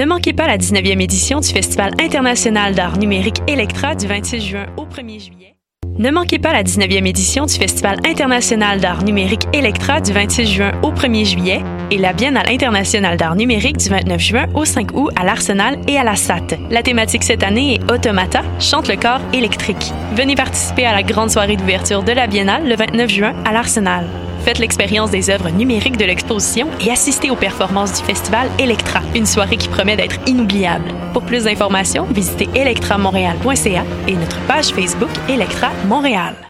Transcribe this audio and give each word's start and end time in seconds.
Ne 0.00 0.06
manquez 0.06 0.32
pas 0.32 0.46
la 0.46 0.56
19e 0.56 0.98
édition 1.02 1.40
du 1.40 1.48
Festival 1.48 1.92
international 2.00 2.74
d'art 2.74 2.96
numérique 2.96 3.42
Electra 3.46 3.94
du 3.94 4.06
26 4.06 4.40
juin 4.40 4.66
au 4.78 4.86
1er 4.86 5.22
juillet. 5.22 5.56
Ne 5.98 6.10
manquez 6.10 6.38
pas 6.38 6.54
la 6.54 6.62
19e 6.62 7.06
édition 7.06 7.44
du 7.44 7.52
Festival 7.52 7.98
international 8.06 8.80
d'art 8.80 9.04
numérique 9.04 9.42
Electra 9.52 10.00
du 10.00 10.10
26 10.10 10.46
juin 10.46 10.72
au 10.82 10.90
1er 10.92 11.26
juillet 11.26 11.62
et 11.90 11.98
la 11.98 12.14
Biennale 12.14 12.48
internationale 12.48 13.18
d'art 13.18 13.36
numérique 13.36 13.76
du 13.76 13.90
29 13.90 14.18
juin 14.18 14.46
au 14.54 14.64
5 14.64 14.90
août 14.94 15.10
à 15.16 15.24
l'Arsenal 15.26 15.78
et 15.86 15.98
à 15.98 16.02
la 16.02 16.16
SAT. 16.16 16.56
La 16.70 16.82
thématique 16.82 17.22
cette 17.22 17.42
année 17.42 17.74
est 17.74 17.92
Automata, 17.92 18.40
chante 18.58 18.88
le 18.88 18.96
corps 18.96 19.20
électrique. 19.34 19.92
Venez 20.14 20.34
participer 20.34 20.86
à 20.86 20.94
la 20.94 21.02
grande 21.02 21.28
soirée 21.28 21.56
d'ouverture 21.56 22.02
de 22.04 22.12
la 22.12 22.26
Biennale 22.26 22.66
le 22.66 22.74
29 22.74 23.10
juin 23.10 23.34
à 23.44 23.52
l'Arsenal. 23.52 24.06
Faites 24.44 24.58
l'expérience 24.58 25.10
des 25.10 25.30
œuvres 25.30 25.50
numériques 25.50 25.96
de 25.96 26.04
l'exposition 26.04 26.68
et 26.80 26.90
assistez 26.90 27.30
aux 27.30 27.36
performances 27.36 28.00
du 28.00 28.04
festival 28.04 28.48
Electra, 28.58 29.00
une 29.14 29.26
soirée 29.26 29.56
qui 29.56 29.68
promet 29.68 29.96
d'être 29.96 30.18
inoubliable. 30.26 30.92
Pour 31.12 31.22
plus 31.22 31.44
d'informations, 31.44 32.04
visitez 32.04 32.48
electramontréal.ca 32.54 33.84
et 34.08 34.14
notre 34.14 34.40
page 34.46 34.68
Facebook 34.68 35.10
Electra 35.28 35.70
Montréal. 35.86 36.49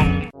Bye. 0.01 0.40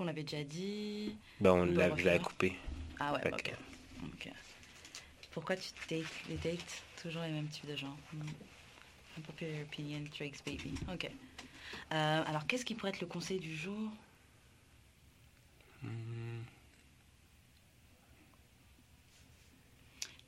On 0.00 0.04
l'avait 0.04 0.22
déjà 0.22 0.42
dit. 0.42 1.14
Ben, 1.40 1.52
on 1.52 1.64
l'a, 1.64 1.94
je 1.96 2.04
là. 2.04 2.18
coupé. 2.18 2.56
Ah 2.98 3.12
ouais, 3.12 3.32
ok. 3.32 3.52
Ok. 4.04 4.28
Pourquoi 5.30 5.56
tu 5.56 5.70
dates 5.88 6.06
les 6.28 6.36
dates 6.36 6.82
toujours 7.00 7.22
les 7.22 7.30
mêmes 7.30 7.48
types 7.48 7.66
de 7.66 7.76
gens? 7.76 7.96
Hmm. 8.12 8.26
Unpopular 9.18 9.62
opinion, 9.62 10.00
Drake's 10.18 10.42
baby. 10.42 10.74
Ok. 10.92 11.10
Euh, 11.92 12.22
alors, 12.26 12.46
qu'est-ce 12.46 12.64
qui 12.64 12.74
pourrait 12.74 12.90
être 12.90 13.00
le 13.00 13.06
conseil 13.06 13.38
du 13.38 13.54
jour? 13.54 13.90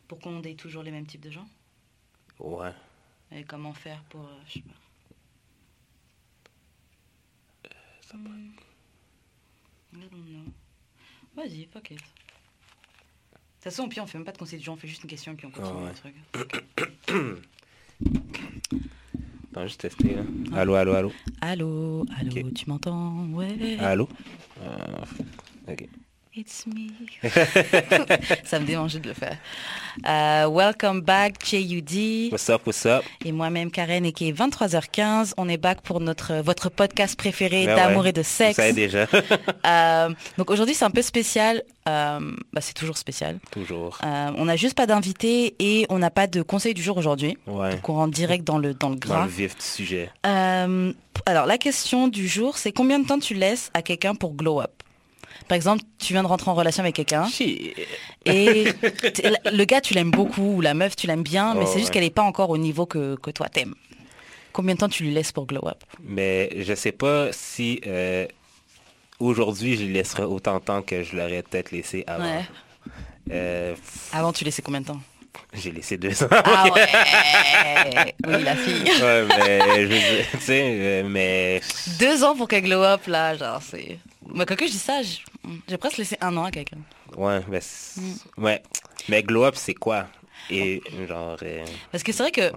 Pour 0.06 0.20
qu'on 0.20 0.41
date 0.41 0.56
toujours 0.58 0.83
les 0.83 0.91
mêmes 0.91 1.06
types 1.06 1.23
de 1.23 1.30
gens? 1.30 1.48
Ouais. 2.39 2.73
Et 3.33 3.42
comment 3.45 3.73
faire 3.73 4.02
pour. 4.05 4.27
euh, 4.27 4.41
je 4.46 4.52
sais 4.55 4.61
pas. 4.61 4.74
Hmm. 8.14 8.52
I 9.96 10.08
don't 10.11 10.24
know. 10.27 10.52
Vas-y, 11.34 11.67
fuck 11.73 11.90
it. 11.90 11.98
De 11.98 12.02
toute 12.02 13.74
façon, 13.74 13.89
puis 13.89 14.01
on 14.01 14.07
fait 14.07 14.18
même 14.18 14.24
pas 14.24 14.33
de 14.33 14.39
conseil 14.39 14.58
du 14.58 14.64
jour, 14.64 14.74
on 14.74 14.77
fait 14.77 14.89
juste 14.89 15.02
une 15.02 15.11
question 15.11 15.33
et 15.33 15.36
puis 15.36 15.46
on 15.46 15.51
continue 15.51 15.83
ouais. 15.83 15.89
le 15.89 15.95
truc. 15.95 16.14
Attends, 19.52 19.67
juste 19.67 19.80
tester, 19.80 20.14
là. 20.17 20.23
Allô, 20.52 20.74
allô, 20.74 20.92
allô. 20.95 21.12
Allô, 21.40 22.05
allô, 22.17 22.30
Ok. 22.30 22.55
tu 22.55 22.68
m'entends? 22.68 23.27
Ouais. 23.30 23.79
Allô? 23.80 24.08
Euh, 24.61 25.05
ok. 25.68 25.89
It's 26.39 26.67
me. 26.67 26.91
Ça 28.45 28.61
me 28.61 28.67
démangeait 28.67 28.98
de 28.98 29.08
le 29.08 29.14
faire. 29.14 29.39
Euh, 30.07 30.47
welcome 30.51 31.01
back, 31.01 31.36
JUD. 31.42 32.30
What's 32.30 32.51
up, 32.51 32.61
what's 32.67 32.85
up? 32.85 33.05
Et 33.24 33.33
moi-même, 33.33 33.70
Karen, 33.70 34.05
et 34.05 34.13
qui 34.13 34.29
est 34.29 34.33
23h15. 34.33 35.33
On 35.39 35.48
est 35.48 35.57
back 35.57 35.80
pour 35.80 35.98
notre, 36.01 36.35
votre 36.42 36.69
podcast 36.69 37.17
préféré 37.17 37.64
Ben 37.64 37.77
d'amour 37.77 38.02
ouais. 38.02 38.11
et 38.11 38.13
de 38.13 38.23
sexe. 38.23 38.57
savez 38.57 38.73
déjà. 38.74 39.07
Euh, 39.67 40.11
donc 40.39 40.51
aujourd'hui, 40.52 40.74
c'est 40.74 40.85
un 40.85 40.91
peu 40.91 41.02
spécial. 41.02 41.63
Euh, 41.89 42.20
bah, 42.53 42.61
c'est 42.61 42.74
toujours 42.74 42.97
spécial. 42.98 43.39
Toujours. 43.51 43.98
On 44.03 44.45
n'a 44.45 44.55
juste 44.55 44.77
pas 44.77 44.86
d'invité 44.86 45.57
et 45.58 45.86
on 45.89 45.98
n'a 45.98 46.11
pas 46.11 46.27
de 46.29 46.42
conseil 46.42 46.73
du 46.73 46.83
jour 46.83 46.97
aujourd'hui. 46.97 47.36
Ouais. 47.48 47.70
Donc 47.73 47.89
on 47.89 47.95
rentre 47.95 48.13
direct 48.14 48.45
dans 48.45 48.58
le, 48.58 48.74
dans 48.74 48.91
le 48.91 48.97
Dans 48.97 49.08
gras. 49.08 49.24
le 49.24 49.30
vif 49.30 49.57
du 49.57 49.64
sujet. 49.64 50.11
Alors 50.23 51.47
la 51.47 51.58
question 51.58 52.07
du 52.07 52.29
jour, 52.29 52.58
c'est 52.58 52.70
combien 52.73 53.01
de 53.01 53.07
temps 53.07 53.18
tu 53.18 53.35
laisses 53.35 53.70
à 53.74 53.83
quelqu'un 53.83 54.14
pour 54.14 54.35
glow 54.35 54.61
up? 54.61 54.76
Par 55.48 55.55
exemple, 55.57 55.83
tu 55.98 56.12
viens 56.12 56.23
de 56.23 56.29
rentrer 56.29 56.51
en 56.51 56.55
relation 56.55 56.83
avec 56.83 56.96
quelqu'un 56.96 57.27
et 58.24 58.67
le 59.52 59.64
gars 59.64 59.80
tu 59.80 59.95
l'aimes 59.95 60.11
beaucoup 60.11 60.57
ou 60.57 60.61
la 60.61 60.74
meuf 60.74 60.96
tu 60.96 61.07
l'aimes 61.07 61.23
bien, 61.23 61.55
mais 61.55 61.61
Oh, 61.64 61.67
c'est 61.67 61.79
juste 61.79 61.89
ouais. 61.89 61.95
qu'elle 61.95 62.02
n'est 62.05 62.11
pas 62.11 62.23
encore 62.23 62.51
au 62.51 62.58
niveau 62.58 62.84
que, 62.86 63.17
que 63.17 63.30
toi 63.30 63.48
t'aimes. 63.48 63.74
Combien 64.52 64.74
de 64.74 64.80
temps 64.80 64.89
tu 64.89 65.05
lui 65.05 65.12
laisses 65.12 65.33
pour 65.33 65.46
glow 65.46 65.67
up? 65.68 65.83
Mais 66.02 66.51
je 66.62 66.74
sais 66.74 66.92
pas 66.92 67.29
si 67.33 67.80
euh, 67.86 68.27
aujourd'hui 69.20 69.77
je 69.77 69.85
lui 69.85 69.92
laisserai 69.92 70.24
autant 70.24 70.55
de 70.58 70.64
temps 70.64 70.83
que 70.83 71.02
je 71.02 71.14
l'aurais 71.17 71.42
peut-être 71.42 71.70
laissé 71.73 72.05
avant. 72.06 72.24
Ouais. 72.24 72.45
Euh, 73.33 73.74
Avant 74.12 74.33
tu 74.33 74.45
laissais 74.45 74.62
combien 74.62 74.80
de 74.80 74.86
temps? 74.86 75.01
J'ai 75.52 75.70
laissé 75.70 75.96
deux 75.96 76.23
ans. 76.23 76.29
Ah 76.30 76.64
ouais 76.74 76.86
Oui 78.27 78.42
la 78.42 78.56
fille. 78.56 78.83
Ouais, 78.85 79.24
mais 79.29 79.86
je 79.86 80.51
euh, 80.51 81.02
mais 81.08 81.61
Deux 81.98 82.24
ans 82.24 82.35
pour 82.36 82.48
qu'elle 82.48 82.64
glow 82.64 82.83
up 82.83 83.06
là, 83.06 83.36
genre 83.36 83.61
c'est. 83.62 83.98
Moi 84.29 84.45
quand 84.47 84.57
que 84.57 84.67
je 84.67 84.73
dis 84.73 84.79
ça, 84.79 85.01
j'ai 85.69 85.77
presque 85.79 85.98
laissé 85.98 86.17
un 86.20 86.37
an 86.37 86.45
à 86.45 86.51
quelqu'un. 86.51 86.79
ouais, 87.17 87.41
mais 87.48 87.61
Mm. 87.97 88.42
ouais. 88.45 88.63
Mais 89.09 89.23
glow 89.23 89.45
up 89.45 89.55
c'est 89.57 89.75
quoi? 89.75 90.07
Et 90.51 90.83
genre, 91.09 91.37
euh, 91.42 91.64
Parce 91.92 92.03
que 92.05 92.13
c'est 92.13 92.23
vrai 92.23 92.33
que 92.33 92.53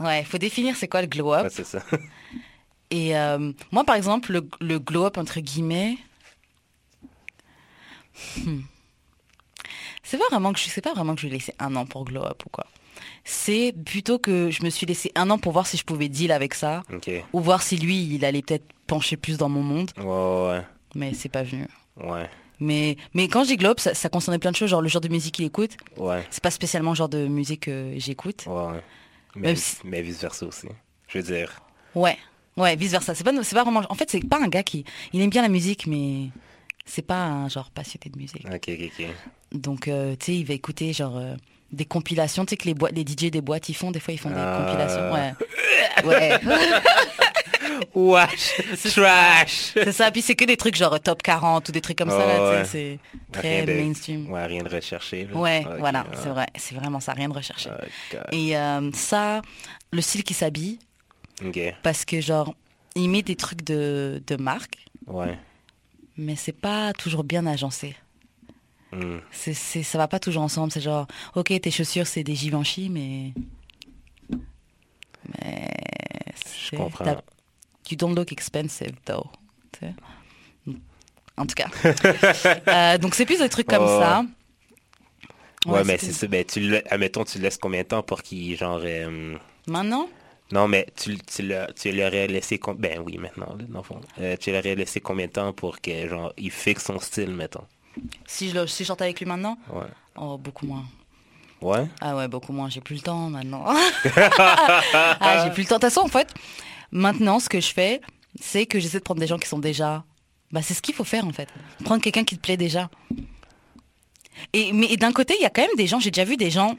ouais, 0.00 0.22
faut 0.24 0.38
définir 0.38 0.76
c'est 0.76 0.88
quoi 0.88 1.00
le 1.00 1.06
glow 1.08 1.32
up. 1.32 1.44
ouais, 1.44 1.50
c'est 1.50 1.64
ça. 1.64 1.82
Et 2.90 3.16
euh, 3.16 3.52
moi, 3.72 3.82
par 3.82 3.96
exemple, 3.96 4.30
le, 4.32 4.48
le 4.60 4.78
glow-up, 4.78 5.18
entre 5.18 5.40
guillemets, 5.40 5.98
hmm. 8.36 8.60
c'est 10.04 10.18
pas 10.18 10.28
vraiment 10.30 10.52
que 10.52 10.60
je 10.60 10.66
sais 10.68 10.80
pas 10.80 10.94
vraiment 10.94 11.14
que 11.16 11.20
je 11.20 11.26
lui 11.26 11.34
ai 11.34 11.38
laissé 11.38 11.52
un 11.58 11.74
an 11.76 11.84
pour 11.86 12.04
glow-up 12.04 12.44
ou 12.46 12.48
quoi. 12.50 12.66
C'est 13.24 13.74
plutôt 13.84 14.18
que 14.20 14.50
je 14.50 14.62
me 14.62 14.70
suis 14.70 14.86
laissé 14.86 15.10
un 15.16 15.30
an 15.30 15.38
pour 15.38 15.52
voir 15.52 15.66
si 15.66 15.76
je 15.76 15.84
pouvais 15.84 16.08
deal 16.08 16.30
avec 16.30 16.54
ça 16.54 16.82
ou 17.32 17.40
voir 17.40 17.62
si 17.62 17.76
lui, 17.76 18.04
il 18.14 18.24
allait 18.24 18.42
peut-être 18.42 18.66
pencher 18.86 19.16
plus 19.16 19.36
dans 19.36 19.48
mon 19.48 19.62
monde, 19.64 19.90
Ouais, 19.98 20.04
ouais, 20.04 20.62
mais 20.96 21.14
c'est 21.14 21.28
pas 21.28 21.42
venu. 21.44 21.66
ouais, 22.02 22.28
Mais, 22.60 22.96
mais 23.14 23.28
quand 23.28 23.44
je 23.44 23.48
dis 23.48 23.56
glow-up, 23.56 23.78
ça, 23.80 23.94
ça 23.94 24.08
concernait 24.08 24.38
plein 24.38 24.50
de 24.50 24.56
choses, 24.56 24.70
genre 24.70 24.82
le 24.82 24.88
genre 24.88 25.00
de 25.02 25.08
musique 25.08 25.34
qu'il 25.36 25.44
écoute. 25.44 25.76
ouais, 25.98 26.24
C'est 26.30 26.42
pas 26.42 26.50
spécialement 26.50 26.90
le 26.92 26.96
genre 26.96 27.08
de 27.08 27.26
musique 27.28 27.60
que 27.66 27.92
j'écoute. 27.96 28.44
ouais. 28.46 28.80
Mais, 29.36 29.48
Même 29.48 29.56
si- 29.56 29.76
mais 29.84 30.00
vice 30.02 30.20
versa 30.22 30.46
aussi. 30.46 30.66
Je 31.08 31.18
veux 31.18 31.24
dire, 31.24 31.60
Ouais, 31.94 32.16
ouais, 32.56 32.74
vice 32.76 32.90
versa. 32.92 33.14
C'est 33.14 33.22
pas, 33.24 33.32
pas 33.32 33.62
vraiment. 33.64 33.82
En 33.90 33.94
fait, 33.94 34.10
c'est 34.10 34.26
pas 34.26 34.40
un 34.42 34.48
gars 34.48 34.62
qui, 34.62 34.84
il 35.12 35.20
aime 35.20 35.28
bien 35.30 35.42
la 35.42 35.48
musique, 35.50 35.86
mais 35.86 36.28
c'est 36.86 37.02
pas 37.02 37.22
un 37.24 37.48
genre 37.50 37.70
passionné 37.70 38.10
de 38.10 38.18
musique. 38.18 38.46
ok, 38.46 38.68
ok, 38.68 38.90
ok. 38.98 39.06
Donc, 39.52 39.88
euh, 39.88 40.16
tu 40.18 40.24
sais, 40.26 40.34
il 40.36 40.44
va 40.46 40.54
écouter 40.54 40.92
genre 40.94 41.16
euh, 41.18 41.34
des 41.72 41.84
compilations, 41.84 42.46
tu 42.46 42.50
sais 42.50 42.56
que 42.56 42.64
les 42.64 42.72
boîtes, 42.74 42.92
les 42.94 43.02
DJ 43.02 43.30
des 43.30 43.40
boîtes, 43.42 43.68
ils 43.68 43.74
font 43.74 43.90
des 43.90 44.00
fois, 44.00 44.14
ils 44.14 44.18
font 44.18 44.30
des 44.30 44.36
Ah. 44.38 44.64
compilations. 44.64 45.12
Ouais, 45.12 45.32
ouais. 46.40 46.40
Wesh, 47.94 48.60
trash. 48.94 49.72
c'est 49.74 49.92
ça. 49.92 50.10
Puis 50.10 50.22
c'est 50.22 50.34
que 50.34 50.44
des 50.44 50.56
trucs 50.56 50.76
genre 50.76 50.98
top 51.00 51.22
40 51.22 51.68
ou 51.68 51.72
des 51.72 51.80
trucs 51.80 51.98
comme 51.98 52.10
ça 52.10 52.18
là. 52.26 52.50
Ouais. 52.50 52.64
C'est 52.64 52.98
très 53.32 53.64
de- 53.64 53.72
mainstream. 53.72 54.30
Ouais, 54.30 54.46
rien 54.46 54.62
de 54.62 54.68
recherché. 54.68 55.26
là. 55.26 55.36
Ouais, 55.36 55.64
voilà, 55.78 56.02
ouais. 56.02 56.16
c'est 56.22 56.28
vrai, 56.28 56.46
c'est 56.56 56.74
vraiment 56.74 57.00
ça, 57.00 57.12
rien 57.12 57.28
de 57.28 57.34
recherché. 57.34 57.70
Et 58.32 58.56
euh, 58.56 58.90
ça, 58.92 59.42
le 59.92 60.00
style 60.00 60.24
qui 60.24 60.34
s'habille, 60.34 60.78
parce 61.82 62.04
que 62.04 62.20
genre, 62.20 62.54
il 62.94 63.08
met 63.10 63.22
des 63.22 63.36
trucs 63.36 63.62
de, 63.62 64.22
de 64.26 64.36
marque, 64.36 64.78
ouais. 65.06 65.38
mais 66.16 66.36
c'est 66.36 66.52
pas 66.58 66.92
toujours 66.92 67.24
bien 67.24 67.46
agencé. 67.46 67.94
Hmm. 68.92 69.18
C'est, 69.30 69.52
c'est, 69.52 69.82
ça 69.82 69.98
va 69.98 70.08
pas 70.08 70.18
toujours 70.18 70.42
ensemble. 70.42 70.72
C'est 70.72 70.80
genre, 70.80 71.06
ok, 71.34 71.52
tes 71.60 71.70
chaussures, 71.70 72.06
c'est 72.06 72.22
des 72.22 72.34
Givenchy, 72.36 72.88
mais. 72.88 73.32
Mais. 75.42 75.70
Je 76.70 76.76
comprends. 76.76 77.04
You 77.90 77.96
don't 77.96 78.14
look 78.14 78.32
expensive, 78.32 78.94
though. 79.04 79.26
En 81.36 81.46
tout 81.46 81.54
cas. 81.54 81.68
Euh, 82.68 82.98
donc, 82.98 83.14
c'est 83.14 83.26
plus 83.26 83.38
des 83.38 83.48
trucs 83.48 83.66
comme 83.66 83.84
Oh, 83.84 84.00
ça. 84.00 84.24
Ouais, 85.66 85.72
Ouais, 85.72 85.84
mais 85.84 85.98
c'est 85.98 86.12
ça. 86.12 86.26
Ben, 86.26 86.44
tu 86.44 86.60
le, 86.60 86.82
admettons, 86.92 87.24
tu 87.24 87.38
le 87.38 87.44
laisses 87.44 87.58
combien 87.58 87.82
de 87.82 87.88
temps 87.88 88.02
pour 88.02 88.22
qu'il, 88.22 88.56
genre... 88.56 88.80
euh, 88.82 89.36
Maintenant? 89.66 90.08
Non, 90.52 90.68
mais 90.68 90.86
tu, 90.96 91.18
tu, 91.18 91.42
l'aurais 91.92 92.28
laissé... 92.28 92.60
Ben 92.78 93.02
oui, 93.04 93.18
maintenant, 93.18 93.56
dans 93.68 93.78
le 93.80 93.84
fond. 93.84 94.00
Euh, 94.20 94.36
tu 94.38 94.52
l'aurais 94.52 94.76
laissé 94.76 95.00
combien 95.00 95.26
de 95.26 95.32
temps 95.32 95.52
pour 95.52 95.80
que, 95.80 96.08
genre, 96.08 96.32
il 96.38 96.50
fixe 96.52 96.84
son 96.84 97.00
style, 97.00 97.30
mettons? 97.30 97.64
Si 98.26 98.50
je, 98.50 98.66
si 98.66 98.84
je 98.84 98.92
avec 98.92 99.18
lui 99.20 99.26
maintenant? 99.26 99.58
Ouais. 99.72 99.86
Oh, 100.16 100.38
beaucoup 100.38 100.66
moins. 100.66 100.84
Ouais? 101.60 101.86
Ah 102.00 102.14
ouais, 102.16 102.28
beaucoup 102.28 102.52
moins. 102.52 102.68
J'ai 102.68 102.80
plus 102.80 102.96
le 102.96 103.00
temps 103.00 103.28
maintenant. 103.30 103.64
ah, 104.16 105.42
j'ai 105.44 105.50
plus 105.50 105.62
le 105.62 105.68
temps. 105.68 105.76
De 105.76 105.80
toute 105.80 105.90
façon, 105.92 106.00
en 106.02 106.08
fait, 106.08 106.32
maintenant, 106.92 107.38
ce 107.40 107.48
que 107.48 107.60
je 107.60 107.72
fais, 107.72 108.00
c'est 108.40 108.66
que 108.66 108.78
j'essaie 108.80 108.98
de 108.98 109.02
prendre 109.04 109.20
des 109.20 109.26
gens 109.26 109.38
qui 109.38 109.48
sont 109.48 109.58
déjà. 109.58 110.04
Bah, 110.52 110.62
c'est 110.62 110.74
ce 110.74 110.82
qu'il 110.82 110.94
faut 110.94 111.04
faire, 111.04 111.26
en 111.26 111.32
fait. 111.32 111.48
Prendre 111.84 112.02
quelqu'un 112.02 112.24
qui 112.24 112.36
te 112.36 112.40
plaît 112.42 112.56
déjà. 112.56 112.88
Et, 114.52 114.72
mais 114.72 114.96
d'un 114.96 115.12
côté, 115.12 115.34
il 115.38 115.42
y 115.42 115.46
a 115.46 115.50
quand 115.50 115.62
même 115.62 115.76
des 115.76 115.86
gens, 115.86 115.98
j'ai 116.00 116.10
déjà 116.10 116.24
vu 116.24 116.36
des 116.36 116.50
gens. 116.50 116.76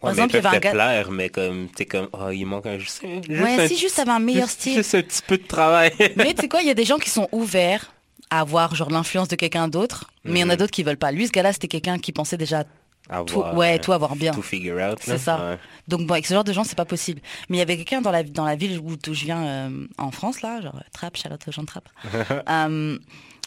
Par 0.00 0.10
Ouais, 0.10 0.10
exemple, 0.12 0.30
il 0.36 0.42
y 0.42 0.46
avait 0.46 0.56
un 0.56 0.60
gars. 0.60 0.70
plaire, 0.70 1.10
mais 1.10 1.28
comme, 1.28 1.68
t'es 1.74 1.84
comme, 1.86 2.08
oh, 2.12 2.30
il 2.30 2.44
manque 2.44 2.66
un... 2.66 2.78
Juste, 2.78 3.02
juste 3.04 3.28
Ouais, 3.42 3.60
un 3.62 3.66
si 3.68 3.76
juste 3.76 3.98
avait 3.98 4.12
un 4.12 4.20
meilleur 4.20 4.46
juste- 4.46 4.60
style. 4.60 4.74
Juste 4.76 4.94
un 4.94 5.02
petit 5.02 5.22
peu 5.26 5.38
de 5.38 5.42
travail. 5.46 5.92
Mais 6.16 6.34
tu 6.34 6.42
sais 6.42 6.48
quoi, 6.48 6.60
il 6.62 6.68
y 6.68 6.70
a 6.70 6.74
des 6.74 6.84
gens 6.84 6.98
qui 6.98 7.10
sont 7.10 7.28
ouverts 7.32 7.92
à 8.30 8.40
avoir 8.40 8.74
genre 8.76 8.90
l'influence 8.90 9.26
de 9.28 9.36
quelqu'un 9.36 9.68
d'autre, 9.68 10.10
mais 10.22 10.40
il 10.40 10.42
y 10.42 10.44
en 10.44 10.50
a 10.50 10.52
Mhm. 10.52 10.58
d'autres 10.58 10.70
qui 10.70 10.82
veulent 10.82 10.98
pas. 10.98 11.10
Lui, 11.12 11.26
ce 11.26 11.32
gars-là, 11.32 11.52
c'était 11.54 11.66
quelqu'un 11.66 11.98
qui 11.98 12.12
pensait 12.12 12.36
déjà 12.36 12.64
Avoir, 13.08 13.56
ouais, 13.56 13.76
euh, 13.76 13.82
tout 13.82 13.92
avoir 13.92 14.14
bien. 14.16 14.32
Tout 14.32 14.42
figure 14.42 14.76
out. 14.76 14.98
C'est 15.00 15.18
ça. 15.18 15.50
Ouais. 15.50 15.58
Donc 15.88 16.06
bon, 16.06 16.14
avec 16.14 16.26
ce 16.26 16.34
genre 16.34 16.44
de 16.44 16.52
gens, 16.52 16.64
c'est 16.64 16.76
pas 16.76 16.84
possible. 16.84 17.20
Mais 17.48 17.56
il 17.56 17.60
y 17.60 17.62
avait 17.62 17.76
quelqu'un 17.76 18.00
dans 18.00 18.10
la, 18.10 18.22
dans 18.22 18.44
la 18.44 18.56
ville 18.56 18.78
où, 18.80 18.96
je 19.06 19.24
viens 19.24 19.44
euh, 19.46 19.86
en 19.96 20.10
France, 20.10 20.42
là, 20.42 20.60
genre 20.60 20.78
Trappe, 20.92 21.16
Charlotte 21.16 21.42
aux 21.46 21.52
gens 21.52 21.62
de 21.62 21.66
Trappe. 21.66 21.88
Euh, 22.48 22.98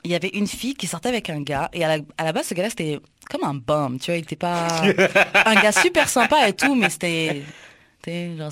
il 0.03 0.09
y 0.09 0.15
avait 0.15 0.29
une 0.29 0.47
fille 0.47 0.73
qui 0.73 0.87
sortait 0.87 1.09
avec 1.09 1.29
un 1.29 1.41
gars, 1.41 1.69
et 1.73 1.83
à 1.85 1.97
la, 1.97 2.03
à 2.17 2.23
la 2.23 2.33
base, 2.33 2.47
ce 2.47 2.55
gars-là, 2.55 2.69
c'était 2.71 2.99
comme 3.29 3.43
un 3.43 3.53
bum, 3.53 3.99
tu 3.99 4.09
vois, 4.09 4.17
il 4.17 4.23
était 4.23 4.35
pas... 4.35 4.67
un 5.45 5.53
gars 5.61 5.71
super 5.71 6.09
sympa 6.09 6.47
et 6.47 6.53
tout, 6.53 6.73
mais 6.73 6.89
c'était... 6.89 7.43
Genre, 8.07 8.51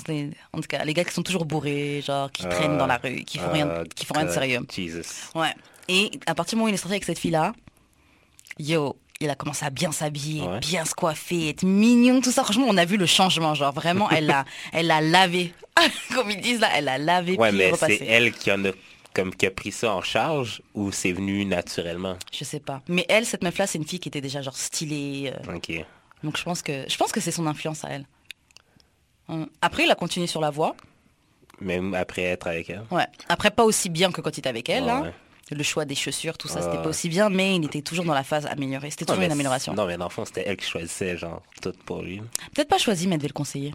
en 0.52 0.60
tout 0.60 0.68
cas, 0.68 0.84
les 0.84 0.94
gars 0.94 1.02
qui 1.04 1.12
sont 1.12 1.24
toujours 1.24 1.44
bourrés, 1.44 2.02
genre 2.06 2.30
qui 2.30 2.44
Ah, 2.46 2.50
traînent 2.50 2.78
dans 2.78 2.86
la 2.86 2.98
rue, 2.98 3.24
qui 3.24 3.38
font 3.38 3.50
rien, 3.50 3.68
Ah, 3.68 3.82
qui 3.96 4.06
font 4.06 4.14
rien 4.14 4.26
de 4.26 4.30
sérieux. 4.30 4.60
Jesus. 4.72 5.28
Ouais. 5.34 5.52
Et 5.88 6.12
à 6.26 6.36
partir 6.36 6.54
du 6.54 6.60
moment 6.60 6.66
où 6.66 6.68
il 6.68 6.74
est 6.74 6.78
sorti 6.78 6.92
avec 6.94 7.04
cette 7.04 7.18
fille-là, 7.18 7.52
yo, 8.60 8.96
il 9.20 9.28
a 9.30 9.34
commencé 9.34 9.64
à 9.66 9.70
bien 9.70 9.92
s'habiller, 9.92 10.42
Ouais. 10.42 10.60
bien 10.60 10.84
se 10.84 10.94
coiffer, 10.94 11.50
être 11.50 11.62
mignon, 11.62 12.20
tout 12.20 12.30
ça. 12.32 12.42
Franchement, 12.42 12.66
on 12.68 12.76
a 12.78 12.84
vu 12.86 12.96
le 12.96 13.06
changement. 13.06 13.54
Genre, 13.54 13.72
vraiment, 13.72 14.08
elle 14.10 14.26
l'a 14.26 14.44
elle 14.72 14.86
l'a 14.86 15.00
lavé. 15.00 15.52
Comme 16.14 16.30
ils 16.30 16.40
disent 16.40 16.60
là, 16.60 16.68
elle 16.74 16.84
l'a 16.84 16.98
lavé, 16.98 17.36
Ouais, 17.36 17.52
mais 17.52 17.72
c'est 17.76 18.04
elle 18.06 18.32
qui 18.32 18.50
en 18.50 18.64
a 18.64 18.70
comme 19.12 19.34
qui 19.34 19.44
a 19.44 19.50
pris 19.50 19.72
ça 19.72 19.92
en 19.92 20.02
charge 20.02 20.62
ou 20.72 20.92
c'est 20.92 21.10
venu 21.12 21.44
naturellement? 21.44 22.16
Je 22.32 22.44
sais 22.44 22.60
pas. 22.60 22.80
Mais 22.88 23.04
elle, 23.08 23.26
cette 23.26 23.42
meuf-là, 23.42 23.66
c'est 23.66 23.76
une 23.76 23.84
fille 23.86 23.98
qui 23.98 24.08
était 24.08 24.20
déjà 24.20 24.40
genre 24.40 24.56
stylée. 24.56 25.32
euh, 25.48 25.56
Ok. 25.56 25.72
donc 26.22 26.36
je 26.38 26.44
pense 26.44 26.62
que 26.62 26.84
je 26.88 26.96
pense 26.96 27.10
que 27.10 27.20
c'est 27.20 27.32
son 27.32 27.46
influence 27.48 27.84
à 27.84 27.88
elle. 27.88 28.04
Hum. 29.28 29.48
Après, 29.62 29.84
il 29.84 29.90
a 29.90 29.94
continué 29.96 30.26
sur 30.28 30.40
la 30.40 30.50
voie. 30.50 30.76
Même 31.60 31.92
après 31.94 32.22
être 32.22 32.46
avec 32.46 32.70
elle? 32.70 32.84
Ouais. 32.90 33.06
Après, 33.28 33.50
pas 33.50 33.64
aussi 33.64 33.88
bien 33.90 34.10
que 34.12 34.20
quand 34.20 34.30
il 34.36 34.40
était 34.40 34.48
avec 34.48 34.68
elle. 34.68 34.84
Ouais, 34.84 34.90
hein. 34.90 35.02
ouais. 35.02 35.14
Le 35.50 35.62
choix 35.64 35.84
des 35.84 35.96
chaussures, 35.96 36.38
tout 36.38 36.46
ça, 36.46 36.62
c'était 36.62 36.80
pas 36.80 36.88
aussi 36.88 37.08
bien, 37.08 37.28
mais 37.28 37.56
il 37.56 37.64
était 37.64 37.82
toujours 37.82 38.04
dans 38.04 38.14
la 38.14 38.22
phase 38.22 38.46
améliorée. 38.46 38.90
C'était 38.90 39.04
toujours 39.04 39.22
une 39.22 39.32
amélioration. 39.32 39.74
Non, 39.74 39.86
mais 39.86 39.96
dans 39.96 40.04
le 40.04 40.10
fond, 40.10 40.24
c'était 40.24 40.44
elle 40.46 40.56
qui 40.56 40.66
choisissait, 40.68 41.16
genre, 41.16 41.42
tout 41.60 41.72
pour 41.84 42.02
lui. 42.02 42.22
Peut-être 42.54 42.68
pas 42.68 42.78
choisi, 42.78 43.08
mais 43.08 43.14
elle 43.14 43.20
devait 43.20 43.28
le 43.28 43.34
conseiller. 43.34 43.74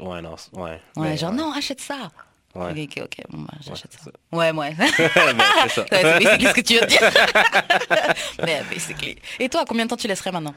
Ouais, 0.00 0.22
non, 0.22 0.36
ouais. 0.52 0.80
Ouais, 0.96 1.16
genre 1.16 1.32
non, 1.32 1.52
achète 1.52 1.80
ça. 1.80 2.10
Ouais. 2.54 2.82
Ok, 2.82 3.02
ok, 3.02 3.16
bon 3.30 3.38
bah 3.42 3.54
j'achète 3.62 3.92
ça. 3.94 4.10
Ouais, 4.30 4.52
ouais. 4.52 4.76
c'est 4.94 5.08
ça. 5.08 5.86
c'est 5.90 6.02
basically 6.02 6.46
ce 6.46 6.52
que 6.52 6.60
tu 6.60 6.78
veux 6.78 6.86
dire. 6.86 7.00
Mais 8.44 8.62
basically. 8.70 9.16
Et 9.38 9.48
toi, 9.48 9.64
combien 9.66 9.86
de 9.86 9.90
temps 9.90 9.96
tu 9.96 10.06
laisserais 10.06 10.32
maintenant? 10.32 10.54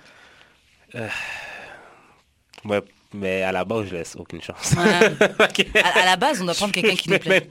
Ouais, 2.66 2.82
mais 3.16 3.42
à 3.42 3.52
la 3.52 3.66
base, 3.66 3.88
je 3.90 3.96
laisse 3.96 4.16
aucune 4.16 4.42
chance. 4.42 4.74
Ouais. 4.78 5.76
À, 5.84 6.00
à 6.02 6.06
la 6.06 6.16
base, 6.18 6.42
on 6.42 6.46
doit 6.46 6.54
prendre 6.54 6.74
quelqu'un 6.74 6.96
qui 6.96 7.10
nous 7.10 7.20
plaît. 7.20 7.48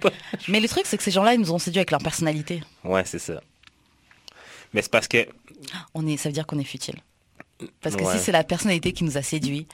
Mais 0.48 0.60
le 0.60 0.68
truc, 0.68 0.84
c'est 0.86 0.96
que 0.96 1.02
ces 1.02 1.10
gens-là, 1.10 1.34
ils 1.34 1.40
nous 1.40 1.52
ont 1.52 1.58
séduits 1.58 1.78
avec 1.80 1.90
leur 1.90 2.00
personnalité. 2.00 2.62
Ouais, 2.84 3.02
c'est 3.04 3.18
ça. 3.18 3.40
Mais 4.72 4.82
c'est 4.82 4.90
parce 4.90 5.08
que, 5.08 5.26
On 5.94 6.06
est, 6.06 6.16
ça 6.16 6.28
veut 6.28 6.32
dire 6.34 6.46
qu'on 6.46 6.58
est 6.58 6.64
futile. 6.64 6.96
Parce 7.80 7.96
que 7.96 8.02
Ouais. 8.02 8.12
si 8.16 8.22
c'est 8.22 8.32
la 8.32 8.44
personnalité 8.44 8.92
qui 8.92 9.04
nous 9.04 9.16
a 9.16 9.22
séduits 9.22 9.66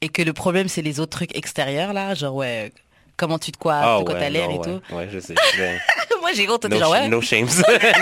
et 0.00 0.08
que 0.08 0.22
le 0.22 0.32
problème, 0.32 0.68
c'est 0.68 0.82
les 0.82 0.98
autres 1.00 1.12
trucs 1.16 1.36
extérieurs, 1.36 1.92
là, 1.92 2.14
genre, 2.14 2.34
ouais, 2.34 2.72
comment 3.16 3.38
tu 3.38 3.52
te 3.52 3.58
coiffes, 3.58 3.84
ah 3.86 3.98
de 4.00 4.04
quoi 4.04 4.14
ouais, 4.14 4.20
t'as 4.20 4.30
l'air 4.30 4.50
et 4.50 4.60
tout. 4.60 4.80
Ouais, 4.94 5.08
je 5.12 5.18
sais. 5.20 5.34
Mais- 5.58 5.78
Moi, 6.20 6.32
j'ai 6.34 6.48
honte, 6.48 6.64
No, 6.64 6.78
genre, 6.78 6.90
ouais. 6.92 7.08
no 7.08 7.20
shame. 7.20 7.46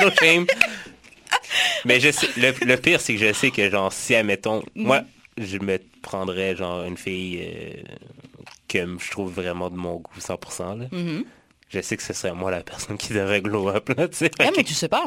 no 0.00 0.10
shame. 0.18 0.46
Mais 1.84 1.98
je 2.00 2.10
sais, 2.12 2.28
le, 2.36 2.54
le 2.64 2.76
pire, 2.76 3.00
c'est 3.00 3.14
que 3.16 3.26
je 3.26 3.32
sais 3.32 3.50
que, 3.50 3.68
genre, 3.70 3.92
si, 3.92 4.14
admettons, 4.14 4.62
moi, 4.74 5.02
je 5.38 5.58
me 5.58 5.78
prendrais, 6.02 6.56
genre, 6.56 6.84
une 6.84 6.96
fille 6.96 7.40
euh, 7.42 7.82
que 8.68 8.78
je 8.98 9.10
trouve 9.10 9.32
vraiment 9.32 9.70
de 9.70 9.76
mon 9.76 9.96
goût 9.96 10.10
100%, 10.18 10.78
là. 10.78 10.86
Mhm. 10.92 11.24
Je 11.68 11.80
sais 11.80 11.96
que 11.96 12.02
ce 12.02 12.12
serait 12.12 12.34
moi 12.34 12.50
la 12.50 12.62
personne 12.62 12.98
qui 12.98 13.14
devrait 13.14 13.40
glow 13.40 13.68
up, 13.70 13.88
là. 13.90 14.06
Ouais, 14.20 14.50
mais 14.56 14.62
tu 14.64 14.74
sais 14.74 14.88
pas. 14.88 15.06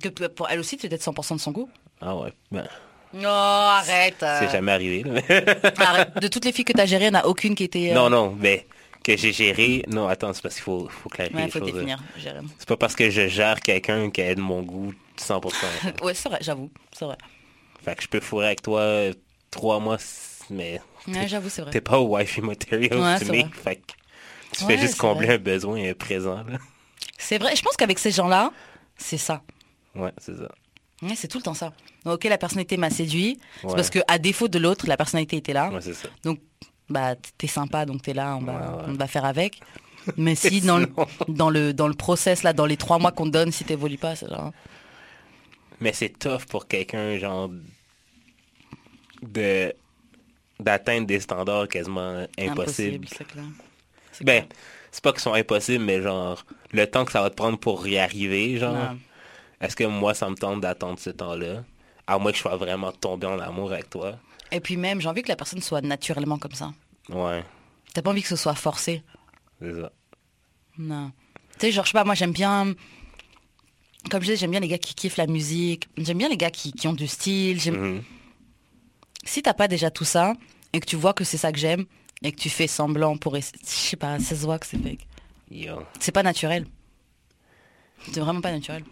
Que 0.00 0.08
pour 0.28 0.48
elle 0.50 0.60
aussi, 0.60 0.76
tu 0.76 0.86
es 0.86 0.88
peut-être 0.88 1.02
100% 1.02 1.34
de 1.36 1.40
son 1.40 1.50
goût. 1.50 1.68
Ah 2.00 2.14
ouais, 2.14 2.32
ben, 2.52 2.68
Non, 3.14 3.28
arrête. 3.28 4.22
euh. 4.22 4.36
c'est 4.40 4.50
jamais 4.50 4.70
arrivé. 4.72 5.02
Arrête. 5.78 6.14
De 6.20 6.28
toutes 6.28 6.44
les 6.44 6.52
filles 6.52 6.64
que 6.66 6.72
tu 6.74 6.80
as 6.80 6.86
gérées, 6.86 7.06
il 7.06 7.10
n'y 7.10 7.16
en 7.16 7.20
a 7.20 7.26
aucune 7.26 7.54
qui 7.56 7.64
était... 7.64 7.90
euh, 7.90 7.94
Non, 7.94 8.08
non, 8.10 8.36
mais 8.38 8.66
que 9.02 9.16
j'ai 9.16 9.32
géré... 9.32 9.82
Non, 9.88 10.06
attends, 10.06 10.32
c'est 10.34 10.42
parce 10.42 10.54
qu'il 10.56 10.62
faut, 10.64 10.88
faut 10.90 11.08
clarifier 11.08 11.38
Ouais, 11.38 11.44
les 11.46 11.50
faut 11.50 11.58
choses. 11.60 11.72
définir. 11.72 11.98
C'est 12.58 12.68
pas 12.68 12.76
parce 12.76 12.94
que 12.94 13.08
je 13.10 13.26
gère 13.28 13.58
quelqu'un 13.60 14.10
qui 14.10 14.20
est 14.20 14.34
de 14.36 14.40
mon 14.42 14.62
goût 14.62 14.92
100%. 15.18 15.52
Ouais, 16.02 16.14
c'est 16.14 16.28
vrai, 16.28 16.38
j'avoue. 16.42 16.70
C'est 16.92 17.06
vrai. 17.06 17.16
Fait 17.90 17.96
que 17.96 18.02
je 18.02 18.08
peux 18.08 18.20
fourrer 18.20 18.46
avec 18.46 18.62
toi 18.62 18.80
euh, 18.80 19.12
trois 19.50 19.80
mois, 19.80 19.98
mais 20.50 20.80
Ouais, 21.06 21.26
j'avoue, 21.28 21.48
c'est 21.48 21.62
vrai. 21.62 21.70
t'es 21.70 21.80
pas 21.80 22.00
wifey 22.00 22.40
material 22.42 22.98
Ouais, 22.98 23.18
to 23.18 23.32
me. 23.32 23.44
Fait 23.52 23.76
que 23.76 23.92
tu 24.52 24.64
Ouais, 24.64 24.76
fais 24.76 24.78
juste 24.82 24.96
combler 24.98 25.26
vrai. 25.26 25.34
un 25.36 25.38
besoin 25.38 25.78
euh, 25.84 25.94
présent. 25.94 26.44
C'est 27.18 27.38
vrai. 27.38 27.54
Je 27.56 27.62
pense 27.62 27.76
qu'avec 27.76 27.98
ces 27.98 28.10
gens-là, 28.10 28.52
c'est 28.96 29.18
ça. 29.18 29.42
Ouais, 29.94 30.12
c'est 30.18 30.36
ça. 30.36 30.48
Ouais, 31.02 31.14
c'est 31.14 31.28
tout 31.28 31.38
le 31.38 31.42
temps 31.44 31.54
ça. 31.54 31.72
Ok, 32.04 32.24
la 32.24 32.38
personnalité 32.38 32.76
m'a 32.76 32.90
séduit. 32.90 33.38
C'est 33.62 33.68
parce 33.74 33.90
que 33.90 34.00
à 34.08 34.18
défaut 34.18 34.48
de 34.48 34.58
l'autre, 34.58 34.86
la 34.86 34.96
personnalité 34.96 35.36
était 35.36 35.52
là. 35.52 35.70
Ouais, 35.70 35.80
c'est 35.80 35.94
ça. 35.94 36.08
Donc, 36.24 36.40
bah, 36.88 37.14
t'es 37.36 37.46
sympa, 37.46 37.84
donc 37.86 38.02
t'es 38.02 38.14
là, 38.14 38.36
on 38.36 38.42
va, 38.42 38.84
on 38.88 38.94
va 38.94 39.06
faire 39.06 39.24
avec. 39.24 39.60
Mais 40.16 40.34
si 40.36 40.60
dans 40.60 40.78
le, 40.78 40.88
dans 41.28 41.50
le 41.50 41.72
dans 41.74 41.86
le 41.88 41.94
process 41.94 42.42
là, 42.42 42.52
dans 42.52 42.66
les 42.66 42.76
trois 42.76 42.98
mois 42.98 43.12
qu'on 43.12 43.26
te 43.26 43.30
donne, 43.30 43.52
si 43.52 43.64
t'évolues 43.64 43.98
pas, 43.98 44.16
c'est 44.16 44.28
genre. 44.28 44.52
Mais 45.80 45.92
c'est 45.92 46.18
tough 46.18 46.44
pour 46.48 46.66
quelqu'un, 46.66 47.18
genre, 47.18 47.50
de 49.22 49.74
d'atteindre 50.60 51.06
des 51.06 51.20
standards 51.20 51.68
quasiment 51.68 52.26
impossibles. 52.38 53.06
clair. 53.08 53.44
C'est 54.12 54.24
Ben, 54.24 54.44
c'est 54.90 55.02
pas 55.04 55.12
qu'ils 55.12 55.20
sont 55.20 55.34
impossibles, 55.34 55.84
mais 55.84 56.02
genre, 56.02 56.44
le 56.72 56.84
temps 56.86 57.04
que 57.04 57.12
ça 57.12 57.22
va 57.22 57.30
te 57.30 57.36
prendre 57.36 57.58
pour 57.58 57.86
y 57.86 57.96
arriver, 57.98 58.58
genre, 58.58 58.94
est-ce 59.60 59.76
que 59.76 59.84
moi, 59.84 60.14
ça 60.14 60.28
me 60.28 60.34
tente 60.34 60.60
d'attendre 60.60 60.98
ce 60.98 61.10
temps-là? 61.10 61.62
À 62.06 62.18
moins 62.18 62.30
que 62.32 62.36
je 62.38 62.42
sois 62.42 62.56
vraiment 62.56 62.90
tombé 62.90 63.26
en 63.26 63.38
amour 63.38 63.72
avec 63.72 63.88
toi. 63.90 64.18
Et 64.50 64.60
puis 64.60 64.76
même, 64.76 65.00
j'ai 65.00 65.08
envie 65.08 65.22
que 65.22 65.28
la 65.28 65.36
personne 65.36 65.60
soit 65.62 65.80
naturellement 65.82 66.38
comme 66.38 66.54
ça. 66.54 66.72
Ouais, 67.10 67.44
T'as 67.94 68.02
pas 68.02 68.10
envie 68.10 68.22
que 68.22 68.28
ce 68.28 68.36
soit 68.36 68.54
forcé. 68.54 69.02
c'est 69.60 69.74
ça. 69.80 69.92
Non. 70.78 71.12
Tu 71.58 71.66
sais, 71.66 71.72
genre, 71.72 71.84
je 71.84 71.90
sais 71.90 71.98
pas, 71.98 72.04
moi 72.04 72.14
j'aime 72.14 72.32
bien. 72.32 72.74
Comme 74.10 74.20
je 74.22 74.26
disais, 74.26 74.36
j'aime 74.36 74.52
bien 74.52 74.60
les 74.60 74.68
gars 74.68 74.78
qui 74.78 74.94
kiffent 74.94 75.16
la 75.18 75.26
musique. 75.26 75.88
J'aime 75.98 76.18
bien 76.18 76.28
les 76.28 76.36
gars 76.36 76.50
qui, 76.50 76.72
qui 76.72 76.88
ont 76.88 76.92
du 76.94 77.06
style. 77.06 77.60
J'aime- 77.60 77.76
Mhm. 77.96 78.02
Si 79.28 79.42
t'as 79.42 79.54
pas 79.54 79.68
déjà 79.68 79.90
tout 79.90 80.04
ça, 80.04 80.32
et 80.72 80.80
que 80.80 80.86
tu 80.86 80.96
vois 80.96 81.12
que 81.14 81.24
c'est 81.24 81.36
ça 81.36 81.52
que 81.52 81.58
j'aime, 81.58 81.84
et 82.22 82.32
que 82.32 82.36
tu 82.38 82.48
fais 82.50 82.66
semblant 82.66 83.16
pour. 83.16 83.36
Je 83.36 83.42
sais 83.62 83.96
pas, 83.96 84.18
ça 84.18 84.34
se 84.34 84.42
voit 84.44 84.58
que 84.58 84.66
c'est 84.66 84.78
fake. 84.78 85.06
C'est 86.00 86.12
pas 86.12 86.22
naturel. 86.22 86.66
C'est 88.12 88.20
vraiment 88.20 88.40
pas 88.40 88.52
naturel. 88.52 88.84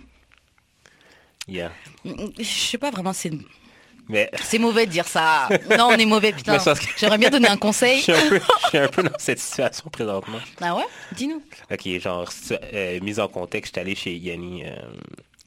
yeah. 1.49 1.71
Je 2.05 2.43
sais 2.43 2.79
pas 2.79 2.91
vraiment, 2.91 3.13
c'est 3.13 3.31
Mais 4.09 4.31
c'est 4.43 4.59
mauvais 4.59 4.87
de 4.87 4.91
dire 4.91 5.07
ça. 5.09 5.49
Non, 5.79 5.89
on 5.91 5.97
est 5.97 6.05
mauvais, 6.07 6.33
putain. 6.33 6.59
Que- 6.59 6.81
J'aimerais 6.97 7.19
bien 7.19 7.31
donner 7.31 7.49
un 7.49 7.55
je 7.55 7.59
conseil. 7.59 8.01
suis, 8.03 8.13
un 8.13 8.29
peu, 8.29 8.41
je 8.63 8.69
suis 8.69 8.79
un 8.79 8.89
peu 8.89 9.03
dans 9.03 9.19
cette 9.19 9.39
situation 9.39 9.89
présentement. 9.91 10.39
Ah 10.61 10.75
ouais? 10.77 10.85
Dis-nous. 11.13 11.43
Ok, 11.71 11.89
genre, 12.01 12.29
euh, 12.73 13.01
mise 13.01 13.21
en 13.21 13.29
contexte, 13.29 13.71
j'étais 13.73 13.81
allé 13.81 13.95
chez 13.95 14.17
Yanni 14.17 14.65
euh, 14.65 14.77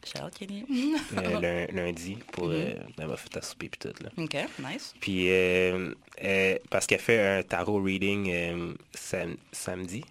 Shout, 0.06 0.30
Kenny. 0.40 0.64
euh, 1.18 1.40
lun- 1.40 1.68
lundi 1.84 2.18
pour... 2.32 2.50
euh, 2.50 2.74
elle 2.98 3.08
m'a 3.08 3.18
fait 3.18 3.36
à 3.38 3.42
souper 3.42 3.70
puis 3.70 3.80
tout, 3.80 4.04
là. 4.04 4.10
Ok, 4.18 4.36
nice. 4.60 4.94
Puis, 5.02 5.30
euh, 5.30 5.94
euh, 6.24 6.58
parce 6.70 6.88
qu'elle 6.88 7.00
fait 7.00 7.20
un 7.40 7.44
tarot 7.44 7.82
reading 7.84 8.30
euh, 8.32 8.74
sam- 8.94 9.36
samedi 9.52 10.04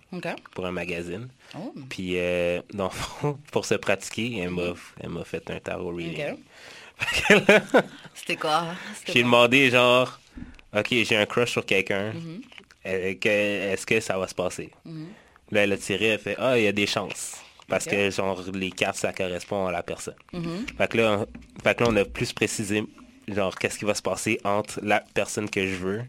pour 0.54 0.66
un 0.66 0.73
magazine. 0.73 1.28
Oh. 1.57 1.73
Puis, 1.88 2.18
euh, 2.18 2.61
dans 2.75 2.85
le 2.85 2.90
fond, 2.90 3.38
pour 3.52 3.64
se 3.64 3.75
pratiquer, 3.75 4.38
elle 4.38 4.50
m'a 4.50 4.75
elle 5.00 5.09
m'a 5.11 5.25
fait 5.25 5.50
un 5.50 5.59
tarot 5.61 5.95
reading. 5.95 6.37
Ok. 7.00 7.38
C'était 8.12 8.35
quoi? 8.37 8.75
J'ai 9.07 9.23
demandé, 9.23 9.71
genre, 9.71 10.18
OK, 10.76 10.88
j'ai 10.90 11.16
un 11.16 11.26
crush 11.26 11.52
sur 11.52 11.64
quelqu'un. 11.64 12.12
Que- 12.85 13.28
Est-ce 13.73 13.87
que 13.87 14.00
ça 14.00 14.18
va 14.18 14.26
se 14.26 14.35
passer? 14.35 14.71
Là, 15.52 15.62
elle 15.62 15.73
a 15.73 15.76
tiré, 15.76 16.07
elle 16.07 16.18
fait, 16.18 16.35
ah, 16.38 16.59
il 16.59 16.64
y 16.64 16.66
a 16.66 16.73
des 16.73 16.87
chances. 16.88 17.37
Parce 17.68 17.84
que, 17.84 18.10
genre, 18.10 18.42
les 18.54 18.70
cartes, 18.70 18.96
ça 18.96 19.12
correspond 19.12 19.66
à 19.66 19.72
la 19.72 19.82
personne. 19.82 20.14
Mhm. 20.32 20.66
Fait 20.76 20.88
que 20.90 20.96
là, 20.96 21.18
on, 21.20 21.62
fait 21.62 21.75
que 21.76 21.84
là, 21.84 21.90
on 21.90 21.96
a 21.96 22.04
plus 22.04 22.32
précisé, 22.32 22.82
genre, 23.28 23.54
qu'est-ce 23.54 23.78
qui 23.78 23.84
va 23.84 23.94
se 23.94 24.02
passer 24.02 24.40
entre 24.42 24.80
la 24.82 25.04
personne 25.14 25.50
que 25.50 25.66
je 25.66 25.75
veux, 25.76 26.02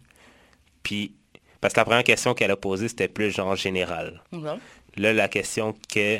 puis, 0.83 1.13
parce 1.61 1.73
que 1.73 1.79
la 1.81 1.85
première 1.85 2.03
question 2.03 2.33
qu'elle 2.33 2.51
a 2.51 2.55
posée, 2.55 2.87
c'était 2.87 3.09
plus 3.09 3.31
genre 3.31 3.55
général. 3.55 4.21
Là, 4.95 5.13
la 5.13 5.27
question 5.27 5.75
que 5.93 6.19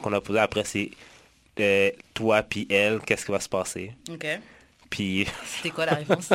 qu'on 0.00 0.12
a 0.12 0.20
posée 0.20 0.38
après, 0.38 0.64
c'est 0.64 0.90
euh, 1.58 1.90
toi 2.14 2.42
puis 2.42 2.66
elle, 2.70 3.00
qu'est-ce 3.00 3.26
qui 3.26 3.32
va 3.32 3.40
se 3.40 3.48
passer? 3.48 3.92
Ok. 4.10 4.26
Puis 4.88 5.26
C'était 5.44 5.70
quoi 5.70 5.86
la 5.86 5.94
réponse? 5.94 6.30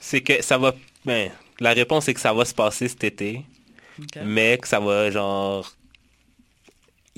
C'est 0.00 0.22
que 0.22 0.42
ça 0.42 0.56
va... 0.58 0.74
Ben, 1.04 1.30
la 1.60 1.72
réponse 1.72 2.08
est 2.08 2.14
que 2.14 2.20
ça 2.20 2.32
va 2.32 2.44
se 2.44 2.54
passer 2.54 2.88
cet 2.88 3.04
été, 3.04 3.42
mais 4.24 4.58
que 4.58 4.66
ça 4.66 4.80
va 4.80 5.10
genre... 5.10 5.70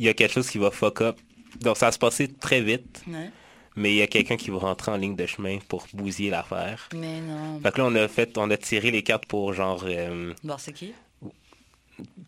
Il 0.02 0.06
y 0.06 0.09
a 0.09 0.14
quelque 0.14 0.32
chose 0.32 0.50
qui 0.50 0.59
va 0.59 0.73
fuck 0.73 1.00
up. 1.02 1.16
Donc 1.61 1.76
ça 1.76 1.87
va 1.87 1.92
se 1.92 1.99
passer 1.99 2.26
très 2.32 2.61
vite, 2.61 3.02
Ouais. 3.06 3.30
mais 3.76 3.92
il 3.92 3.97
y 3.99 4.02
a 4.02 4.09
quelqu'un 4.09 4.37
qui 4.37 4.50
va 4.50 4.59
rentrer 4.59 4.90
en 4.90 4.97
ligne 4.97 5.14
de 5.14 5.26
chemin 5.26 5.59
pour 5.68 5.87
bousiller 5.92 6.30
l'affaire. 6.30 6.88
Mais 6.92 7.21
non. 7.21 7.61
Fait 7.62 7.71
que 7.73 7.78
là, 7.78 7.87
on 7.87 7.94
a 7.94 8.09
fait, 8.09 8.37
on 8.37 8.50
a 8.50 8.56
tiré 8.56 8.90
les 8.90 9.02
cartes 9.04 9.26
pour 9.26 9.52
genre... 9.52 9.85
euh, 9.87 10.32
Voir 10.42 10.59
c'est 10.59 10.73
qui? 10.73 10.92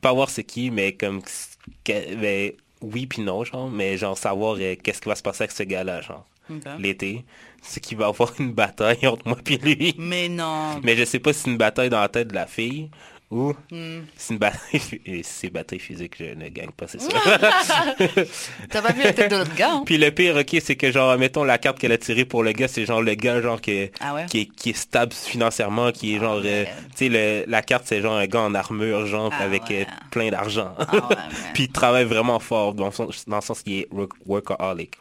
pas 0.01 0.13
voir 0.13 0.31
c'est 0.31 0.45
qui, 0.45 0.71
mais 0.71 0.93
comme... 0.93 1.21
que- 1.85 2.15
ben, 2.15 2.53
oui 2.81 3.07
puis 3.07 3.23
non, 3.23 3.43
genre, 3.45 3.69
mais 3.71 3.97
genre 3.97 4.17
savoir 4.17 4.57
euh, 4.61 4.77
qu'est-ce 4.81 5.01
qui 5.01 5.09
va 5.09 5.17
se 5.17 5.23
passer 5.23 5.43
avec 5.45 5.53
ce 5.53 5.63
gars-là, 5.65 6.01
genre, 6.03 6.27
l'été. 6.79 7.25
C'est 7.63 7.81
qu'il 7.81 7.97
va 7.97 8.07
avoir 8.09 8.33
une 8.39 8.53
bataille 8.53 9.07
entre 9.07 9.27
moi 9.27 9.39
puis 9.43 9.57
lui. 9.57 9.95
Mais 9.99 10.29
non. 10.29 10.81
Mais 10.83 10.95
je 10.97 11.05
sais 11.05 11.19
pas 11.19 11.33
si 11.33 11.41
c'est 11.41 11.51
une 11.51 11.57
bataille 11.57 11.89
dans 11.91 12.01
la 12.01 12.09
tête 12.11 12.29
de 12.29 12.35
la 12.35 12.47
fille 12.47 12.91
ou 13.35 13.53
Hmm. 13.71 14.03
c'est 14.17 14.39
c'est 15.25 15.51
bataille 15.51 15.79
physique, 15.81 16.15
je 16.19 16.25
ne 16.35 16.49
gagne 16.49 16.71
pas, 16.71 16.87
c'est 16.87 17.01
sûr. 17.01 17.11
T'as 18.71 18.83
pas 18.83 18.93
vu 18.93 19.03
la 19.03 19.13
tête 19.13 19.31
de 19.31 19.37
l'autre 19.37 19.55
gars 19.55 19.73
hein? 19.73 19.83
Puis 19.85 19.99
le 19.99 20.11
pire, 20.11 20.37
ok, 20.37 20.57
c'est 20.63 20.77
que 20.77 20.91
genre, 20.93 21.17
mettons 21.19 21.45
la 21.45 21.59
carte 21.59 21.79
qu'elle 21.79 21.93
a 21.93 21.99
tirée 21.99 22.25
pour 22.25 22.43
le 22.43 22.53
gars, 22.53 22.69
c'est 22.69 22.85
genre 22.87 23.03
le 23.03 23.15
gars 23.15 23.41
genre 23.41 23.61
qui, 23.61 23.91
Ah 24.01 24.15
ouais? 24.15 24.27
qui, 24.27 24.41
est, 24.43 24.47
qui 24.47 24.71
est 24.71 24.77
stable 24.77 25.13
financièrement, 25.13 25.91
qui 25.93 26.15
est 26.15 26.21
genre, 26.21 26.37
euh, 26.45 26.65
ouais. 26.65 26.69
tu 26.97 27.11
sais, 27.13 27.45
la 27.47 27.63
carte 27.63 27.85
c'est 27.87 28.01
genre 28.01 28.17
un 28.17 28.27
gars 28.27 28.41
en 28.43 28.55
armure, 28.55 29.07
genre, 29.07 29.33
Ah 29.39 29.43
avec 29.45 29.65
ouais. 29.71 29.83
euh, 29.89 29.93
plein 30.11 30.31
d'argent. 30.31 30.75
Ah. 30.79 31.19
Puis 31.55 31.65
il 31.65 31.73
travaille 31.73 32.05
vraiment 32.05 32.39
fort 32.39 32.75
dans, 32.75 32.91
son- 32.91 33.09
dans 33.27 33.37
le 33.37 33.43
sens 33.43 33.63
qu'il 33.63 33.81
est 33.81 33.89
work- 33.93 34.13
workaholic. 34.27 34.93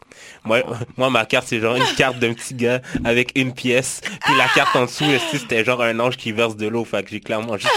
Moi, 0.44 0.62
Ah 0.68 0.80
moi, 0.98 1.10
ma 1.10 1.26
carte, 1.26 1.48
c'est 1.48 1.60
genre 1.60 1.76
une 1.76 1.96
carte 1.96 2.20
d'un 2.20 2.34
petit 2.34 2.54
gars 2.56 2.82
avec 3.04 3.32
une 3.36 3.54
pièce. 3.54 4.02
Puis 4.24 4.34
la 4.38 4.48
carte 4.48 4.76
en 4.76 4.86
dessous, 4.86 5.06
c'était 5.32 5.64
genre 5.64 5.82
un 5.82 6.00
ange 6.00 6.18
qui 6.18 6.32
verse 6.32 6.56
de 6.56 6.68
l'eau? 6.68 6.84
Fait 6.86 7.04
que 7.04 7.10
j'ai 7.10 7.20
clairement 7.20 7.58
juste 7.58 7.74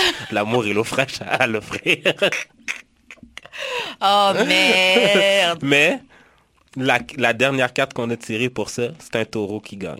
l'amour 0.46 0.66
et 0.66 0.72
l'eau 0.72 0.84
fraîche 0.84 1.20
à 1.22 1.46
l'offrir. 1.46 1.98
Oh 4.02 4.32
merde 4.46 5.60
Mais 5.62 6.00
la, 6.76 6.98
la 7.16 7.32
dernière 7.32 7.72
carte 7.72 7.94
qu'on 7.94 8.10
a 8.10 8.16
tirée 8.18 8.50
pour 8.50 8.68
ça, 8.68 8.88
c'est 8.98 9.16
un 9.16 9.24
taureau 9.24 9.60
qui 9.60 9.78
gagne. 9.78 9.98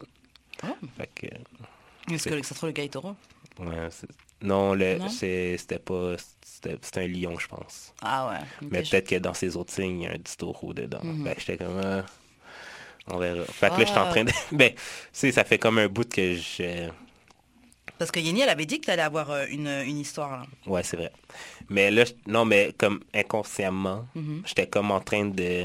Oh. 0.63 0.67
Fait 0.99 1.09
que, 1.15 2.13
Est-ce 2.15 2.29
que 2.29 2.43
ça 2.43 2.55
trouve 2.55 2.69
le 2.69 2.73
gars 2.75 2.83
est 2.85 2.93
taureau? 2.93 3.17
Ouais, 3.59 3.89
c'est- 3.91 4.09
non, 4.43 4.75
le- 4.75 4.99
Non? 4.99 5.09
c'est- 5.09 5.57
c'était 5.57 5.79
pas... 5.79 6.17
C'était 6.45 6.77
c'était 6.83 7.01
un 7.01 7.07
lion, 7.07 7.39
je 7.39 7.47
pense. 7.49 7.95
Ah 8.03 8.29
ouais. 8.29 8.69
Mais 8.71 8.83
peut-être 8.83 9.09
que 9.09 9.17
dans 9.17 9.33
ces 9.33 9.57
autres 9.57 9.73
signes, 9.73 10.03
il 10.03 10.05
y 10.05 10.07
a 10.07 10.13
un 10.13 10.19
petit 10.19 10.37
taureau 10.37 10.75
dedans. 10.75 11.01
Ben, 11.03 11.35
j'étais 11.39 11.57
comme... 11.65 11.81
ah, 11.83 12.05
on 13.07 13.17
verra. 13.17 13.45
Fait 13.47 13.69
que 13.71 13.81
là, 13.81 13.85
j'étais 13.87 13.99
en 13.99 14.05
Ah. 14.09 14.11
train 14.11 14.25
de... 14.25 14.33
Ben, 14.53 14.73
tu 14.75 14.81
sais, 15.13 15.33
ça 15.33 15.45
fait 15.45 15.59
comme 15.59 15.79
un 15.79 15.89
bout 15.89 16.07
que 16.13 16.35
je... 16.35 16.91
Parce 17.99 18.11
que 18.11 18.21
Yenny, 18.21 18.41
elle 18.43 18.49
avait 18.51 18.67
dit 18.67 18.81
que 18.81 18.87
t'allais 18.87 19.03
avoir 19.03 19.31
euh, 19.31 19.47
une, 19.49 19.69
une 19.69 19.99
histoire 19.99 20.31
là. 20.39 20.47
Ouais, 20.67 20.83
c'est 20.83 20.97
vrai. 20.97 21.11
Mais 21.71 21.91
là, 21.91 22.05
non, 22.27 22.45
mais 22.45 22.75
comme 22.77 23.01
inconsciemment, 23.15 24.07
Mhm. 24.15 24.43
j'étais 24.47 24.67
comme 24.67 24.91
en 24.91 25.01
train 25.01 25.25
de... 25.25 25.65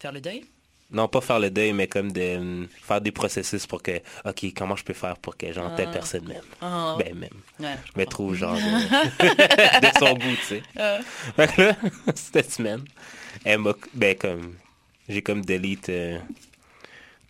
Faire 0.00 0.12
le 0.12 0.20
deuil? 0.20 0.44
Non, 0.90 1.08
pas 1.08 1.22
faire 1.22 1.38
le 1.40 1.50
deuil, 1.50 1.72
mais 1.72 1.86
comme 1.86 2.12
de 2.12 2.36
hum, 2.36 2.68
faire 2.82 3.00
des 3.00 3.12
processus 3.12 3.66
pour 3.66 3.82
que... 3.82 4.00
OK, 4.26 4.44
comment 4.54 4.76
je 4.76 4.84
peux 4.84 4.92
faire 4.92 5.16
pour 5.16 5.36
que, 5.38 5.50
genre, 5.50 5.74
telle 5.74 5.88
Ah. 5.88 5.92
personne 5.92 6.26
m'aime? 6.28 6.42
Ah. 6.60 6.96
Ben, 6.98 7.14
même. 7.14 7.30
Ouais. 7.60 7.76
Je 7.94 7.98
me 8.00 8.04
trouve, 8.04 8.34
genre, 8.34 8.54
de, 8.54 8.60
de 9.86 9.98
son 9.98 10.12
goût, 10.14 10.36
tu 10.40 10.44
sais. 10.44 10.62
Euh. 10.78 10.98
Là, 11.38 11.46
cette 12.14 12.50
semaine, 12.52 12.84
elle 13.44 13.58
m'a... 13.60 13.72
Ben, 13.94 14.14
comme... 14.16 14.56
J'ai 15.08 15.22
comme 15.22 15.44
delete 15.44 15.88
euh, 15.88 16.18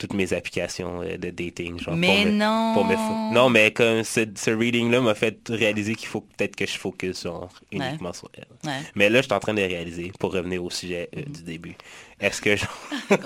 toutes 0.02 0.14
mes 0.14 0.32
applications 0.32 1.00
euh, 1.02 1.16
de 1.16 1.30
dating. 1.30 1.78
Genre, 1.80 1.94
Mais 1.96 2.22
pour 2.22 2.26
me- 2.26 2.30
non. 2.32 2.72
pour 2.74 2.84
me 2.84 3.32
Non, 3.34 3.48
mais 3.48 3.72
comme 3.72 4.02
ce, 4.04 4.20
ce 4.34 4.50
reading-là 4.50 5.00
m'a 5.00 5.14
fait 5.14 5.38
réaliser 5.48 5.94
qu'il 5.94 6.08
faut 6.08 6.20
peut-être 6.22 6.56
que 6.56 6.66
je 6.66 6.76
focus 6.78 7.22
genre, 7.22 7.48
uniquement 7.70 8.12
sur 8.12 8.28
elle. 8.36 8.46
Ouais. 8.68 8.78
Mais 8.94 9.08
là, 9.08 9.20
je 9.20 9.26
suis 9.26 9.32
en 9.32 9.40
train 9.40 9.54
de 9.54 9.62
réaliser, 9.62 10.12
pour 10.18 10.32
revenir 10.32 10.62
au 10.62 10.70
sujet 10.70 11.08
euh, 11.16 11.22
du 11.26 11.42
début. 11.42 11.74
Est-ce 12.20 12.40
que 12.42 12.56
genre, 12.56 12.78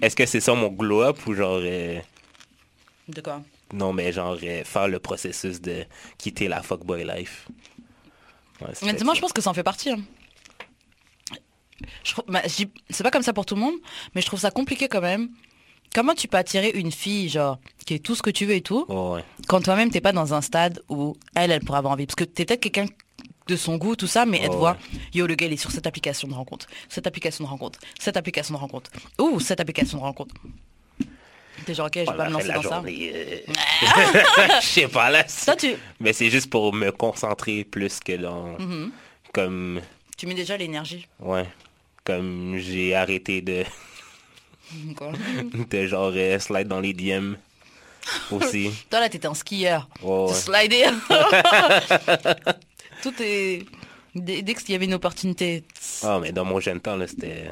est-ce 0.00 0.16
que 0.16 0.26
c'est 0.26 0.40
ça 0.40 0.54
mon 0.54 0.68
glow-up 0.68 1.18
ou 1.26 1.34
genre... 1.34 1.60
euh, 1.62 1.98
De 3.08 3.20
quoi? 3.20 3.42
Non, 3.72 3.92
mais 3.92 4.12
genre 4.12 4.36
euh, 4.42 4.64
faire 4.64 4.88
le 4.88 4.98
processus 4.98 5.60
de 5.60 5.84
quitter 6.18 6.48
la 6.48 6.62
fuckboy 6.62 7.04
life. 7.04 7.48
Ouais, 8.60 8.68
Mais 8.82 8.92
peut-être 8.92 9.04
moi, 9.04 9.14
ça. 9.14 9.16
je 9.16 9.20
pense 9.22 9.32
que 9.32 9.42
ça 9.42 9.50
en 9.50 9.54
fait 9.54 9.62
partie. 9.62 9.90
hein. 9.90 10.00
Bah, 12.28 12.42
c'est 12.46 13.02
pas 13.02 13.10
comme 13.10 13.22
ça 13.22 13.32
pour 13.32 13.46
tout 13.46 13.54
le 13.54 13.60
monde, 13.60 13.74
mais 14.14 14.20
je 14.20 14.26
trouve 14.26 14.40
ça 14.40 14.50
compliqué 14.50 14.88
quand 14.88 15.00
même. 15.00 15.28
Comment 15.94 16.14
tu 16.14 16.28
peux 16.28 16.36
attirer 16.36 16.70
une 16.70 16.90
fille, 16.92 17.28
genre, 17.28 17.58
qui 17.86 17.94
est 17.94 17.98
tout 18.00 18.14
ce 18.14 18.22
que 18.22 18.30
tu 18.30 18.44
veux 18.44 18.54
et 18.54 18.60
tout, 18.60 18.84
ouais. 18.88 19.22
quand 19.48 19.62
toi-même 19.62 19.90
t'es 19.90 20.00
pas 20.00 20.12
dans 20.12 20.34
un 20.34 20.40
stade 20.42 20.82
où 20.88 21.16
elle, 21.34 21.50
elle 21.52 21.60
pourrait 21.60 21.78
avoir 21.78 21.92
envie? 21.94 22.06
Parce 22.06 22.16
que 22.16 22.24
t'es 22.24 22.44
peut-être 22.44 22.60
quelqu'un 22.60 22.86
de 23.46 23.56
son 23.56 23.76
goût, 23.76 23.94
tout 23.94 24.08
ça, 24.08 24.26
mais 24.26 24.38
elle 24.38 24.48
te 24.48 24.52
Ouais, 24.54 24.58
voit, 24.58 24.72
ouais. 24.72 25.00
yo, 25.14 25.26
le 25.26 25.34
gars, 25.36 25.46
il 25.46 25.52
est 25.52 25.56
sur 25.56 25.70
cette 25.70 25.86
application 25.86 26.26
de 26.28 26.34
rencontre, 26.34 26.66
cette 26.88 27.06
application 27.06 27.44
de 27.44 27.48
rencontre, 27.48 27.78
cette 28.00 28.16
application 28.16 28.54
de 28.54 28.58
rencontre, 28.58 28.90
ou 29.20 29.38
cette 29.38 29.60
application 29.60 29.98
de 29.98 30.02
rencontre. 30.02 30.34
T'es 31.64 31.74
genre, 31.74 31.86
ok, 31.86 31.94
je 31.94 32.00
vais 32.00 32.08
On 32.10 32.16
pas 32.16 32.26
me 32.28 32.32
lancer 32.32 32.48
la 32.48 32.54
dans 32.56 32.62
ça. 32.62 32.68
journée, 32.68 33.12
euh, 33.14 33.38
Je 34.60 34.66
sais 34.66 34.88
pas, 34.88 35.10
là. 35.10 35.24
Toi, 35.44 35.56
tu, 35.56 35.74
Mais 36.00 36.12
c'est 36.12 36.28
juste 36.30 36.50
pour 36.50 36.72
me 36.74 36.90
concentrer 36.92 37.64
plus 37.64 38.00
que 38.00 38.16
dans... 38.16 38.58
Mhm. 38.58 38.90
Comme... 39.32 39.80
tu 40.16 40.26
mets 40.26 40.34
déjà 40.34 40.56
l'énergie. 40.56 41.06
Ouais. 41.20 41.46
Comme 42.06 42.56
j'ai 42.58 42.94
arrêté 42.94 43.40
de, 43.42 43.64
de 45.70 45.86
genre 45.86 46.12
euh, 46.14 46.38
slide 46.38 46.68
dans 46.68 46.78
les 46.80 46.92
DM 46.94 47.34
aussi. 48.30 48.70
Toi, 48.90 49.00
là, 49.00 49.08
t'étais 49.08 49.26
un 49.26 49.34
skieur. 49.34 49.88
Ouais. 50.00 50.32
slidais. 50.32 50.86
Tout 53.02 53.12
est... 53.20 53.64
Dès, 54.14 54.40
dès 54.40 54.54
qu'il 54.54 54.70
y 54.70 54.74
avait 54.76 54.84
une 54.86 54.94
opportunité. 54.94 55.64
Ah, 56.02 56.18
mais 56.22 56.30
dans 56.32 56.44
mon 56.44 56.60
jeune 56.60 56.80
temps, 56.80 56.96
là, 56.96 57.06
c'était... 57.08 57.50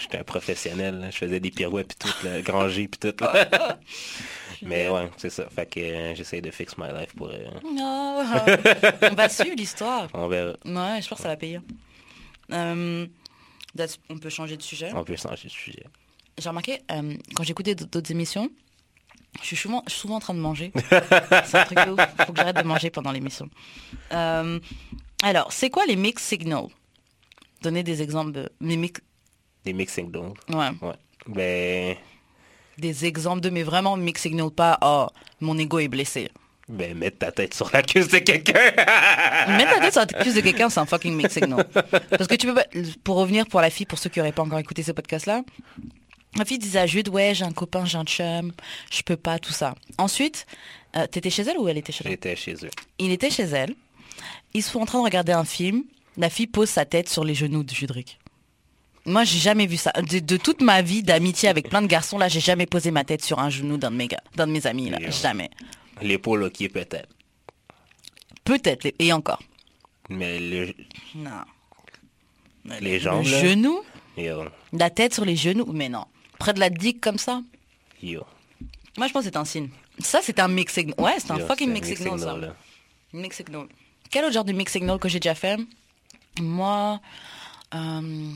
J'étais 0.00 0.18
un 0.18 0.24
professionnel, 0.24 0.98
là. 0.98 1.10
je 1.10 1.16
faisais 1.18 1.38
des 1.38 1.50
pirouettes 1.52 1.94
puis 1.94 2.10
tout, 2.10 2.26
là, 2.26 2.40
grand 2.40 2.66
puis 2.68 2.88
tout. 2.88 3.14
là. 3.20 3.78
mais 4.62 4.88
ouais, 4.88 5.08
c'est 5.18 5.30
ça. 5.30 5.46
Fait 5.54 5.66
que 5.66 5.78
euh, 5.78 6.14
j'essaie 6.16 6.40
de 6.40 6.50
fix 6.50 6.76
my 6.76 6.88
life 6.88 7.14
pour... 7.16 7.28
euh, 7.28 7.46
Ah, 7.78 8.44
on 9.10 9.14
va 9.14 9.28
suivre 9.28 9.54
l'histoire. 9.56 10.08
on 10.14 10.26
verra. 10.26 10.54
Ouais, 10.64 11.00
je 11.00 11.08
pense 11.08 11.18
que 11.18 11.22
ça 11.22 11.28
va 11.28 11.36
payer. 11.36 11.60
Euh, 12.52 13.06
on 14.08 14.18
peut 14.18 14.28
changer 14.28 14.56
de 14.56 14.62
sujet. 14.62 14.90
On 14.94 15.04
peut 15.04 15.16
changer 15.16 15.48
de 15.48 15.52
sujet. 15.52 15.84
J'ai 16.38 16.48
remarqué, 16.48 16.80
euh, 16.90 17.14
quand 17.34 17.44
j'écoutais 17.44 17.74
d'autres 17.74 18.10
émissions, 18.10 18.50
je 19.40 19.46
suis 19.46 19.56
souvent, 19.56 19.82
je 19.86 19.92
suis 19.92 20.00
souvent 20.00 20.16
en 20.16 20.20
train 20.20 20.34
de 20.34 20.40
manger. 20.40 20.72
C'est 21.44 21.58
un 21.58 21.64
truc 21.64 21.78
de 21.78 21.90
ouf. 21.92 22.26
Faut 22.26 22.32
que 22.32 22.38
j'arrête 22.38 22.56
de 22.56 22.62
manger 22.62 22.90
pendant 22.90 23.12
l'émission. 23.12 23.48
Euh, 24.12 24.60
alors, 25.22 25.52
c'est 25.52 25.70
quoi 25.70 25.86
les 25.86 25.96
mix 25.96 26.22
signals? 26.22 26.68
Donnez 27.62 27.82
des 27.82 28.02
exemples 28.02 28.32
de... 28.32 28.50
Les 28.60 28.76
mix... 28.76 29.00
Des 29.64 29.72
mixing 29.72 30.10
donc. 30.10 30.36
Ouais. 30.50 30.70
Ouais. 30.82 30.94
Ben... 31.26 31.96
Des 32.76 33.06
exemples 33.06 33.40
de, 33.40 33.50
mais 33.50 33.62
vraiment 33.62 33.96
mix 33.96 34.22
signal, 34.22 34.50
pas 34.50 34.78
«Oh, 34.82 35.06
mon 35.40 35.56
ego 35.56 35.78
est 35.78 35.88
blessé». 35.88 36.30
Ben, 36.68 36.96
mettre 36.96 37.18
ta 37.18 37.30
tête 37.30 37.52
sur 37.52 37.70
la 37.72 37.82
cuisse 37.82 38.08
de 38.08 38.18
quelqu'un. 38.18 38.54
Mettre 39.48 39.72
la 39.72 39.80
tête 39.80 39.92
sur 39.92 40.00
la 40.00 40.06
cuisse 40.06 40.34
de 40.34 40.40
quelqu'un, 40.40 40.70
c'est 40.70 40.80
un 40.80 40.86
fucking 40.86 41.14
mix 41.14 41.34
signal. 41.34 41.66
Parce 42.10 42.26
que 42.26 42.36
tu 42.36 42.46
peux 42.46 42.54
pas... 42.54 42.64
Pour 43.02 43.16
revenir 43.16 43.46
pour 43.46 43.60
la 43.60 43.68
fille, 43.68 43.84
pour 43.84 43.98
ceux 43.98 44.08
qui 44.08 44.18
n'auraient 44.18 44.32
pas 44.32 44.42
encore 44.42 44.58
écouté 44.58 44.82
ce 44.82 44.92
podcast-là, 44.92 45.42
la 46.36 46.44
fille 46.44 46.58
disait 46.58 46.80
à 46.80 46.86
Jude, 46.86 47.08
ouais, 47.10 47.34
j'ai 47.34 47.44
un 47.44 47.52
copain, 47.52 47.84
j'ai 47.84 47.98
un 47.98 48.04
chum, 48.04 48.52
je 48.90 49.02
peux 49.02 49.16
pas, 49.16 49.38
tout 49.38 49.52
ça. 49.52 49.74
Ensuite, 49.98 50.46
euh, 50.96 51.06
t'étais 51.06 51.30
chez 51.30 51.42
elle 51.42 51.58
ou 51.58 51.68
elle 51.68 51.78
était 51.78 51.92
chez 51.92 52.02
elle 52.04 52.12
J'étais 52.12 52.36
chez 52.36 52.54
eux. 52.54 52.70
Il 52.98 53.12
était 53.12 53.30
chez 53.30 53.44
elle. 53.44 53.74
Ils 54.54 54.62
sont 54.62 54.80
en 54.80 54.86
train 54.86 54.98
de 55.00 55.04
regarder 55.04 55.32
un 55.32 55.44
film. 55.44 55.84
La 56.16 56.30
fille 56.30 56.46
pose 56.46 56.70
sa 56.70 56.86
tête 56.86 57.08
sur 57.08 57.24
les 57.24 57.34
genoux 57.34 57.62
de 57.62 57.74
Judric. 57.74 58.18
Moi, 59.06 59.24
j'ai 59.24 59.38
jamais 59.38 59.66
vu 59.66 59.76
ça. 59.76 59.92
De, 59.92 60.18
de 60.18 60.36
toute 60.38 60.62
ma 60.62 60.80
vie 60.80 61.02
d'amitié 61.02 61.48
avec 61.48 61.68
plein 61.68 61.82
de 61.82 61.86
garçons, 61.86 62.16
là, 62.16 62.28
j'ai 62.28 62.40
jamais 62.40 62.64
posé 62.66 62.90
ma 62.90 63.04
tête 63.04 63.22
sur 63.22 63.38
un 63.38 63.50
genou 63.50 63.76
d'un 63.76 63.90
de 63.90 63.96
mes 63.96 64.08
gars, 64.08 64.22
d'un 64.34 64.46
de 64.46 64.52
mes 64.52 64.66
amis, 64.66 64.88
là. 64.88 64.98
Jamais. 65.10 65.50
L'épaule, 66.02 66.42
ok, 66.44 66.68
peut-être. 66.70 67.08
Peut-être, 68.44 68.84
les- 68.84 68.94
et 68.98 69.12
encore. 69.12 69.42
Mais 70.08 70.38
le... 70.38 70.74
Non. 71.14 71.30
Les 72.80 72.98
jambes, 73.00 73.24
Le 73.24 73.30
là. 73.30 73.40
genou? 73.44 73.80
Yo, 74.16 74.44
La 74.72 74.90
tête 74.90 75.14
sur 75.14 75.24
les 75.24 75.36
genoux? 75.36 75.66
Mais 75.72 75.88
non. 75.88 76.04
Près 76.38 76.52
de 76.54 76.60
la 76.60 76.70
digue 76.70 77.00
comme 77.00 77.18
ça? 77.18 77.42
Yo. 78.02 78.22
Moi, 78.96 79.06
je 79.08 79.12
pense 79.12 79.24
que 79.24 79.30
c'est 79.30 79.36
un 79.36 79.44
signe. 79.44 79.70
Ça, 79.98 80.20
c'est 80.22 80.38
un 80.40 80.48
mix 80.48 80.72
signal. 80.72 80.94
Ouais, 80.98 81.14
c'est 81.18 81.30
un 81.30 81.38
Yo, 81.38 81.46
fucking 81.46 81.70
mix 81.72 81.92
signal, 81.94 82.18
ça. 82.18 82.36
là. 82.36 82.54
Mix 83.12 83.36
signal. 83.36 83.66
Quel 84.10 84.24
autre 84.24 84.34
genre 84.34 84.44
de 84.44 84.52
mix 84.52 84.72
signal 84.72 84.98
que 84.98 85.08
j'ai 85.08 85.20
déjà 85.20 85.34
fait? 85.34 85.58
Moi, 86.40 87.00
euh, 87.74 88.30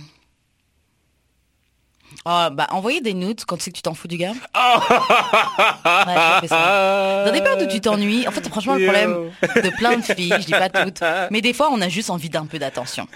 Ah, 2.25 2.51
bah, 2.51 2.67
envoyer 2.71 3.01
des 3.01 3.15
nudes 3.15 3.45
quand 3.47 3.57
tu 3.57 3.65
sais 3.65 3.71
que 3.71 3.77
tu 3.77 3.83
t'en 3.83 3.95
fous 3.95 4.09
du 4.09 4.17
gars. 4.17 4.33
Ouais, 4.33 6.49
ça. 6.49 7.25
Dans 7.25 7.33
des 7.33 7.41
périodes 7.41 7.63
où 7.63 7.73
tu 7.73 7.81
t'ennuies, 7.81 8.27
en 8.27 8.31
fait, 8.31 8.47
franchement, 8.49 8.75
le 8.75 8.85
problème 8.85 9.31
de 9.43 9.77
plein 9.77 9.97
de 9.97 10.03
filles, 10.03 10.35
je 10.39 10.47
dis 10.47 10.53
pas 10.53 10.69
toutes, 10.69 11.03
mais 11.31 11.41
des 11.41 11.53
fois, 11.53 11.71
on 11.73 11.81
a 11.81 11.89
juste 11.89 12.11
envie 12.11 12.29
d'un 12.29 12.47
peu 12.47 12.59
d'attention. 12.59 13.07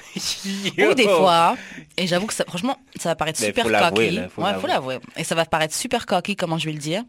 Ou 0.78 0.94
des 0.94 1.08
fois, 1.08 1.56
et 1.96 2.06
j'avoue 2.06 2.26
que 2.26 2.34
ça, 2.34 2.44
franchement, 2.46 2.78
ça 2.98 3.10
va 3.10 3.16
paraître 3.16 3.40
Mais 3.40 3.48
super 3.48 3.64
cocky. 3.64 4.10
là, 4.10 4.28
faut 4.28 4.42
ouais, 4.42 4.54
faut 4.60 4.66
l'avouer. 4.66 4.98
Et 5.16 5.24
ça 5.24 5.34
va 5.34 5.44
paraître 5.44 5.74
super 5.74 6.06
cocky, 6.06 6.36
comment 6.36 6.58
je 6.58 6.66
vais 6.66 6.72
le 6.72 6.78
dire. 6.78 7.02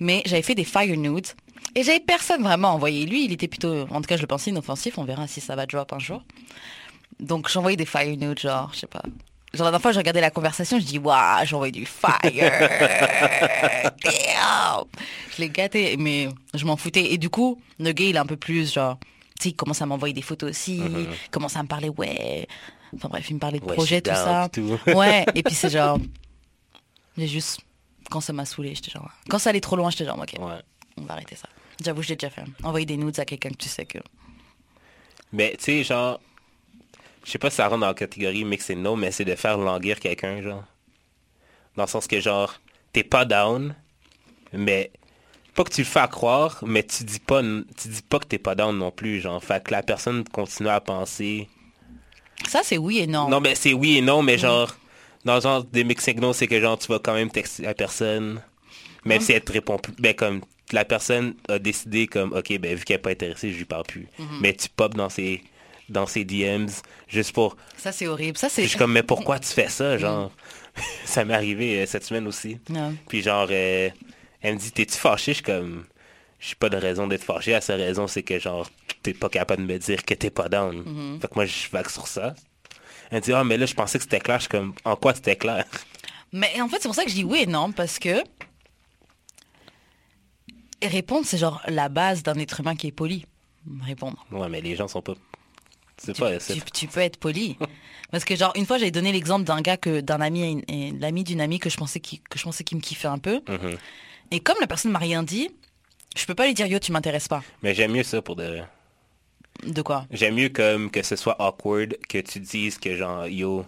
Mais 0.00 0.22
j'avais 0.26 0.42
fait 0.42 0.54
des 0.54 0.64
fire 0.64 0.96
nudes. 0.96 1.26
Et 1.74 1.82
j'avais 1.82 2.00
personne 2.00 2.42
vraiment 2.42 2.68
envoyé. 2.68 3.06
Lui, 3.06 3.24
il 3.24 3.32
était 3.32 3.48
plutôt, 3.48 3.86
en 3.90 4.00
tout 4.00 4.06
cas, 4.06 4.16
je 4.16 4.22
le 4.22 4.28
pensais 4.28 4.50
inoffensif. 4.50 4.98
On 4.98 5.04
verra 5.04 5.26
si 5.26 5.40
ça 5.40 5.56
va 5.56 5.66
drop 5.66 5.92
un 5.92 5.98
jour. 5.98 6.22
Donc, 7.20 7.48
j'envoyais 7.50 7.76
des 7.76 7.86
fire 7.86 8.16
nudes, 8.16 8.38
genre, 8.38 8.70
je 8.72 8.80
sais 8.80 8.86
pas. 8.86 9.02
Genre, 9.54 9.64
la 9.64 9.70
dernière 9.70 9.80
fois, 9.82 9.92
j'ai 9.92 9.98
regardé 9.98 10.20
la 10.20 10.30
conversation, 10.30 10.78
je 10.80 10.84
dis, 10.84 10.98
waouh, 10.98 11.44
j'envoie 11.46 11.70
du 11.70 11.86
fire. 11.86 12.18
Damn. 14.02 14.84
Je 15.36 15.42
l'ai 15.42 15.48
gâté, 15.48 15.96
mais 15.96 16.28
je 16.54 16.64
m'en 16.64 16.76
foutais. 16.76 17.12
Et 17.12 17.18
du 17.18 17.30
coup, 17.30 17.60
le 17.78 17.92
gars, 17.92 18.04
il 18.04 18.16
est 18.16 18.18
un 18.18 18.26
peu 18.26 18.36
plus, 18.36 18.72
genre, 18.72 18.98
tu 19.38 19.44
sais, 19.44 19.48
il 19.50 19.54
commence 19.54 19.80
à 19.82 19.86
m'envoyer 19.86 20.14
des 20.14 20.22
photos 20.22 20.50
aussi, 20.50 20.78
il 20.78 21.08
commence 21.30 21.56
à 21.56 21.62
me 21.62 21.68
parler, 21.68 21.88
ouais. 21.88 22.46
Enfin 22.94 23.08
bref, 23.08 23.28
il 23.30 23.34
me 23.34 23.40
parlait 23.40 23.58
de 23.58 23.64
Ouais, 23.64 23.74
projet, 23.74 23.96
je 24.04 24.10
tout 24.10 24.16
ça. 24.16 24.48
tout. 24.52 24.78
Ouais, 24.94 25.24
et 25.34 25.42
puis 25.42 25.54
c'est 25.54 25.70
genre, 25.70 25.98
j'ai 27.18 27.26
juste, 27.26 27.60
quand 28.10 28.20
ça 28.20 28.32
m'a 28.32 28.44
saoulé, 28.44 28.74
j'étais 28.74 28.90
genre, 28.92 29.10
quand 29.28 29.38
ça 29.40 29.50
allait 29.50 29.60
trop 29.60 29.74
loin, 29.76 29.90
j'étais 29.90 30.04
genre, 30.04 30.18
ok, 30.18 30.34
Ouais. 30.38 30.60
on 30.96 31.02
va 31.02 31.14
arrêter 31.14 31.34
ça. 31.34 31.48
J'avoue, 31.84 32.02
je 32.02 32.10
l'ai 32.10 32.16
déjà 32.16 32.30
fait. 32.30 32.44
Envoyer 32.62 32.86
des 32.86 32.96
nudes 32.96 33.18
à 33.18 33.24
quelqu'un 33.24 33.50
que 33.50 33.56
tu 33.56 33.68
sais 33.68 33.84
que. 33.84 33.98
Mais 35.32 35.56
tu 35.58 35.64
sais, 35.64 35.82
genre, 35.82 36.20
je 37.24 37.30
sais 37.30 37.38
pas 37.38 37.50
si 37.50 37.56
ça 37.56 37.68
rentre 37.68 37.80
dans 37.80 37.88
la 37.88 37.94
catégorie 37.94 38.44
mix 38.44 38.68
et 38.70 38.74
no, 38.74 38.96
mais 38.96 39.10
c'est 39.10 39.24
de 39.24 39.34
faire 39.34 39.56
languir 39.58 39.98
quelqu'un, 39.98 40.42
genre. 40.42 40.64
Dans 41.76 41.84
le 41.84 41.88
sens 41.88 42.06
que, 42.06 42.20
genre, 42.20 42.60
t'es 42.92 43.02
pas 43.02 43.24
down, 43.24 43.74
mais 44.52 44.90
pas 45.54 45.64
que 45.64 45.70
tu 45.70 45.80
le 45.80 45.86
fais 45.86 46.00
à 46.00 46.08
croire, 46.08 46.62
mais 46.66 46.82
tu 46.82 47.04
dis 47.04 47.18
pas, 47.18 47.42
tu 47.42 47.88
dis 47.88 48.02
pas 48.02 48.18
que 48.18 48.26
t'es 48.26 48.38
pas 48.38 48.54
down 48.54 48.76
non 48.76 48.90
plus, 48.90 49.20
genre. 49.20 49.42
Fait 49.42 49.62
que 49.62 49.70
la 49.70 49.82
personne 49.82 50.24
continue 50.24 50.68
à 50.68 50.80
penser. 50.80 51.48
Ça, 52.48 52.60
c'est 52.62 52.78
oui 52.78 52.98
et 52.98 53.06
non. 53.06 53.28
Non, 53.28 53.40
mais 53.40 53.54
c'est 53.54 53.72
oui 53.72 53.98
et 53.98 54.02
non, 54.02 54.22
mais 54.22 54.36
genre, 54.36 54.76
dans 55.24 55.36
le 55.36 55.40
genre 55.40 55.64
des 55.64 55.84
mix 55.84 56.06
et 56.08 56.14
no, 56.14 56.32
c'est 56.32 56.46
que, 56.46 56.60
genre, 56.60 56.78
tu 56.78 56.88
vas 56.88 56.98
quand 56.98 57.14
même 57.14 57.30
texter 57.30 57.62
la 57.62 57.74
personne, 57.74 58.42
même 59.04 59.20
si 59.20 59.32
elle 59.32 59.42
te 59.42 59.52
répond 59.52 59.78
plus. 59.78 59.94
Ben, 59.98 60.14
comme, 60.14 60.42
la 60.72 60.84
personne 60.84 61.34
a 61.48 61.58
décidé, 61.58 62.06
comme, 62.06 62.32
ok, 62.32 62.58
ben, 62.58 62.74
vu 62.74 62.84
qu'elle 62.84 62.96
est 62.96 62.98
pas 62.98 63.10
intéressée, 63.10 63.52
je 63.52 63.58
lui 63.58 63.64
parle 63.64 63.84
plus. 63.84 64.08
Mais 64.40 64.52
tu 64.54 64.68
pop 64.68 64.94
dans 64.94 65.08
ses, 65.08 65.42
dans 65.88 66.06
ses 66.06 66.24
DMs, 66.24 66.70
juste 67.08 67.32
pour. 67.32 67.56
Ça, 67.76 67.92
c'est 67.92 68.06
horrible. 68.06 68.38
Ça, 68.38 68.48
c'est. 68.48 68.62
je 68.62 68.68
suis 68.68 68.78
comme, 68.78 68.92
mais 68.92 69.02
pourquoi 69.02 69.38
tu 69.40 69.48
fais 69.48 69.68
ça, 69.68 69.98
genre? 69.98 70.30
ça 71.04 71.24
m'est 71.24 71.34
arrivé 71.34 71.82
euh, 71.82 71.86
cette 71.86 72.04
semaine 72.04 72.26
aussi. 72.26 72.58
Non. 72.68 72.94
Puis 73.08 73.22
genre, 73.22 73.48
euh, 73.50 73.90
elle 74.40 74.54
me 74.54 74.58
dit, 74.58 74.72
t'es-tu 74.72 74.96
fâché? 74.96 75.32
Je 75.32 75.36
suis 75.36 75.44
comme, 75.44 75.84
j'ai 76.40 76.54
pas 76.54 76.68
de 76.68 76.76
raison 76.76 77.06
d'être 77.06 77.24
fâché. 77.24 77.52
La 77.52 77.60
seule 77.60 77.80
raison, 77.80 78.06
c'est 78.06 78.22
que 78.22 78.38
genre, 78.38 78.68
t'es 79.02 79.14
pas 79.14 79.28
capable 79.28 79.66
de 79.66 79.72
me 79.72 79.78
dire 79.78 80.04
que 80.04 80.14
t'es 80.14 80.30
pas 80.30 80.48
down. 80.48 80.82
Mm-hmm. 80.82 81.20
Fait 81.20 81.28
que 81.28 81.34
moi, 81.34 81.46
je 81.46 81.68
vague 81.70 81.88
sur 81.88 82.06
ça. 82.06 82.34
Elle 83.10 83.18
me 83.18 83.22
dit, 83.22 83.32
ah, 83.32 83.44
mais 83.44 83.56
là, 83.56 83.66
je 83.66 83.74
pensais 83.74 83.98
que 83.98 84.04
c'était 84.04 84.20
clair. 84.20 84.38
Je 84.38 84.42
suis 84.42 84.50
comme, 84.50 84.74
en 84.84 84.96
quoi 84.96 85.14
c'était 85.14 85.36
clair? 85.36 85.64
Mais 86.32 86.60
en 86.60 86.68
fait, 86.68 86.78
c'est 86.80 86.88
pour 86.88 86.94
ça 86.94 87.04
que 87.04 87.10
je 87.10 87.14
dis 87.14 87.24
oui 87.24 87.42
et 87.42 87.46
non, 87.46 87.72
parce 87.72 87.98
que. 87.98 88.22
Répondre, 90.82 91.24
c'est 91.24 91.38
genre 91.38 91.62
la 91.66 91.88
base 91.88 92.22
d'un 92.22 92.34
être 92.34 92.60
humain 92.60 92.74
qui 92.74 92.88
est 92.88 92.92
poli. 92.92 93.24
Répondre. 93.82 94.26
Ouais, 94.30 94.48
mais 94.48 94.60
les 94.60 94.76
gens 94.76 94.88
sont 94.88 95.00
pas... 95.00 95.14
Tu, 95.96 96.12
pas... 96.12 96.38
c'est- 96.40 96.54
tu- 96.54 96.70
tu 96.72 96.86
peux 96.88 97.00
être 97.00 97.18
poli. 97.18 97.56
Parce 98.10 98.24
que 98.24 98.36
genre, 98.36 98.52
une 98.56 98.66
fois, 98.66 98.78
j'avais 98.78 98.90
donné 98.90 99.12
l'exemple 99.12 99.44
d'un 99.44 99.60
gars 99.60 99.76
que, 99.76 100.00
d'un 100.00 100.20
ami, 100.20 100.62
et 100.68 100.92
l'ami 100.92 101.24
d'une 101.24 101.40
amie 101.40 101.58
que 101.58 101.70
je 101.70 101.76
pensais 101.76 102.00
qu'il, 102.00 102.20
que 102.22 102.38
je 102.38 102.44
pensais 102.44 102.62
qu'il 102.64 102.76
me 102.78 102.82
kiffait 102.82 103.08
un 103.08 103.18
peu. 103.18 103.40
Mhm. 103.48 103.76
Et 104.30 104.40
comme 104.40 104.56
la 104.60 104.66
personne 104.66 104.92
m'a 104.92 104.98
rien 104.98 105.22
dit, 105.22 105.50
je 106.16 106.24
peux 106.26 106.34
pas 106.34 106.46
lui 106.46 106.54
dire 106.54 106.66
yo, 106.66 106.78
tu 106.78 106.92
m'intéresses 106.92 107.28
pas. 107.28 107.42
Mais 107.62 107.74
j'aime 107.74 107.92
mieux 107.92 108.02
ça 108.04 108.22
pour 108.22 108.36
de... 108.36 108.60
De 109.66 109.82
quoi? 109.82 110.06
J'aime 110.10 110.34
mieux 110.34 110.48
comme 110.48 110.90
que 110.90 111.02
ce 111.02 111.16
soit 111.16 111.36
awkward 111.40 111.96
que 112.08 112.18
tu 112.18 112.40
dises 112.40 112.76
que 112.78 112.96
genre 112.96 113.26
yo 113.28 113.64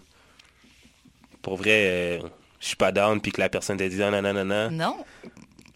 pour 1.42 1.56
vrai 1.56 1.70
euh, 1.86 2.20
je 2.60 2.66
suis 2.66 2.76
pas 2.76 2.90
down 2.90 3.20
puis 3.20 3.30
que 3.30 3.40
la 3.40 3.48
personne 3.48 3.76
te 3.76 3.84
dise 3.84 4.00
ah, 4.02 4.10
non 4.10 4.20
non 4.20 4.34
non 4.34 4.44
non. 4.44 4.70
Non. 4.70 4.96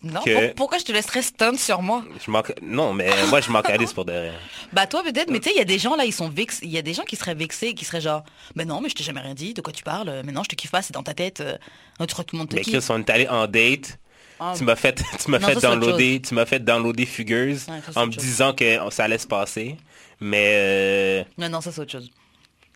Non. 0.02 0.22
Que- 0.22 0.52
pourquoi 0.54 0.78
je 0.78 0.84
te 0.84 0.92
laisserais 0.92 1.20
stun 1.22 1.56
sur 1.58 1.82
moi? 1.82 2.02
Je 2.24 2.30
non 2.62 2.94
mais 2.94 3.10
moi 3.28 3.40
je 3.42 3.50
m'en 3.50 3.60
calisse 3.60 3.92
pour 3.92 4.04
de 4.06 4.30
Bah 4.72 4.86
toi 4.86 5.02
peut-être, 5.02 5.30
mais 5.30 5.40
tu 5.40 5.48
sais, 5.50 5.54
il 5.54 5.58
y 5.58 5.62
a 5.62 5.64
des 5.66 5.78
gens 5.78 5.94
là, 5.96 6.04
ils 6.06 6.12
sont 6.12 6.28
vexés. 6.30 6.64
Il 6.64 6.70
y 6.70 6.78
a 6.78 6.82
des 6.82 6.94
gens 6.94 7.02
qui 7.02 7.16
seraient 7.16 7.34
vexés, 7.34 7.74
qui 7.74 7.84
seraient 7.84 8.00
genre, 8.00 8.24
mais 8.54 8.64
non, 8.64 8.80
mais 8.80 8.88
je 8.88 8.94
t'ai 8.94 9.04
jamais 9.04 9.20
rien 9.20 9.34
dit. 9.34 9.52
De 9.52 9.60
quoi 9.60 9.72
tu 9.74 9.82
parles 9.82 10.22
Mais 10.24 10.32
non, 10.32 10.42
je 10.42 10.48
te 10.48 10.54
kiffe 10.54 10.70
pas, 10.70 10.80
c'est 10.80 10.94
dans 10.94 11.02
ta 11.02 11.12
tête. 11.12 11.40
euh, 11.40 11.56
tu 12.00 12.06
crois 12.06 12.24
que 12.24 12.30
tout 12.30 12.36
le 12.36 12.38
monde 12.38 12.48
te 12.48 12.54
mais 12.56 12.62
kiffe. 12.62 12.78
Chris 12.78 12.86
on 12.90 12.98
est 12.98 13.10
allé 13.10 13.28
en 13.28 13.46
date 13.46 13.98
Ah. 14.38 14.54
tu 14.56 14.64
m'as 14.64 14.76
fait 14.76 15.02
tu 15.24 15.30
m'as 15.30 15.38
fait 15.38 15.56
downloader 15.60 16.22
tu 16.22 16.34
m'as 16.34 16.46
fait 16.46 16.60
downloader 16.60 17.04
Figures 17.04 17.58
en 17.94 18.06
me 18.06 18.12
disant 18.12 18.54
que 18.54 18.78
ça 18.90 19.04
allait 19.04 19.18
se 19.18 19.26
passer 19.26 19.76
mais 20.18 20.46
euh, 20.54 21.24
Non, 21.36 21.48
non, 21.50 21.60
ça 21.60 21.72
c'est 21.72 21.80
autre 21.82 21.92
chose. 21.92 22.10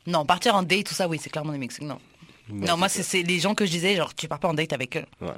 Non, 0.06 0.26
partir 0.26 0.54
en 0.54 0.62
date, 0.62 0.84
tout 0.84 0.94
ça, 0.94 1.08
oui, 1.08 1.18
c'est 1.22 1.30
clairement 1.30 1.52
des 1.52 1.58
mix. 1.58 1.80
Non. 1.80 1.98
mais 2.50 2.66
non, 2.66 2.76
moi, 2.76 2.88
c'est 2.90 3.22
les 3.22 3.38
gens 3.40 3.54
que 3.54 3.64
je 3.64 3.70
disais, 3.70 3.96
genre, 3.96 4.14
tu 4.14 4.28
pars 4.28 4.38
pas 4.38 4.48
en 4.48 4.54
date 4.54 4.72
avec 4.74 4.96
eux. 4.98 5.04
ouais. 5.22 5.28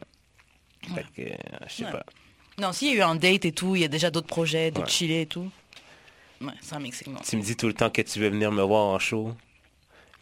Fait 0.94 1.04
que, 1.16 1.22
euh, 1.32 1.36
je 1.68 1.72
sais 1.74 1.84
Ouais. 1.84 1.90
pas. 1.92 2.04
Non, 2.58 2.72
s'il 2.72 2.88
y 2.88 2.92
a 2.92 2.94
eu 2.94 3.02
un 3.02 3.14
date 3.16 3.44
et 3.44 3.52
tout, 3.52 3.76
il 3.76 3.82
y 3.82 3.84
a 3.84 3.88
déjà 3.88 4.10
d'autres 4.10 4.26
projets, 4.28 4.70
de 4.70 4.80
Ouais. 4.80 4.88
chiller 4.88 5.22
et 5.22 5.26
tout. 5.26 5.50
Ouais, 6.40 6.52
c'est 6.60 6.74
un 6.74 6.80
mix. 6.80 7.02
Tu 7.28 7.36
me 7.36 7.42
dis 7.42 7.56
tout 7.56 7.66
le 7.66 7.74
temps 7.74 7.90
que 7.90 8.02
tu 8.02 8.18
veux 8.18 8.28
venir 8.28 8.50
me 8.52 8.62
voir 8.62 8.84
en 8.84 8.98
show. 8.98 9.34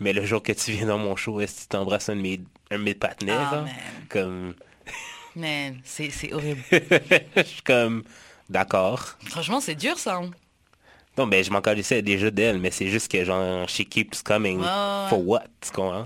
Mais 0.00 0.12
le 0.12 0.24
jour 0.24 0.42
que 0.42 0.52
tu 0.52 0.72
viens 0.72 0.86
dans 0.86 0.98
mon 0.98 1.14
show, 1.16 1.40
est-ce 1.40 1.54
que 1.56 1.60
tu 1.62 1.66
t'embrasses 1.68 2.08
un 2.08 2.16
de 2.16 2.20
mes, 2.20 2.40
un 2.70 2.78
de 2.78 2.82
mes 2.82 2.94
partenaires? 2.94 3.48
Ah, 3.52 3.62
man. 3.62 3.70
Comme, 4.08 4.54
Mais 5.36 5.74
c'est 5.84 6.10
c'est 6.10 6.32
horrible. 6.32 6.62
je 6.72 7.42
suis 7.42 7.62
comme, 7.62 8.02
d'accord. 8.48 9.16
Franchement, 9.26 9.60
c'est 9.60 9.74
dur 9.76 9.98
ça. 9.98 10.16
hein. 10.16 10.30
Non, 11.16 11.26
mais 11.26 11.44
je 11.44 11.50
m'en 11.52 11.60
calissais 11.60 12.02
déjà 12.02 12.30
d'elle, 12.32 12.58
mais 12.58 12.72
c'est 12.72 12.88
juste 12.88 13.10
que 13.10 13.24
genre, 13.24 13.68
she 13.68 13.84
keeps 13.88 14.22
coming. 14.22 14.58
Ouais, 14.58 14.64
ouais, 14.64 15.08
For 15.08 15.24
what? 15.24 15.44
Tu 15.60 15.70
comprends? 15.70 16.04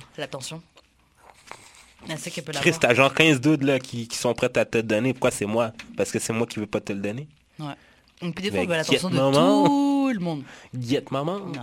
C'est 2.17 2.31
peut 2.43 2.53
Chris, 2.53 2.71
l'avoir. 2.71 2.79
t'as 2.81 2.95
genre 2.95 3.13
15 3.15 3.41
dudes 3.41 3.65
là 3.65 3.79
qui, 3.79 4.07
qui 4.09 4.17
sont 4.17 4.33
prêts 4.33 4.57
à 4.57 4.65
te 4.65 4.79
le 4.79 4.83
donner. 4.83 5.13
Pourquoi 5.13 5.31
c'est 5.31 5.47
moi? 5.47 5.73
Parce 5.97 6.11
que 6.11 6.19
c'est 6.19 6.33
moi 6.33 6.47
qui 6.47 6.61
veux 6.61 6.67
pas 6.67 6.81
te 6.81 6.93
le 6.93 7.01
donner. 7.01 7.27
Ouais. 7.59 7.75
Puis 8.21 8.31
des 8.33 8.51
fois, 8.51 8.61
on 8.61 8.67
veut 8.67 8.77
l'attention 8.77 9.11
de 9.11 9.17
maman. 9.17 9.65
tout 9.67 10.11
le 10.13 10.21
monde. 10.21 10.45
Get 10.79 11.05
maman? 11.11 11.39
Ouais. 11.39 11.59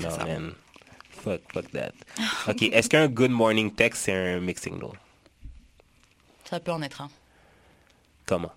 Non, 0.00 0.10
ça. 0.10 0.24
man. 0.24 0.52
Fuck, 1.10 1.40
fuck 1.52 1.70
that. 1.72 1.92
Ok, 2.48 2.62
est-ce 2.62 2.88
qu'un 2.88 3.08
good 3.08 3.30
morning 3.30 3.72
text, 3.72 4.04
c'est 4.04 4.12
un 4.12 4.40
mixing 4.40 4.74
signal? 4.74 4.92
Ça 6.44 6.60
peut 6.60 6.72
en 6.72 6.82
être 6.82 7.02
un. 7.02 7.10
Comment? 8.26 8.50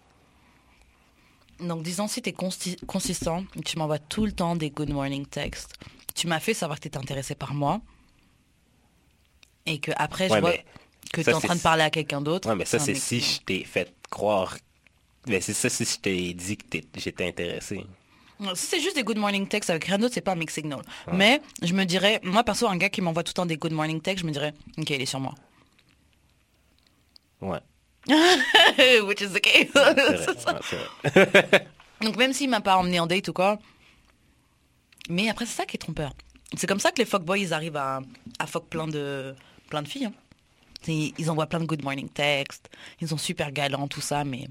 Donc, 1.60 1.84
disons, 1.84 2.08
si 2.08 2.22
tu 2.22 2.30
es 2.30 2.34
consistant, 2.34 3.46
tu 3.66 3.78
m'envoies 3.78 4.00
tout 4.00 4.26
le 4.26 4.32
temps 4.32 4.56
des 4.56 4.70
good 4.70 4.90
morning 4.90 5.26
texts, 5.26 5.76
tu 6.16 6.28
m'as 6.28 6.40
fait 6.40 6.54
savoir 6.54 6.78
que 6.78 6.84
tu 6.84 6.88
étais 6.88 6.98
intéressé 6.98 7.36
par 7.36 7.54
moi, 7.54 7.82
et 9.66 9.80
que 9.80 9.92
après 9.96 10.28
je 10.28 10.34
Ouais, 10.34 10.42
vois 10.42 10.54
que 11.12 11.22
tu 11.22 11.30
es 11.30 11.34
en 11.34 11.40
train 11.40 11.56
de 11.56 11.62
parler 11.62 11.84
à 11.84 11.90
quelqu'un 11.90 12.22
d'autre. 12.22 12.50
Ouais, 12.50 12.56
mais 12.56 12.66
ça, 12.66 12.80
c'est 12.80 12.96
si 12.96 13.20
je 13.20 13.42
t'ai 13.42 13.64
fait 13.64 13.94
croire. 14.10 14.58
Mais 15.28 15.42
c'est 15.42 15.54
ça 15.54 15.70
si 15.70 15.86
je 15.86 16.00
t'ai 16.00 16.34
dit 16.34 16.58
que 16.58 16.80
j'étais 16.96 17.28
intéressé. 17.28 17.86
Si 18.56 18.66
c'est 18.66 18.80
juste 18.80 18.96
des 18.96 19.04
good 19.04 19.18
morning 19.18 19.48
texts 19.48 19.70
avec 19.70 19.86
rien 19.86 19.98
d'autre, 19.98 20.14
c'est 20.14 20.22
pas 20.22 20.34
un 20.34 20.36
mix 20.36 20.54
signal. 20.54 20.82
Mais 21.14 21.42
je 21.62 21.74
me 21.74 21.86
dirais, 21.86 22.20
moi 22.24 22.44
perso, 22.44 22.68
un 22.68 22.76
gars 22.78 22.90
qui 22.90 23.02
m'envoie 23.02 23.24
tout 23.24 23.30
le 23.30 23.36
temps 23.36 23.46
des 23.46 23.58
good 23.58 23.72
morning 23.72 24.02
texts, 24.02 24.22
je 24.22 24.28
me 24.28 24.32
dirais, 24.32 24.54
ok, 24.78 24.90
il 24.90 25.02
est 25.02 25.06
sur 25.06 25.20
moi. 25.20 25.34
Ouais. 27.42 27.60
Which 29.04 29.22
is 29.22 29.30
the 29.30 29.40
case. 29.40 29.70
Ouais. 29.76 31.60
Donc 32.02 32.18
même 32.18 32.34
s'il 32.34 32.50
m'a 32.50 32.60
pas 32.60 32.76
emmené 32.78 33.00
en 33.00 33.08
date 33.08 33.30
ou 33.30 33.34
quoi. 33.34 33.60
Mais 35.10 35.30
après, 35.30 35.46
c'est 35.46 35.56
ça 35.56 35.66
qui 35.66 35.76
est 35.76 35.80
trompeur. 35.80 36.14
C'est 36.58 36.68
comme 36.68 36.80
ça 36.80 36.92
que 36.92 36.98
les 36.98 37.06
fuckboys, 37.06 37.42
ils 37.42 37.54
arrivent 37.54 37.78
à, 37.78 38.02
à 38.40 38.48
fuck 38.48 38.68
plein 38.68 38.88
de, 38.88 39.34
plein 39.74 39.82
de 39.82 39.88
filles. 39.88 40.06
hein. 40.06 40.14
Ils, 40.88 41.32
envoient 41.32 41.48
plein 41.48 41.60
de 41.60 41.66
good 41.66 41.84
morning 41.84 42.08
texts. 42.10 42.70
Ils 43.02 43.08
sont 43.08 43.18
super 43.18 43.52
galants, 43.52 43.88
tout 43.88 44.02
ça, 44.02 44.24
mais 44.24 44.48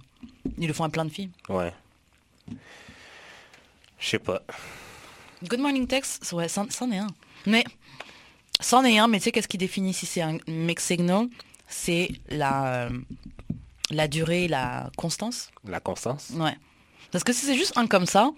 ils 0.59 0.67
le 0.67 0.73
font 0.73 0.83
à 0.83 0.89
plein 0.89 1.05
de 1.05 1.11
filles. 1.11 1.31
Ouais. 1.49 1.73
Je 4.01 4.09
sais 4.09 4.19
pas. 4.19 4.43
Good 5.49 5.61
morning 5.61 5.87
text, 5.87 6.33
ouais, 6.33 6.49
c'en 6.49 6.67
est 6.91 6.99
un. 6.99 7.07
Mais, 7.47 7.63
c'en 8.59 8.83
est 8.85 8.99
un, 8.99 9.07
mais 9.07 9.19
tu 9.19 9.25
sais 9.25 9.33
qu'est-ce 9.33 9.47
qui 9.47 9.59
définit 9.59 9.95
si 9.95 10.07
c'est 10.07 10.23
un 10.23 10.39
mix 10.49 10.85
signal? 10.85 11.29
C'est 11.69 12.09
la, 12.29 12.87
euh, 12.87 12.91
la 13.91 14.09
durée, 14.09 14.49
la 14.49 14.91
constance. 14.97 15.51
La 15.65 15.79
constance? 15.79 16.31
Ouais. 16.35 16.57
Parce 17.13 17.23
que 17.23 17.33
si 17.33 17.47
c'est 17.47 17.57
juste 17.57 17.77
un 17.77 17.87
comme 17.87 18.07
ça, 18.07 18.31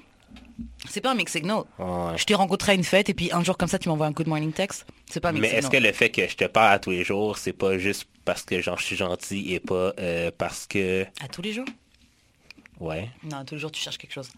c'est 0.88 1.00
pas 1.00 1.12
un 1.12 1.14
mix 1.14 1.32
signal. 1.32 1.62
Ouais. 1.78 2.16
Je 2.16 2.24
t'ai 2.24 2.34
rencontré 2.34 2.72
à 2.72 2.74
une 2.74 2.84
fête 2.84 3.08
et 3.08 3.14
puis 3.14 3.30
un 3.32 3.42
jour 3.42 3.56
comme 3.56 3.68
ça 3.68 3.78
tu 3.78 3.88
m'envoies 3.88 4.06
un 4.06 4.12
good 4.12 4.28
morning 4.28 4.52
text. 4.52 4.86
C'est 5.10 5.20
pas 5.20 5.30
un 5.30 5.32
mix 5.32 5.42
Mais 5.42 5.48
est-ce 5.48 5.68
que 5.70 5.76
le 5.76 5.92
fait 5.92 6.10
que 6.10 6.26
je 6.28 6.36
te 6.36 6.44
parle 6.44 6.72
à 6.72 6.78
tous 6.78 6.90
les 6.90 7.04
jours, 7.04 7.38
c'est 7.38 7.52
pas 7.52 7.78
juste 7.78 8.06
parce 8.24 8.42
que 8.42 8.60
genre 8.60 8.78
je 8.78 8.84
suis 8.84 8.96
gentil 8.96 9.52
et 9.52 9.60
pas 9.60 9.92
euh, 9.98 10.30
parce 10.36 10.66
que... 10.66 11.04
À 11.22 11.28
tous 11.28 11.42
les 11.42 11.52
jours? 11.52 11.66
Ouais. 12.80 13.08
Non, 13.24 13.38
à 13.38 13.44
tous 13.44 13.54
les 13.54 13.60
jours 13.60 13.72
tu 13.72 13.80
cherches 13.80 13.98
quelque 13.98 14.12
chose. 14.12 14.30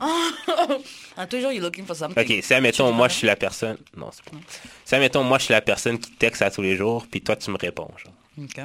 à 1.16 1.26
tous 1.26 1.36
les 1.36 1.42
jours 1.42 1.52
you're 1.52 1.62
looking 1.62 1.86
for 1.86 1.96
something. 1.96 2.22
Ok, 2.22 2.42
si 2.42 2.54
admettons, 2.54 2.92
moi 2.92 3.08
je 3.08 3.14
suis 3.14 3.26
la 3.26 3.36
personne... 3.36 3.78
Non, 3.96 4.10
c'est 4.12 4.24
pas... 4.24 4.36
Si 4.84 4.94
admettons, 4.94 5.22
moi 5.22 5.38
je 5.38 5.44
suis 5.44 5.52
la 5.52 5.62
personne 5.62 5.98
qui 5.98 6.10
texte 6.12 6.42
à 6.42 6.50
tous 6.50 6.62
les 6.62 6.76
jours, 6.76 7.06
puis 7.10 7.22
toi 7.22 7.36
tu 7.36 7.50
me 7.50 7.56
réponds, 7.56 7.90
genre. 8.02 8.12
Ok. 8.42 8.60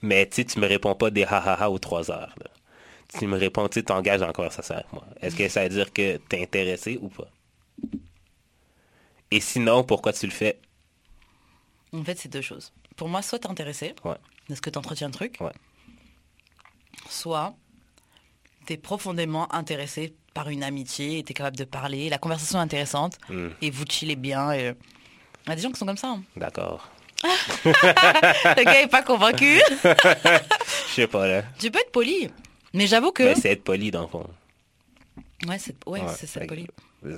Mais 0.00 0.26
tu 0.26 0.36
sais, 0.36 0.44
tu 0.44 0.60
me 0.60 0.66
réponds 0.66 0.94
pas 0.94 1.10
des 1.10 1.24
ha 1.24 1.38
ha 1.38 1.54
ha 1.60 1.70
aux 1.70 1.78
trois 1.78 2.10
heures. 2.10 2.34
là. 2.42 2.50
Tu 3.16 3.26
me 3.26 3.38
réponds, 3.38 3.68
tu 3.68 3.82
t'engages 3.84 4.22
en 4.22 4.32
conversation 4.32 4.74
avec 4.74 4.92
moi. 4.92 5.04
Est-ce 5.22 5.34
que 5.36 5.48
ça 5.48 5.62
veut 5.62 5.68
dire 5.70 5.92
que 5.92 6.16
t'es 6.18 6.42
intéressé 6.42 6.98
ou 7.00 7.08
pas? 7.08 7.28
Et 9.30 9.40
sinon, 9.40 9.84
pourquoi 9.84 10.12
tu 10.12 10.26
le 10.26 10.32
fais? 10.32 10.58
En 11.92 12.04
fait, 12.04 12.18
c'est 12.18 12.28
deux 12.28 12.42
choses. 12.42 12.72
Pour 12.96 13.08
moi, 13.08 13.22
soit 13.22 13.38
t'es 13.38 13.48
intéressé, 13.48 13.94
Ouais. 14.04 14.16
est-ce 14.50 14.60
que 14.60 14.70
t'entretiens 14.70 15.08
le 15.08 15.14
truc, 15.14 15.36
Ouais. 15.40 15.52
soit 17.08 17.54
t'es 18.66 18.76
profondément 18.76 19.52
intéressé 19.54 20.14
par 20.34 20.50
une 20.50 20.62
amitié 20.62 21.18
et 21.18 21.24
t'es 21.24 21.32
capable 21.34 21.56
de 21.56 21.64
parler, 21.64 22.08
la 22.10 22.18
conversation 22.18 22.58
est 22.58 22.62
intéressante 22.62 23.18
Hmm, 23.30 23.48
et 23.62 23.70
vous 23.70 23.84
chillez 23.88 24.16
bien. 24.16 24.52
Et... 24.52 24.74
Il 25.46 25.48
y 25.48 25.52
a 25.52 25.56
des 25.56 25.62
gens 25.62 25.70
qui 25.72 25.78
sont 25.78 25.86
comme 25.86 25.96
ça. 25.96 26.08
hein. 26.08 26.22
D'accord. 26.36 26.88
Le 27.24 28.64
gars 28.64 28.82
est 28.82 28.86
pas 28.88 29.02
convaincu. 29.02 29.60
Je 29.82 30.94
sais 30.94 31.06
pas, 31.06 31.26
là. 31.26 31.42
tu 31.58 31.70
peux 31.70 31.78
être 31.80 31.90
poli, 31.90 32.28
mais 32.74 32.86
j'avoue 32.86 33.12
que... 33.12 33.22
Mais 33.22 33.34
c'est 33.34 33.50
être 33.52 33.64
poli, 33.64 33.90
dans 33.90 34.02
le 34.02 34.08
fond. 34.08 34.26
Ouais, 35.46 35.58
c'est 35.58 35.74
ouais, 35.86 36.00
Ouais, 36.00 36.06
c'est 36.16 36.26
ça, 36.26 36.40
poli. 36.46 36.66
ça. 37.02 37.08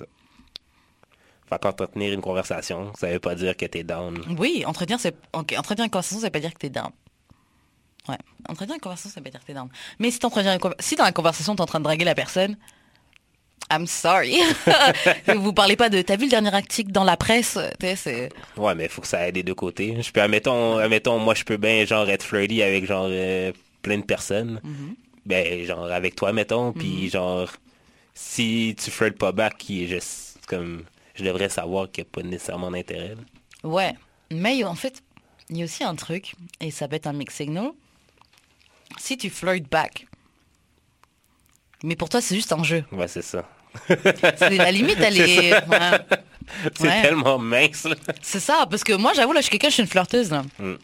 Fait 1.48 1.58
qu'entretenir 1.60 2.12
une 2.12 2.20
conversation, 2.20 2.92
ça 2.98 3.10
veut 3.10 3.18
pas 3.18 3.34
dire 3.34 3.56
que 3.56 3.66
t'es 3.66 3.82
down. 3.82 4.20
Oui, 4.38 4.62
entretien, 4.66 4.98
c'est... 4.98 5.14
Ok, 5.32 5.54
entretien 5.58 5.84
une 5.84 5.90
conversation, 5.90 6.20
ça 6.20 6.26
veut 6.26 6.30
pas 6.30 6.40
dire 6.40 6.52
que 6.54 6.58
t'es 6.58 6.70
down. 6.70 6.90
Ouais, 8.08 8.18
entretien 8.48 8.76
une 8.76 8.80
conversation, 8.80 9.10
ça 9.10 9.20
veut 9.20 9.24
pas 9.24 9.30
dire 9.30 9.40
que 9.40 9.46
t'es 9.46 9.54
down. 9.54 9.68
Mais 9.98 10.10
si, 10.10 10.20
une 10.22 10.58
si 10.78 10.94
dans 10.96 11.04
la 11.04 11.12
conversation, 11.12 11.56
t'es 11.56 11.60
en 11.62 11.66
train 11.66 11.80
de 11.80 11.84
draguer 11.84 12.04
la 12.04 12.14
personne, 12.14 12.56
I'm 13.72 13.86
sorry. 13.86 14.36
Vous 15.36 15.52
parlez 15.52 15.76
pas 15.76 15.88
de... 15.88 16.02
T'as 16.02 16.16
vu 16.16 16.24
le 16.24 16.30
dernier 16.30 16.54
article 16.54 16.92
dans 16.92 17.04
la 17.04 17.16
presse. 17.16 17.56
Ouais, 17.56 18.74
mais 18.74 18.84
il 18.84 18.88
faut 18.88 19.00
que 19.00 19.06
ça 19.08 19.18
aille 19.20 19.32
des 19.32 19.42
deux 19.42 19.54
côtés. 19.54 20.00
Je 20.02 20.10
peux, 20.12 20.20
admettons, 20.20 20.78
admettons, 20.78 21.18
moi, 21.18 21.34
je 21.34 21.44
peux 21.44 21.56
bien, 21.56 21.84
genre, 21.84 22.08
être 22.08 22.24
flirty 22.24 22.62
avec, 22.62 22.84
genre, 22.84 23.06
euh, 23.08 23.52
plein 23.82 23.98
de 23.98 24.04
personnes. 24.04 24.60
Mhm. 24.62 24.94
Ben, 25.26 25.64
genre, 25.64 25.85
avec 25.90 26.14
toi, 26.16 26.33
mettons, 26.33 26.72
puis, 26.72 27.11
genre, 27.11 27.50
si 28.14 28.74
tu 28.83 28.90
flirtes 28.90 29.18
pas 29.18 29.33
back, 29.33 29.59
qui 29.59 29.85
est 29.85 29.87
juste, 29.87 30.38
comme, 30.46 30.85
je 31.14 31.24
devrais 31.24 31.48
savoir 31.48 31.90
qu'il 31.90 32.04
n'y 32.04 32.09
a 32.09 32.11
pas 32.12 32.22
nécessairement 32.22 32.70
d'intérêt. 32.70 33.14
Ouais, 33.62 33.94
mais 34.30 34.64
en 34.64 34.74
fait, 34.74 35.02
il 35.50 35.59
y 35.59 35.62
a 35.62 35.64
aussi 35.64 35.85
un 35.85 35.94
truc, 35.94 36.35
et 36.61 36.70
ça 36.70 36.88
peut 36.88 36.96
être 36.96 37.06
un 37.06 37.12
mix 37.12 37.35
signal. 37.35 37.70
Si 38.98 39.16
tu 39.18 39.30
flirtes 39.30 39.68
back, 39.70 40.06
mais 41.85 41.96
pour 41.96 42.09
toi, 42.09 42.20
c'est 42.20 42.35
juste 42.35 42.52
un 42.52 42.62
jeu. 42.64 42.85
Ouais, 42.92 43.09
c'est 43.09 43.22
ça. 43.22 43.48
C'est 43.88 44.56
la 44.56 44.72
limite, 44.72 44.98
elle 44.98 45.20
est... 45.20 45.52
ouais. 45.52 45.90
C'est 46.74 46.83
Ouais. 46.88 47.02
tellement 47.02 47.38
mince. 47.38 47.87
C'est 48.20 48.40
ça, 48.40 48.66
parce 48.68 48.83
que 48.83 48.92
moi, 48.94 49.12
j'avoue, 49.14 49.33
là, 49.33 49.40
je 49.40 49.44
suis 49.46 49.50
quelqu'un, 49.52 49.68
je 49.68 49.74
suis 49.74 49.83
une 49.83 49.88
flirteuse, 49.88 50.30
là. 50.30 50.42
Mm. 50.59 50.74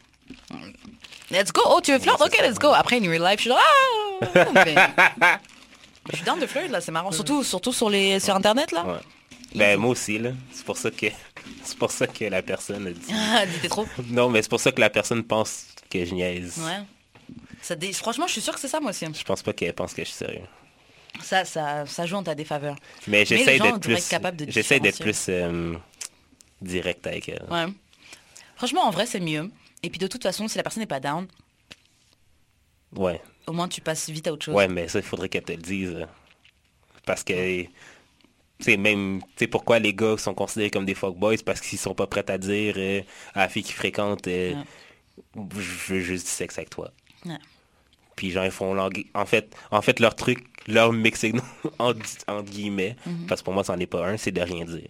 Let's 1.30 1.52
go. 1.52 1.62
Oh, 1.66 1.80
tu 1.82 1.92
veux 1.92 1.98
flirt? 1.98 2.20
Ok, 2.20 2.38
let's 2.40 2.58
go. 2.58 2.72
Après, 2.72 2.96
in 2.98 3.08
real 3.10 3.22
life, 3.22 3.36
je 3.38 3.40
suis 3.42 3.50
là, 3.50 3.58
ah! 3.58 4.44
Mais- 4.54 4.74
Je 6.10 6.16
suis 6.16 6.24
down 6.24 6.38
de 6.38 6.46
flirt, 6.46 6.70
là, 6.70 6.80
c'est 6.80 6.92
marrant. 6.92 7.10
Surtout, 7.10 7.42
surtout 7.42 7.72
sur, 7.72 7.90
les, 7.90 8.20
sur 8.20 8.36
Internet, 8.36 8.70
là. 8.70 8.84
Ouais. 8.86 8.98
Ben, 9.56 9.76
moi 9.76 9.90
aussi, 9.90 10.18
là. 10.18 10.30
C'est 10.52 10.64
pour 10.64 10.76
ça 10.78 10.90
que, 10.92 11.06
c'est 11.64 11.76
pour 11.76 11.90
ça 11.90 12.06
que 12.06 12.24
la 12.26 12.42
personne 12.42 12.86
a 12.86 12.90
dit. 12.92 13.12
Ah, 13.12 13.44
dis, 13.44 13.58
t'es 13.60 13.68
trop. 13.68 13.86
Non, 14.10 14.28
mais 14.30 14.40
c'est 14.42 14.48
pour 14.48 14.60
ça 14.60 14.70
que 14.70 14.80
la 14.80 14.88
personne 14.90 15.24
pense 15.24 15.64
que 15.90 16.04
je 16.04 16.14
niaise. 16.14 16.58
Ouais. 16.64 16.84
Ça 17.60 17.74
dé- 17.74 17.92
Franchement, 17.92 18.28
je 18.28 18.32
suis 18.32 18.40
sûre 18.40 18.54
que 18.54 18.60
c'est 18.60 18.68
ça, 18.68 18.78
moi 18.78 18.90
aussi. 18.90 19.04
Je 19.12 19.24
pense 19.24 19.42
pas 19.42 19.52
qu'elle 19.52 19.72
pense 19.72 19.94
que 19.94 20.02
je 20.04 20.08
suis 20.08 20.16
sérieux. 20.16 20.42
Ça, 21.24 21.44
ça, 21.44 21.86
ça 21.86 22.06
joue 22.06 22.16
en 22.16 22.22
ta 22.22 22.36
défaveur. 22.36 22.76
Mais 23.08 23.24
j'essaie 23.24 23.58
d'être 23.58 23.80
plus. 23.80 23.98
J'essaie 24.48 24.78
d'être 24.78 25.00
plus 25.00 25.26
euh, 25.28 25.74
direct 26.62 27.04
avec 27.06 27.28
elle. 27.30 27.44
Ouais. 27.50 27.66
Franchement, 28.54 28.82
en 28.84 28.90
vrai, 28.90 29.06
c'est 29.06 29.18
mieux. 29.20 29.50
Et 29.86 29.90
puis, 29.90 29.98
de 30.00 30.08
toute 30.08 30.22
façon, 30.24 30.48
si 30.48 30.56
la 30.56 30.64
personne 30.64 30.80
n'est 30.82 30.86
pas 30.88 30.98
down, 30.98 31.28
Ouais. 32.94 33.20
au 33.46 33.52
moins, 33.52 33.68
tu 33.68 33.80
passes 33.80 34.08
vite 34.10 34.26
à 34.26 34.32
autre 34.32 34.44
chose. 34.44 34.54
Ouais, 34.54 34.66
mais 34.68 34.88
ça, 34.88 34.98
il 34.98 35.04
faudrait 35.04 35.28
qu'elle 35.28 35.44
te 35.44 35.52
le 35.52 35.58
dise. 35.58 36.06
Parce 37.04 37.22
que. 37.22 37.64
Sais, 38.58 38.76
même. 38.76 39.20
Tu 39.22 39.28
sais, 39.40 39.46
pourquoi 39.46 39.78
les 39.78 39.92
gars 39.94 40.16
sont 40.16 40.34
considérés 40.34 40.70
comme 40.70 40.86
des 40.86 40.94
fuckboys? 40.94 41.38
Parce 41.44 41.60
qu'ils 41.60 41.78
sont 41.78 41.94
pas 41.94 42.06
prêts 42.06 42.28
à 42.30 42.38
dire 42.38 42.74
euh, 42.78 43.02
à 43.34 43.40
la 43.40 43.48
fille 43.48 43.62
qui 43.62 43.72
fréquente. 43.74 44.26
euh, 44.28 44.54
Je 45.36 45.92
veux 45.92 46.00
juste 46.00 46.24
du 46.24 46.30
sexe 46.32 46.56
avec 46.58 46.70
toi. 46.70 46.90
Ouais. 47.26 47.36
Puis 48.16 48.30
genre, 48.30 48.46
ils 48.46 48.50
font 48.50 48.72
leur- 48.74 48.90
en 49.14 49.26
fait, 49.26 49.54
en 49.70 49.82
fait, 49.82 50.00
leur 50.00 50.16
truc, 50.16 50.46
leur 50.66 50.92
mix 50.92 51.22
entre, 51.78 52.00
entre 52.26 52.50
guillemets, 52.50 52.96
Mhm. 53.06 53.26
parce 53.26 53.42
que 53.42 53.44
pour 53.44 53.52
moi, 53.54 53.62
c'en 53.62 53.78
est 53.78 53.86
pas 53.86 54.08
un, 54.08 54.16
c'est 54.16 54.32
de 54.32 54.40
rien 54.40 54.64
dire. 54.64 54.88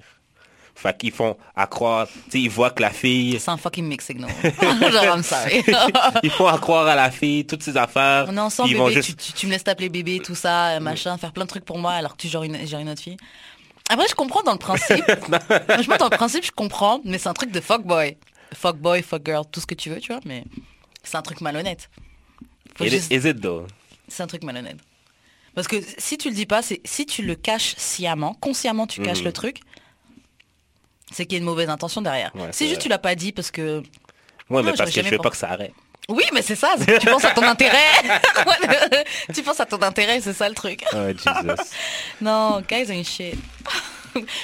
Fait 0.79 0.95
qu'ils 0.97 1.11
font 1.11 1.37
à 1.57 1.67
croire, 1.67 2.07
tu 2.07 2.13
sais, 2.33 2.41
ils 2.41 2.51
voient 2.51 2.71
que 2.71 2.83
la 2.83 2.91
fille, 2.91 3.41
C'est 3.41 3.51
un 3.51 3.57
fucking 3.57 3.87
mix 3.87 4.05
signal. 4.07 4.31
Genre, 4.43 5.17
I'm 5.17 5.23
sorry. 5.23 5.65
ils 6.23 6.31
font 6.31 6.47
à 6.47 6.59
croire 6.59 6.87
à 6.87 6.95
la 6.95 7.11
fille, 7.11 7.47
toutes 7.47 7.63
ces 7.63 7.77
affaires. 7.79 8.27
On 8.29 8.37
est 8.37 8.41
ensemble, 8.41 8.75
bébé, 8.75 8.93
juste, 8.93 9.09
tu, 9.09 9.15
tu- 9.17 9.33
tu 9.33 9.47
me 9.47 9.53
laisses 9.53 9.65
t'appeler 9.65 9.89
bébé, 9.89 10.21
tout 10.23 10.35
ça, 10.35 10.73
euh, 10.77 10.81
machin, 10.81 11.17
faire 11.17 11.33
plein 11.33 11.45
de 11.45 11.49
trucs 11.49 11.65
pour 11.65 11.79
moi 11.79 11.93
alors 11.93 12.13
que 12.15 12.21
tu 12.21 12.29
gères 12.29 12.43
une, 12.43 12.67
gères 12.67 12.79
une 12.81 12.91
autre 12.91 13.01
fille. 13.03 13.17
Après, 13.89 14.07
je 14.09 14.15
comprends 14.15 14.43
dans 14.43 14.53
le 14.53 14.59
principe. 14.59 15.03
Franchement, 15.69 15.97
dans 15.97 16.09
le 16.11 16.17
principe, 16.17 16.45
je 16.45 16.51
comprends, 16.53 17.01
mais 17.05 17.17
c'est 17.19 17.29
un 17.31 17.35
truc 17.35 17.51
de 17.53 17.61
fuckboy. 17.61 18.19
Fuckboy, 18.55 19.03
fuckgirl, 19.03 19.45
tout 19.51 19.61
ce 19.61 19.67
que 19.67 19.75
tu 19.75 19.89
veux, 19.91 19.99
tu 20.01 20.13
vois, 20.13 20.21
mais 20.27 20.45
c'est 21.03 21.17
un 21.17 21.23
truc 21.23 21.41
malhonnête. 21.41 21.89
Is 22.81 22.91
juste- 22.91 23.11
it- 23.11 23.25
is 23.25 23.29
it 23.31 23.41
though? 23.41 23.67
C'est 24.09 24.23
un 24.23 24.27
truc 24.27 24.45
malhonnête. 24.45 24.77
Parce 25.55 25.69
que 25.69 25.77
si 25.97 26.19
tu 26.19 26.29
le 26.29 26.35
dis 26.35 26.45
pas, 26.45 26.61
c'est 26.61 26.83
si 26.85 27.07
tu 27.07 27.23
le 27.23 27.35
caches 27.35 27.75
sciemment, 27.79 28.35
consciemment 28.35 28.87
tu 28.87 29.01
caches 29.01 29.21
Mhm. 29.21 29.25
le 29.25 29.33
truc, 29.33 29.61
c'est 31.13 31.25
qu'il 31.27 31.35
y 31.35 31.37
a 31.37 31.39
une 31.41 31.45
mauvaise 31.45 31.69
intention 31.69 32.03
derrière. 32.03 32.31
Ouais, 32.35 32.49
si 32.53 32.59
c'est 32.59 32.65
juste 32.67 32.77
vrai. 32.77 32.83
tu 32.85 32.89
l'as 32.89 32.99
pas 32.99 33.15
dit 33.15 33.33
parce 33.33 33.51
que 33.51 33.83
Ouais, 34.51 34.63
mais 34.63 34.73
parce 34.75 34.91
que 34.93 35.03
je 35.03 35.09
veux 35.11 35.19
pas 35.19 35.31
que 35.31 35.37
ça 35.37 35.51
arrête. 35.51 35.73
oui, 36.09 36.23
mais 36.33 36.43
c'est 36.43 36.55
ça, 36.57 36.75
tu 37.01 37.07
penses 37.07 37.25
à 37.25 37.31
ton 37.33 37.43
intérêt. 37.49 37.79
tu 39.35 39.43
penses 39.43 39.61
à 39.61 39.67
ton 39.67 39.81
intérêt, 39.83 40.21
c'est 40.21 40.33
ça 40.33 40.49
le 40.49 40.55
truc. 40.55 40.85
Oh, 40.93 41.09
Jesus. 41.09 41.73
Non, 42.21 42.61
guys 42.69 42.91
ain't 42.91 43.05
shit. 43.07 43.35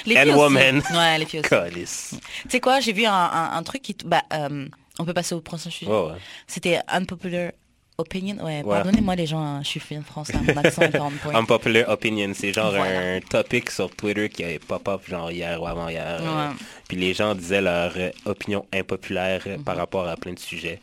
Les 0.05 0.15
And 0.17 0.21
filles 0.21 0.29
aussi. 0.31 0.39
women. 0.39 0.83
Ouais, 0.93 1.17
les 1.17 1.25
filles 1.25 1.41
aussi. 1.41 2.19
Tu 2.43 2.49
sais 2.49 2.59
quoi, 2.59 2.79
j'ai 2.79 2.93
vu 2.93 3.05
un, 3.05 3.13
un- 3.13 3.53
un 3.57 3.63
truc 3.63 3.81
qui... 3.81 3.95
Bah, 4.05 4.21
euh, 4.33 4.67
on 4.99 5.05
peut 5.05 5.13
passer 5.13 5.33
au 5.33 5.41
prochain 5.41 5.71
sujet. 5.71 5.89
Ouais. 5.89 6.13
C'était 6.45 6.79
unpopular 6.87 7.51
opinion. 7.97 8.43
Ouais, 8.43 8.63
pardonnez-moi 8.63 9.15
les 9.15 9.25
gens, 9.27 9.39
hein, 9.43 9.61
je 9.63 9.67
suis 9.69 9.79
France, 10.03 10.31
là, 10.33 10.39
mon 10.41 10.57
accent 10.57 10.81
est 10.81 10.99
on 10.99 11.11
point. 11.11 11.35
Unpopular 11.35 11.89
opinion, 11.89 12.31
c'est 12.33 12.51
genre 12.53 12.71
Voilà. 12.71 13.15
un 13.15 13.19
topic 13.19 13.69
sur 13.69 13.89
Twitter 13.95 14.29
qui 14.29 14.43
avait 14.43 14.59
pop-up 14.59 15.01
genre 15.07 15.31
hier 15.31 15.61
ou 15.61 15.67
avant-hier. 15.67 16.19
euh. 16.21 16.49
Puis 16.87 16.97
les 16.97 17.13
gens 17.13 17.35
disaient 17.35 17.61
leur 17.61 17.93
euh, 17.97 18.09
opinion 18.25 18.65
impopulaire 18.73 19.41
euh, 19.47 19.57
Mhm. 19.57 19.63
par 19.63 19.77
rapport 19.77 20.07
à 20.07 20.15
plein 20.17 20.33
de 20.33 20.39
sujets. 20.39 20.79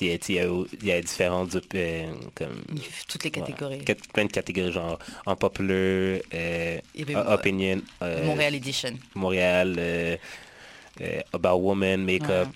Il 0.00 0.06
y 0.06 0.12
a- 0.12 0.18
il 0.28 0.34
y 0.34 0.38
a, 0.38 0.44
il 0.82 0.86
y 0.86 0.92
a 0.92 1.00
différentes 1.00 1.56
euh, 1.74 2.06
comme, 2.34 2.62
Toutes 3.08 3.24
les 3.24 3.30
catégories. 3.32 3.82
plein 4.12 4.26
de 4.26 4.30
catégories 4.32 4.70
genre 4.72 4.98
unpopular, 5.26 6.20
euh, 6.34 6.78
opinion, 7.26 7.80
euh, 8.02 8.24
Montréal 8.24 8.54
Edition. 8.54 8.90
Montréal, 9.14 10.18
about 11.32 11.58
women, 11.60 12.04
make-up, 12.04 12.48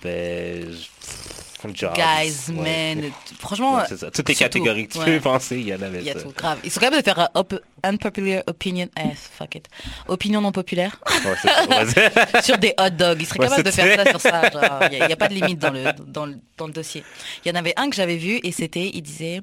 jobs. 1.74 1.94
Guys, 1.94 2.50
ouais. 2.50 2.94
men. 2.96 3.10
Franchement, 3.38 3.76
Ouais, 3.76 3.82
c'est 3.88 3.96
ça. 3.98 4.10
Toutes 4.10 4.28
les 4.28 4.34
catégories 4.34 4.88
que 4.88 4.94
tu 4.98 5.04
peux 5.04 5.20
penser, 5.20 5.56
il 5.58 5.68
y 5.68 5.74
en 5.74 5.80
avait 5.82 6.00
il 6.00 6.04
y 6.06 6.10
a 6.10 6.14
ça. 6.14 6.22
tout, 6.22 6.32
grave. 6.36 6.58
Ils 6.64 6.70
sont 6.70 6.80
capables 6.80 7.00
de 7.02 7.04
faire 7.04 7.18
un 7.20 7.28
op- 7.34 7.60
unpopular 7.82 8.42
opinion. 8.46 8.88
Eh, 8.98 9.14
fuck 9.14 9.54
it. 9.54 9.68
Opinion 10.08 10.40
non 10.40 10.52
populaire 10.52 10.98
sur 12.42 12.58
des 12.58 12.74
hot 12.78 12.90
dogs. 12.90 13.20
Ils 13.20 13.26
seraient 13.26 13.38
capables 13.40 13.62
de 13.64 13.70
faire 13.70 14.04
ça. 14.04 14.10
sur 14.10 14.20
ça. 14.20 14.88
Il 14.90 14.98
n'y 15.06 15.12
a, 15.12 15.16
pas 15.16 15.28
de 15.28 15.34
limite 15.34 15.58
dans 15.58 15.70
le, 15.70 15.92
dans, 16.06 16.26
le, 16.26 16.36
dans 16.56 16.66
le 16.66 16.72
dossier. 16.72 17.04
Il 17.44 17.48
y 17.48 17.52
en 17.52 17.54
avait 17.58 17.74
un 17.76 17.88
que 17.90 17.96
j'avais 17.96 18.16
vu 18.16 18.40
et 18.42 18.52
c'était, 18.52 18.90
il 18.92 19.02
disait 19.02 19.40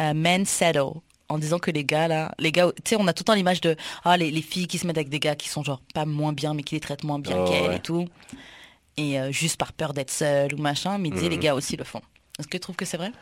euh, 0.00 0.14
men 0.14 0.44
settle. 0.46 1.00
En 1.30 1.36
disant 1.36 1.58
que 1.58 1.70
les 1.70 1.84
gars 1.84 2.08
là, 2.08 2.32
les 2.38 2.50
gars, 2.52 2.68
tu 2.82 2.88
sais, 2.88 2.96
on 2.98 3.06
a 3.06 3.12
tout 3.12 3.20
le 3.20 3.24
temps 3.26 3.34
l'image 3.34 3.60
de 3.60 3.76
ah 4.02 4.16
les, 4.16 4.30
les 4.30 4.40
filles 4.40 4.66
qui 4.66 4.78
se 4.78 4.86
mettent 4.86 4.96
avec 4.96 5.10
des 5.10 5.20
gars 5.20 5.36
qui 5.36 5.50
sont 5.50 5.62
genre 5.62 5.82
pas 5.92 6.06
moins 6.06 6.32
bien 6.32 6.54
mais 6.54 6.62
qui 6.62 6.74
les 6.74 6.80
traitent 6.80 7.04
moins 7.04 7.18
bien 7.18 7.36
Oh, 7.38 7.44
qu'elles 7.50 7.68
ouais. 7.68 7.76
et 7.76 7.80
tout. 7.80 8.08
Et 8.98 9.18
euh, 9.18 9.30
juste 9.32 9.56
par 9.56 9.72
peur 9.72 9.94
d'être 9.94 10.10
seul 10.10 10.52
ou 10.54 10.58
machin, 10.58 10.98
mais 10.98 11.08
il 11.08 11.14
disait 11.14 11.26
Mhm. 11.26 11.30
les 11.32 11.38
gars 11.38 11.54
aussi 11.54 11.76
le 11.76 11.84
font. 11.84 12.02
Est-ce 12.38 12.46
que 12.48 12.52
tu 12.56 12.60
trouves 12.60 12.76
que 12.76 12.84
c'est 12.84 12.96
vrai? 12.96 13.12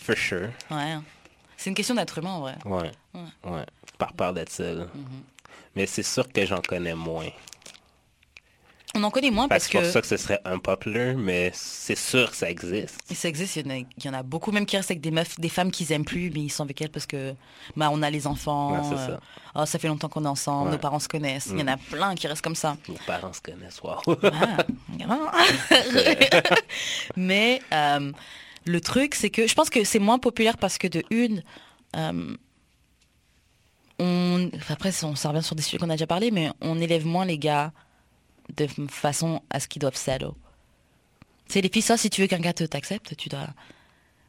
For 0.00 0.16
sure. 0.16 0.50
Ouais. 0.70 0.96
C'est 1.56 1.70
une 1.70 1.76
question 1.76 1.94
d'être 1.94 2.18
humain 2.18 2.32
en 2.32 2.40
vrai. 2.40 2.56
Ouais. 2.64 2.90
Ouais. 3.14 3.20
Ouais. 3.50 3.66
Par 3.98 4.12
peur 4.14 4.32
d'être 4.32 4.50
seul. 4.50 4.88
Mhm. 4.94 5.22
Mais 5.76 5.86
c'est 5.86 6.02
sûr 6.02 6.28
que 6.30 6.44
j'en 6.44 6.60
connais 6.60 6.94
moins. 6.94 7.28
On 8.94 9.02
en 9.04 9.10
connaît 9.10 9.30
moins 9.30 9.48
Parce 9.48 9.64
parce 9.64 9.72
que 9.72 9.78
c'est 9.78 9.84
pour 9.84 9.92
ça 9.92 10.00
que 10.02 10.06
ce 10.06 10.16
serait 10.18 10.40
unpopular, 10.44 11.14
mais 11.16 11.50
c'est 11.54 11.96
sûr 11.96 12.30
que 12.30 12.36
ça 12.36 12.50
existe. 12.50 12.98
Et 13.10 13.14
ça 13.14 13.26
existe, 13.28 13.56
il 13.56 13.66
y, 13.66 13.70
en 13.70 13.74
a, 13.74 13.78
il 13.78 14.04
y 14.04 14.08
en 14.08 14.12
a 14.12 14.22
beaucoup, 14.22 14.52
même 14.52 14.66
qui 14.66 14.76
restent 14.76 14.90
avec 14.90 15.00
des 15.00 15.10
meufs, 15.10 15.40
des 15.40 15.48
femmes 15.48 15.70
qu'ils 15.70 15.92
aiment 15.92 16.04
plus, 16.04 16.30
mais 16.30 16.40
ils 16.40 16.50
sont 16.50 16.62
avec 16.64 16.80
elles 16.82 16.90
parce 16.90 17.06
que 17.06 17.34
bah, 17.74 17.88
on 17.90 18.02
a 18.02 18.10
les 18.10 18.26
enfants. 18.26 18.72
Ouais, 18.72 18.80
c'est 18.82 18.94
euh, 19.00 19.06
ça. 19.16 19.20
oh, 19.54 19.64
ça 19.64 19.78
fait 19.78 19.88
longtemps 19.88 20.08
qu'on 20.08 20.24
est 20.26 20.28
ensemble, 20.28 20.66
Ouais. 20.66 20.72
nos 20.72 20.78
parents 20.78 20.98
se 20.98 21.08
connaissent. 21.08 21.48
Il 21.52 21.58
y 21.58 21.62
en 21.62 21.68
a 21.68 21.78
plein 21.78 22.14
qui 22.14 22.26
restent 22.26 22.42
comme 22.44 22.54
ça. 22.54 22.76
Nos 22.86 22.94
parents 23.06 23.32
se 23.32 23.40
connaissent. 23.40 23.80
Ah, 25.08 25.44
mais 27.16 27.62
euh, 27.72 28.12
le 28.66 28.80
truc, 28.82 29.14
c'est 29.14 29.30
que 29.30 29.46
je 29.46 29.54
pense 29.54 29.70
que 29.70 29.84
c'est 29.84 29.98
moins 30.00 30.18
populaire 30.18 30.58
parce 30.58 30.76
que 30.76 30.86
de 30.86 31.02
une, 31.10 31.42
euh, 31.96 32.36
on, 33.98 34.50
enfin, 34.54 34.74
après 34.74 34.90
on 35.04 35.12
revient 35.12 35.42
sur 35.42 35.56
des 35.56 35.62
sujets 35.62 35.78
qu'on 35.78 35.88
a 35.90 35.94
déjà 35.94 36.06
parlé, 36.06 36.30
mais 36.30 36.50
on 36.60 36.78
élève 36.78 37.06
moins 37.06 37.24
les 37.24 37.38
gars 37.38 37.72
de 38.56 38.66
façon 38.88 39.42
à 39.50 39.60
ce 39.60 39.68
qu'ils 39.68 39.80
doivent 39.80 39.96
settle. 39.96 40.30
Tu 41.46 41.54
sais, 41.54 41.60
les 41.60 41.68
filles, 41.68 41.82
ça, 41.82 41.96
si 41.96 42.10
tu 42.10 42.20
veux 42.20 42.26
qu'un 42.26 42.38
gars 42.38 42.52
te 42.52 42.64
t'accepte, 42.64 43.16
tu 43.16 43.28
dois... 43.28 43.48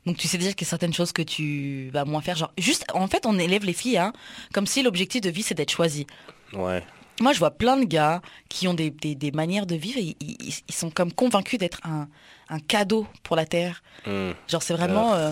Donc 0.06 0.18
tu 0.18 0.28
sais 0.28 0.38
déjà 0.38 0.52
qu'il 0.52 0.66
y 0.66 0.68
a 0.68 0.70
certaines 0.70 0.94
choses 0.94 1.14
que 1.14 1.22
tu 1.22 1.90
vas 1.94 2.04
moins 2.04 2.22
faire. 2.22 2.36
Genre, 2.36 2.52
juste, 2.58 2.86
en 2.94 3.08
fait, 3.08 3.26
on 3.26 3.40
élève 3.40 3.64
les 3.64 3.74
filles, 3.74 3.98
hein, 3.98 4.12
comme 4.54 4.68
si 4.68 4.84
l'objectif 4.84 5.22
de 5.22 5.30
vie, 5.30 5.44
c'est 5.44 5.56
d'être 5.56 5.72
choisi. 5.72 6.06
Ouais. 6.52 6.84
Moi, 7.22 7.32
je 7.32 7.40
vois 7.40 7.52
plein 7.52 7.78
de 7.78 7.86
gars 7.86 8.22
qui 8.50 8.68
ont 8.68 8.74
des, 8.74 8.90
des- 8.90 9.16
des 9.16 9.32
manières 9.32 9.66
de 9.66 9.76
vivre 9.76 10.00
et 10.00 10.18
ils, 10.20 10.74
sont 10.74 10.90
comme 10.90 11.14
convaincus 11.14 11.58
d'être 11.60 11.80
un, 11.86 12.10
un 12.50 12.60
cadeau 12.60 13.08
pour 13.24 13.36
la 13.38 13.46
Terre. 13.46 13.82
Hmm. 14.06 14.32
Genre, 14.50 14.62
c'est 14.62 14.74
vraiment... 14.74 15.14
euh, 15.14 15.32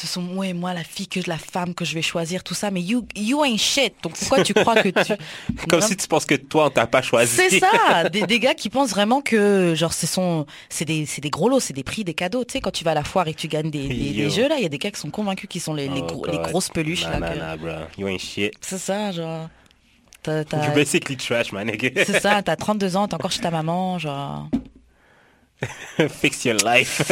ce 0.00 0.06
sont 0.06 0.22
moi 0.22 0.46
et 0.46 0.52
moi, 0.52 0.72
la 0.72 0.82
fille, 0.84 1.06
que 1.08 1.20
la 1.26 1.36
femme 1.36 1.74
que 1.74 1.84
je 1.84 1.94
vais 1.94 2.02
choisir, 2.02 2.42
tout 2.42 2.54
ça. 2.54 2.70
Mais 2.70 2.80
you, 2.80 3.06
you 3.14 3.44
ain't 3.44 3.58
shit. 3.58 3.92
Donc 4.02 4.14
pourquoi 4.18 4.42
tu 4.42 4.54
crois 4.54 4.82
que 4.82 4.88
tu... 4.88 5.12
Comme 5.68 5.80
si 5.80 5.96
tu 5.96 6.06
penses 6.08 6.24
que 6.24 6.34
toi, 6.34 6.66
on 6.66 6.70
t'a 6.70 6.86
pas 6.86 7.02
choisi. 7.02 7.36
C'est 7.36 7.58
ça, 7.60 8.08
des, 8.12 8.22
des 8.26 8.40
gars 8.40 8.54
qui 8.54 8.70
pensent 8.70 8.90
vraiment 8.90 9.20
que 9.20 9.74
genre 9.76 9.92
ce 9.92 10.06
sont 10.06 10.46
c'est 10.68 10.84
des, 10.84 11.04
c'est 11.06 11.20
des 11.20 11.30
gros 11.30 11.48
lots, 11.48 11.60
c'est 11.60 11.74
des 11.74 11.84
prix, 11.84 12.02
des 12.04 12.14
cadeaux. 12.14 12.44
Tu 12.44 12.52
sais, 12.52 12.60
quand 12.60 12.70
tu 12.70 12.82
vas 12.84 12.92
à 12.92 12.94
la 12.94 13.04
foire 13.04 13.28
et 13.28 13.34
que 13.34 13.40
tu 13.40 13.48
gagnes 13.48 13.70
des, 13.70 13.86
des- 13.88 14.30
jeux, 14.30 14.48
là, 14.48 14.56
il 14.56 14.62
y 14.62 14.66
a 14.66 14.70
des 14.70 14.78
gars 14.78 14.90
qui 14.90 15.00
sont 15.00 15.10
convaincus 15.10 15.48
qu'ils 15.48 15.60
sont 15.60 15.74
les, 15.74 15.88
les, 15.88 16.00
Oh, 16.00 16.06
gros- 16.06 16.26
les 16.26 16.38
grosses 16.38 16.68
peluches. 16.70 17.02
Nah, 17.04 17.18
là, 17.18 17.20
nah, 17.20 17.30
que- 17.34 17.38
nah, 17.38 17.56
bro. 17.56 17.70
You 17.98 18.08
ain't 18.08 18.20
shit. 18.20 18.52
C'est 18.60 18.78
ça, 18.78 19.12
genre... 19.12 19.48
t'as- 20.22 20.40
You 20.42 20.72
basically 20.74 21.16
trash, 21.16 21.52
nigga. 21.52 22.04
C'est 22.04 22.20
ça, 22.20 22.42
t'as 22.44 22.56
32 22.56 22.96
ans, 22.96 23.06
t'es 23.08 23.14
encore 23.14 23.30
chez 23.32 23.40
ta 23.40 23.50
maman, 23.50 23.98
genre... 23.98 24.48
Fix 26.08 26.44
your 26.44 26.56
life. 26.64 27.02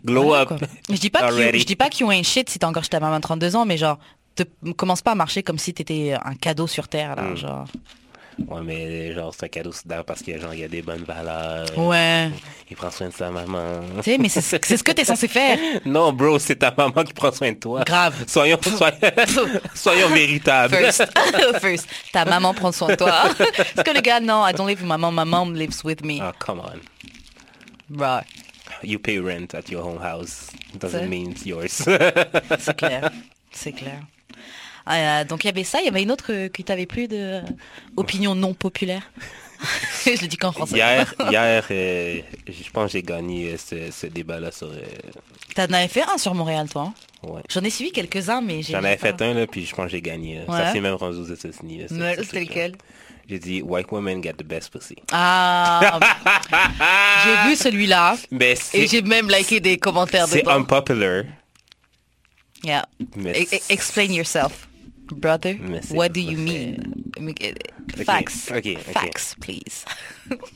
Glow 0.04 0.24
Voilà, 0.24 0.42
up. 0.52 0.64
Je 0.90 0.96
dis 0.96 1.10
pas 1.10 1.20
already. 1.20 1.60
je 1.60 1.64
dis 1.66 1.76
pas 1.76 1.88
you 1.98 2.10
ain't 2.10 2.24
shit 2.26 2.48
si 2.50 2.58
t'es 2.58 2.64
encore 2.66 2.82
chez 2.84 2.90
ta 2.90 3.00
maman 3.00 3.16
à 3.16 3.20
32 3.20 3.56
ans, 3.56 3.64
mais 3.66 3.76
genre, 3.78 3.98
te, 4.34 4.42
commence 4.76 5.02
pas 5.02 5.12
à 5.12 5.14
marcher 5.14 5.42
comme 5.42 5.58
si 5.58 5.72
t'étais 5.74 6.14
un 6.22 6.34
cadeau 6.34 6.66
sur 6.66 6.88
Terre, 6.88 7.16
là, 7.16 7.22
Mm. 7.22 7.36
genre... 7.36 7.64
Ouais, 8.46 8.60
mais 8.62 9.12
genre, 9.14 9.34
c'est 9.36 9.46
un 9.46 9.48
cadeau 9.48 9.72
soudain 9.72 10.04
parce 10.06 10.22
que 10.22 10.38
genre, 10.38 10.54
il 10.54 10.60
y 10.60 10.64
a 10.64 10.68
des 10.68 10.80
bonnes 10.80 11.02
valeurs. 11.02 11.76
Ouais. 11.76 12.30
Il 12.70 12.76
prend 12.76 12.88
soin 12.88 13.08
de 13.08 13.12
sa 13.12 13.30
maman. 13.32 13.80
Tu 13.96 14.12
sais, 14.12 14.16
mais 14.18 14.28
c'est 14.28 14.40
ce 14.42 14.56
c'est 14.62 14.76
ce 14.76 14.84
que 14.84 14.92
t'es 14.92 15.04
censé 15.04 15.26
faire. 15.26 15.58
Non, 15.84 16.12
bro, 16.12 16.38
c'est 16.38 16.54
ta 16.54 16.72
maman 16.76 17.02
qui 17.02 17.12
prend 17.14 17.32
soin 17.32 17.50
de 17.50 17.56
toi. 17.58 17.82
Grave. 17.82 18.14
Soyons, 18.28 18.60
soyons, 18.62 18.96
soyons 19.74 20.08
véritables. 20.10 20.72
First, 20.76 21.04
first, 21.60 21.88
ta 22.12 22.24
maman 22.24 22.54
prend 22.54 22.70
soin 22.70 22.90
de 22.90 22.94
toi. 22.94 23.24
Parce 23.74 23.88
que 23.88 23.92
le 23.92 24.00
gars, 24.02 24.20
non, 24.20 24.46
I 24.46 24.52
don't 24.52 24.68
live 24.68 24.82
with 24.82 24.88
my 24.88 24.96
mom, 24.96 25.16
my 25.16 25.24
mom 25.28 25.54
lives 25.56 25.82
with 25.82 26.04
me. 26.04 26.20
Oh, 26.22 26.30
come 26.38 26.60
on. 26.60 26.78
Right. 27.90 28.26
You 28.82 28.98
pay 28.98 29.18
rent 29.18 29.54
at 29.54 29.70
your 29.70 29.82
home 29.84 29.98
house. 30.02 30.48
Doesn't 30.78 31.08
mean 31.08 31.30
it's 31.30 31.44
yours. 31.46 31.72
C'est 32.58 32.76
clair, 32.76 33.10
c'est 33.50 33.72
clair. 33.72 34.00
Euh, 34.90 35.24
donc 35.24 35.44
il 35.44 35.48
y 35.48 35.50
avait 35.50 35.64
ça, 35.64 35.80
il 35.80 35.86
y 35.86 35.88
avait 35.88 36.02
une 36.02 36.10
autre 36.12 36.46
qui 36.48 36.64
t'avait 36.64 36.86
plu 36.86 37.08
de 37.08 37.40
opinion 37.96 38.34
non 38.34 38.54
populaire. 38.54 39.02
je 40.04 40.10
le 40.22 40.28
dis 40.28 40.36
qu'en 40.36 40.52
français. 40.52 40.76
hier, 40.76 41.14
hier 41.30 41.64
euh, 41.70 42.20
je 42.46 42.70
pense 42.70 42.86
que 42.86 42.92
j'ai 42.92 43.02
gagné 43.02 43.56
ce, 43.56 43.90
ce 43.90 44.06
débat-là 44.06 44.52
sur... 44.52 44.68
euh, 44.68 44.80
T'en 45.54 45.64
avais 45.64 45.88
fait 45.88 46.02
un 46.02 46.16
sur 46.16 46.34
Montréal, 46.34 46.68
toi. 46.68 46.92
hein? 47.24 47.28
Ouais. 47.28 47.42
J'en 47.50 47.62
ai 47.64 47.70
suivi 47.70 47.90
quelques-uns, 47.90 48.40
mais 48.40 48.62
j'ai. 48.62 48.72
J'en 48.74 48.78
avais 48.84 48.96
fait 48.96 49.20
un, 49.20 49.34
là, 49.34 49.46
puis 49.46 49.66
je 49.66 49.74
pense 49.74 49.86
que 49.86 49.90
j'ai 49.90 50.00
gagné. 50.02 50.36
là. 50.36 50.44
Ouais. 50.48 50.58
Ça 50.58 50.72
s'est 50.72 50.80
même 50.80 50.94
rendu 50.94 51.18
aux 51.18 51.24
États-Unis. 51.34 51.86
C'était 51.88 52.40
lequel? 52.40 52.76
J'ai 53.28 53.38
dit, 53.38 53.60
white 53.62 53.92
women 53.92 54.22
get 54.22 54.34
the 54.38 54.42
best 54.44 54.70
pussy. 54.72 54.96
Ah, 55.12 56.00
j'ai 57.24 57.48
vu 57.50 57.56
celui-là 57.56 58.16
Mais 58.30 58.52
et 58.52 58.56
c'est 58.56 58.86
j'ai 58.86 59.02
même 59.02 59.28
liké 59.28 59.60
des 59.60 59.76
commentaires 59.76 60.26
c'est 60.28 60.40
dedans. 60.40 60.52
unpopular. 60.60 61.24
Yeah. 62.64 62.86
Mais 63.16 63.32
E- 63.42 63.54
e- 63.56 63.60
explain 63.68 64.10
yourself, 64.12 64.66
brother. 65.12 65.56
C'est 65.82 65.94
What 65.94 66.08
do 66.10 66.20
you 66.20 66.38
mean? 66.38 66.76
Uh, 67.18 68.04
Facts. 68.04 68.50
ok, 68.50 68.56
ok. 68.66 68.92
Facts, 68.92 69.34
please. 69.40 69.84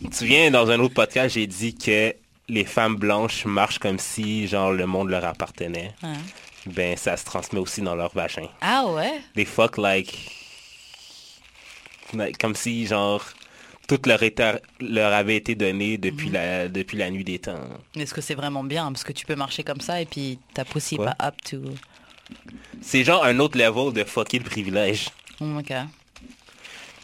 Tu 0.00 0.08
te 0.08 0.14
souviens, 0.16 0.50
dans 0.50 0.70
un 0.70 0.80
autre 0.80 0.94
podcast, 0.94 1.34
j'ai 1.34 1.46
dit 1.46 1.74
que 1.74 2.14
les 2.48 2.64
femmes 2.64 2.96
blanches 2.96 3.44
marchent 3.44 3.78
comme 3.78 3.98
si, 3.98 4.46
genre, 4.48 4.72
le 4.72 4.86
monde 4.86 5.10
leur 5.10 5.24
appartenait. 5.24 5.92
Ouais. 6.02 6.08
Ben, 6.66 6.96
ça 6.96 7.16
se 7.16 7.24
transmet 7.24 7.58
aussi 7.60 7.82
dans 7.82 7.94
leur 7.96 8.12
vagin. 8.14 8.46
Ah 8.60 8.86
ouais? 8.86 9.20
They 9.34 9.44
fuck 9.44 9.76
like... 9.78 10.38
like, 12.14 12.38
comme 12.38 12.54
si, 12.54 12.86
genre, 12.86 13.24
tout 13.88 14.00
leur, 14.06 14.22
était- 14.22 14.60
leur 14.80 15.12
avait 15.12 15.36
été 15.36 15.54
donné 15.54 15.98
depuis, 15.98 16.28
Mhm. 16.28 16.32
la, 16.34 16.68
depuis 16.68 16.96
la 16.96 17.10
nuit 17.10 17.24
des 17.24 17.38
temps. 17.38 17.58
Est-ce 17.96 18.14
que 18.14 18.20
c'est 18.20 18.34
vraiment 18.34 18.64
bien? 18.64 18.90
Parce 18.92 19.04
que 19.04 19.12
tu 19.12 19.26
peux 19.26 19.34
marcher 19.36 19.64
comme 19.64 19.80
ça 19.80 20.00
et 20.00 20.06
puis 20.06 20.38
ta 20.54 20.64
Quoi? 20.64 21.04
pas 21.04 21.16
up 21.28 21.34
to... 21.48 21.58
C'est 22.80 23.04
genre 23.04 23.24
un 23.24 23.38
autre 23.40 23.58
level 23.58 23.92
de 23.92 24.04
fucker 24.04 24.38
le 24.38 24.44
privilège. 24.44 25.08
Oh, 25.40 25.58
ok. 25.58 25.72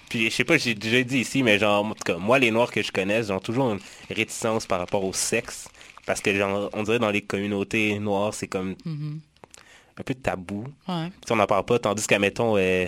Puis 0.09 0.31
je 0.31 0.35
sais 0.37 0.45
pas, 0.45 0.57
j'ai 0.57 0.75
déjà 0.75 1.03
dit 1.03 1.19
ici, 1.19 1.43
mais 1.43 1.59
genre, 1.59 1.85
en 1.85 1.91
tout 1.91 2.05
cas, 2.05 2.17
moi, 2.17 2.39
les 2.39 2.51
Noirs 2.51 2.71
que 2.71 2.83
je 2.83 2.91
connais, 2.91 3.23
j'ai 3.25 3.39
toujours 3.41 3.73
une 3.73 3.81
réticence 4.09 4.65
par 4.65 4.79
rapport 4.79 5.05
au 5.05 5.13
sexe. 5.13 5.69
Parce 6.07 6.21
que, 6.23 6.35
genre, 6.35 6.71
on 6.73 6.83
dirait 6.85 6.99
dans 6.99 7.11
les 7.11 7.21
communautés 7.21 7.99
noires, 7.99 8.33
c'est 8.33 8.47
comme 8.49 8.75
Mhm. 8.87 9.21
un 9.99 10.03
peu 10.03 10.15
tabou. 10.15 10.65
Ouais. 10.89 11.11
Si 11.27 11.33
on 11.33 11.37
n'en 11.37 11.47
parle 11.47 11.65
pas, 11.67 11.79
tandis 11.79 12.07
qu'à, 12.07 12.19
mettons, 12.19 12.57
euh, 12.57 12.87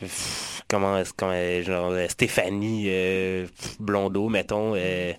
pff, 0.00 0.53
comment 0.74 1.32
est, 1.32 1.62
genre, 1.62 1.90
euh, 1.92 2.06
Stéphanie 2.08 2.86
euh, 2.88 3.46
Blondeau, 3.78 4.28
mettons, 4.28 4.74
euh, 4.74 5.12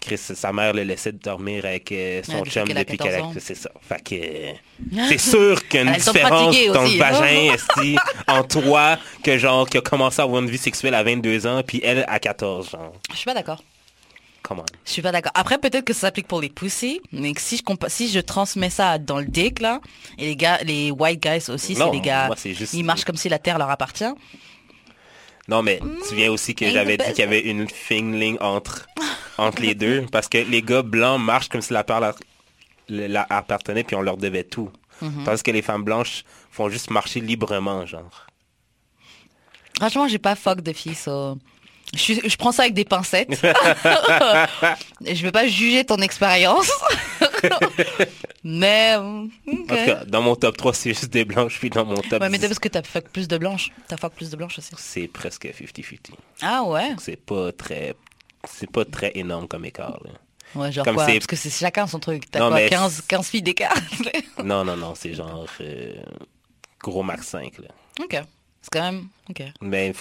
Chris, 0.00 0.18
sa 0.18 0.52
mère 0.52 0.72
le 0.72 0.82
laissait 0.82 1.12
dormir 1.12 1.64
avec 1.64 1.92
euh, 1.92 2.22
son 2.22 2.44
chum 2.44 2.66
qu'elle 2.66 2.78
a 2.78 2.84
depuis 2.84 2.96
qu'elle 2.96 3.12
14 3.12 3.28
ans. 3.28 3.32
a... 3.36 3.40
C'est 3.40 3.54
ça. 3.54 3.70
Fait 3.82 4.02
que... 4.02 5.06
C'est 5.08 5.18
sûr 5.18 5.66
qu'il 5.68 5.84
y 5.84 5.88
a 5.88 5.90
une 5.90 5.96
différence 5.96 6.56
dans 6.68 6.82
le 6.82 6.88
aussi. 6.88 6.98
vagin, 6.98 7.52
esti, 7.54 7.96
en 8.26 8.42
toi, 8.42 8.98
que 9.22 9.36
genre, 9.36 9.68
qui 9.68 9.78
a 9.78 9.80
commencé 9.82 10.20
à 10.20 10.24
avoir 10.24 10.42
une 10.42 10.50
vie 10.50 10.58
sexuelle 10.58 10.94
à 10.94 11.02
22 11.02 11.46
ans, 11.46 11.62
puis 11.66 11.80
elle 11.84 12.04
à 12.08 12.18
14, 12.18 12.70
genre. 12.70 12.92
Je 13.10 13.16
suis 13.16 13.26
pas 13.26 13.34
d'accord. 13.34 13.62
Come 14.42 14.60
on. 14.60 14.64
Je 14.86 14.90
suis 14.90 15.02
pas 15.02 15.12
d'accord. 15.12 15.32
Après, 15.34 15.58
peut-être 15.58 15.84
que 15.84 15.92
ça 15.92 16.00
s'applique 16.00 16.26
pour 16.26 16.40
les 16.40 16.48
pussy, 16.48 17.00
mais 17.12 17.34
que 17.34 17.40
si 17.40 17.58
je, 17.58 17.88
si 17.88 18.08
je 18.08 18.20
transmets 18.20 18.70
ça 18.70 18.96
dans 18.98 19.18
le 19.18 19.26
dick, 19.26 19.60
là, 19.60 19.80
et 20.18 20.26
les 20.26 20.36
gars, 20.36 20.58
les 20.64 20.90
white 20.90 21.22
guys 21.22 21.50
aussi, 21.50 21.74
c'est 21.74 21.90
les 21.90 22.00
gars, 22.00 22.30
ils 22.72 22.84
marchent 22.84 23.04
comme 23.04 23.16
si 23.16 23.28
la 23.28 23.38
terre 23.38 23.58
leur 23.58 23.70
appartient. 23.70 24.12
Non, 25.50 25.62
mais 25.62 25.80
tu 25.80 26.08
souviens 26.10 26.30
aussi 26.30 26.54
que 26.54 26.70
j'avais 26.70 26.96
dit 26.96 27.04
qu'il 27.06 27.18
y 27.18 27.22
avait 27.22 27.40
une 27.40 27.68
fine 27.68 28.18
ligne 28.18 28.36
entre, 28.40 28.86
entre 29.36 29.60
les 29.60 29.74
deux, 29.74 30.06
parce 30.12 30.28
que 30.28 30.38
les 30.38 30.62
gars 30.62 30.82
blancs 30.82 31.20
marchent 31.20 31.48
comme 31.48 31.60
si 31.60 31.72
la 31.72 31.82
terre 31.82 32.14
leur, 32.88 33.26
appartenait, 33.30 33.82
puis 33.82 33.96
on 33.96 34.00
leur 34.00 34.16
devait 34.16 34.44
tout. 34.44 34.70
Mhm. 35.02 35.24
Tandis 35.24 35.42
que 35.42 35.50
les 35.50 35.62
femmes 35.62 35.82
blanches 35.82 36.22
font 36.52 36.68
juste 36.68 36.90
marcher 36.90 37.18
librement, 37.18 37.84
genre. 37.84 38.26
Franchement, 39.76 40.06
j'ai 40.06 40.18
pas 40.18 40.36
fuck 40.36 40.60
de 40.60 40.72
filles, 40.72 40.94
so... 40.94 41.36
je, 41.96 42.14
je 42.24 42.36
prends 42.36 42.52
ça 42.52 42.62
avec 42.62 42.74
des 42.74 42.84
pincettes. 42.84 43.42
Et 45.04 45.14
je 45.16 45.22
vais 45.22 45.32
pas 45.32 45.48
juger 45.48 45.84
ton 45.84 45.96
expérience. 45.96 46.70
mais, 48.44 48.96
euh, 48.96 49.24
ok. 49.46 49.52
En 49.52 49.56
tout 49.66 49.84
cas, 49.86 50.04
dans 50.04 50.22
mon 50.22 50.34
top 50.36 50.56
3, 50.56 50.74
c'est 50.74 50.90
juste 50.90 51.10
des 51.10 51.24
blanches, 51.24 51.58
puis 51.58 51.70
dans 51.70 51.84
mon 51.84 51.96
top 51.96 52.20
Ouais, 52.22 52.28
mais 52.28 52.38
10, 52.38 52.42
c'est 52.42 52.48
parce 52.48 52.58
que 52.58 52.68
t'as 52.68 52.82
fuck 52.82 53.08
plus 53.08 53.28
de 53.28 53.38
blanches. 53.38 53.70
T'as 53.88 53.96
fuck 53.96 54.14
plus 54.14 54.30
de 54.30 54.36
blanches 54.36 54.58
aussi. 54.58 54.70
c'est 54.76 55.08
presque 55.08 55.46
50-50. 55.46 55.98
Ah 56.42 56.62
ouais? 56.64 56.94
C'est 56.98 57.16
pas 57.16 57.52
très... 57.52 57.94
C'est 58.48 58.70
pas 58.70 58.84
très 58.86 59.12
énorme 59.16 59.46
comme 59.48 59.64
écart, 59.66 59.98
là. 60.04 60.10
Ouais, 60.54 60.72
genre 60.72 60.84
Comme 60.84 60.96
quoi? 60.96 61.06
c'est- 61.06 61.14
Parce 61.14 61.26
que 61.26 61.36
c'est 61.36 61.50
chacun 61.50 61.86
son 61.86 61.98
truc. 62.00 62.30
T'as 62.30 62.40
quoi, 62.40 62.50
mais- 62.50 62.68
15, 62.68 63.02
15 63.06 63.28
filles 63.28 63.42
d'écart? 63.42 63.74
Non, 64.44 64.64
non, 64.64 64.76
non, 64.76 64.94
c'est 64.94 65.12
genre... 65.14 65.46
euh, 65.60 65.94
gros 66.82 67.02
max 67.02 67.26
5, 67.28 67.58
là. 67.58 67.68
ok. 68.02 68.22
C'est 68.62 68.70
quand 68.72 68.82
même... 68.92 69.08
Ok. 69.28 69.42
Mais... 69.60 69.92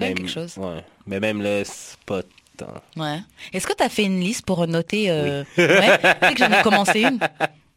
même- 0.00 0.14
quelque 0.14 0.28
chose. 0.28 0.56
Ouais. 0.56 0.84
Mais 1.06 1.20
même 1.20 1.42
là, 1.42 1.64
c'est 1.64 1.98
pas 2.06 2.22
Ouais. 2.96 3.20
Est-ce 3.52 3.66
que 3.66 3.72
t'as 3.72 3.88
fait 3.88 4.04
une 4.04 4.20
liste 4.20 4.44
pour 4.46 4.66
noter... 4.66 5.10
euh, 5.10 5.44
Ouais. 5.58 5.98
Tu 5.98 6.26
sais 6.28 6.34
que 6.34 6.38
j'en 6.38 6.52
ai 6.52 6.62
commencé 6.62 7.02
une. 7.02 7.18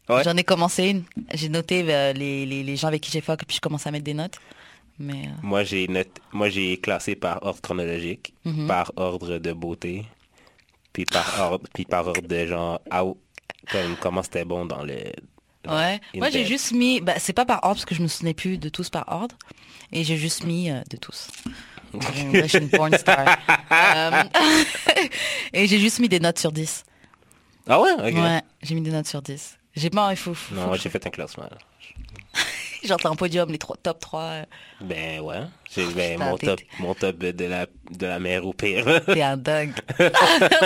Ouais. 0.08 0.24
J'en 0.24 0.34
ai 0.38 0.42
commencé 0.42 0.84
une. 0.88 1.04
J'ai 1.34 1.50
noté 1.50 1.84
euh, 1.86 2.14
les, 2.14 2.46
les, 2.46 2.62
les 2.62 2.76
gens 2.76 2.88
avec 2.88 3.02
qui 3.02 3.10
j'ai 3.10 3.20
fuck, 3.20 3.44
puis 3.44 3.56
je 3.56 3.60
commence 3.60 3.86
à 3.86 3.90
mettre 3.90 4.04
des 4.04 4.14
notes. 4.14 4.36
Mais... 4.98 5.26
euh, 5.26 5.30
Moi, 5.42 5.64
j'ai 5.64 5.86
moi 6.32 6.48
j'ai 6.48 6.78
classé 6.80 7.14
par 7.14 7.42
ordre 7.42 7.60
chronologique, 7.60 8.32
Mhm. 8.46 8.66
par 8.66 8.90
ordre 8.96 9.36
de 9.36 9.52
beauté, 9.52 10.06
puis 10.94 11.04
par 11.04 11.38
ordre, 11.52 11.68
puis 11.74 11.84
par 11.84 12.06
ordre 12.06 12.22
de 12.26 12.46
genre 12.46 12.80
how- 12.90 13.18
comme, 13.70 13.96
comment 14.00 14.22
c'était 14.22 14.46
bon 14.46 14.64
dans 14.64 14.82
le. 14.82 14.94
Ouais. 15.68 16.00
in 16.14 16.18
Moi, 16.20 16.30
j'ai 16.30 16.46
juste 16.46 16.72
mis... 16.72 17.02
Bah, 17.02 17.16
c'est 17.18 17.34
pas 17.34 17.44
par 17.44 17.58
ordre, 17.64 17.74
parce 17.74 17.84
que 17.84 17.94
je 17.94 18.00
me 18.00 18.08
souvenais 18.08 18.32
plus 18.32 18.56
de 18.56 18.70
tous 18.70 18.88
par 18.88 19.04
ordre. 19.08 19.36
Et 19.92 20.04
j'ai 20.04 20.16
juste 20.16 20.44
mis 20.44 20.70
euh, 20.70 20.80
de 20.90 20.96
tous. 20.96 21.28
Je 22.32 22.46
suis 22.46 22.58
une 22.58 22.70
porn 22.70 22.96
star. 22.96 23.36
Euh, 23.70 24.22
et 25.52 25.66
j'ai 25.66 25.78
juste 25.78 25.98
mis 25.98 26.08
des 26.08 26.20
notes 26.20 26.38
sur 26.38 26.50
10. 26.52 26.84
Ah 27.68 27.80
ouais, 27.80 27.90
j'ai 28.62 28.74
mis 28.74 28.80
des 28.80 28.90
notes 28.90 29.06
sur 29.06 29.20
10. 29.22 29.58
J'ai 29.76 29.90
pas... 29.90 30.08
Il 30.10 30.16
faut... 30.16 30.34
faut- 30.34 30.54
Non, 30.54 30.74
j'ai 30.74 30.88
fait 30.88 31.06
un 31.06 31.10
classement. 31.10 31.44
là. 31.44 31.58
je- 32.82 32.88
Genre, 32.88 32.98
t'as 32.98 33.10
un 33.10 33.14
podium, 33.16 33.50
les 33.50 33.58
trois, 33.58 33.76
top 33.82 34.00
3. 34.00 34.20
euh, 34.20 34.44
Ben 34.80 35.20
ouais, 35.20 35.40
j'ai 35.74 35.84
ben, 35.86 36.14
Putain, 36.14 36.24
mon 36.30 36.36
top, 36.38 36.60
mon 36.78 36.94
top 36.94 37.18
de 37.18 37.44
la 37.44 37.66
de 37.90 38.06
la 38.06 38.18
mère 38.18 38.46
au 38.46 38.52
pire. 38.52 39.02
T'es 39.04 39.20
un 39.22 39.36
dingue. 39.36 39.74
T'es 39.98 40.10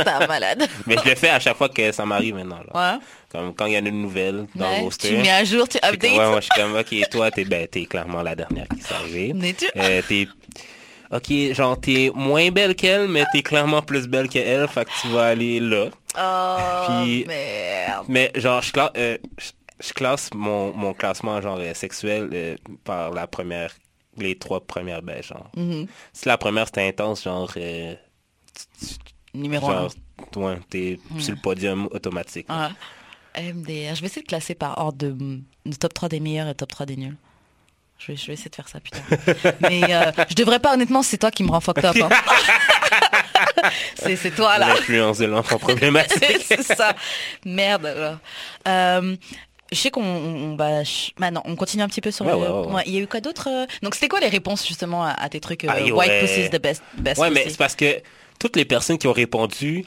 un 0.09 0.27
malade. 0.27 0.69
Mais 0.87 0.97
je 1.03 1.09
le 1.11 1.15
fais 1.17 1.31
à 1.31 1.41
chaque 1.41 1.57
fois 1.57 1.69
que 1.69 1.91
ça 1.91 2.05
m'arrive 2.07 2.35
maintenant. 2.37 2.61
Là. 2.73 2.95
Ouais. 2.95 3.01
Comme 3.31 3.55
quand 3.55 3.67
il 3.67 3.73
y 3.73 3.77
a 3.77 3.81
une 3.81 4.03
nouvelle 4.03 4.47
dans 4.55 4.67
Ouais, 4.69 4.79
le 4.79 4.85
roster. 4.85 5.09
tu 5.09 5.17
mets 5.17 5.31
à 5.31 5.43
jour, 5.45 5.67
tu 5.69 5.79
updates. 5.79 6.03
ouais, 6.03 6.17
moi 6.29 6.41
je 6.41 6.49
suis 6.53 6.61
comme 6.63 6.77
ok, 6.77 7.11
toi 7.11 7.31
t'es 7.31 7.45
ben 7.45 7.67
t'es 7.67 7.87
clairement 7.87 8.23
la 8.23 8.35
dernière 8.37 8.69
qui 8.69 8.81
s'est 8.83 8.95
arrivée. 8.95 9.33
Mais 9.35 9.55
tu- 9.55 9.67
Euh, 9.77 10.03
ok, 11.13 11.55
genre, 11.55 11.79
t'es 11.81 12.11
moins 12.15 12.51
belle 12.51 12.75
qu'elle, 12.75 13.09
mais 13.09 13.25
t'es 13.33 13.43
clairement 13.43 13.83
plus 13.83 14.07
belle 14.09 14.29
qu'elle, 14.29 14.67
fait 14.69 14.85
que 14.85 14.91
tu 15.01 15.09
vas 15.09 15.27
aller 15.29 15.61
là. 15.61 15.87
Oh, 16.19 17.03
Puis- 17.05 17.25
merde. 17.27 18.07
Mais 18.09 18.31
genre, 18.35 18.63
je, 18.63 18.73
cla- 18.73 18.91
euh, 18.97 19.19
je- 19.39 19.51
je 19.87 19.93
classe 19.93 20.31
mon, 20.35 20.73
mon 20.73 20.93
classement 20.95 21.41
genre 21.41 21.59
euh, 21.61 21.75
sexuel 21.75 22.29
euh, 22.33 22.57
par 22.85 23.11
la 23.13 23.27
première, 23.27 23.73
les 24.17 24.37
trois 24.39 24.61
premières 24.61 25.03
belles, 25.03 25.23
genre. 25.25 25.51
Mhm. 25.57 25.87
Si 26.13 26.29
la 26.29 26.37
première 26.39 26.67
c'était 26.67 26.87
intense, 26.89 27.23
genre, 27.25 27.51
euh, 27.57 27.95
Numéro 29.35 29.69
un. 29.71 29.89
genre, 29.89 29.91
ouais, 30.37 30.59
t'es 30.69 30.99
sur 31.19 31.35
le 31.35 31.41
podium 31.41 31.89
automatique. 31.91 32.47
Ouais. 32.51 32.69
MDR. 33.35 33.95
Je 33.95 34.01
vais 34.03 34.07
essayer 34.07 34.23
de 34.23 34.27
classer 34.27 34.55
par 34.55 34.77
ordre 34.79 34.99
de, 34.99 35.41
de 35.65 35.75
top 35.77 35.95
3 35.95 36.11
des 36.11 36.21
meilleurs 36.21 36.49
et 36.49 36.55
top 36.55 36.69
3 36.71 36.85
des 36.85 36.97
nuls. 36.97 37.17
Je 38.05 38.13
vais, 38.13 38.17
je 38.17 38.27
vais 38.27 38.33
essayer 38.33 38.51
de 38.51 38.55
faire 38.57 38.69
ça, 38.69 38.81
putain. 38.81 38.99
Mais 39.61 39.83
euh, 39.95 40.11
je 40.29 40.35
devrais 40.35 40.59
pas, 40.59 40.75
honnêtement, 40.75 41.03
c'est 41.03 41.19
toi 41.19 41.31
qui 41.31 41.45
me 41.45 41.51
rend 41.51 41.61
fucked 41.61 41.85
up. 41.85 41.97
hein. 42.03 42.09
c'est, 43.95 44.17
c'est 44.17 44.31
toi, 44.33 44.59
là. 44.59 44.69
L'influence 44.69 45.19
de 45.19 45.27
l'enfant 45.27 45.59
problématique. 45.59 46.43
c'est 46.45 46.63
ça. 46.63 46.95
Merde. 47.45 47.87
alors. 47.87 48.17
Euh, 48.69 49.17
je 49.71 49.77
sais 49.79 49.91
qu'on 49.91 50.03
on 50.05 50.57
va... 50.57 50.83
Maintenant, 51.19 51.43
on 51.47 51.57
continue 51.57 51.83
un 51.83 51.89
petit 51.89 52.01
peu 52.03 52.11
sur 52.11 52.27
Ouais, 52.27 52.33
le... 52.33 52.39
ouais, 52.39 52.73
ouais, 52.75 52.83
il 52.87 52.93
y 52.93 52.99
a 52.99 53.01
eu 53.01 53.07
quoi 53.07 53.21
d'autre 53.21 53.49
euh 53.51 53.67
Donc, 53.83 53.95
c'était 53.95 54.09
quoi 54.09 54.21
les 54.21 54.29
réponses, 54.29 54.67
justement, 54.67 55.05
à, 55.05 55.11
à 55.13 55.29
tes 55.29 55.41
trucs 55.41 55.65
euh, 55.65 55.69
Ah, 55.71 55.81
White 55.83 56.21
pussy 56.21 56.41
is 56.43 56.51
the 56.51 56.61
best, 56.61 56.83
best 56.99 57.19
Ouais, 57.21 57.31
mais 57.31 57.45
c'est 57.49 57.57
parce 57.57 57.75
que 57.77 58.03
toutes 58.39 58.57
les 58.57 58.65
personnes 58.65 58.99
qui 58.99 59.07
ont 59.07 59.13
répondu, 59.13 59.85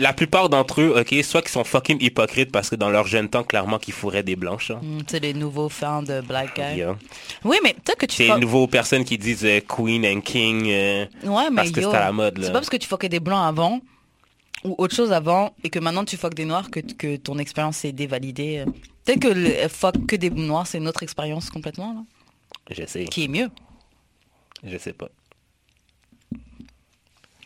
la 0.00 0.12
plupart 0.12 0.48
d'entre 0.48 0.80
eux, 0.80 0.94
ok, 0.98 1.22
soit 1.24 1.42
qu'ils 1.42 1.50
sont 1.50 1.64
fucking 1.64 1.98
hypocrites 2.02 2.50
parce 2.50 2.70
que 2.70 2.76
dans 2.76 2.90
leur 2.90 3.06
jeune 3.06 3.28
temps, 3.28 3.44
clairement, 3.44 3.78
qu'ils 3.78 3.94
fourraient 3.94 4.22
des 4.22 4.36
blanches. 4.36 4.70
hein. 4.70 4.80
Mm, 4.82 4.98
C'est 5.06 5.20
les 5.20 5.34
nouveaux 5.34 5.68
fans 5.68 6.02
de 6.02 6.20
Black 6.22 6.56
Guy. 6.56 6.78
Yeah. 6.78 6.96
Oui, 7.44 7.58
mais 7.62 7.74
peut-être 7.74 7.98
que 7.98 8.06
tu... 8.06 8.16
C'est 8.16 8.28
les 8.34 8.40
nouveaux 8.40 8.66
personnes 8.66 9.04
qui 9.04 9.16
disent 9.18 9.44
euh, 9.44 9.60
Queen 9.60 10.04
and 10.06 10.20
King 10.22 10.66
euh, 10.70 11.06
Ouais, 11.24 11.50
mais 11.50 11.56
parce 11.56 11.70
que 11.70 11.80
c'est 11.80 11.86
à 11.88 12.00
la 12.06 12.12
mode. 12.12 12.38
C'est 12.40 12.48
pas 12.48 12.54
parce 12.54 12.70
que 12.70 12.76
tu 12.76 12.88
fuckais 12.88 13.08
des 13.08 13.20
blancs 13.20 13.44
avant 13.46 13.80
ou 14.64 14.74
autre 14.78 14.94
chose 14.94 15.12
avant 15.12 15.54
et 15.64 15.70
que 15.70 15.78
maintenant 15.78 16.04
tu 16.04 16.16
fuck 16.16 16.34
des 16.34 16.44
noirs 16.44 16.70
que, 16.70 16.80
que 16.80 17.16
ton 17.16 17.38
expérience 17.38 17.84
est 17.84 17.92
dévalidée. 17.92 18.64
Peut-être 19.04 19.20
que 19.20 19.28
le 19.28 19.68
fuck 19.68 20.06
que 20.06 20.16
des 20.16 20.30
noirs, 20.30 20.66
c'est 20.66 20.78
une 20.78 20.88
autre 20.88 21.02
expérience 21.02 21.48
complètement, 21.50 21.94
là, 21.94 22.00
Je 22.70 22.84
sais, 22.86 23.04
qui 23.06 23.24
est 23.24 23.28
mieux. 23.28 23.48
je 24.62 24.76
sais 24.76 24.92
pas. 24.92 25.08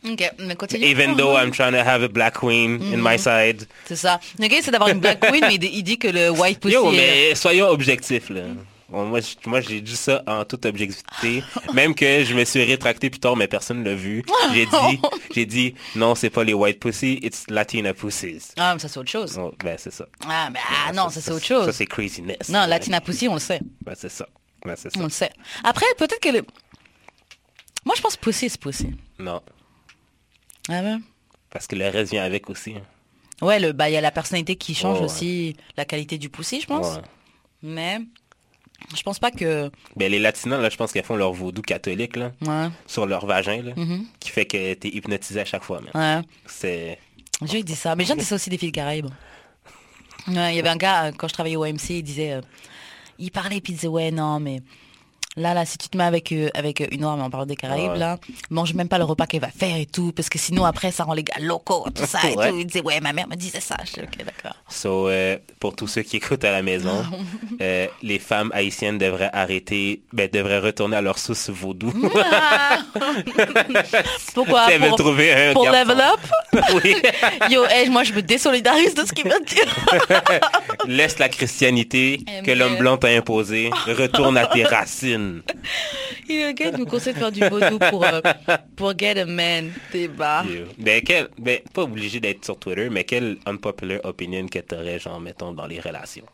Ok, 0.07 0.31
mais 0.38 0.55
continue. 0.57 0.85
Even 0.87 1.17
though 1.17 1.37
I'm 1.37 1.51
trying 1.51 1.73
to 1.73 1.79
have 1.79 2.03
a 2.03 2.09
black 2.09 2.35
queen 2.40 2.81
in 2.93 2.99
my 2.99 3.19
side. 3.19 3.67
C'est 3.87 3.97
ça. 3.97 4.21
Le 4.38 4.47
gars, 4.49 4.59
c'est 4.62 4.71
d'avoir 4.71 4.90
une 4.90 5.01
black 5.01 5.21
queen, 5.21 5.40
mais 5.47 5.55
il 5.55 5.83
dit- 5.83 5.99
que 5.99 6.09
le 6.09 6.31
white 6.31 6.61
pussy 6.61 6.75
Yo, 6.75 6.93
est- 6.93 6.97
mais 6.97 7.35
soyons 7.35 7.69
objectifs, 7.69 8.29
là. 8.31 8.43
Bon, 8.90 9.07
moi, 9.07 9.21
moi, 9.47 9.61
j'ai 9.62 9.81
dit 9.81 9.97
ça 9.97 10.23
en 10.27 10.45
toute 10.45 10.67
objectivité. 10.67 11.43
Même 11.73 11.95
que 11.95 12.23
je 12.23 12.35
me 12.35 12.45
suis 12.45 12.62
rétracté 12.62 13.09
plus 13.09 13.19
tard, 13.19 13.35
mais 13.35 13.49
personne 13.49 13.83
l'a 13.83 13.95
vu. 13.95 14.23
J'ai 14.53 14.67
dit, 14.67 15.01
j'ai 15.35 15.47
dit, 15.47 15.75
non, 15.97 16.14
c'est 16.14 16.29
pas 16.31 16.45
les 16.45 16.53
white 16.53 16.81
pussy, 16.81 17.19
it's 17.23 17.45
Latina 17.49 17.95
pussies. 17.95 18.53
Ah, 18.59 18.75
mais 18.75 18.81
ça 18.81 18.88
c'est 18.88 18.99
autre 19.01 19.11
chose. 19.11 19.37
Oh, 19.40 19.53
ben, 19.64 19.77
c'est 19.79 19.93
ça. 19.93 20.07
Ah, 20.29 20.51
mais 20.53 20.61
ah, 20.87 20.93
non, 20.93 21.09
ça 21.09 21.21
c'est 21.23 21.31
autre 21.33 21.45
chose. 21.47 21.64
Ça, 21.64 21.73
c'est 21.73 21.87
craziness. 21.87 22.51
Non. 22.51 22.67
Latina 22.67 23.01
pussy, 23.01 23.27
on 23.27 23.35
le 23.35 23.40
sait. 23.40 23.61
Ben, 23.85 23.95
c'est 23.97 24.11
ça. 24.11 24.29
Ben, 24.64 24.75
c'est 24.77 24.95
On 24.97 25.01
ça. 25.01 25.05
le 25.05 25.11
sait. 25.11 25.31
Après, 25.64 25.87
peut-être 25.97 26.21
que 26.21 26.29
le... 26.29 26.43
Moi, 27.87 27.95
je 27.97 28.03
pense 28.03 28.17
pussy, 28.17 28.49
c'est 28.51 28.61
pussy. 28.61 28.90
Non. 29.19 29.40
Ah 30.68 30.83
ouais? 30.83 30.96
Parce 31.50 31.66
que 31.66 31.77
le 31.77 31.88
reste 31.88 32.12
vient 32.12 32.24
avec 32.24 32.50
aussi. 32.50 32.74
hein. 32.77 32.83
Ouais, 33.44 33.59
le, 33.61 33.72
bah, 33.72 33.88
il 33.90 33.92
y 33.92 33.96
a 33.96 34.00
la 34.00 34.11
personnalité 34.12 34.57
qui 34.57 34.74
change 34.74 34.98
ouais. 34.98 35.05
aussi 35.05 35.57
la 35.77 35.85
qualité 35.85 36.18
du 36.18 36.29
pussy, 36.31 36.61
je 36.61 36.66
pense. 36.66 36.96
Ouais. 36.96 37.03
Mais 37.62 37.98
je 38.96 39.03
pense 39.03 39.18
pas 39.18 39.31
que... 39.31 39.70
Ben, 39.96 40.11
les 40.11 40.18
latinas, 40.18 40.59
là, 40.59 40.68
je 40.70 40.77
pense 40.77 40.92
qu'elles 40.92 41.05
font 41.05 41.16
leur 41.16 41.33
vaudou 41.33 41.61
catholique, 41.62 42.16
là, 42.16 42.33
Ouais, 42.42 42.68
sur 42.87 43.07
leur 43.07 43.27
vagin, 43.27 43.62
là, 43.62 43.72
Mhm. 43.77 44.07
qui 44.20 44.31
fait 44.31 44.46
que 44.46 44.74
t'es 44.74 44.88
hypnotisé 44.88 45.40
à 45.40 45.44
chaque 45.44 45.64
fois, 45.64 45.81
ouais. 45.94 46.20
C'est... 46.46 46.98
J'ai 47.42 47.62
dit 47.62 47.74
ça. 47.74 47.96
Mais 47.96 48.05
j'ai 48.05 48.14
dit 48.14 48.24
ça 48.24 48.37
aussi 48.37 48.50
des 48.50 48.59
filles 48.59 48.72
Caraïbes. 48.72 49.11
Il 50.29 50.35
y 50.35 50.38
avait 50.38 50.68
un 50.68 50.77
gars, 50.77 51.07
euh, 51.07 51.12
quand 51.16 51.29
je 51.29 51.35
travaillais 51.35 51.57
au 51.57 51.64
MC, 51.66 51.90
il 51.98 52.03
disait... 52.03 52.33
euh, 52.33 52.40
il 53.18 53.31
parlait, 53.31 53.61
puis 53.61 53.72
il 53.72 53.77
disait, 53.77 53.88
ouais, 53.88 54.11
non, 54.11 54.40
mais... 54.40 54.61
Là, 55.37 55.53
là, 55.53 55.64
si 55.64 55.79
tu 55.79 55.88
te 55.88 55.99
mets 55.99 56.05
avec, 56.05 56.31
euh, 56.31 56.49
avec 56.55 56.81
euh, 56.81 56.87
une 56.92 57.01
noire, 57.01 57.16
mais 57.16 57.25
on 57.25 57.31
parle 57.31 57.47
des 57.47 57.57
Caraïbes, 57.57 57.90
Ouais. 57.90 57.99
là, 57.99 58.18
mange 58.51 58.73
même 58.75 58.87
pas 58.88 58.99
le 58.99 59.05
repas 59.05 59.27
qu'elle 59.27 59.40
va 59.40 59.49
faire 59.49 59.77
et 59.77 59.85
tout, 59.87 60.12
parce 60.12 60.29
que 60.29 60.38
sinon, 60.38 60.64
après, 60.64 60.92
ça 60.92 61.03
rend 61.03 61.12
les 61.12 61.25
gars 61.25 61.35
locaux, 61.40 61.87
tout 61.92 62.07
ça 62.07 62.20
et 62.31 62.35
Ouais. 62.37 62.51
tout. 62.51 62.57
Il 62.61 62.66
disait, 62.66 62.83
ouais, 62.83 63.01
ma 63.01 63.12
mère 63.12 63.27
me 63.29 63.35
disait 63.35 63.59
ça. 63.61 63.77
Je 63.85 63.94
dis, 63.94 64.01
ok, 64.01 64.16
d'accord. 64.25 64.55
So, 64.68 65.09
euh, 65.09 65.37
pour 65.59 65.75
tous 65.75 65.88
ceux 65.88 66.03
qui 66.03 66.18
écoutent 66.18 66.44
à 66.44 66.53
la 66.53 66.62
maison, 66.62 67.05
euh, 67.61 67.88
les 68.03 68.18
femmes 68.20 68.53
haïtiennes 68.55 68.97
devraient 68.99 69.31
arrêter, 69.33 70.03
ben, 70.12 70.29
devraient 70.33 70.61
retourner 70.61 70.97
à 70.99 71.01
leur 71.01 71.18
source 71.18 71.51
vaudou. 71.51 71.92
Pourquoi? 74.35 74.66
Elles 74.70 74.81
veulent 74.81 74.88
Pour, 74.90 74.99
trouver 74.99 75.33
un 75.33 75.53
pour 75.53 75.66
level 75.68 76.01
up? 76.01 76.20
Oui. 76.85 76.94
Yo, 77.51 77.64
hey, 77.66 77.88
moi, 77.90 78.05
je 78.05 78.12
me 78.12 78.23
désolidarise 78.23 78.94
de 78.94 79.05
ce 79.05 79.12
qu'il 79.12 79.25
vient 79.25 79.40
de 79.40 79.44
dire. 79.47 79.66
Laisse 80.87 81.18
la 81.18 81.29
christianité 81.29 82.20
que 82.44 82.51
l'homme 82.53 82.77
blanc 82.77 82.97
t'a 82.97 83.09
imposée. 83.09 83.70
Retourne 83.87 84.37
à 84.37 84.47
tes 84.47 84.64
racines. 84.64 85.23
Il 86.28 86.37
y 86.37 86.42
a 86.42 86.48
un 86.48 86.52
gars 86.52 86.70
qui 86.72 86.80
nous 86.80 86.87
conseille 86.87 87.14
de 87.14 87.18
faire 87.18 87.32
du 87.32 87.40
vaudou 87.48 87.78
pour, 87.90 88.04
euh, 88.04 88.20
pour 88.76 88.98
get 88.98 89.18
a 89.20 89.24
man. 89.26 89.72
Débat. 89.92 90.44
Yo. 90.44 90.64
Ben, 90.78 91.02
quel, 91.02 91.28
ben, 91.38 91.60
pas 91.72 91.82
obligé 91.82 92.20
d'être 92.20 92.44
sur 92.44 92.58
Twitter, 92.58 92.88
mais 92.90 93.04
quelle 93.04 93.38
unpopular 93.46 94.00
opinion 94.04 94.46
que 94.46 94.58
t'aurais, 94.60 94.98
genre, 94.98 95.20
mettons, 95.20 95.52
dans 95.52 95.66
les 95.66 95.80
relations? 95.80 96.26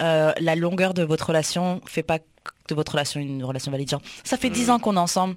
Euh, 0.00 0.32
la 0.40 0.54
longueur 0.54 0.94
de 0.94 1.02
votre 1.02 1.26
relation 1.26 1.80
fait 1.86 2.04
pas 2.04 2.18
de 2.68 2.74
votre 2.74 2.92
relation 2.92 3.20
une 3.20 3.42
relation 3.44 3.72
valide. 3.72 3.90
Genre, 3.90 4.02
ça 4.22 4.36
fait 4.36 4.48
Hmm. 4.50 4.52
10 4.52 4.70
ans 4.70 4.78
qu'on 4.78 4.94
est 4.96 5.00
ensemble. 5.00 5.34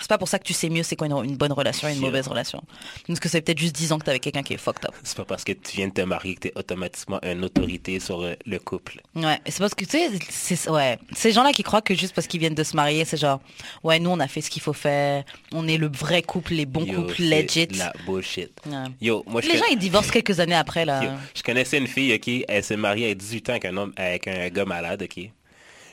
C'est 0.00 0.08
pas 0.08 0.18
pour 0.18 0.28
ça 0.28 0.38
que 0.38 0.44
tu 0.44 0.52
sais 0.52 0.68
mieux 0.68 0.82
c'est 0.82 0.96
quoi 0.96 1.06
une, 1.06 1.24
une 1.24 1.36
bonne 1.36 1.52
relation 1.52 1.88
et 1.88 1.92
une 1.94 2.00
mauvaise 2.00 2.28
relation. 2.28 2.62
Parce 3.06 3.20
que 3.20 3.28
c'est 3.28 3.40
peut-être 3.42 3.58
juste 3.58 3.74
10 3.74 3.92
ans 3.92 3.98
que 3.98 4.04
t'es 4.04 4.10
avec 4.10 4.22
quelqu'un 4.22 4.42
qui 4.42 4.54
est 4.54 4.58
fucked 4.58 4.84
up. 4.84 4.94
C'est 5.02 5.16
pas 5.16 5.24
parce 5.24 5.44
que 5.44 5.52
tu 5.52 5.76
viens 5.76 5.88
de 5.88 5.92
te 5.92 6.00
marier 6.02 6.34
que 6.34 6.40
t'es 6.40 6.52
automatiquement 6.56 7.18
une 7.22 7.44
autorité 7.44 8.00
sur 8.00 8.22
euh, 8.22 8.34
le 8.46 8.58
couple. 8.58 9.00
Ouais, 9.14 9.38
c'est 9.46 9.58
parce 9.58 9.74
que 9.74 9.84
tu 9.84 9.98
sais, 10.30 10.70
ouais, 10.70 10.98
ces 11.12 11.32
gens-là 11.32 11.52
qui 11.52 11.62
croient 11.62 11.82
que 11.82 11.94
juste 11.94 12.14
parce 12.14 12.26
qu'ils 12.26 12.40
viennent 12.40 12.54
de 12.54 12.64
se 12.64 12.76
marier, 12.76 13.04
c'est 13.04 13.16
genre, 13.16 13.40
ouais, 13.82 13.98
nous 13.98 14.10
on 14.10 14.20
a 14.20 14.28
fait 14.28 14.40
ce 14.40 14.50
qu'il 14.50 14.62
faut 14.62 14.72
faire, 14.72 15.24
on 15.52 15.66
est 15.66 15.78
le 15.78 15.88
vrai 15.88 16.22
couple, 16.22 16.54
les 16.54 16.66
bons 16.66 16.84
Yo, 16.84 17.02
couples 17.02 17.22
legit. 17.22 17.66
La 17.76 17.92
bullshit. 18.06 18.50
Ouais. 18.66 18.72
Yo, 19.00 19.24
moi, 19.26 19.40
je 19.40 19.48
Les 19.48 19.58
gens 19.58 19.64
ils 19.70 19.78
divorcent 19.78 20.10
quelques 20.10 20.40
années 20.40 20.54
après 20.54 20.84
là. 20.84 21.02
Yo, 21.02 21.10
je 21.34 21.42
connaissais 21.42 21.78
une 21.78 21.86
fille, 21.86 22.14
ok, 22.14 22.44
elle 22.48 22.64
s'est 22.64 22.76
mariée 22.76 23.10
à 23.10 23.14
18 23.14 23.48
ans 23.48 23.52
avec 23.52 23.64
un 23.64 23.76
homme, 23.76 23.92
avec 23.96 24.28
un 24.28 24.48
gars 24.48 24.64
malade, 24.64 25.02
ok. 25.02 25.30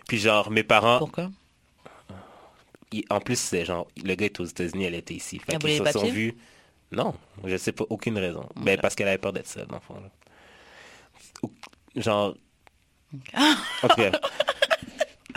Puis 0.08 0.20
genre, 0.20 0.52
mes 0.52 0.64
parents, 0.64 1.00
Pourquoi? 1.00 1.30
En 3.10 3.20
plus, 3.20 3.38
c'est 3.40 3.66
genre, 3.66 3.88
le 4.04 4.16
gars 4.16 4.26
est 4.28 4.40
aux 4.40 4.46
États-Unis, 4.46 4.86
elle 4.86 4.96
était 4.96 5.14
ici. 5.16 5.40
Fait 5.40 5.54
qu'ils 5.58 5.78
se 5.78 5.84
sont 5.92 6.06
vus. 6.14 6.36
Non, 6.92 7.14
je 7.44 7.58
sais 7.58 7.72
pas, 7.72 7.84
aucune 7.90 8.18
raison. 8.18 8.48
Ben, 8.56 8.80
parce 8.80 8.96
qu'elle 8.96 9.08
avait 9.08 9.18
peur 9.18 9.34
d'être 9.34 9.48
seule, 9.48 9.66
dans 9.68 9.76
le 9.76 9.82
fond. 9.82 9.96
là. 9.96 10.10
Ou- 11.44 11.52
Genre. 12.00 12.36
En 13.84 13.88
tout 13.88 13.96
cas. 13.96 14.12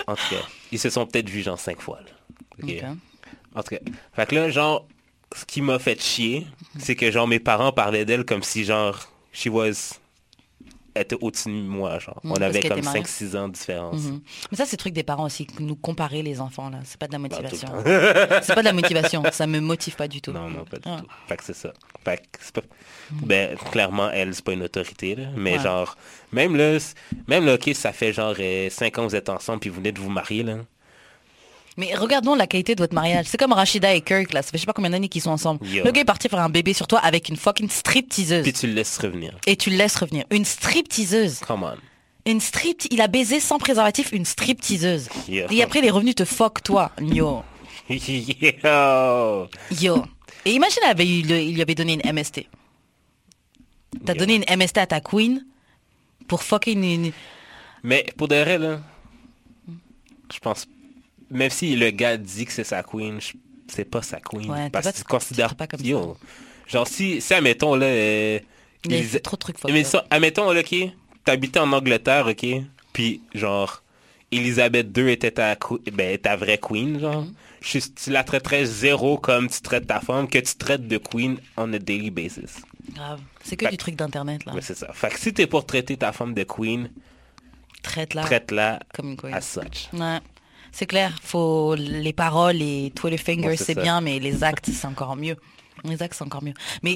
En 0.07 0.15
tout 0.15 0.23
cas, 0.31 0.43
ils 0.73 0.79
se 0.79 0.91
sont 0.91 1.07
peut-être 1.07 1.29
vus 1.29 1.43
genre 1.43 1.59
cinq 1.59 1.81
fois. 1.81 2.01
là. 2.01 2.61
En 3.55 3.63
tout 3.63 3.71
cas. 3.75 3.81
Fait 4.15 4.27
que 4.27 4.35
là, 4.35 4.51
genre, 4.51 4.87
ce 5.35 5.45
qui 5.45 5.61
m'a 5.63 5.79
fait 5.79 6.01
chier, 6.01 6.47
c'est 6.79 6.95
que 6.97 7.11
genre 7.11 7.27
mes 7.29 7.41
parents 7.41 7.73
parlaient 7.73 8.05
d'elle 8.05 8.25
comme 8.25 8.43
si 8.43 8.65
genre, 8.65 9.09
she 9.33 9.47
was. 9.49 9.99
Était 11.01 11.17
au-dessus 11.21 11.49
de 11.49 11.55
moi, 11.55 11.99
genre. 11.99 12.19
Mm, 12.25 12.33
On 12.33 12.35
avait 12.43 12.61
comme 12.63 12.73
était 12.79 12.83
mariée. 12.83 13.03
5-6 13.03 13.37
ans 13.37 13.49
de 13.49 13.53
différence. 13.55 14.03
Mhm. 14.03 14.21
Mais 14.51 14.57
ça, 14.57 14.65
c'est 14.67 14.73
le 14.73 14.79
truc 14.79 14.93
des 14.95 15.03
parents 15.03 15.25
aussi, 15.27 15.47
nous 15.61 15.77
comparer 15.77 16.23
les 16.23 16.41
enfants, 16.41 16.71
là. 16.71 16.79
C'est 16.85 16.99
pas 16.99 17.07
de 17.07 17.13
la 17.13 17.19
Bah, 17.19 17.29
motivation. 17.31 17.69
c'est 18.43 18.55
pas 18.55 18.61
de 18.61 18.65
la 18.67 18.73
motivation, 18.73 19.23
ça 19.33 19.47
me 19.47 19.61
motive 19.61 19.95
pas 19.97 20.09
du 20.09 20.21
tout. 20.21 20.33
Non, 20.33 20.49
non, 20.49 20.65
pas 20.65 20.79
du 20.79 20.83
Ah. 20.87 20.99
tout. 21.01 21.07
Fait 21.29 21.37
que 21.37 21.45
c'est 21.45 21.55
ça. 21.57 21.73
Fait 22.05 22.17
que 22.19 22.39
c'est 22.41 22.55
pas... 22.55 22.63
Ben, 23.13 23.57
clairement, 23.71 24.11
elle, 24.11 24.35
c'est 24.35 24.45
pas 24.45 24.53
une 24.53 24.63
autorité, 24.63 25.15
là. 25.15 25.25
Mais 25.37 25.57
Ouais. 25.57 25.63
genre, 25.63 25.97
même 26.33 26.57
là, 26.57 26.79
même 27.27 27.47
là, 27.47 27.55
ok, 27.55 27.71
ça 27.75 27.93
fait 27.93 28.13
genre 28.13 28.35
5 28.71 28.99
ans 28.99 29.05
que 29.05 29.09
vous 29.11 29.17
êtes 29.17 29.29
ensemble 29.29 29.61
puis 29.61 29.71
vous 29.71 29.77
venez 29.77 29.93
de 29.93 30.01
vous 30.01 30.11
marier, 30.11 30.43
là. 30.43 30.57
Mais 31.79 31.95
regardons 31.95 32.35
la 32.35 32.49
qualité 32.49 32.75
de 32.75 32.83
votre 32.83 32.95
mariage. 32.95 33.27
C'est 33.29 33.37
comme 33.37 33.53
Rachida 33.53 33.95
et 33.95 34.01
Kirk, 34.01 34.33
là. 34.33 34.43
Ça 34.43 34.51
fait 34.51 34.59
je 34.59 34.63
sais 34.63 34.67
pas 34.67 34.73
combien 34.73 34.91
d'années 34.91 35.09
qu'ils 35.09 35.23
sont 35.23 35.31
ensemble. 35.31 35.65
Yo. 35.65 35.85
Le 35.85 35.93
gars 35.93 36.01
est 36.01 36.05
parti 36.05 36.29
faire 36.29 36.41
un 36.41 36.49
bébé 36.49 36.73
sur 36.73 36.89
toi 36.89 36.99
avec 36.99 37.29
une 37.29 37.37
fucking 37.37 37.71
strip-teaseuse. 37.71 38.43
Puis 38.43 38.53
tu 38.53 38.67
le 38.67 38.73
laisses 38.73 38.99
revenir. 38.99 39.39
Et 39.47 39.55
tu 39.55 39.71
le 39.71 39.77
laisses 39.77 39.95
revenir. 39.95 40.25
Une 40.31 40.45
strip-teaseuse. 40.45 41.39
Come 41.47 41.63
on. 41.63 41.77
Une 42.27 42.41
strip... 42.41 42.83
Il 42.91 43.01
a 43.01 43.07
baisé 43.07 43.39
sans 43.39 43.59
préservatif 43.59 44.11
une 44.11 44.25
strip-teaseuse. 44.25 45.09
Yo. 45.29 45.47
Et 45.51 45.63
après, 45.63 45.79
il 45.79 45.85
est 45.85 45.91
revenu 45.91 46.17
te 46.17 46.25
fuck, 46.25 46.65
toi. 46.65 46.91
Yo. 47.01 47.45
Yo. 47.89 49.49
Yo. 49.81 50.05
Et 50.45 50.51
imagine, 50.51 50.83
il, 50.83 50.89
avait 50.89 51.07
il 51.07 51.55
lui 51.55 51.63
avait 51.63 51.77
donné 51.77 51.93
une 51.93 52.13
MST. 52.13 52.45
T'as 54.05 54.15
donné 54.15 54.35
une 54.35 54.57
MST 54.59 54.79
à 54.79 54.87
ta 54.89 55.01
queen 55.01 55.47
pour 56.27 56.43
fucking 56.43 56.83
une... 56.83 57.13
Mais 57.85 58.05
pour 58.17 58.27
de 58.27 58.35
vrai, 58.35 58.59
là, 58.59 58.81
je 60.33 60.39
pense, 60.41 60.67
même 61.31 61.51
si 61.51 61.77
le 61.77 61.91
gars 61.91 62.17
dit 62.17 62.45
que 62.47 62.53
c'est 62.53 62.65
sa 62.65 62.83
queen, 62.83 63.19
c'est 63.69 63.85
pas 63.85 64.03
sa 64.03 64.19
queen. 64.21 64.51
Ouais, 64.51 64.71
parce 64.71 64.91
que 64.91 64.97
tu 64.99 65.05
considères 65.05 65.55
pas 65.55 65.67
comme 65.67 65.81
Yo. 65.85 66.17
Genre, 66.67 66.87
si, 66.87 67.21
si 67.21 67.35
admettons, 67.35 67.75
là, 67.75 67.87
euh, 67.87 68.39
a 68.39 68.95
ils- 68.95 69.21
trop 69.21 69.37
de 69.37 69.41
trucs 69.41 69.57
mais 69.65 69.85
ça, 69.85 70.05
admettons, 70.11 70.51
là, 70.53 70.61
ok, 70.61 70.75
t'habitais 71.25 71.61
en 71.61 71.73
Angleterre, 71.73 72.27
ok, 72.27 72.47
puis 72.93 73.21
genre, 73.35 73.83
Elisabeth 74.31 74.97
II 74.97 75.11
était 75.11 75.31
ta, 75.31 75.57
ben, 75.93 76.19
ta 76.19 76.37
vraie 76.37 76.59
queen, 76.59 77.01
genre, 77.01 77.23
Mhm. 77.23 77.81
tu 77.97 78.11
la 78.11 78.23
traiterais 78.25 78.67
zéro 78.67 79.17
comme 79.19 79.49
tu 79.49 79.61
traites 79.63 79.87
ta 79.87 80.01
femme, 80.01 80.29
que 80.29 80.39
tu 80.39 80.55
traites 80.57 80.87
de 80.87 80.99
queen 80.99 81.39
on 81.57 81.73
a 81.73 81.79
daily 81.79 82.11
basis. 82.11 82.61
Grave. 82.95 83.21
C'est 83.43 83.57
que 83.57 83.65
Fait- 83.67 83.71
du 83.73 83.77
truc 83.79 83.97
d'internet 83.97 84.45
là. 84.45 84.55
Ouais, 84.55 84.61
c'est 84.63 84.77
ça. 84.77 84.91
Fait 84.93 85.09
que 85.09 85.19
si 85.19 85.33
t'es 85.33 85.47
pour 85.47 85.65
traiter 85.67 85.97
ta 85.97 86.13
femme 86.13 86.35
de 86.35 86.43
queen, 86.45 86.91
Traite 87.83 88.13
là 88.15 88.23
traite-la 88.23 88.81
comme 88.95 89.11
une 89.11 89.17
queen. 89.17 89.33
as 89.35 89.41
such. 89.43 89.89
Ouais. 89.93 90.19
C'est 90.79 90.87
clair, 90.87 91.13
faut 91.25 91.75
les 91.75 92.13
paroles 92.13 92.63
et 92.63 92.93
Twitter 92.95 93.17
fingers 93.17 93.49
Ouais, 93.49 93.57
c'est 93.57 93.75
bien, 93.75 94.01
mais 94.01 94.21
les 94.21 94.45
actes 94.45 94.71
c'est 94.73 94.87
encore 94.87 95.17
mieux. 95.17 95.35
Les 95.83 96.01
actes 96.05 96.15
c'est 96.15 96.23
encore 96.23 96.45
mieux. 96.45 96.55
Mais 96.85 96.95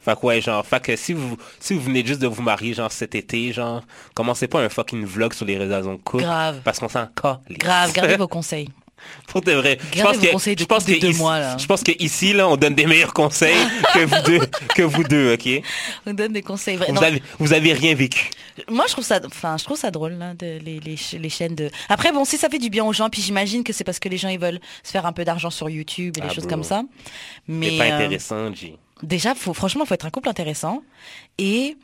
Fait 0.00 0.18
que 0.18 0.24
ouais, 0.24 0.40
genre, 0.40 0.64
fait 0.64 0.82
que 0.82 0.96
si 0.96 1.12
vous, 1.12 1.36
si 1.60 1.74
vous 1.74 1.80
venez 1.82 2.02
juste 2.02 2.22
de 2.22 2.26
vous 2.26 2.40
marier, 2.40 2.72
genre, 2.72 2.90
cet 2.90 3.14
été, 3.14 3.52
genre, 3.52 3.82
commencez 4.14 4.48
pas 4.48 4.62
un 4.62 4.70
fucking 4.70 5.04
vlog 5.04 5.34
sur 5.34 5.44
les 5.44 5.58
raisons 5.58 5.92
de 5.92 6.00
couple. 6.00 6.22
Grave. 6.22 6.62
Parce 6.64 6.78
qu'on 6.78 6.88
s'en 6.88 7.08
grave, 7.50 7.92
gardez 7.92 8.16
vos 8.16 8.26
conseils. 8.26 8.70
Pour 9.28 9.40
de 9.40 9.52
vrai. 9.52 9.78
Je 9.94 10.02
pense 10.02 10.18
que, 10.18 10.26
je 10.58 10.64
pense 10.64 10.86
ici- 10.88 11.18
mois, 11.18 11.38
là. 11.38 11.56
Je 11.58 11.66
pense 11.66 11.82
que 11.82 11.92
ici, 12.02 12.32
là, 12.32 12.48
on 12.48 12.56
donne 12.56 12.74
des 12.74 12.86
meilleurs 12.86 13.14
conseils 13.14 13.56
que 13.94 14.00
vous 14.04 14.22
deux, 14.26 14.46
que 14.74 14.82
vous 14.82 15.04
deux, 15.04 15.34
ok? 15.34 15.62
On 16.06 16.12
donne 16.14 16.32
des 16.32 16.42
conseils. 16.42 16.76
vrais. 16.76 16.86
Vous 16.88 16.94
Non, 16.94 17.02
avez, 17.02 17.22
vous 17.38 17.52
avez 17.52 17.72
rien 17.72 17.94
vécu. 17.94 18.30
Moi, 18.70 18.84
je 18.86 18.92
trouve 18.92 19.04
ça, 19.04 19.20
enfin, 19.24 19.56
je 19.58 19.64
trouve 19.64 19.78
ça 19.78 19.90
drôle, 19.90 20.12
là, 20.12 20.34
de, 20.34 20.58
les, 20.62 20.78
les, 20.80 20.96
ch- 20.96 21.20
les 21.20 21.28
chaînes 21.30 21.54
de. 21.54 21.70
Après, 21.88 22.12
bon, 22.12 22.24
si 22.24 22.36
ça 22.36 22.48
fait 22.50 22.58
du 22.58 22.68
bien 22.68 22.84
aux 22.84 22.92
gens, 22.92 23.08
puis 23.08 23.22
j'imagine 23.22 23.64
que 23.64 23.72
c'est 23.72 23.84
parce 23.84 23.98
que 23.98 24.08
les 24.10 24.18
gens 24.18 24.28
ils 24.28 24.38
veulent 24.38 24.60
se 24.82 24.90
faire 24.90 25.06
un 25.06 25.12
peu 25.12 25.24
d'argent 25.24 25.50
sur 25.50 25.70
YouTube 25.70 26.14
et 26.18 26.20
des 26.20 26.26
Ah, 26.30 26.34
choses 26.34 26.46
comme 26.46 26.64
ça. 26.64 26.82
Mais 27.48 27.70
C'est 27.70 27.78
pas 27.78 27.84
euh, 27.84 27.96
intéressant, 27.96 28.54
G. 28.54 28.76
déjà, 29.02 29.34
faut, 29.34 29.54
franchement, 29.54 29.86
faut 29.86 29.94
être 29.94 30.04
un 30.06 30.10
couple 30.10 30.28
intéressant. 30.28 30.82
Et 31.38 31.76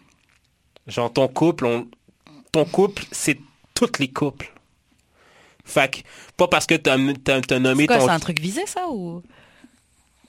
Genre, 0.86 1.12
ton 1.12 1.28
couple, 1.28 1.64
on- 1.66 1.86
ton 2.52 2.64
couple, 2.64 3.04
c'est 3.12 3.38
tous 3.74 3.90
les 3.98 4.08
couples. 4.08 4.52
Fait 5.68 5.90
que, 5.90 5.98
pas 6.36 6.48
parce 6.48 6.66
que 6.66 6.74
t'as, 6.74 6.96
t'as 7.42 7.58
nommé 7.58 7.86
quoi, 7.86 7.98
ton... 7.98 8.06
c'est 8.06 8.10
un 8.12 8.18
truc 8.18 8.40
visé, 8.40 8.66
ça 8.66 8.88
ou? 8.88 9.22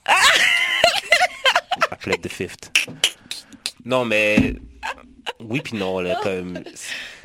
I 0.08 1.96
plead 2.00 2.22
the 2.22 2.30
fifth. 2.30 2.72
Non, 3.86 4.06
mais... 4.06 4.56
Oui 5.40 5.62
puis 5.62 5.78
non, 5.78 6.00
là, 6.00 6.20
comme... 6.22 6.62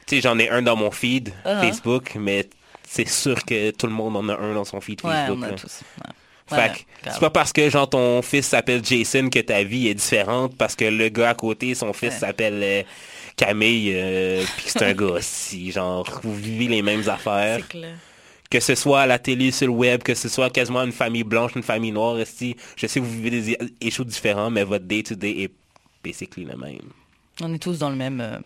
Tu 0.06 0.16
sais, 0.16 0.20
j'en 0.20 0.38
ai 0.38 0.48
un 0.48 0.62
dans 0.62 0.76
mon 0.76 0.90
feed 0.90 1.32
Uh-huh. 1.44 1.60
Facebook, 1.60 2.12
mais 2.16 2.48
c'est 2.88 3.08
sûr 3.08 3.44
que 3.44 3.70
tout 3.70 3.86
le 3.86 3.92
monde 3.92 4.16
en 4.16 4.28
a 4.28 4.36
un 4.36 4.54
dans 4.54 4.64
son 4.64 4.80
feed 4.80 5.00
Ouais, 5.04 5.12
Facebook. 5.12 5.38
on 5.40 5.42
a 5.42 5.52
tous. 5.52 5.80
ouais. 6.00 6.10
Fait 6.46 6.56
Ouais, 6.56 7.10
c'est 7.10 7.20
pas 7.20 7.30
parce 7.30 7.52
que 7.54 7.70
genre 7.70 7.88
ton 7.88 8.20
fils 8.20 8.46
s'appelle 8.48 8.84
Jason 8.84 9.30
que 9.30 9.38
ta 9.40 9.62
vie 9.62 9.88
est 9.88 9.94
différente 9.94 10.56
parce 10.58 10.76
que 10.76 10.84
le 10.84 11.08
gars 11.08 11.30
à 11.30 11.34
côté, 11.34 11.74
son 11.74 11.92
fils 11.94 12.18
s'appelle 12.18 12.60
euh, 12.62 12.82
Camille 13.36 13.92
euh, 13.94 14.44
puis 14.56 14.66
c'est 14.68 14.82
un 14.82 14.94
gars 14.94 15.06
aussi. 15.06 15.72
Genre, 15.72 16.08
vous 16.22 16.34
vivez 16.34 16.68
les 16.68 16.82
mêmes 16.82 17.08
affaires. 17.08 17.66
Clair. 17.68 17.96
Que 18.50 18.60
ce 18.60 18.74
soit 18.76 19.00
à 19.02 19.06
la 19.06 19.18
télé, 19.18 19.50
sur 19.50 19.66
le 19.66 19.72
web, 19.72 20.02
que 20.02 20.14
ce 20.14 20.28
soit 20.28 20.48
quasiment 20.50 20.82
une 20.84 20.92
famille 20.92 21.24
blanche, 21.24 21.52
une 21.56 21.62
famille 21.64 21.90
noire, 21.90 22.18
esti, 22.20 22.54
je 22.76 22.86
sais 22.86 23.00
que 23.00 23.04
vous 23.04 23.10
vivez 23.10 23.30
des 23.30 23.58
échos 23.80 24.04
différents, 24.04 24.50
mais 24.50 24.62
votre 24.62 24.84
day-to-day 24.84 25.30
est 25.42 25.50
basically 26.04 26.44
le 26.44 26.56
même. 26.56 26.78
On 27.40 27.52
est 27.52 27.58
tous 27.58 27.78
dans 27.80 27.90
le 27.90 27.96
même 27.96 28.20
euh, 28.20 28.38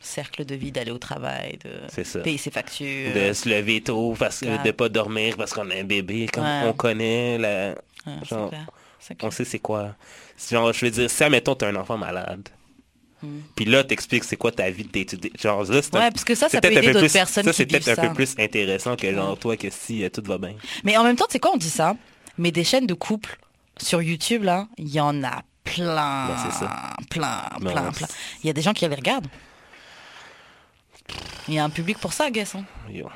cercle 0.00 0.44
de 0.44 0.56
vie, 0.56 0.72
d'aller 0.72 0.90
au 0.90 0.98
travail, 0.98 1.58
de 1.64 2.02
ça. 2.02 2.18
payer 2.20 2.38
ses 2.38 2.50
factures. 2.50 3.12
De 3.14 3.32
se 3.32 3.48
lever 3.48 3.80
tôt, 3.80 4.16
parce 4.18 4.40
que, 4.40 4.64
de 4.64 4.70
pas 4.72 4.88
dormir 4.88 5.36
parce 5.36 5.52
qu'on 5.52 5.70
a 5.70 5.74
un 5.76 5.84
bébé, 5.84 6.26
comme 6.32 6.42
Ouais. 6.44 6.62
on 6.64 6.72
connaît 6.72 7.38
la... 7.38 7.68
Ouais, 8.06 8.14
c'est 8.22 8.28
genre, 8.30 8.48
clair. 8.48 8.66
C'est 8.98 9.22
On 9.22 9.30
sait 9.30 9.44
c'est 9.44 9.58
quoi. 9.60 9.94
Genre, 10.50 10.72
je 10.72 10.84
veux 10.86 10.90
dire, 10.90 11.08
si, 11.08 11.22
admettons, 11.22 11.54
t'as 11.54 11.68
un 11.68 11.76
enfant 11.76 11.96
malade, 11.98 12.48
puis 13.56 13.64
là, 13.64 13.84
t'expliques 13.84 14.24
c'est 14.24 14.36
quoi 14.36 14.52
ta 14.52 14.70
vie 14.70 14.84
day. 14.84 15.06
Genre, 15.40 15.64
là, 15.64 15.82
c'est 15.82 15.94
un-. 15.94 16.00
Ouais, 16.00 16.10
parce 16.10 16.24
que 16.24 16.34
ça, 16.34 16.48
ça 16.48 16.60
peut 16.60 16.68
peut-être 16.68 16.78
un 16.78 16.80
aider 16.82 16.86
peu 16.88 16.92
d'autres 16.94 17.06
plus- 17.06 17.12
personnes 17.12 17.44
Ça, 17.44 17.52
c'est 17.52 17.66
peut-être 17.66 17.98
un 17.98 18.08
peu 18.08 18.14
plus 18.14 18.34
intéressant 18.38 18.96
que 18.96 19.12
genre, 19.12 19.38
toi, 19.38 19.56
que 19.56 19.68
si 19.70 20.04
euh, 20.04 20.08
tout 20.10 20.22
va 20.24 20.38
bien. 20.38 20.54
Mais 20.84 20.96
en 20.96 21.04
même 21.04 21.16
temps, 21.16 21.26
tu 21.26 21.32
sais 21.32 21.38
quoi, 21.40 21.52
on 21.54 21.56
dit 21.58 21.70
ça, 21.70 21.96
mais 22.38 22.50
des 22.52 22.64
chaînes 22.64 22.86
de 22.86 22.94
couple 22.94 23.38
sur 23.80 24.00
YouTube, 24.02 24.42
là, 24.44 24.66
il 24.78 24.88
y 24.88 25.00
en 25.00 25.22
a 25.24 25.42
plein. 25.64 26.28
Ben, 26.28 26.36
c'est 26.44 26.58
ça. 26.58 26.94
Plein, 27.10 27.42
Ben, 27.60 27.70
plein, 27.72 27.90
plein. 27.92 28.06
Il 28.42 28.46
y 28.46 28.50
a 28.50 28.52
des 28.52 28.62
gens 28.62 28.72
qui 28.72 28.86
les 28.86 28.94
regardent. 28.94 29.26
Il 31.48 31.54
y 31.54 31.58
a 31.58 31.64
un 31.64 31.70
public 31.70 31.98
pour 31.98 32.12
ça, 32.12 32.30
guess. 32.30 32.54
hein. 32.54 32.64
Yo, 32.90 33.08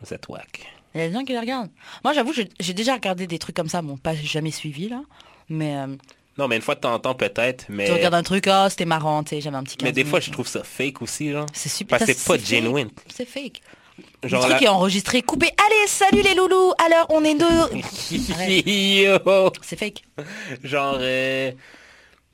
vous 0.00 0.12
êtes 0.14 0.28
whack. 0.28 0.66
Il 0.94 1.00
y 1.00 1.04
a 1.04 1.08
des 1.08 1.14
gens 1.14 1.24
qui 1.24 1.32
les 1.32 1.38
regardent. 1.38 1.70
Moi, 2.02 2.12
j'avoue, 2.12 2.32
j'ai 2.32 2.48
j'ai 2.58 2.72
déjà 2.74 2.94
regardé 2.94 3.26
des 3.26 3.38
trucs 3.38 3.54
comme 3.54 3.68
ça. 3.68 3.82
Bon, 3.82 3.96
pas 3.96 4.14
jamais 4.14 4.50
suivi, 4.50 4.88
là. 4.88 5.02
Mais 5.48 5.76
euh, 5.76 5.96
Non, 6.38 6.46
mais 6.46 6.56
une 6.56 6.62
fois 6.62 6.76
de 6.76 6.80
temps 6.80 6.94
en 6.94 6.98
temps, 7.00 7.14
peut-être, 7.14 7.64
mais... 7.68 7.86
tu 7.86 7.92
regardes 7.92 8.14
un 8.14 8.22
truc, 8.22 8.48
oh, 8.48 8.66
c'était 8.70 8.84
marrant, 8.84 9.24
tu 9.24 9.30
sais, 9.30 9.40
j'avais 9.40 9.56
un 9.56 9.64
petit 9.64 9.76
Mais 9.82 9.88
15 9.88 9.94
des 9.94 10.04
fois, 10.04 10.20
je 10.20 10.30
trouve 10.30 10.46
ça 10.46 10.62
fake 10.62 11.02
aussi, 11.02 11.32
genre. 11.32 11.46
C'est 11.52 11.68
super. 11.68 11.98
Parce 11.98 12.08
que 12.10 12.16
c'est 12.16 12.26
pas 12.26 12.38
fake. 12.38 12.46
genuine. 12.46 12.90
C'est 13.12 13.26
fake. 13.26 13.60
Genre, 14.22 14.42
le 14.42 14.48
truc 14.50 14.60
là- 14.60 14.66
est 14.66 14.68
enregistré, 14.68 15.22
coupé. 15.22 15.46
Allez, 15.46 15.88
salut 15.88 16.22
les 16.22 16.34
loulous. 16.34 16.72
Alors, 16.86 17.06
on 17.10 17.24
est 17.24 17.34
deux. 17.34 17.80
C'est 19.62 19.76
fake. 19.76 20.04
Genre, 20.62 20.96
euh, 21.00 21.50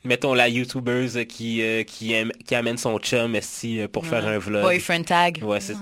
mettons 0.05 0.35
la 0.35 0.49
YouTubeuse 0.49 1.21
qui, 1.29 1.63
euh, 1.63 1.83
qui, 1.85 2.13
aime- 2.13 2.33
qui 2.47 2.55
amène 2.55 2.77
son 2.77 2.99
chum 2.99 3.35
esti, 3.35 3.81
euh, 3.81 3.89
pour 3.89 4.07
faire 4.07 4.27
un 4.27 4.39
vlog. 4.39 4.63
Boyfriend 4.63 5.05
tag. 5.05 5.41
Ouais, 5.43 5.61
c'est 5.61 5.75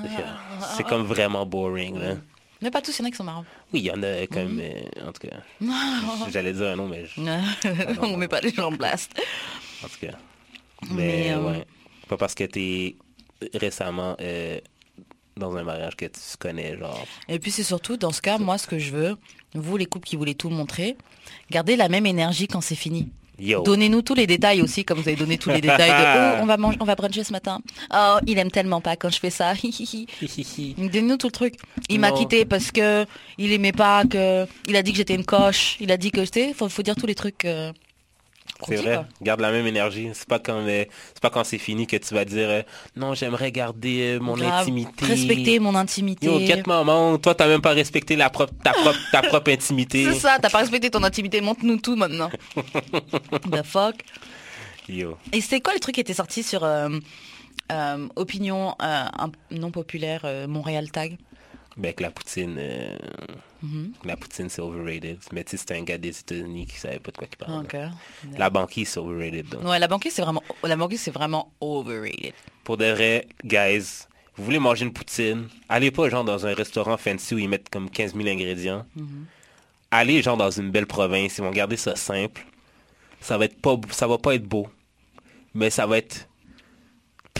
c'est 0.76 0.84
comme 0.84 1.02
vraiment 1.04 1.44
boring, 1.46 1.98
là. 1.98 2.14
Mais 2.60 2.70
pas 2.70 2.80
tous, 2.80 2.96
il 2.96 3.02
y 3.02 3.04
en 3.04 3.08
a 3.08 3.10
qui 3.10 3.16
sont 3.16 3.24
marrants. 3.24 3.44
Oui, 3.72 3.80
il 3.80 3.86
y 3.86 3.90
en 3.90 4.02
a 4.02 4.26
comme... 4.26 4.54
Mhm. 4.54 4.60
euh, 4.60 5.08
en 5.08 5.12
tout 5.12 5.26
cas, 5.28 5.36
j'allais 6.30 6.52
dire 6.52 6.68
un 6.68 6.76
nom, 6.76 6.88
mais... 6.88 7.06
je- 7.06 7.20
on 8.00 8.16
met 8.16 8.28
pas 8.28 8.40
les 8.40 8.52
gens 8.52 8.66
en 8.68 8.72
blast. 8.72 9.12
En 9.84 9.88
tout 9.88 10.06
cas. 10.06 10.16
Mais, 10.90 10.94
Mais, 10.96 11.32
euh, 11.32 11.40
ouais. 11.40 11.64
Pas 12.08 12.16
parce 12.16 12.34
que 12.34 12.44
t'es 12.44 12.96
récemment 13.54 14.16
euh, 14.20 14.58
dans 15.36 15.56
un 15.56 15.62
mariage 15.64 15.96
que 15.96 16.04
tu 16.06 16.20
connais, 16.38 16.76
genre... 16.76 17.06
Et 17.28 17.38
puis 17.38 17.50
c'est 17.50 17.62
surtout, 17.62 17.96
dans 17.96 18.12
ce 18.12 18.20
cas, 18.20 18.38
moi, 18.38 18.58
ce 18.58 18.66
que 18.66 18.78
je 18.78 18.90
veux, 18.92 19.16
vous, 19.54 19.76
les 19.76 19.86
couples 19.86 20.06
qui 20.06 20.16
voulez 20.16 20.34
tout 20.34 20.50
montrer, 20.50 20.96
gardez 21.50 21.76
la 21.76 21.88
même 21.88 22.06
énergie 22.06 22.46
quand 22.48 22.60
c'est 22.60 22.74
fini. 22.74 23.10
Donnez-nous 23.64 24.02
tous 24.02 24.14
les 24.14 24.26
détails 24.26 24.62
aussi, 24.62 24.84
comme 24.84 24.98
vous 24.98 25.08
avez 25.08 25.16
donné 25.16 25.38
tous 25.38 25.50
les 25.50 25.60
détails 25.60 25.90
de 25.90 26.38
oh, 26.38 26.42
on 26.42 26.46
va 26.46 26.56
manger, 26.56 26.78
on 26.80 26.84
va 26.84 26.94
bruncher 26.94 27.24
ce 27.24 27.32
matin. 27.32 27.60
Oh, 27.92 28.18
il 28.26 28.38
aime 28.38 28.50
tellement 28.50 28.80
pas 28.80 28.96
quand 28.96 29.10
je 29.10 29.18
fais 29.18 29.30
ça. 29.30 29.52
Donnez-nous 30.78 31.16
tout 31.16 31.26
le 31.28 31.32
truc. 31.32 31.54
Il 31.88 32.00
m'a 32.00 32.12
quitté 32.12 32.44
parce 32.44 32.70
que 32.70 33.04
il 33.38 33.52
aimait 33.52 33.72
pas 33.72 34.04
que 34.04 34.46
il 34.68 34.76
a 34.76 34.82
dit 34.82 34.92
que 34.92 34.98
j'étais 34.98 35.14
une 35.14 35.24
coche. 35.24 35.76
Il 35.80 35.90
a 35.92 35.96
dit 35.96 36.10
que 36.10 36.24
j'étais. 36.24 36.52
Faut, 36.52 36.68
faut 36.68 36.82
dire 36.82 36.96
tous 36.96 37.06
les 37.06 37.14
trucs. 37.14 37.44
euh, 37.44 37.72
C'est 38.66 38.76
vrai, 38.76 38.94
quoi. 38.94 39.06
garde 39.20 39.40
la 39.40 39.50
même 39.50 39.66
énergie. 39.66 40.10
C'est 40.14 40.28
pas 40.28 40.38
quand 40.38 40.66
euh, 40.66 40.84
c'est 41.14 41.20
pas 41.20 41.30
quand 41.30 41.44
c'est 41.44 41.58
fini 41.58 41.86
que 41.86 41.96
tu 41.96 42.14
vas 42.14 42.24
dire 42.24 42.48
euh, 42.48 42.62
non, 42.96 43.14
j'aimerais 43.14 43.52
garder 43.52 44.16
euh, 44.16 44.20
mon 44.20 44.34
Grave. 44.34 44.62
intimité. 44.62 45.06
Respecter 45.06 45.58
mon 45.58 45.74
intimité. 45.74 46.26
Yo, 46.26 46.38
get 46.40 46.62
maman, 46.66 47.18
toi 47.18 47.34
t'as 47.34 47.48
même 47.48 47.60
pas 47.60 47.72
respecté 47.72 48.16
la 48.16 48.30
propre 48.30 48.52
ta 48.62 48.72
propre 48.72 48.98
ta 49.10 49.22
propre 49.28 49.50
intimité. 49.50 50.04
C'est 50.04 50.18
ça, 50.20 50.38
t'as 50.40 50.50
pas 50.50 50.58
respecté 50.58 50.90
ton 50.90 51.02
intimité. 51.02 51.40
Montre-nous 51.40 51.78
tout 51.78 51.96
maintenant. 51.96 52.30
The 53.50 53.62
fuck? 53.64 53.96
Yo. 54.88 55.16
Et 55.32 55.40
c'était 55.40 55.60
quoi 55.60 55.74
le 55.74 55.80
truc 55.80 55.94
qui 55.94 56.00
était 56.00 56.14
sorti 56.14 56.42
sur 56.42 56.66
opinion 58.16 58.74
non 59.50 59.70
populaire 59.70 60.26
Montréal 60.48 60.90
Tag? 60.90 61.16
Ben 61.76 61.94
la 61.98 62.10
poutine 62.10 62.60
la 64.04 64.16
poutine 64.16 64.48
c'est 64.48 64.60
overrated. 64.62 65.18
Mais 65.32 65.44
tu 65.44 65.52
sais 65.52 65.56
c'était 65.58 65.76
un 65.76 65.82
gars 65.82 65.98
des 65.98 66.18
États-Unis 66.18 66.66
qui 66.66 66.76
savait 66.76 66.98
pas 66.98 67.10
de 67.10 67.16
quoi 67.16 67.26
il 67.30 67.36
parlait. 67.36 67.58
Ok. 67.58 67.76
La 68.38 68.50
banquise 68.50 68.88
c'est 68.88 69.00
overrated 69.00 69.48
donc. 69.48 69.64
Ouais, 69.64 69.78
la 69.78 69.88
banquise 69.88 70.12
c'est 70.12 70.22
vraiment 70.22 70.42
la 70.64 70.76
banquise 70.76 71.00
c'est 71.00 71.10
vraiment 71.10 71.52
overrated. 71.60 72.34
Pour 72.64 72.76
de 72.76 72.86
vrai, 72.86 73.26
guys, 73.44 74.06
vous 74.36 74.44
voulez 74.44 74.58
manger 74.58 74.84
une 74.84 74.92
poutine, 74.92 75.48
allez 75.68 75.90
pas 75.90 76.08
genre 76.08 76.24
dans 76.24 76.46
un 76.46 76.54
restaurant 76.54 76.96
fancy 76.96 77.34
où 77.34 77.38
ils 77.38 77.48
mettent 77.48 77.68
comme 77.68 77.90
15 77.90 78.14
000 78.14 78.28
ingrédients. 78.28 78.86
Allez 79.90 80.22
genre 80.22 80.36
dans 80.36 80.50
une 80.50 80.70
belle 80.70 80.86
province, 80.86 81.38
ils 81.38 81.44
vont 81.44 81.50
garder 81.50 81.76
ça 81.76 81.96
simple. 81.96 82.46
Ça 83.20 83.38
va 83.38 83.44
être 83.44 83.60
pas, 83.60 83.76
ça 83.90 84.06
va 84.06 84.18
pas 84.18 84.34
être 84.34 84.46
beau, 84.46 84.68
mais 85.54 85.70
ça 85.70 85.86
va 85.86 85.98
être 85.98 86.28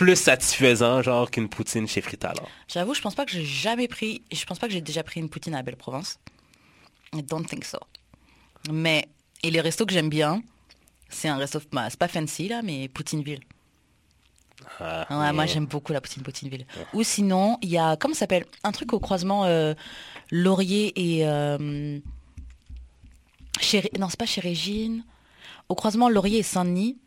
plus 0.02 0.16
satisfaisant 0.16 1.00
genre 1.02 1.30
qu'une 1.30 1.48
poutine 1.48 1.86
chez 1.86 2.00
Fritalor. 2.00 2.48
J'avoue, 2.68 2.94
je 2.94 3.00
pense 3.00 3.14
pas 3.14 3.24
que 3.24 3.30
j'ai 3.32 3.44
jamais 3.44 3.88
pris 3.88 4.22
je 4.32 4.44
pense 4.44 4.58
pas 4.58 4.66
que 4.66 4.72
j'ai 4.72 4.80
déjà 4.80 5.02
pris 5.02 5.20
une 5.20 5.28
poutine 5.28 5.54
à 5.54 5.62
Belle-Provence. 5.62 6.18
I 7.14 7.22
don't 7.22 7.46
think 7.46 7.64
so. 7.64 7.78
Mais 8.70 9.08
et 9.42 9.50
les 9.50 9.60
restos 9.60 9.86
que 9.86 9.92
j'aime 9.92 10.08
bien, 10.08 10.42
c'est 11.08 11.28
un 11.28 11.36
resto 11.36 11.60
bah, 11.72 11.88
c'est 11.88 11.98
pas 11.98 12.08
fancy 12.08 12.48
là 12.48 12.62
mais 12.62 12.88
Poutineville. 12.88 13.40
Ah, 14.80 15.06
Ouais, 15.10 15.32
moi 15.32 15.46
j'aime 15.46 15.66
beaucoup 15.66 15.92
la 15.92 16.00
poutine 16.00 16.22
Poutineville. 16.22 16.66
Ou 16.94 17.02
sinon, 17.02 17.58
il 17.62 17.70
y 17.70 17.78
a 17.78 17.96
comment 17.96 18.14
ça 18.14 18.20
s'appelle? 18.20 18.46
Un 18.64 18.72
truc 18.72 18.92
au 18.92 19.00
croisement 19.00 19.44
euh, 19.44 19.74
Laurier 20.30 20.92
et 20.96 21.26
euh, 21.26 21.98
chez 23.60 23.88
non, 23.98 24.08
c'est 24.08 24.18
pas 24.18 24.26
chez 24.26 24.40
Régine. 24.40 25.04
Au 25.68 25.74
croisement 25.74 26.08
Laurier 26.08 26.38
et 26.40 26.42
Saint-Denis. 26.42 26.98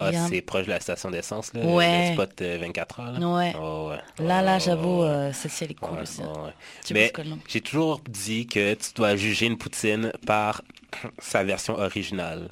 Ah, 0.00 0.10
c'est 0.28 0.40
proche 0.42 0.64
de 0.66 0.70
la 0.70 0.80
station 0.80 1.10
d'essence 1.10 1.52
là, 1.54 1.60
Ouais. 1.64 2.08
le 2.08 2.12
spot 2.14 2.40
euh, 2.42 2.58
24 2.60 3.00
heures. 3.00 3.12
Là. 3.18 3.26
Ouais. 3.28 3.52
Oh, 3.60 3.90
ouais. 3.90 4.24
Là 4.26 4.42
là, 4.42 4.56
Oh, 4.58 4.62
j'avoue 4.64 5.02
euh, 5.02 5.32
celle-ci 5.32 5.64
elle 5.64 5.70
est 5.72 5.74
cool. 5.74 5.98
Tu 6.84 6.94
Mais 6.94 7.12
j'ai 7.48 7.60
toujours 7.60 8.00
dit 8.08 8.46
que 8.46 8.74
tu 8.74 8.90
dois 8.94 9.16
juger 9.16 9.46
une 9.46 9.58
poutine 9.58 10.12
par 10.26 10.62
sa 11.18 11.42
version 11.44 11.74
originale. 11.78 12.48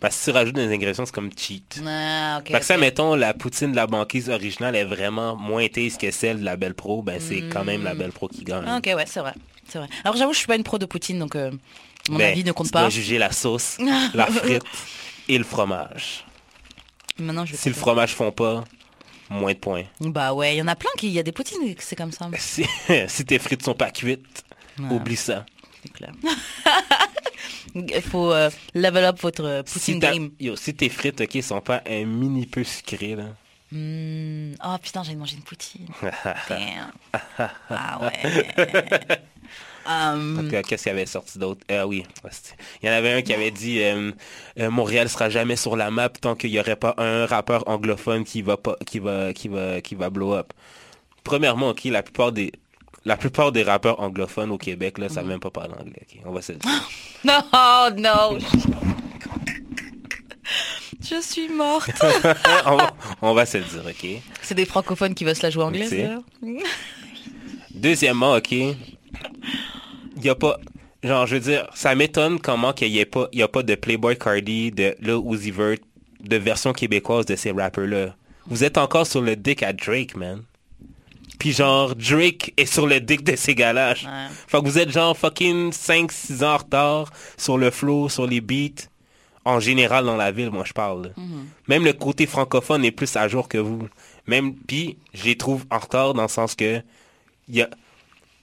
Parce 0.00 0.14
que 0.16 0.20
si 0.20 0.30
tu 0.30 0.36
rajoutes 0.36 0.54
des 0.54 0.72
ingrédients, 0.72 1.04
c'est 1.06 1.14
comme 1.14 1.30
cheat. 1.36 1.80
Ah. 1.86 2.40
Fait 2.46 2.60
que 2.60 2.64
ça, 2.64 2.76
mettons, 2.78 3.14
la 3.14 3.34
poutine 3.34 3.70
de 3.72 3.76
la 3.76 3.86
banquise 3.86 4.30
originale 4.30 4.74
est 4.76 4.84
vraiment 4.84 5.36
moins 5.36 5.68
taste 5.68 6.00
que 6.00 6.10
celle 6.10 6.40
de 6.40 6.44
la 6.44 6.56
Belle 6.56 6.74
Pro, 6.74 7.02
ben 7.02 7.20
c'est 7.20 7.42
quand 7.52 7.64
même 7.64 7.84
la 7.84 7.94
Belle 7.94 8.12
Pro 8.12 8.28
qui 8.28 8.42
gagne. 8.44 8.64
Ah, 8.66 8.78
ok, 8.78 8.90
ouais, 8.96 9.04
c'est 9.06 9.20
vrai. 9.20 9.34
C'est 9.68 9.78
vrai. 9.78 9.88
Alors 10.04 10.16
j'avoue, 10.16 10.32
je 10.32 10.38
suis 10.38 10.46
pas 10.46 10.56
une 10.56 10.62
pro 10.64 10.78
de 10.78 10.86
poutine, 10.86 11.18
donc 11.18 11.34
euh, 11.36 11.50
mon 12.08 12.18
Ben, 12.18 12.30
avis 12.32 12.44
ne 12.44 12.52
compte 12.52 12.66
tu 12.68 12.72
pas. 12.72 12.80
dois 12.82 12.88
juger 12.90 13.18
la 13.18 13.32
sauce, 13.32 13.76
la 14.14 14.26
frite 14.26 14.62
et 15.28 15.36
le 15.38 15.44
fromage. 15.44 16.24
Maintenant, 17.18 17.44
je 17.46 17.52
vais 17.52 17.58
Si 17.58 17.68
le 17.68 17.74
fromage 17.74 18.14
fond 18.14 18.30
pas, 18.32 18.64
moins 19.30 19.52
de 19.52 19.58
points. 19.58 19.84
Bah 20.00 20.32
ouais, 20.34 20.54
il 20.54 20.58
y 20.58 20.62
en 20.62 20.68
a 20.68 20.76
plein 20.76 20.90
qui, 20.98 21.06
il 21.08 21.12
y 21.12 21.18
a 21.18 21.22
des 21.22 21.32
poutines, 21.32 21.74
que 21.74 21.82
c'est 21.82 21.96
comme 21.96 22.12
ça. 22.12 22.28
Si, 22.38 22.64
si 23.08 23.24
tes 23.24 23.38
frites 23.38 23.62
sont 23.64 23.74
pas 23.74 23.90
cuites, 23.90 24.44
oublie 24.90 25.16
ça. 25.16 25.44
C'est 25.82 25.92
clair. 25.92 26.12
Il 27.74 28.02
faut 28.02 28.32
euh, 28.32 28.50
level 28.74 29.04
up 29.04 29.20
votre 29.20 29.62
Si, 29.66 29.72
poutine 29.74 29.98
game. 29.98 30.30
yo, 30.40 30.56
si 30.56 30.74
tes 30.74 30.88
frites, 30.88 31.20
ok, 31.20 31.42
sont 31.42 31.60
pas 31.60 31.82
un 31.88 32.04
mini 32.04 32.46
peu 32.46 32.64
sucrées, 32.64 33.14
là. 33.16 33.24
Hmm. 33.72 34.54
Oh 34.64 34.76
putain, 34.80 35.02
j'ai 35.02 35.16
mangé 35.16 35.36
une 35.36 35.42
poutine. 35.42 35.86
Ah 37.68 38.00
ouais. 38.00 39.20
Euh, 39.88 40.62
Qu'est-ce 40.62 40.84
qu'il 40.84 40.92
y 40.92 40.94
avait 40.94 41.06
sorti 41.06 41.38
d'autre? 41.38 41.60
Ah 41.68 41.86
oui, 41.86 42.04
il 42.82 42.86
y 42.86 42.90
en 42.90 42.94
avait 42.94 43.12
un 43.12 43.22
qui 43.22 43.32
avait 43.32 43.50
dit 43.50 43.82
euh, 43.82 44.12
euh, 44.58 44.70
Montréal 44.70 45.08
sera 45.08 45.30
jamais 45.30 45.56
sur 45.56 45.76
la 45.76 45.90
map 45.90 46.08
tant 46.08 46.34
qu'il 46.34 46.50
n'y 46.50 46.60
aurait 46.60 46.76
pas 46.76 46.94
un 46.98 47.26
rappeur 47.26 47.68
anglophone 47.68 48.24
qui 48.24 48.42
va 48.42 48.56
pas, 48.56 48.76
qui 48.86 48.98
va, 48.98 49.32
qui 49.32 49.48
va, 49.48 49.80
qui 49.80 49.94
va 49.94 50.10
blow 50.10 50.34
up. 50.34 50.52
Premièrement, 51.24 51.70
ok, 51.70 51.84
la 51.84 52.02
plupart 52.02 52.32
des, 52.32 52.52
la 53.04 53.16
plupart 53.16 53.52
des 53.52 53.62
rappeurs 53.62 54.00
anglophones 54.00 54.50
au 54.50 54.58
Québec 54.58 54.98
là, 54.98 55.08
savent 55.08 55.26
même 55.26 55.40
pas 55.40 55.50
parler 55.50 55.74
anglais. 55.78 56.06
on 56.24 56.32
va 56.32 56.42
se 56.42 56.52
le 56.52 56.58
dire. 56.58 56.70
Non, 57.24 57.42
non. 57.96 58.38
Je 61.08 61.20
suis 61.20 61.48
morte. 61.48 61.90
on, 62.66 62.76
va, 62.76 62.96
on 63.22 63.34
va 63.34 63.46
se 63.46 63.58
le 63.58 63.64
dire, 63.64 63.82
ok. 63.86 64.22
C'est 64.42 64.54
des 64.54 64.64
francophones 64.64 65.14
qui 65.14 65.24
veulent 65.24 65.36
se 65.36 65.42
la 65.42 65.50
jouer 65.50 65.64
anglaise. 65.64 65.94
Deuxièmement, 67.74 68.34
ok, 68.36 68.54
il 70.16 70.24
y 70.24 70.28
a 70.28 70.34
pas, 70.34 70.58
genre, 71.02 71.26
je 71.26 71.34
veux 71.36 71.40
dire, 71.40 71.68
ça 71.74 71.94
m'étonne 71.94 72.38
comment 72.40 72.72
qu'il 72.72 72.88
y 72.88 72.98
ait 72.98 73.04
pas, 73.04 73.28
il 73.32 73.40
y 73.40 73.42
a 73.42 73.48
pas 73.48 73.62
de 73.62 73.74
Playboy 73.74 74.16
Cardi, 74.18 74.70
de 74.70 74.94
Lil 75.00 75.20
Uzi 75.24 75.50
Vert, 75.50 75.76
de 76.20 76.36
version 76.36 76.72
québécoise 76.72 77.26
de 77.26 77.36
ces 77.36 77.52
rappeurs-là. 77.52 78.14
Vous 78.46 78.64
êtes 78.64 78.78
encore 78.78 79.06
sur 79.06 79.20
le 79.22 79.36
dick 79.36 79.62
à 79.62 79.72
Drake, 79.72 80.16
man. 80.16 80.42
Puis 81.38 81.52
genre, 81.52 81.94
Drake 81.94 82.54
est 82.56 82.66
sur 82.66 82.86
le 82.86 83.00
dick 83.00 83.22
de 83.24 83.36
ces 83.36 83.54
gars-là. 83.54 83.90
Ouais. 83.92 84.28
Fait 84.46 84.58
que 84.58 84.64
vous 84.64 84.78
êtes 84.78 84.90
genre 84.90 85.16
fucking 85.16 85.70
5-6 85.70 86.44
ans 86.44 86.54
en 86.54 86.56
retard 86.56 87.10
sur 87.36 87.58
le 87.58 87.70
flow, 87.70 88.08
sur 88.08 88.26
les 88.26 88.40
beats. 88.40 88.88
En 89.44 89.60
général 89.60 90.06
dans 90.06 90.16
la 90.16 90.32
ville, 90.32 90.50
moi 90.50 90.64
je 90.66 90.72
parle. 90.72 91.02
là. 91.04 91.10
Même 91.68 91.84
le 91.84 91.92
côté 91.92 92.26
francophone 92.26 92.84
est 92.84 92.90
plus 92.90 93.14
à 93.16 93.28
jour 93.28 93.48
que 93.48 93.58
vous. 93.58 93.86
Même, 94.26 94.54
puis 94.54 94.96
je 95.14 95.24
les 95.24 95.36
trouve 95.36 95.64
en 95.70 95.78
retard 95.78 96.14
dans 96.14 96.22
le 96.22 96.28
sens 96.28 96.56
que 96.56 96.82
y 97.48 97.62
a 97.62 97.68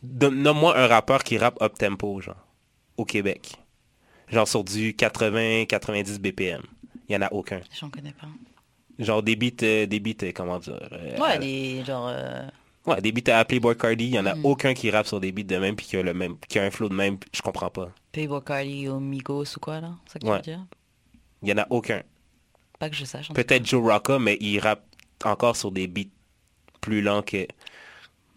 Nomme-moi 0.04 0.78
un 0.78 0.88
rappeur 0.88 1.24
qui 1.24 1.38
rappe 1.38 1.62
up 1.62 1.74
tempo, 1.78 2.20
genre, 2.22 2.36
au 2.98 3.06
Québec. 3.06 3.56
Genre 4.30 4.48
sur 4.48 4.64
du 4.64 4.94
80-90 4.94 6.20
BPM. 6.20 6.62
Il 7.08 7.14
y 7.14 7.18
en 7.18 7.22
a 7.22 7.32
aucun. 7.32 7.62
J'en 7.80 7.90
connais 7.90 8.12
pas. 8.14 8.28
Genre 9.00 9.24
des 9.24 9.36
beats, 9.36 9.64
euh, 9.64 9.86
des 9.86 10.00
beats, 10.00 10.24
euh, 10.24 10.32
comment 10.36 10.60
dire 10.60 10.80
euh, 10.92 11.18
Ouais, 11.18 11.32
à- 11.32 11.38
les 11.38 11.84
genre. 11.84 12.08
euh, 12.10 12.48
ouais, 12.86 13.02
des 13.02 13.12
beats 13.12 13.36
à 13.38 13.44
Playboy 13.46 13.76
Cardi, 13.78 14.06
il 14.06 14.14
y 14.16 14.20
en 14.20 14.26
a 14.26 14.36
Mm. 14.36 14.46
aucun 14.46 14.74
qui 14.74 14.90
rappe 14.92 15.08
sur 15.08 15.20
des 15.20 15.32
beats 15.32 15.44
de 15.44 15.58
même 15.58 15.76
puis 15.76 15.86
qui 15.86 15.98
a 15.98 16.04
le 16.04 16.14
même, 16.14 16.38
qui 16.48 16.60
a 16.60 16.64
un 16.64 16.72
flow 16.72 16.90
de 16.90 16.94
même, 16.96 17.18
je 17.34 17.42
comprends 17.42 17.70
pas. 17.70 17.90
Playboy 18.12 18.42
Cardi 18.46 18.88
ou 18.90 19.00
Migos 19.00 19.56
ou 19.58 19.60
quoi 19.60 19.82
là 19.82 19.96
C'est 20.06 20.14
ça 20.14 20.20
que 20.20 20.26
Ouais. 20.28 20.42
tu 20.42 20.52
veux 20.52 20.58
dire? 20.58 20.66
Il 21.42 21.50
y 21.50 21.54
en 21.54 21.58
a 21.58 21.68
aucun. 21.70 22.02
Pas 22.80 22.90
que 22.90 22.96
je 22.96 23.06
sache. 23.06 23.30
Peut-être 23.34 23.66
Joe 23.66 23.82
Rocca, 23.92 24.20
mais 24.20 24.38
il 24.40 24.60
rappe 24.60 24.84
encore 25.24 25.56
sur 25.56 25.72
des 25.72 25.88
beats 25.88 26.10
plus 26.82 27.02
lents 27.02 27.22
que. 27.22 27.48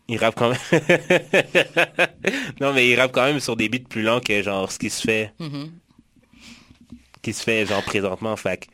Il 0.08 0.18
rappe 0.18 0.36
quand 0.36 0.50
même. 0.50 0.58
non, 2.60 2.72
mais 2.72 2.88
il 2.88 2.98
rappe 3.00 3.12
quand 3.12 3.24
même 3.24 3.40
sur 3.40 3.56
des 3.56 3.68
beats 3.68 3.88
plus 3.88 4.02
lents 4.02 4.20
que 4.20 4.42
genre 4.42 4.70
ce 4.70 4.78
qui 4.78 4.90
se 4.90 5.02
fait. 5.02 5.32
Mhm. 5.38 5.70
qui 7.22 7.32
se 7.32 7.42
fait 7.42 7.66
genre 7.66 7.82
présentement. 7.82 8.36
Fait 8.36 8.58
que 8.58 8.66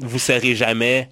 vous 0.00 0.18
serez 0.18 0.56
jamais, 0.56 1.08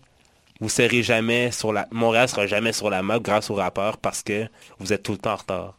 vous 0.60 0.68
serez 0.68 1.04
jamais 1.04 1.52
sur 1.52 1.72
la, 1.72 1.86
Montréal 1.92 2.28
sera 2.28 2.46
jamais 2.48 2.72
sur 2.72 2.90
la 2.90 3.02
map 3.02 3.20
grâce 3.20 3.48
aux 3.48 3.54
rappeurs 3.54 3.98
parce 3.98 4.22
que 4.24 4.48
vous 4.80 4.92
êtes 4.92 5.04
tout 5.04 5.12
le 5.12 5.18
temps 5.18 5.34
en 5.34 5.36
retard. 5.36 5.74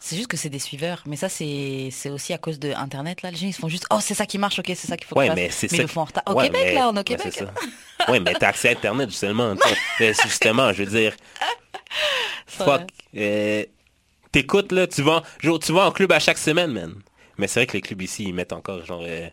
C'est 0.00 0.16
juste 0.16 0.28
que 0.28 0.36
c'est 0.36 0.48
des 0.48 0.58
suiveurs. 0.58 1.02
Mais 1.06 1.16
ça, 1.16 1.28
c'est 1.28 1.90
aussi 2.10 2.32
à 2.32 2.38
cause 2.38 2.58
de 2.58 2.72
Internet. 2.72 3.22
Là. 3.22 3.30
Les 3.30 3.36
gens, 3.36 3.46
ils 3.46 3.52
se 3.52 3.58
font 3.60 3.68
juste 3.68 3.84
Oh, 3.90 3.98
c'est 4.00 4.14
ça 4.14 4.26
qui 4.26 4.38
marche, 4.38 4.58
ok, 4.58 4.66
c'est 4.68 4.86
ça 4.88 4.96
qu'il 4.96 5.06
faut 5.06 5.14
que 5.14 5.20
Ouais, 5.20 5.26
fasse. 5.28 5.36
mais 5.36 5.50
c'est 5.50 5.70
ils 5.72 5.80
le 5.82 5.86
font 5.86 6.00
en 6.02 6.04
retard. 6.04 6.22
Au 6.26 6.34
Ouais, 6.34 6.46
Québec, 6.46 6.62
mais- 6.66 6.74
là, 6.74 6.88
on 6.88 6.96
est 6.96 7.00
au 7.00 7.04
Québec. 7.04 7.42
Ouais, 8.08 8.18
mais 8.20 8.32
t'as 8.34 8.48
accès 8.48 8.68
à 8.68 8.72
Internet, 8.72 9.10
justement. 9.10 9.54
Mais 10.00 10.12
justement, 10.24 10.72
je 10.72 10.84
veux 10.84 10.90
dire, 10.90 11.14
fuck. 12.46 12.82
euh, 13.16 13.64
T'écoutes, 14.32 14.72
là, 14.72 14.86
tu 14.86 15.02
vas, 15.02 15.22
tu 15.40 15.72
vas 15.72 15.86
en 15.86 15.90
club 15.92 16.12
à 16.12 16.18
chaque 16.18 16.38
semaine, 16.38 16.72
man. 16.72 16.94
Mais 17.38 17.46
c'est 17.48 17.60
vrai 17.60 17.66
que 17.66 17.72
les 17.74 17.80
clubs 17.80 18.02
ici, 18.02 18.24
ils 18.24 18.34
mettent 18.34 18.52
encore, 18.52 18.84
genre, 18.84 19.02
euh, 19.04 19.28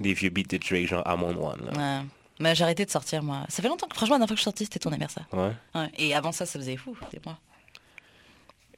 des 0.00 0.12
vieux 0.14 0.30
beats 0.30 0.42
de 0.48 0.56
Drake, 0.58 0.86
genre, 0.88 1.04
I'm 1.06 1.22
on 1.22 1.36
one, 1.50 1.60
là. 1.72 2.00
Ouais. 2.00 2.06
Mais 2.40 2.54
j'ai 2.54 2.64
arrêté 2.64 2.84
de 2.84 2.90
sortir, 2.90 3.22
moi. 3.22 3.44
Ça 3.48 3.62
fait 3.62 3.68
longtemps 3.68 3.86
que, 3.88 3.94
franchement, 3.96 4.14
la 4.16 4.20
dernière 4.20 4.28
fois 4.28 4.34
que 4.36 4.40
je 4.40 4.44
sortie, 4.44 4.64
c'était 4.64 4.78
ton 4.78 4.90
anniversaire. 4.90 5.26
Ouais. 5.32 5.52
Ouais. 5.74 5.88
Et 5.98 6.14
avant 6.14 6.32
ça, 6.32 6.46
ça 6.46 6.58
faisait 6.58 6.76
fou, 6.76 6.96
c'est 7.10 7.24
moi. 7.24 7.38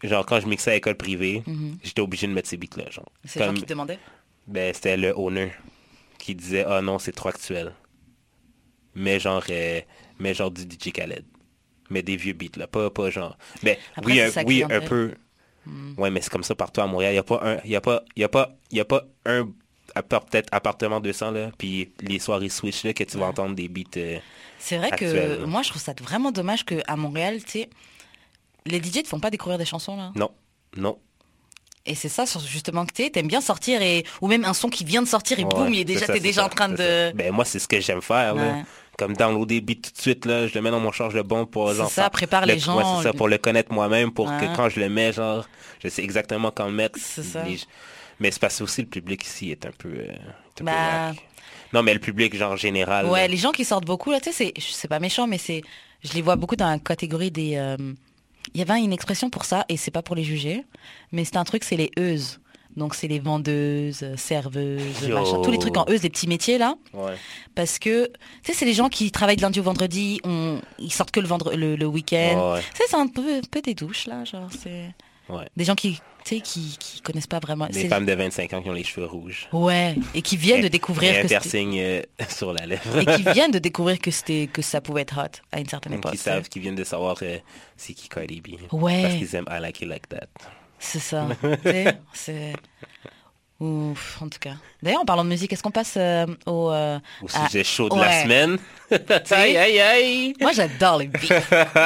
Genre, 0.02 0.24
quand 0.24 0.40
je 0.40 0.46
mixais 0.46 0.70
à 0.72 0.76
école 0.76 0.96
privée, 0.96 1.42
Mhm. 1.46 1.78
j'étais 1.82 2.00
obligé 2.00 2.26
de 2.26 2.32
mettre 2.32 2.48
ces 2.48 2.56
beats-là, 2.56 2.90
genre. 2.90 3.10
C'est 3.24 3.38
Comme, 3.40 3.54
qui 3.54 3.62
te 3.62 3.68
demandaient? 3.68 3.98
Ben, 4.46 4.72
c'était 4.74 4.96
le 4.96 5.12
owner 5.16 5.52
qui 6.18 6.34
disait, 6.34 6.64
ah 6.66 6.80
non, 6.80 6.98
c'est 6.98 7.12
trop 7.12 7.28
actuel. 7.28 7.74
Mais 8.94 9.20
genre, 9.20 9.44
euh, 9.50 9.80
mais 10.18 10.32
genre 10.34 10.50
du 10.50 10.62
DJ 10.62 10.90
Khaled. 10.92 11.24
Mais 11.90 12.02
des 12.02 12.16
vieux 12.16 12.32
beats, 12.32 12.56
là. 12.56 12.66
Pas, 12.66 12.88
pas 12.90 13.10
genre. 13.10 13.36
Mais 13.62 13.78
Après, 13.96 14.12
oui, 14.12 14.20
un, 14.20 14.44
oui, 14.44 14.64
un 14.70 14.80
peu. 14.80 15.14
Ouais, 15.98 16.10
mais 16.10 16.20
c'est 16.20 16.30
comme 16.30 16.42
ça 16.44 16.54
partout 16.54 16.80
à 16.80 16.86
Montréal. 16.86 17.12
Il 17.12 17.16
n'y 17.16 17.18
a 17.18 17.22
pas 17.24 17.40
un, 17.44 17.58
il 17.64 17.70
y 17.70 17.76
a 17.76 17.80
pas, 17.80 18.02
il 18.16 18.20
y 18.22 18.24
a 18.24 18.28
pas, 18.28 18.50
il 18.70 18.78
y 18.78 18.80
a 18.80 18.84
pas 18.84 19.04
un, 19.26 19.48
à 19.94 20.02
peut-être 20.02 20.48
appartement 20.52 21.00
200, 21.00 21.30
là, 21.32 21.50
puis 21.58 21.90
les 22.00 22.18
soirées 22.18 22.48
Switch, 22.48 22.84
là, 22.84 22.92
que 22.92 23.04
tu 23.04 23.18
vas 23.18 23.26
entendre 23.26 23.54
des 23.54 23.68
beats. 23.68 23.96
euh, 23.96 24.18
C'est 24.58 24.78
vrai 24.78 24.90
que 24.92 25.04
là. 25.04 25.46
moi, 25.46 25.62
je 25.62 25.70
trouve 25.70 25.82
ça 25.82 25.94
vraiment 26.00 26.32
dommage 26.32 26.64
qu'à 26.64 26.96
Montréal, 26.96 27.42
tu 27.44 27.50
sais, 27.60 27.70
les 28.66 28.78
DJ 28.82 28.98
ne 28.98 29.06
font 29.06 29.20
pas 29.20 29.30
découvrir 29.30 29.58
des 29.58 29.64
chansons, 29.64 29.96
là. 29.96 30.12
Non, 30.14 30.30
non. 30.76 30.98
Et 31.86 31.94
c'est 31.94 32.08
ça, 32.10 32.24
justement, 32.46 32.84
que 32.86 32.92
tu 32.92 33.10
t'aimes 33.10 33.26
bien 33.26 33.40
sortir, 33.40 33.80
et... 33.82 34.04
ou 34.20 34.28
même 34.28 34.44
un 34.44 34.52
son 34.54 34.68
qui 34.68 34.84
vient 34.84 35.02
de 35.02 35.08
sortir, 35.08 35.38
et 35.40 35.44
boum, 35.44 35.72
il 35.72 35.80
est 35.80 35.84
déjà, 35.84 36.06
t'es 36.06 36.20
déjà 36.20 36.44
en 36.44 36.48
train 36.48 36.68
de... 36.68 36.76
ça. 36.76 37.12
Ben, 37.12 37.32
moi, 37.32 37.44
c'est 37.44 37.58
ce 37.58 37.66
que 37.66 37.80
j'aime 37.80 38.02
faire. 38.02 38.36
Ouais. 38.36 38.62
Comme 39.00 39.16
downloader 39.16 39.60
des 39.60 39.74
beats 39.74 39.80
tout 39.82 39.92
de 39.96 40.00
suite, 40.00 40.26
là. 40.26 40.46
Je 40.46 40.54
le 40.54 40.60
mets 40.60 40.70
dans 40.70 40.78
mon 40.78 40.92
charge 40.92 41.14
de 41.14 41.22
bon 41.22 41.46
pour, 41.46 41.72
genre. 41.72 41.90
ça, 41.90 42.10
prépare 42.10 42.42
le- 42.46 42.52
les 42.52 42.58
gens, 42.58 42.76
Ouais, 42.76 42.84
c'est 42.98 43.08
ça, 43.08 43.12
pour 43.14 43.28
le 43.28 43.38
connaître 43.38 43.72
moi-même, 43.72 44.12
pour 44.12 44.28
Ouais. 44.28 44.38
que 44.40 44.54
quand 44.56 44.68
je 44.68 44.78
le 44.78 44.88
mets, 44.90 45.12
genre, 45.12 45.48
je 45.82 45.88
sais 45.88 46.02
exactement 46.04 46.50
quand 46.50 46.66
le 46.66 46.72
mettre. 46.74 46.98
Ça. 47.00 47.42
Mais 48.20 48.30
c'est 48.30 48.38
parce 48.40 48.58
que 48.58 48.64
aussi 48.64 48.82
le 48.82 48.88
public 48.88 49.24
ici 49.24 49.50
est 49.50 49.64
un 49.64 49.70
peu. 49.76 49.88
euh, 49.88 50.02
est 50.12 50.12
un 50.12 50.54
peu 50.58 50.64
Bah. 50.64 51.12
Non, 51.72 51.82
mais 51.82 51.94
le 51.94 52.00
public, 52.00 52.36
genre, 52.36 52.56
général. 52.56 53.06
Ouais, 53.06 53.20
là. 53.22 53.28
les 53.28 53.36
gens 53.38 53.52
qui 53.52 53.64
sortent 53.64 53.86
beaucoup, 53.86 54.10
là, 54.10 54.20
tu 54.20 54.32
sais, 54.32 54.52
c'est- 54.54 54.60
c'est 54.60 54.88
pas 54.88 54.98
méchant, 55.00 55.26
mais 55.26 55.38
c'est, 55.38 55.62
je 56.04 56.12
les 56.12 56.20
vois 56.20 56.36
beaucoup 56.36 56.56
dans 56.56 56.68
la 56.68 56.78
catégorie 56.78 57.30
des. 57.30 57.56
euh, 57.56 57.76
Il 58.54 58.58
y 58.58 58.62
avait 58.62 58.80
une 58.80 58.92
expression 58.92 59.28
pour 59.30 59.44
ça, 59.44 59.64
et 59.68 59.76
c'est 59.76 59.90
pas 59.90 60.02
pour 60.02 60.16
les 60.16 60.24
juger, 60.24 60.64
mais 61.12 61.24
c'est 61.24 61.36
un 61.36 61.44
truc, 61.44 61.62
c'est 61.62 61.76
les 61.76 61.90
euses. 61.98 62.40
Donc 62.76 62.94
c'est 62.94 63.08
les 63.08 63.18
vendeuses, 63.18 64.04
serveuses, 64.16 65.08
machin, 65.08 65.40
tous 65.42 65.50
les 65.50 65.58
trucs 65.58 65.76
en 65.76 65.84
euse, 65.88 66.02
les 66.02 66.10
petits 66.10 66.28
métiers 66.28 66.56
là. 66.58 66.74
Ouais. 66.94 67.14
Parce 67.54 67.78
que, 67.78 68.06
tu 68.06 68.12
sais, 68.44 68.52
c'est 68.52 68.64
les 68.64 68.74
gens 68.74 68.88
qui 68.88 69.10
travaillent 69.10 69.36
du 69.36 69.42
lundi 69.42 69.60
au 69.60 69.64
vendredi, 69.64 70.20
on, 70.24 70.60
ils 70.78 70.92
sortent 70.92 71.10
que 71.10 71.20
le, 71.20 71.26
vendre, 71.26 71.54
le, 71.54 71.74
le 71.76 71.86
week-end. 71.86 72.54
Ouais, 72.54 72.60
Tu 72.60 72.76
sais, 72.78 72.84
c'est 72.88 72.96
un 72.96 73.08
peu, 73.08 73.38
un 73.38 73.40
peu 73.50 73.60
des 73.60 73.74
douches 73.74 74.06
là, 74.06 74.24
genre, 74.24 74.48
c'est. 74.62 74.90
ouais. 75.28 75.46
Des 75.56 75.64
gens 75.64 75.74
qui, 75.74 76.00
qui, 76.24 76.40
qui 76.42 77.00
connaissent 77.02 77.26
pas 77.26 77.40
vraiment. 77.40 77.66
Des 77.66 77.88
femmes 77.88 78.06
de 78.06 78.12
25 78.12 78.52
ans 78.52 78.62
qui 78.62 78.68
ont 78.70 78.72
les 78.72 78.84
cheveux 78.84 79.06
rouges. 79.06 79.48
Ouais, 79.52 79.96
et 80.14 80.22
qui 80.22 80.36
viennent 80.36 80.62
de 80.62 80.68
découvrir 80.68 81.14
et 81.14 81.18
un 81.18 81.22
que 81.22 81.26
piercing 81.28 81.76
euh, 81.78 82.02
sur 82.28 82.52
la 82.52 82.66
lèvre. 82.66 82.98
et 83.00 83.04
qui 83.16 83.22
viennent 83.32 83.50
de 83.50 83.58
découvrir 83.58 83.98
que 83.98 84.10
c'était 84.12 84.48
que 84.52 84.62
ça 84.62 84.80
pouvait 84.80 85.02
être 85.02 85.18
hot 85.18 85.40
à 85.50 85.58
une 85.58 85.66
certaine 85.68 85.94
époque. 85.94 86.12
qui 86.12 86.18
savent, 86.18 86.48
qui 86.48 86.60
viennent 86.60 86.76
de 86.76 86.84
savoir 86.84 87.16
euh, 87.22 87.38
c'est 87.76 87.94
qui 87.94 88.08
Cardi 88.08 88.40
B. 88.40 88.50
Ouais. 88.72 89.02
Parce 89.02 89.14
qu'ils 89.16 89.34
aiment 89.34 89.48
I 89.50 89.60
like 89.60 89.80
it 89.80 89.88
like 89.88 90.08
that. 90.10 90.26
C'est 90.80 90.98
ça. 90.98 91.26
c'est. 92.14 92.54
Ouf, 93.60 94.16
en 94.22 94.28
tout 94.30 94.38
cas. 94.38 94.54
D'ailleurs, 94.82 95.02
en 95.02 95.04
parlant 95.04 95.22
de 95.22 95.28
musique, 95.28 95.52
est-ce 95.52 95.62
qu'on 95.62 95.70
passe 95.70 95.92
euh, 95.98 96.24
au. 96.46 96.70
euh, 96.70 96.98
Au 97.22 97.26
à- 97.34 97.46
sujet 97.46 97.62
chaud 97.62 97.90
de 97.90 97.94
ouais. 97.94 98.00
la 98.00 98.22
semaine. 98.22 98.58
aïe, 99.32 99.56
aïe, 99.58 99.78
aïe. 99.80 100.32
Moi, 100.40 100.52
j'adore 100.52 100.96
les 100.96 101.08
beats. 101.08 101.18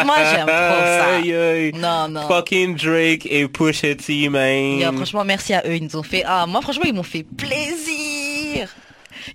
Moi, 0.04 0.16
j'aime 0.30 0.46
trop 0.46 0.46
ça. 0.46 1.14
Aïe, 1.16 1.34
aïe. 1.34 1.72
Non, 1.74 2.06
non. 2.08 2.28
Fucking 2.28 2.76
Drake 2.76 3.26
et 3.28 3.48
Pusha 3.48 3.96
T, 3.96 4.28
man. 4.28 4.78
Yo, 4.78 4.92
franchement, 4.92 5.24
merci 5.24 5.52
à 5.52 5.62
eux. 5.66 5.74
Ils 5.74 5.82
nous 5.82 5.96
ont 5.96 6.04
fait. 6.04 6.22
Ah, 6.24 6.46
moi, 6.46 6.62
franchement, 6.62 6.84
ils 6.86 6.94
m'ont 6.94 7.02
fait 7.02 7.24
plaisir. 7.24 8.68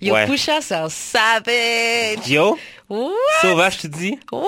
Yo, 0.00 0.14
Ouais. 0.14 0.24
Pusha, 0.26 0.62
c'est 0.62 0.76
un 0.76 0.88
savage. 0.88 2.26
Yo, 2.26 2.58
What? 2.88 3.10
sauvage, 3.42 3.76
tu 3.78 3.88
dis? 3.88 4.18
What? 4.32 4.46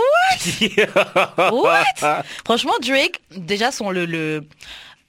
What? 1.53 2.23
Franchement, 2.47 2.73
Drake, 2.81 3.21
déjà, 3.37 3.71
son, 3.71 3.91
le, 3.91 4.07
le, 4.07 4.47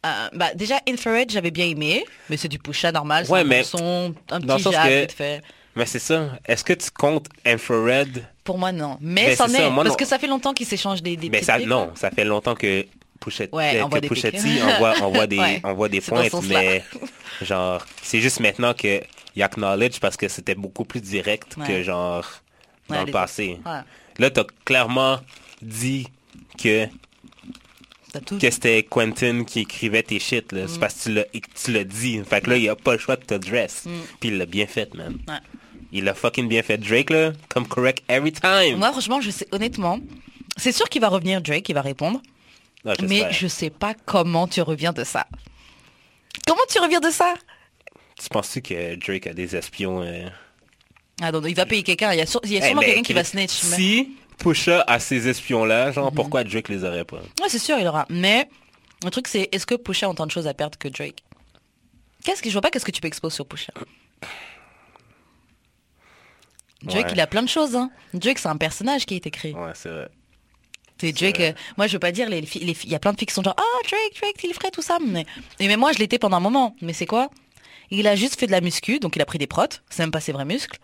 Euh, 0.06 0.30
bah, 0.34 0.54
déjà, 0.54 0.80
Infrared, 0.88 1.32
j'avais 1.32 1.51
bien 1.51 1.66
aimé, 1.66 2.04
mais 2.30 2.36
c'est 2.38 2.47
du 2.49 2.60
Pusha 2.60 2.91
normal. 2.91 3.26
Ouais, 3.30 3.43
mais 3.43 3.64
son, 3.64 4.14
un 4.32 4.41
petit 4.41 4.62
sens 4.64 4.74
jab 4.74 4.88
que- 4.88 5.01
vite 5.01 5.12
fait. 5.14 5.41
Mais 5.76 5.86
c'est 5.86 5.99
ça. 5.99 6.30
Est-ce 6.45 6.64
que 6.64 6.74
tu 6.74 6.91
comptes 6.91 7.28
Infrared? 7.45 8.24
Pour 8.43 8.58
moi, 8.60 8.72
non. 8.72 8.97
Mais 9.01 9.28
Ben, 9.28 9.36
c'en 9.38 9.47
est, 9.47 9.58
ça, 9.58 9.70
moi, 9.70 9.84
parce 9.84 9.93
non. 9.93 9.97
que 9.97 10.06
ça 10.06 10.20
fait 10.20 10.28
longtemps 10.28 10.54
qu'ils 10.54 10.68
s'échangent 10.68 11.01
des, 11.01 11.16
des 11.16 11.30
Mais 11.30 11.39
petites 11.39 11.45
ça, 11.45 11.58
non, 11.60 11.86
là. 11.88 11.91
ça 11.95 12.12
fait 12.12 12.26
longtemps 12.26 12.54
que 12.54 12.86
Pushetti, 13.20 13.56
Ouais, 13.56 13.78
euh, 13.80 13.84
envoie 13.86 13.99
que 13.99 14.01
des 14.08 14.10
pics. 14.10 14.22
Pushetti 14.32 14.62
envoie, 14.62 14.99
envoie 15.01 15.26
des, 15.28 15.39
Ouais, 15.39 15.62
envoie 15.64 15.89
des 15.89 16.01
c'est 16.01 16.12
dans 16.12 16.24
ce 16.24 16.30
pointes, 16.30 16.45
mais 16.49 16.84
genre, 17.41 17.84
c'est 18.01 18.20
juste 18.20 18.39
maintenant 18.41 18.74
que 18.74 19.01
il 19.36 19.41
acknowledge 19.41 19.99
parce 19.99 20.16
que 20.18 20.28
c'était 20.28 20.54
beaucoup 20.54 20.84
plus 20.86 20.99
direct 21.01 21.56
que 21.66 21.82
genre 21.82 22.26
dans 22.89 23.04
le 23.04 23.12
passé. 23.12 23.58
Là, 24.20 24.30
t'as 24.30 24.43
clairement 24.66 25.20
dit 25.62 26.08
que. 26.62 26.88
Que 28.39 28.49
c'était 28.51 28.84
Quentin 28.84 29.43
qui 29.43 29.61
écrivait 29.61 30.03
tes 30.03 30.20
shit, 30.20 30.51
là. 30.51 30.64
Mm. 30.64 30.68
C'est 30.68 30.80
parce 30.80 30.93
que 30.95 31.24
tu 31.64 31.72
l'as, 31.72 31.84
dit. 31.84 32.22
Fait 32.28 32.41
que 32.41 32.49
là, 32.49 32.57
il 32.57 32.70
a 32.70 32.76
pas 32.76 32.93
le 32.93 32.99
choix 32.99 33.16
de 33.16 33.24
te 33.24 33.34
dress. 33.36 33.86
Puis 34.20 34.30
il 34.30 34.38
l'a 34.38 34.45
bien 34.45 34.68
fait, 34.68 34.93
man. 34.93 35.14
Mm. 35.28 35.32
Ouais. 35.32 35.39
Il 35.91 36.09
a 36.09 36.14
fucking 36.14 36.47
bien 36.47 36.64
fait. 36.64 36.78
Drake, 36.78 37.11
là, 37.11 37.34
comme 37.49 37.68
correct 37.68 38.03
every 38.09 38.32
time. 38.32 38.78
Moi, 38.78 38.91
franchement, 38.91 39.22
je 39.22 39.30
sais, 39.30 39.47
honnêtement, 39.51 39.99
c'est 40.57 40.72
sûr 40.72 40.89
qu'il 40.89 41.01
va 41.01 41.07
revenir, 41.09 41.41
Drake, 41.41 41.70
il 41.70 41.74
va 41.74 41.82
répondre. 41.82 42.20
Ah, 42.86 42.93
Mais 43.07 43.32
je 43.32 43.47
sais 43.47 43.70
pas 43.70 43.93
comment 44.05 44.47
tu 44.47 44.61
reviens 44.61 44.91
de 44.91 45.03
ça. 45.03 45.28
Comment 46.47 46.61
tu 46.70 46.80
reviens 46.80 46.99
de 46.99 47.09
ça? 47.09 47.34
Tu 48.22 48.28
penses-tu 48.30 48.61
que 48.61 48.95
Drake 48.95 49.28
a 49.28 49.34
des 49.34 49.55
espions 49.55 50.01
euh, 50.01 50.28
Ah 51.22 51.32
non, 51.32 51.41
il 51.45 51.55
va 51.55 51.66
payer 51.66 51.84
quelqu'un. 51.84 52.11
Il 52.11 52.18
y 52.18 52.22
a, 52.22 52.24
Eh, 52.24 52.61
sûrement 52.61 52.82
quelqu'un 52.82 53.01
qui 53.01 53.14
va 53.14 53.24
snitch. 53.24 53.64
mais- 53.70 53.76
Si 53.76 54.09
Pusha 54.44 54.82
a 54.86 55.00
ces 55.00 55.28
espions-là, 55.28 55.91
genre, 55.91 56.10
Mhm. 56.12 56.16
pourquoi 56.16 56.44
Drake 56.44 56.70
les 56.70 56.84
aurait 56.84 57.06
pas? 57.06 57.18
Ouais, 57.41 57.50
c'est 57.50 57.60
sûr, 57.60 57.78
il 57.80 57.88
aura. 57.88 58.06
Mais 58.10 58.48
le 59.04 59.10
truc, 59.10 59.28
c'est 59.28 59.50
est-ce 59.52 59.66
que 59.66 59.76
Pusha 59.76 60.06
a 60.06 60.10
autant 60.10 60.26
de 60.26 60.32
choses 60.32 60.48
à 60.48 60.54
perdre 60.54 60.78
que 60.78 60.88
Drake? 60.89 61.24
Qu'est-ce 62.24 62.41
que 62.41 62.50
je 62.50 62.54
vois 62.54 62.62
pas 62.62 62.70
qu'est-ce 62.70 62.86
que 62.86 62.91
tu 62.91 63.02
peux 63.02 63.08
exposer 63.08 63.36
sur 63.36 63.46
Pusha 63.48 63.74
Drake, 66.84 67.06
Ouais. 67.06 67.12
il 67.14 67.20
a 67.22 67.28
plein 67.28 67.41
de 67.44 67.48
choses. 67.50 67.76
Hein. 67.76 67.89
Drake, 68.14 68.39
c'est 68.39 68.50
un 68.50 68.58
personnage 68.58 69.06
qui 69.06 69.14
a 69.14 69.18
été 69.18 69.32
créé. 69.32 69.54
Ouais, 69.54 69.72
c'est 69.74 69.89
vrai. 69.89 70.10
C'est 71.00 71.12
Drake. 71.14 71.39
euh, 71.39 71.54
moi, 71.78 71.88
je 71.88 71.94
veux 71.94 72.00
pas 72.00 72.12
dire 72.12 72.30
les 72.30 72.41
filles. 72.46 72.64
les 72.66 72.76
Il 72.84 72.89
y 72.91 72.96
a 72.96 73.00
plein 73.00 73.12
de 73.14 73.18
filles 73.18 73.28
qui 73.28 73.34
sont 73.34 73.44
genre 73.44 73.56
ah 73.58 73.88
Drake, 73.89 74.20
Drake, 74.22 74.44
il 74.44 74.54
frais 74.54 74.72
tout 74.72 74.82
ça. 74.82 74.98
Mais 75.06 75.26
et 75.60 75.68
même 75.68 75.80
moi, 75.80 75.91
je 75.94 76.00
l'étais 76.00 76.20
pendant 76.20 76.38
un 76.38 76.41
moment. 76.41 76.76
Mais 76.82 76.94
c'est 76.94 77.06
quoi? 77.06 77.30
Il 77.89 78.08
a 78.08 78.16
juste 78.16 78.39
fait 78.39 78.48
de 78.48 78.52
la 78.52 78.62
muscu, 78.62 79.00
donc 79.00 79.16
il 79.16 79.22
a 79.22 79.26
pris 79.26 79.38
des 79.38 79.48
protes. 79.48 79.84
C'est 79.89 80.04
même 80.04 80.12
pas 80.12 80.20
ses 80.22 80.32
vrais 80.32 80.46
muscles. 80.46 80.78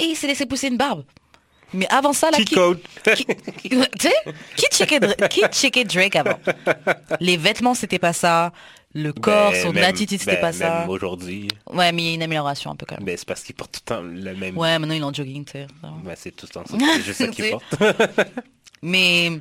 Et 0.00 0.04
il 0.04 0.16
s'est 0.16 0.26
laissé 0.26 0.46
pousser 0.46 0.68
une 0.68 0.76
barbe. 0.76 1.04
Mais 1.74 1.86
avant 1.90 2.12
ça, 2.12 2.30
là, 2.30 2.38
Cheat 2.38 2.48
qui, 2.48 2.54
code. 2.54 2.80
qui- 3.16 3.26
tu 3.68 3.76
sais, 3.98 4.12
qui 4.56 4.66
checkait, 4.70 5.00
qui 5.28 5.40
checkait 5.52 5.84
Drake 5.84 6.16
avant? 6.16 6.38
Les 7.20 7.36
vêtements, 7.36 7.74
c'était 7.74 7.98
pas 7.98 8.12
ça. 8.12 8.52
Le 8.94 9.12
corps, 9.12 9.50
Ben, 9.50 9.62
son 9.62 9.72
même- 9.74 9.84
attitude, 9.84 10.18
c'était 10.20 10.36
ben, 10.36 10.40
pas 10.40 10.52
ça. 10.52 10.80
Même 10.80 10.88
aujourd'hui, 10.88 11.48
Ouais, 11.68 11.92
mais 11.92 12.02
il 12.02 12.08
y 12.08 12.10
a 12.12 12.14
une 12.14 12.22
amélioration 12.22 12.70
un 12.70 12.76
peu 12.76 12.86
quand 12.86 12.96
même. 12.96 13.04
ben, 13.04 13.14
c'est 13.18 13.26
parce 13.28 13.42
qu'il 13.42 13.54
porte 13.54 13.72
tout 13.72 13.80
le 13.84 13.94
temps 13.94 14.00
le 14.00 14.34
même... 14.34 14.56
Ouais, 14.56 14.78
maintenant 14.78 14.94
il 14.94 15.00
est 15.00 15.04
en 15.04 15.12
jogging, 15.12 15.44
tu 15.44 15.52
sais. 15.52 15.66
Ben, 15.82 16.14
c'est 16.16 16.30
tout 16.34 16.46
le 16.48 16.54
temps 16.54 16.64
ça. 16.66 16.76
C'est 16.96 17.02
juste 17.02 17.18
ça 17.18 17.28
qu'il 17.28 17.44
C'est- 17.44 17.50
porte. 17.50 17.74
Mais 18.82 19.32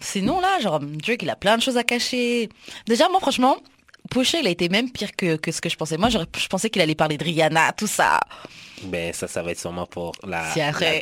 sinon, 0.00 0.40
là, 0.40 0.58
genre, 0.60 0.80
Drake, 0.80 1.22
il 1.22 1.30
a 1.30 1.36
plein 1.36 1.56
de 1.56 1.62
choses 1.62 1.76
à 1.78 1.84
cacher. 1.84 2.48
Déjà, 2.86 3.08
moi, 3.08 3.20
franchement, 3.20 3.56
Pusha, 4.12 4.38
il 4.40 4.46
a 4.46 4.50
été 4.50 4.68
même 4.68 4.90
pire 4.90 5.10
que, 5.16 5.36
que 5.36 5.50
ce 5.50 5.60
que 5.60 5.68
je 5.68 5.76
pensais. 5.76 5.96
Moi, 5.96 6.08
je 6.10 6.46
pensais 6.48 6.68
qu'il 6.70 6.82
allait 6.82 6.94
parler 6.94 7.16
de 7.16 7.24
Rihanna, 7.24 7.72
tout 7.72 7.86
ça. 7.86 8.20
Ben, 8.84 9.12
ça, 9.12 9.28
ça 9.28 9.42
va 9.42 9.52
être 9.52 9.60
sûrement 9.60 9.86
pour 9.86 10.12
la, 10.26 10.42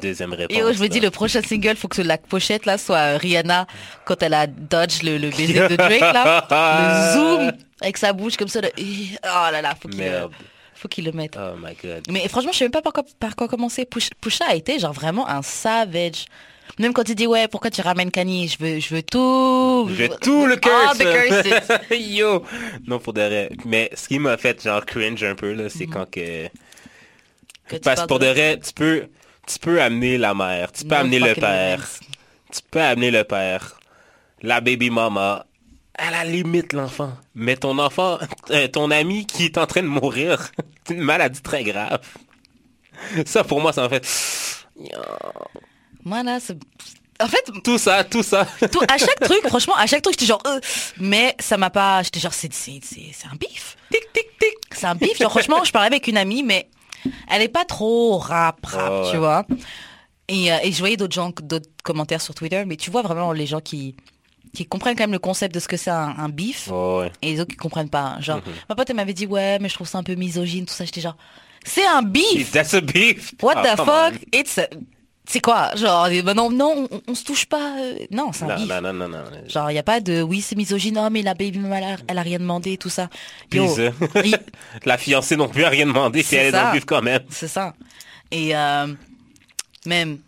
deuxième 0.03 0.33
réponse. 0.35 0.57
Et 0.57 0.63
oh, 0.63 0.73
je 0.73 0.81
me 0.83 0.89
dis, 0.89 1.01
le 1.01 1.11
prochain 1.11 1.41
single, 1.43 1.77
faut 1.77 1.89
que 1.89 2.03
la 2.03 2.19
pochette, 2.19 2.67
là, 2.67 2.77
soit 2.79 2.99
euh, 2.99 3.17
Rihanna, 3.17 3.67
quand 4.05 4.23
elle 4.23 4.35
a 4.35 4.47
dodge 4.47 5.03
le, 5.03 5.17
le 5.19 5.31
baiser 5.31 5.67
de 5.67 5.77
Drake, 5.77 6.01
là. 6.01 6.47
le 6.51 7.15
zoom, 7.15 7.53
avec 7.81 7.97
sa 7.97 8.13
bouche 8.13 8.37
comme 8.37 8.49
ça. 8.49 8.61
le- 8.61 8.71
Oh 8.79 9.51
là 9.51 9.63
là, 9.63 9.75
faut 9.81 9.89
qu'il 9.89 9.99
le, 9.99 10.05
Merde. 10.11 10.33
faut 10.75 10.89
qu'il 10.89 11.05
le 11.07 11.13
mette. 11.13 11.37
Oh 11.39 11.57
my 11.57 11.75
god. 11.83 12.03
Mais 12.11 12.29
franchement, 12.29 12.53
je 12.53 12.59
sais 12.59 12.65
même 12.65 12.71
pas 12.73 12.83
par 12.83 12.93
quoi, 12.93 13.03
par 13.19 13.35
quoi 13.35 13.49
commencer. 13.49 13.85
Push- 13.87 14.11
Pusha 14.21 14.45
a 14.51 14.55
été 14.55 14.79
genre 14.79 14.93
vraiment 14.93 15.27
un 15.29 15.41
savage. 15.43 16.27
Même 16.81 16.95
quand 16.95 17.09
il 17.09 17.15
dit 17.15 17.27
ouais, 17.27 17.47
pourquoi 17.47 17.71
tu 17.71 17.83
ramènes 17.83 18.11
Kanye? 18.11 18.49
Je 18.49 18.57
veux, 18.59 18.81
je 18.81 18.95
veux 18.95 19.03
tout. 19.03 19.89
J'ai 19.95 20.09
tout 20.09 20.47
le 20.47 20.57
curse. 20.57 20.97
the 20.99 21.05
curses. 21.05 21.81
Yo. 21.91 22.43
Non, 22.87 22.99
pour 22.99 23.13
de 23.13 23.21
vrai. 23.21 23.51
Mais 23.67 23.91
ce 23.95 24.09
qui 24.09 24.19
m'a 24.19 24.37
fait 24.39 24.63
genre 24.63 24.85
cringe 24.87 25.23
un 25.23 25.35
peu, 25.35 25.53
là, 25.53 25.69
c'est 25.69 25.87
quand 25.87 26.11
que... 26.11 26.49
Que 27.69 27.77
tu 27.77 27.81
Parce 27.81 28.07
pour 28.07 28.19
de- 28.19 28.27
vrai, 28.27 28.59
tu 28.59 28.73
peux, 28.73 29.09
tu 29.47 29.59
peux 29.59 29.81
amener 29.81 30.17
la 30.17 30.33
mère, 30.35 30.73
tu 30.73 30.85
peux 30.85 30.95
No 30.95 31.01
amener 31.03 31.19
le 31.21 31.35
père, 31.35 31.87
tu 32.51 32.61
peux 32.71 32.81
amener 32.81 33.11
le 33.11 33.25
père, 33.25 33.79
la 34.43 34.61
baby 34.61 34.91
mama, 34.91 35.47
à 35.97 36.11
la 36.11 36.25
limite 36.25 36.73
l'enfant. 36.73 37.13
Mais 37.35 37.57
ton 37.57 37.79
enfant, 37.79 38.19
euh, 38.51 38.67
ton 38.69 38.91
ami 38.91 39.27
qui 39.27 39.45
est 39.45 39.59
en 39.59 39.67
train 39.67 39.83
de 39.83 39.87
mourir 39.87 40.51
d'une 40.89 41.03
maladie 41.03 41.43
très 41.43 41.63
grave. 41.63 42.01
Ça 43.27 43.45
pour 43.45 43.61
moi, 43.61 43.73
ça 43.73 43.85
en 43.85 43.89
fait 43.91 44.05
Moi 46.05 46.23
là, 46.23 46.39
c'est- 46.41 46.59
en 47.23 47.29
fait, 47.29 47.45
tout 47.63 47.77
ça, 47.79 48.03
tout 48.05 48.23
ça. 48.23 48.47
tout, 48.73 48.81
à 48.89 48.97
chaque 48.97 49.21
truc, 49.21 49.41
franchement, 49.47 49.75
à 49.77 49.87
chaque 49.87 50.01
truc, 50.03 50.15
j'étais 50.15 50.27
genre, 50.27 50.43
euh, 50.47 50.59
mais 50.99 51.35
ça 51.39 51.57
m'a 51.59 51.69
pas, 51.71 52.03
j'étais 52.03 52.19
genre, 52.21 52.33
c'est, 52.33 52.53
c'est, 52.53 52.81
c'est, 52.83 53.11
c'est 53.13 53.27
un 53.27 53.37
bif. 53.37 53.77
Tic, 53.93 54.01
tic, 54.13 54.25
tic. 54.39 54.55
C'est 54.73 54.87
un 54.87 54.95
bif. 54.95 55.19
Genre, 55.19 55.31
franchement, 55.31 55.63
je 55.65 55.71
parlais 55.71 55.89
avec 55.89 56.07
une 56.09 56.17
amie, 56.17 56.43
mais 56.43 56.69
elle 57.31 57.43
est 57.43 57.49
pas 57.49 57.65
trop 57.67 58.17
rap, 58.19 58.65
rap, 58.65 58.91
ouais. 59.05 59.11
tu 59.11 59.17
vois. 59.19 59.45
Et, 60.29 60.51
euh, 60.53 60.57
et 60.63 60.73
je 60.73 60.79
voyais 60.79 60.97
d'autres 60.97 61.15
gens, 61.15 61.31
d'autres 61.43 61.69
commentaires 61.83 62.23
sur 62.23 62.35
Twitter, 62.35 62.65
mais 62.67 62.77
tu 62.77 62.91
vois 62.91 63.03
vraiment 63.03 63.33
les 63.33 63.47
gens 63.47 63.61
qui, 63.61 63.97
qui 64.55 64.65
comprennent 64.65 64.97
quand 64.97 65.03
même 65.03 65.13
le 65.13 65.19
concept 65.19 65.55
de 65.55 65.61
ce 65.61 65.69
que 65.69 65.77
c'est 65.77 65.91
un, 65.91 66.15
un 66.19 66.29
bif. 66.31 66.69
Oh, 66.73 67.01
ouais. 67.03 67.13
Et 67.21 67.33
les 67.33 67.41
autres 67.41 67.51
qui 67.51 67.57
comprennent 67.57 67.91
pas. 67.91 68.17
Genre, 68.21 68.39
Mhm. 68.39 68.53
ma 68.69 68.75
pote, 68.77 68.89
elle 68.89 68.97
m'avait 68.97 69.13
dit, 69.13 69.27
ouais, 69.27 69.59
mais 69.61 69.69
je 69.69 69.75
trouve 69.75 69.89
ça 69.89 69.99
un 69.99 70.03
peu 70.05 70.15
misogyne, 70.15 70.65
tout 70.65 70.73
ça. 70.73 70.85
J'étais 70.87 71.01
genre, 71.03 71.17
c'est 71.67 71.85
un 71.87 72.01
bif! 72.03 72.51
That's 72.53 72.73
a 72.73 72.81
beef. 72.81 73.35
What 73.43 73.55
Ah, 73.57 73.63
the 73.63 73.77
come 73.77 73.87
fuck? 73.87 74.13
on. 74.15 74.39
It's 74.39 74.57
a- 74.59 74.69
C'est 75.33 75.39
quoi? 75.41 75.77
Genre, 75.77 76.09
eh 76.09 76.23
ben 76.23 76.35
non, 76.35 76.51
non, 76.51 76.89
on, 76.91 77.01
on 77.07 77.15
se 77.15 77.23
touche 77.23 77.47
pas. 77.47 77.77
euh, 77.79 77.99
Non, 78.11 78.33
c'est 78.33 78.43
un 78.45 78.49
Non, 78.49 78.57
bif. 78.57 78.67
non, 78.69 78.81
non, 78.83 78.93
non, 78.93 79.09
non. 79.09 79.23
Genre, 79.47 79.71
il 79.71 79.75
y 79.75 79.79
a 79.79 79.85
pas 79.85 80.01
de, 80.01 80.23
oui, 80.23 80.41
c'est 80.41 80.57
misogyne, 80.57 80.95
non, 80.97 81.09
mais 81.09 81.23
la 81.23 81.35
baby 81.35 81.61
elle 82.09 82.19
a, 82.19 82.23
rien 82.23 82.41
demandé, 82.41 82.77
tout 82.77 82.89
ça. 82.89 83.09
Yo, 83.53 83.73
Puis, 83.73 83.85
euh, 83.85 83.91
il- 84.25 84.39
la 84.85 84.99
fiancée 84.99 85.37
non 85.37 85.49
plus 85.49 85.63
a 85.63 85.69
rien 85.69 85.87
demandé, 85.87 86.23
si 86.25 86.31
C'est 86.31 86.37
elle 86.37 86.47
est 86.47 86.51
dans 86.53 86.67
le 86.67 86.73
beef 86.73 86.85
quand 86.85 87.01
même. 87.03 87.23
c'est 87.31 87.47
ça. 87.47 87.75
Et 88.33 88.57
euh, 88.57 88.89
même, 89.87 90.19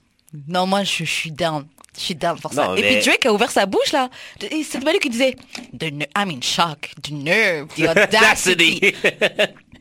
non, 0.46 0.66
moi, 0.68 0.84
je, 0.84 0.98
je 1.04 1.10
suis 1.10 1.32
down. 1.32 1.66
Je 1.96 2.00
suis 2.00 2.14
down 2.14 2.38
pour 2.38 2.52
ça. 2.52 2.68
Non, 2.68 2.76
Et 2.76 2.82
mais- 2.82 2.96
puis 3.00 3.04
Drake 3.04 3.26
a 3.26 3.32
ouvert 3.32 3.50
sa 3.50 3.66
bouche, 3.66 3.90
là. 3.92 4.08
Et 4.52 4.62
C'est 4.62 4.78
lui 4.78 4.98
qui 5.00 5.10
disait, 5.10 5.34
the 5.78 5.86
I'm 6.16 6.30
in 6.30 6.40
shock, 6.40 6.90
the 7.02 7.10
nerve, 7.10 7.66
the 7.76 7.88
audacity. 7.88 8.94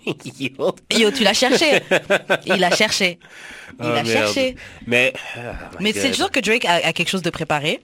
Yo. 0.06 0.76
Yo, 0.98 1.12
tu 1.12 1.24
l'as 1.24 1.34
cherché. 1.34 1.82
Il 2.46 2.58
l'a 2.60 2.72
cherché. 2.72 3.20
Il 3.80 3.86
Oh, 3.86 3.88
l'a 3.88 4.04
merde. 4.04 4.08
cherché. 4.08 4.56
Mais, 4.86 5.14
oh 5.38 5.40
Mais 5.80 5.94
c'est 5.94 6.14
sûr 6.14 6.30
que 6.30 6.40
Drake 6.40 6.66
a, 6.66 6.76
a 6.88 6.94
quelque 6.94 7.10
chose 7.10 7.22
de 7.22 7.30
préparé. 7.30 7.80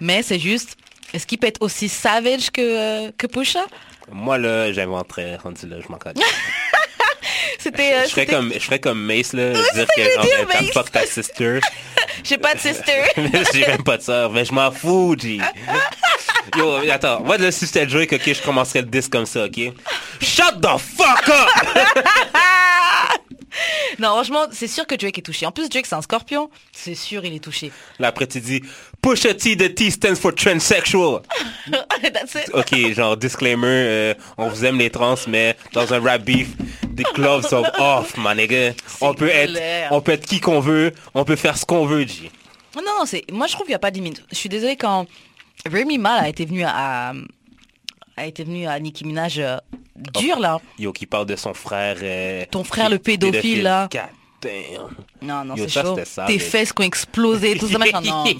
Mais 0.00 0.22
c'est 0.22 0.38
juste, 0.38 0.76
est-ce 1.12 1.26
qu'il 1.26 1.38
peut 1.38 1.46
être 1.46 1.60
aussi 1.62 1.88
savage 1.88 2.50
que, 2.50 2.60
euh, 3.08 3.10
que 3.18 3.26
Pusha? 3.26 3.64
Moi, 4.10 4.38
là, 4.38 4.72
j'inventerais, 4.72 5.36
rendu 5.36 5.66
là, 5.68 5.76
je 5.80 5.88
m'en. 5.88 5.98
C'était. 7.58 7.94
euh, 7.94 8.02
je 8.04 8.08
ferais 8.10 8.22
c'était- 8.22 8.26
comme, 8.32 8.52
je 8.52 8.58
ferais 8.60 8.78
comme 8.78 9.00
Mace, 9.02 9.32
là, 9.32 9.52
dire 9.52 9.86
que 9.96 10.02
genre, 10.02 10.72
fuck 10.72 10.90
ta 10.92 11.06
sister. 11.06 11.60
J'ai 12.24 12.38
pas 12.38 12.54
de 12.54 12.60
sister. 12.60 13.02
J'ai 13.52 13.66
même 13.66 13.82
pas 13.82 13.96
de 13.98 14.02
sœur, 14.02 14.30
mais 14.30 14.44
je 14.44 14.52
m'en 14.52 14.70
fous, 14.70 15.16
G. 15.20 15.38
Yo, 16.56 16.76
attends, 16.90 17.20
moi, 17.20 17.36
là, 17.36 17.50
si 17.52 17.66
c'était 17.66 17.86
Drake, 17.86 18.12
ok, 18.12 18.22
je 18.32 18.42
commencerais 18.42 18.80
le 18.80 18.86
disque 18.86 19.12
comme 19.12 19.26
ça, 19.26 19.44
ok? 19.44 19.72
Shut 20.20 20.60
the 20.62 20.78
fuck 20.78 21.28
up! 21.28 21.74
non, 23.98 24.08
franchement, 24.08 24.46
c'est 24.52 24.66
sûr 24.66 24.86
que 24.86 24.94
Drake 24.94 25.18
est 25.18 25.22
touché. 25.22 25.46
En 25.46 25.52
plus, 25.52 25.68
Drake, 25.68 25.86
c'est 25.86 25.94
un 25.94 26.02
scorpion. 26.02 26.50
C'est 26.72 26.94
sûr, 26.94 27.24
il 27.24 27.34
est 27.34 27.40
touché. 27.40 27.70
Là, 27.98 28.08
après, 28.08 28.26
tu 28.26 28.40
dis, 28.40 28.62
Pusha 29.02 29.34
T, 29.34 29.56
the 29.56 29.74
T 29.74 29.90
stands 29.90 30.16
for 30.16 30.34
transsexual. 30.34 31.20
That's 32.02 32.34
it. 32.34 32.50
Ok, 32.52 32.92
genre, 32.94 33.16
disclaimer, 33.16 33.66
euh, 33.66 34.14
on 34.38 34.48
vous 34.48 34.64
aime 34.64 34.78
les 34.78 34.90
trans, 34.90 35.16
mais 35.28 35.56
dans 35.72 35.92
un 35.92 36.00
rap 36.00 36.22
beef, 36.22 36.48
the 36.96 37.04
gloves 37.14 37.52
are 37.52 37.70
off, 37.78 38.16
my 38.16 38.34
nigga. 38.34 38.72
On 39.00 39.14
peut 39.14 39.28
être, 39.28 39.58
on 39.90 40.00
peut 40.00 40.12
être 40.12 40.26
qui 40.26 40.40
qu'on 40.40 40.60
veut, 40.60 40.92
on 41.14 41.24
peut 41.24 41.36
faire 41.36 41.56
ce 41.56 41.64
qu'on 41.64 41.86
veut, 41.86 42.06
G. 42.06 42.30
Non, 42.76 42.82
non, 42.82 43.06
c'est. 43.06 43.24
Moi, 43.32 43.46
je 43.46 43.52
trouve 43.52 43.66
qu'il 43.66 43.72
n'y 43.72 43.76
a 43.76 43.80
pas 43.80 43.90
de 43.90 43.96
limite. 43.96 44.22
Je 44.30 44.36
suis 44.36 44.48
désolée 44.48 44.76
quand 44.76 45.06
Remy 45.70 45.98
Mal 45.98 46.24
a 46.24 46.28
été 46.28 46.44
venu 46.44 46.62
à. 46.64 47.12
a 48.16 48.26
été 48.26 48.44
venu 48.44 48.66
à 48.66 48.78
Nicki 48.78 49.04
Minaj 49.04 49.38
euh, 49.38 49.56
dur, 50.18 50.38
là. 50.38 50.60
Yo, 50.78 50.92
qui 50.92 51.06
parle 51.06 51.26
de 51.26 51.36
son 51.36 51.54
frère. 51.54 51.96
euh, 52.02 52.44
Ton 52.50 52.64
frère, 52.64 52.88
le 52.90 52.98
pédophile, 52.98 53.62
là. 53.62 53.88
Damn. 54.42 54.52
Non, 55.22 55.44
non, 55.44 55.54
c'est 55.56 55.68
chaud. 55.68 55.98
ça, 56.04 56.26
Tes 56.26 56.34
mais- 56.34 56.38
fesses 56.38 56.72
qui 56.72 56.82
ont 56.82 56.84
explosé, 56.84 57.56
tout 57.58 57.68
ça, 57.68 57.78
machin. 57.78 58.00
Non. 58.02 58.24
Il 58.28 58.36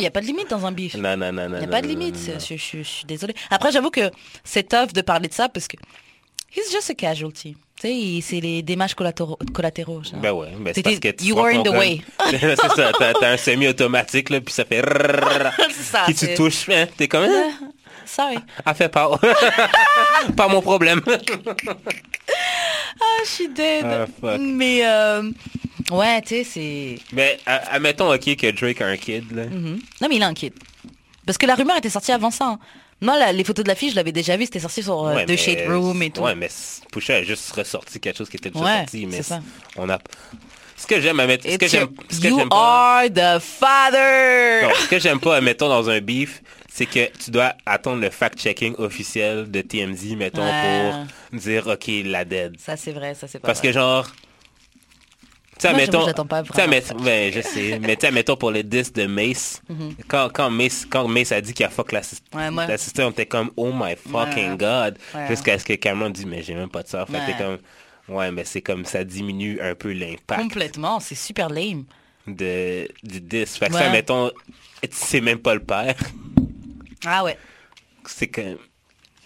n'y 0.00 0.06
a 0.06 0.10
pas 0.10 0.20
de 0.20 0.26
limite 0.26 0.50
dans 0.50 0.66
un 0.66 0.72
bif. 0.72 0.94
Non, 0.96 1.16
non, 1.16 1.32
non, 1.32 1.48
non. 1.48 1.56
Il 1.56 1.60
n'y 1.60 1.64
a 1.64 1.68
pas 1.68 1.80
de 1.80 1.86
limite, 1.86 2.14
non, 2.16 2.20
c'est- 2.20 2.32
non. 2.34 2.38
je, 2.40 2.56
je- 2.56 2.78
je 2.78 2.82
suis 2.82 3.04
désolée. 3.06 3.34
Après, 3.50 3.70
j'avoue 3.70 3.90
que 3.90 4.10
c'est 4.42 4.68
tough 4.68 4.92
de 4.92 5.00
parler 5.00 5.28
de 5.28 5.32
ça 5.32 5.48
parce 5.48 5.68
que 5.68 5.76
he's 6.54 6.70
just 6.72 6.90
a 6.90 6.94
casualty. 6.94 7.56
Tu 7.80 7.86
sais, 7.86 7.94
il- 7.94 8.20
c'est 8.20 8.40
les 8.40 8.62
dommages 8.62 8.94
collatéraux. 8.94 9.38
collatéraux 9.54 10.02
genre. 10.02 10.20
Ben 10.20 10.32
ouais, 10.32 10.48
ben 10.58 10.72
c'est 10.74 10.82
parce 10.82 10.98
que 10.98 11.08
tu 11.12 11.26
you 11.26 11.38
in 11.38 11.58
qu'on 11.58 11.62
the 11.62 11.68
way. 11.68 12.00
c'est 12.30 12.56
ça, 12.56 12.92
t'as, 12.98 13.12
t'as 13.14 13.30
un 13.30 13.36
semi-automatique, 13.36 14.28
là, 14.28 14.40
puis 14.40 14.52
ça 14.52 14.64
fait... 14.64 14.82
ça, 15.70 16.02
Qui 16.06 16.14
tu 16.14 16.34
touches, 16.34 16.68
hein, 16.68 16.86
t'es 16.96 17.06
comme... 17.08 17.26
sorry. 18.10 18.38
Elle 18.66 18.74
fait 18.74 18.88
pas. 18.88 19.10
pas 20.36 20.48
mon 20.48 20.60
problème. 20.62 21.00
Ah, 23.02 23.22
je 23.24 23.28
suis 23.30 23.48
dead. 23.48 23.86
Ah. 23.86 24.36
Mais, 24.38 24.80
euh, 24.84 25.22
ouais, 25.90 26.20
tu 26.22 26.28
sais, 26.28 26.44
c'est... 26.44 26.98
Mais 27.12 27.38
admettons, 27.46 28.12
ok, 28.12 28.36
que 28.36 28.50
Drake 28.50 28.80
a 28.82 28.86
un 28.86 28.96
kid, 28.96 29.30
là. 29.34 29.44
Mhm. 29.46 29.80
Non, 30.00 30.08
mais 30.08 30.16
il 30.16 30.22
a 30.22 30.26
un 30.26 30.34
kid. 30.34 30.52
Parce 31.24 31.38
que 31.38 31.46
la 31.46 31.54
rumeur 31.54 31.76
était 31.78 31.88
sortie 31.88 32.12
avant 32.12 32.30
ça. 32.30 32.44
hein. 32.46 32.58
Moi, 33.00 33.18
la- 33.18 33.32
les 33.32 33.44
photos 33.44 33.64
de 33.64 33.68
la 33.70 33.74
fille, 33.74 33.90
je 33.90 33.96
l'avais 33.96 34.12
déjà 34.12 34.36
vu, 34.36 34.44
c'était 34.44 34.58
sorti 34.60 34.82
sur 34.82 35.06
euh, 35.06 35.14
Ouais, 35.14 35.24
The 35.24 35.30
mais- 35.30 35.36
Shade 35.38 35.68
Room 35.68 36.02
et 36.02 36.10
tout. 36.10 36.20
Ouais, 36.20 36.34
mais 36.34 36.48
Pusha 36.92 37.14
a 37.16 37.22
juste 37.22 37.50
ressorti 37.52 37.98
quelque 38.00 38.18
chose 38.18 38.28
qui 38.28 38.36
était 38.36 38.50
déjà 38.50 38.64
Ouais, 38.64 38.78
sorti. 38.80 39.06
Mais 39.06 39.16
c'est 39.18 39.22
ça. 39.22 39.40
on 39.76 39.88
a... 39.88 39.98
Ce 40.76 40.86
que 40.86 41.00
j'aime 41.00 41.20
à 41.20 41.26
mettre... 41.26 41.48
Ce 41.50 41.56
que 41.56 41.68
j'aime 41.68 41.88
ce 42.10 42.20
que 42.20 42.28
you 42.28 42.38
j'aime 42.38 42.48
pas... 42.50 43.00
are 43.02 43.04
the 43.08 43.40
father. 43.40 44.62
Non, 44.64 44.70
ce 44.78 44.88
que 44.88 44.98
j'aime 44.98 45.20
pas, 45.20 45.40
mettons, 45.40 45.68
dans 45.68 45.88
un 45.88 46.00
beef, 46.00 46.42
c'est 46.80 46.86
que 46.86 47.18
tu 47.18 47.30
dois 47.30 47.52
attendre 47.66 48.00
le 48.00 48.08
fact-checking 48.08 48.74
officiel 48.78 49.50
de 49.50 49.60
TMZ, 49.60 50.16
mettons, 50.16 50.42
Ouais. 50.42 50.90
pour 51.30 51.38
dire, 51.38 51.66
OK, 51.66 51.90
la 52.04 52.24
dead. 52.24 52.56
Ça, 52.58 52.76
c'est 52.76 52.92
vrai, 52.92 53.14
ça, 53.14 53.28
c'est 53.28 53.38
pas 53.38 53.46
Parce 53.48 53.58
vrai. 53.58 53.68
que 53.68 53.74
genre... 53.74 54.06
Moi, 55.62 55.72
mettons... 55.74 56.06
j'attends 56.06 56.24
pas 56.26 56.40
vraiment 56.40 56.70
mettons- 56.70 56.96
ben, 57.04 57.30
je 57.30 57.42
sais. 57.42 57.78
Mais 57.82 57.94
tu 57.96 58.10
mettons, 58.10 58.34
pour 58.36 58.50
les 58.50 58.62
disques 58.62 58.94
de 58.94 59.04
Mace, 59.06 59.60
quand, 60.08 60.30
quand, 60.32 60.48
Mace, 60.48 60.86
quand 60.88 61.06
Mace 61.06 61.32
a 61.32 61.40
dit 61.42 61.52
qu'il 61.52 61.66
a 61.66 61.68
fuck 61.68 61.92
Mhm. 61.92 62.00
Ouais, 62.34 62.50
moi- 62.50 62.66
on 63.00 63.10
était 63.10 63.26
comme, 63.26 63.50
oh 63.58 63.70
my 63.74 63.94
fucking 63.94 64.52
Ouais. 64.52 64.56
god. 64.56 64.98
Jusqu'à 65.28 65.58
ce 65.58 65.64
que 65.66 65.74
Cameron 65.74 66.08
dit, 66.08 66.24
mais 66.24 66.42
j'ai 66.42 66.54
même 66.54 66.70
pas 66.70 66.82
de 66.82 66.88
ça. 66.88 67.04
Fait 67.04 67.12
que 67.12 67.26
t'es 67.26 67.44
Ouais. 67.44 67.58
comme, 68.06 68.16
ouais, 68.16 68.32
mais 68.32 68.46
c'est 68.46 68.62
comme 68.62 68.86
ça 68.86 69.04
diminue 69.04 69.60
un 69.60 69.74
peu 69.74 69.92
l'impact 69.92 70.40
Complètement, 70.40 70.98
c'est 70.98 71.14
super 71.14 71.50
lame. 71.50 71.84
de, 72.26 72.88
du 73.02 73.20
disque. 73.20 73.58
Fait 73.58 73.68
que 73.68 73.74
Ouais. 73.74 73.80
ça, 73.80 73.90
mettons, 73.90 74.30
c'est 74.90 75.20
même 75.20 75.40
pas 75.40 75.52
le 75.52 75.60
père. 75.60 75.94
Ah 77.06 77.24
ouais. 77.24 77.38
C'est 78.06 78.28
comme... 78.28 78.58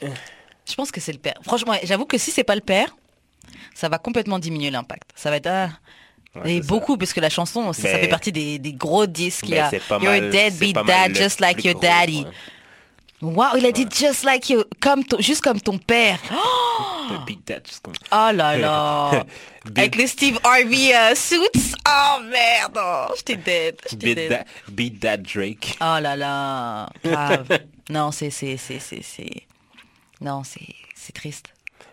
Je 0.02 0.74
pense 0.74 0.90
que 0.90 1.00
c'est 1.00 1.12
le 1.12 1.18
père. 1.18 1.34
Franchement, 1.42 1.74
j'avoue 1.82 2.06
que 2.06 2.18
si 2.18 2.30
c'est 2.30 2.44
pas 2.44 2.54
le 2.54 2.60
père, 2.60 2.94
ça 3.74 3.88
va 3.88 3.98
complètement 3.98 4.38
diminuer 4.38 4.70
l'impact. 4.70 5.10
Ça 5.14 5.30
va 5.30 5.36
être... 5.36 5.46
ah, 5.48 5.70
Ouais, 6.36 6.54
et 6.56 6.62
ça. 6.62 6.66
beaucoup, 6.66 6.96
parce 6.96 7.12
que 7.12 7.20
la 7.20 7.30
chanson, 7.30 7.72
ça, 7.72 7.82
ça 7.82 7.98
fait 7.98 8.08
partie 8.08 8.32
des, 8.32 8.58
des 8.58 8.72
gros 8.72 9.06
disques 9.06 9.44
qu'il 9.44 9.54
y 9.54 9.58
a. 9.58 9.70
You're 9.70 9.80
pas 9.86 9.98
mal 10.00 10.30
dad, 10.32 11.14
just 11.14 11.38
like 11.40 11.62
your 11.64 11.74
gros, 11.74 11.82
daddy. 11.82 12.24
ouais. 12.24 12.30
Wow, 13.22 13.56
il 13.56 13.64
a 13.64 13.70
dit 13.70 13.86
just 13.88 14.24
like 14.24 14.50
you, 14.50 14.64
comme 14.80 15.04
ton- 15.04 15.20
juste 15.20 15.40
comme 15.42 15.60
ton 15.60 15.78
père. 15.78 16.18
Oh, 16.32 16.82
The 17.08 17.80
comme- 17.82 17.94
oh 18.12 18.30
là 18.32 18.56
là. 18.56 19.26
Avec 19.76 19.96
les 19.96 20.06
Steve 20.06 20.38
Harvey 20.44 20.94
euh, 20.94 21.14
suits. 21.14 21.74
Oh 21.88 22.20
merde, 22.22 22.78
oh, 22.78 23.14
j'étais 23.16 23.36
dead. 23.36 23.80
beat 23.98 24.14
dead. 24.14 24.30
that, 24.30 24.44
beat 24.70 25.00
that 25.00 25.18
Drake. 25.18 25.76
Oh 25.80 25.98
là 26.00 26.16
là, 26.16 26.90
grave. 27.02 27.48
non, 27.90 28.10
c'est 28.12 28.30
c'est 28.30 28.56
c'est 28.56 28.78
c'est 28.78 29.02
c'est 29.02 29.42
non, 30.20 30.42
c'est 30.44 30.74
c'est 30.94 31.12
triste. 31.12 31.48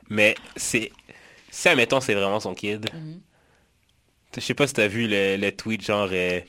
Mais 0.09 0.35
c'est... 0.55 0.91
Si, 1.49 1.67
admettons, 1.69 2.01
c'est 2.01 2.13
vraiment 2.13 2.39
son 2.39 2.53
kid. 2.53 2.89
Mhm. 2.93 3.21
Je 4.35 4.39
sais 4.41 4.53
pas 4.53 4.67
si 4.67 4.73
t'as 4.73 4.87
vu 4.87 5.07
le, 5.07 5.35
le 5.37 5.51
tweet 5.51 5.83
genre... 5.85 6.09
euh, 6.11 6.39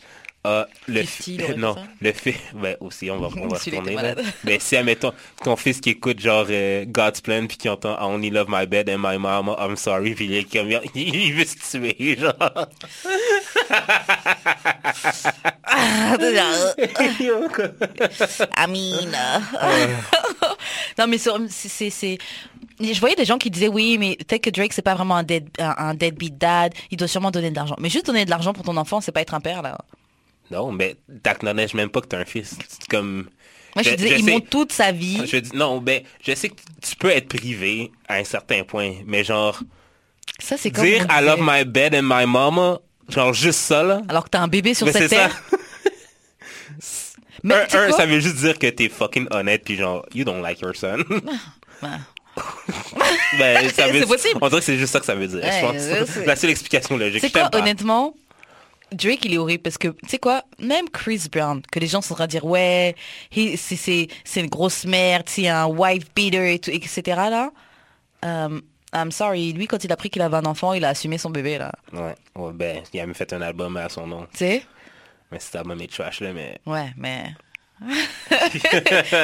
ah, 0.44 0.66
le 0.88 1.04
50, 1.04 1.06
fi- 1.06 1.34
il 1.34 1.42
aurait 1.42 1.52
fait 1.52 1.58
non, 1.58 1.76
le 2.00 2.12
fait... 2.12 2.34
Ben 2.54 2.76
aussi, 2.80 3.08
on 3.12 3.20
va, 3.20 3.28
on 3.36 3.46
va 3.46 3.58
retourner. 3.64 3.96
Mais 4.42 4.58
si, 4.60 4.76
admettons, 4.76 5.12
ton 5.44 5.54
fils 5.54 5.80
qui 5.80 5.90
écoute 5.90 6.18
genre 6.18 6.46
euh, 6.50 6.84
God's 6.84 7.20
Plan 7.20 7.46
puis 7.46 7.56
qui 7.56 7.68
entend 7.68 7.94
I 7.94 8.02
only 8.02 8.30
love 8.30 8.46
my 8.48 8.66
bed 8.66 8.90
and 8.90 8.98
my 8.98 9.18
mama, 9.18 9.56
I'm 9.60 9.76
sorry, 9.76 10.16
puis 10.16 10.24
il 10.24 10.34
est 10.34 10.52
comme... 10.52 10.68
Il, 10.94 11.34
veut 11.34 11.44
se 11.44 11.56
tuer, 11.56 12.16
genre. 12.18 12.34
I 18.56 18.66
mean, 18.68 19.14
euh, 19.62 19.86
non 20.98 21.06
mais 21.06 21.18
c'est 21.18 22.18
je 22.80 23.00
voyais 23.00 23.14
des 23.14 23.24
gens 23.24 23.38
qui 23.38 23.50
disaient 23.50 23.68
oui 23.68 23.96
mais 23.98 24.16
peut-être 24.16 24.42
que 24.42 24.50
Drake 24.50 24.72
c'est 24.72 24.82
pas 24.82 24.94
vraiment 24.94 25.16
un 25.16 25.22
dead 25.22 25.48
un, 25.58 25.74
un 25.78 25.94
deadbeat 25.94 26.36
dad, 26.36 26.74
il 26.90 26.96
doit 26.96 27.08
sûrement 27.08 27.30
donner 27.30 27.50
de 27.50 27.56
l'argent. 27.56 27.76
Mais 27.78 27.88
juste 27.88 28.06
donner 28.06 28.24
de 28.24 28.30
l'argent 28.30 28.52
pour 28.52 28.64
ton 28.64 28.76
enfant, 28.76 29.00
c'est 29.00 29.12
pas 29.12 29.20
être 29.20 29.34
un 29.34 29.40
père 29.40 29.62
là. 29.62 29.78
Non, 30.52 30.70
mais 30.72 30.96
t'acknowledges 31.22 31.74
même 31.74 31.88
pas 31.88 32.00
que 32.00 32.06
t'as 32.06 32.18
un 32.18 32.24
fils. 32.24 32.56
Comme... 32.90 33.28
Moi 33.74 33.82
je, 33.82 33.90
Je- 33.90 33.94
disais 33.96 34.08
je 34.10 34.14
il 34.16 34.24
sais- 34.24 34.30
monte 34.32 34.50
toute 34.50 34.72
sa 34.72 34.92
vie. 34.92 35.22
Je 35.26 35.36
dis, 35.38 35.50
non, 35.56 35.80
ben, 35.80 36.02
je 36.22 36.34
sais 36.34 36.50
que 36.50 36.56
tu 36.82 36.94
peux 36.96 37.08
être 37.10 37.28
privé 37.28 37.90
à 38.06 38.16
un 38.16 38.24
certain 38.24 38.64
point, 38.64 38.96
mais 39.06 39.24
genre, 39.24 39.58
Ça 40.38 40.56
c'est 40.58 40.70
comme 40.70 40.84
dire 40.84 41.06
I 41.10 41.24
love 41.24 41.40
my 41.40 41.64
bed 41.64 41.94
and 41.94 42.02
my 42.02 42.26
mama, 42.26 42.80
genre 43.08 43.32
juste 43.32 43.60
ça, 43.60 43.82
là. 43.82 44.02
alors 44.08 44.24
que 44.24 44.30
t'as 44.30 44.40
un 44.40 44.48
bébé 44.48 44.74
sur 44.74 44.86
Mais 44.86 44.92
cette 44.92 45.08
ça. 45.10 45.16
terre. 45.16 45.42
Mais 47.44 47.54
un, 47.74 47.90
ça 47.92 48.06
veut 48.06 48.20
juste 48.20 48.36
dire 48.36 48.56
que 48.58 48.68
t'es 48.68 48.88
fucking 48.88 49.26
honnête, 49.32 49.62
puis 49.64 49.76
genre, 49.76 50.04
you 50.14 50.24
don't 50.24 50.42
like 50.42 50.60
your 50.60 50.76
son. 50.76 50.98
Ouais. 51.82 51.88
ben, 53.38 53.68
ça 53.70 53.88
veut, 53.90 54.00
C'est 54.00 54.06
possible. 54.06 54.38
On 54.40 54.48
dirait 54.48 54.60
que 54.60 54.64
c'est 54.66 54.78
juste 54.78 54.92
ça 54.92 55.00
que 55.00 55.06
ça 55.06 55.14
veut 55.14 55.26
dire, 55.26 55.40
Ouais, 55.42 55.50
je 55.50 55.66
pense. 55.66 55.74
je 56.06 56.12
sais. 56.12 56.24
La 56.26 56.36
seule 56.36 56.50
explication 56.50 56.96
logique. 56.96 57.20
C'est 57.20 57.32
quoi, 57.32 57.48
pas. 57.50 57.58
honnêtement, 57.58 58.14
Drake, 58.92 59.24
il 59.24 59.34
est 59.34 59.38
horrible 59.38 59.62
parce 59.62 59.78
que, 59.78 59.88
tu 59.88 60.08
sais 60.08 60.18
quoi, 60.18 60.42
même 60.58 60.88
Chris 60.88 61.26
Brown, 61.30 61.62
que 61.70 61.78
les 61.78 61.86
gens 61.86 62.00
sont 62.00 62.14
en 62.14 62.16
train 62.16 62.26
de 62.26 62.30
dire, 62.30 62.44
ouais, 62.44 62.94
c'est 63.30 64.08
une 64.36 64.46
grosse 64.46 64.84
merde, 64.84 65.24
c'est 65.26 65.48
un 65.48 65.66
wife 65.66 66.12
beater, 66.14 66.54
et 66.54 66.58
tout, 66.58 66.70
etc. 66.70 67.02
là. 67.06 67.50
Euh, 68.24 68.60
I'm 68.94 69.10
sorry, 69.10 69.52
lui, 69.52 69.66
quand 69.66 69.82
il 69.84 69.90
a 69.90 69.94
appris 69.94 70.10
qu'il 70.10 70.22
avait 70.22 70.36
un 70.36 70.44
enfant, 70.44 70.74
il 70.74 70.84
a 70.84 70.90
assumé 70.90 71.18
son 71.18 71.30
bébé, 71.30 71.58
là. 71.58 71.72
Ouais, 71.92 72.14
ouais, 72.36 72.52
ben, 72.52 72.82
il 72.92 73.00
a 73.00 73.06
même 73.06 73.14
fait 73.14 73.32
un 73.32 73.40
album 73.40 73.76
à 73.76 73.88
son 73.88 74.06
nom. 74.06 74.26
Tu 74.32 74.38
sais? 74.38 74.62
Mais 75.30 75.38
cet 75.38 75.56
album 75.56 75.80
est 75.80 75.90
trash, 75.90 76.20
là, 76.20 76.32
mais... 76.32 76.58
Ouais, 76.66 76.92
mais... 76.96 77.34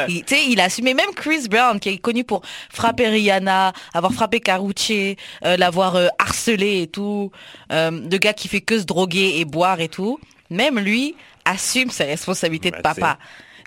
il, 0.09 0.61
a 0.61 0.65
assumé 0.65 0.95
même 0.95 1.11
Chris 1.15 1.49
Brown, 1.49 1.79
qui 1.81 1.91
est 1.91 1.99
connu 1.99 2.25
pour 2.25 2.43
frapper 2.71 3.09
Rihanna, 3.09 3.73
avoir 3.95 4.13
frappé 4.13 4.41
Karuchi, 4.41 5.17
euh, 5.45 5.57
l'avoir 5.57 5.97
euh, 5.97 6.09
harcelé 6.19 6.83
et 6.83 6.87
tout, 6.87 7.31
euh, 7.73 7.91
le 7.91 8.19
gars 8.19 8.33
qui 8.33 8.49
fait 8.49 8.61
que 8.61 8.79
se 8.79 8.85
droguer 8.85 9.39
et 9.39 9.45
boire 9.45 9.81
et 9.81 9.89
tout. 9.89 10.19
Même 10.51 10.79
lui 10.79 11.15
assume 11.45 11.91
ses 11.91 12.05
responsabilités 12.05 12.71
de 12.71 12.77
Bah, 12.77 12.95
papa. 12.95 13.19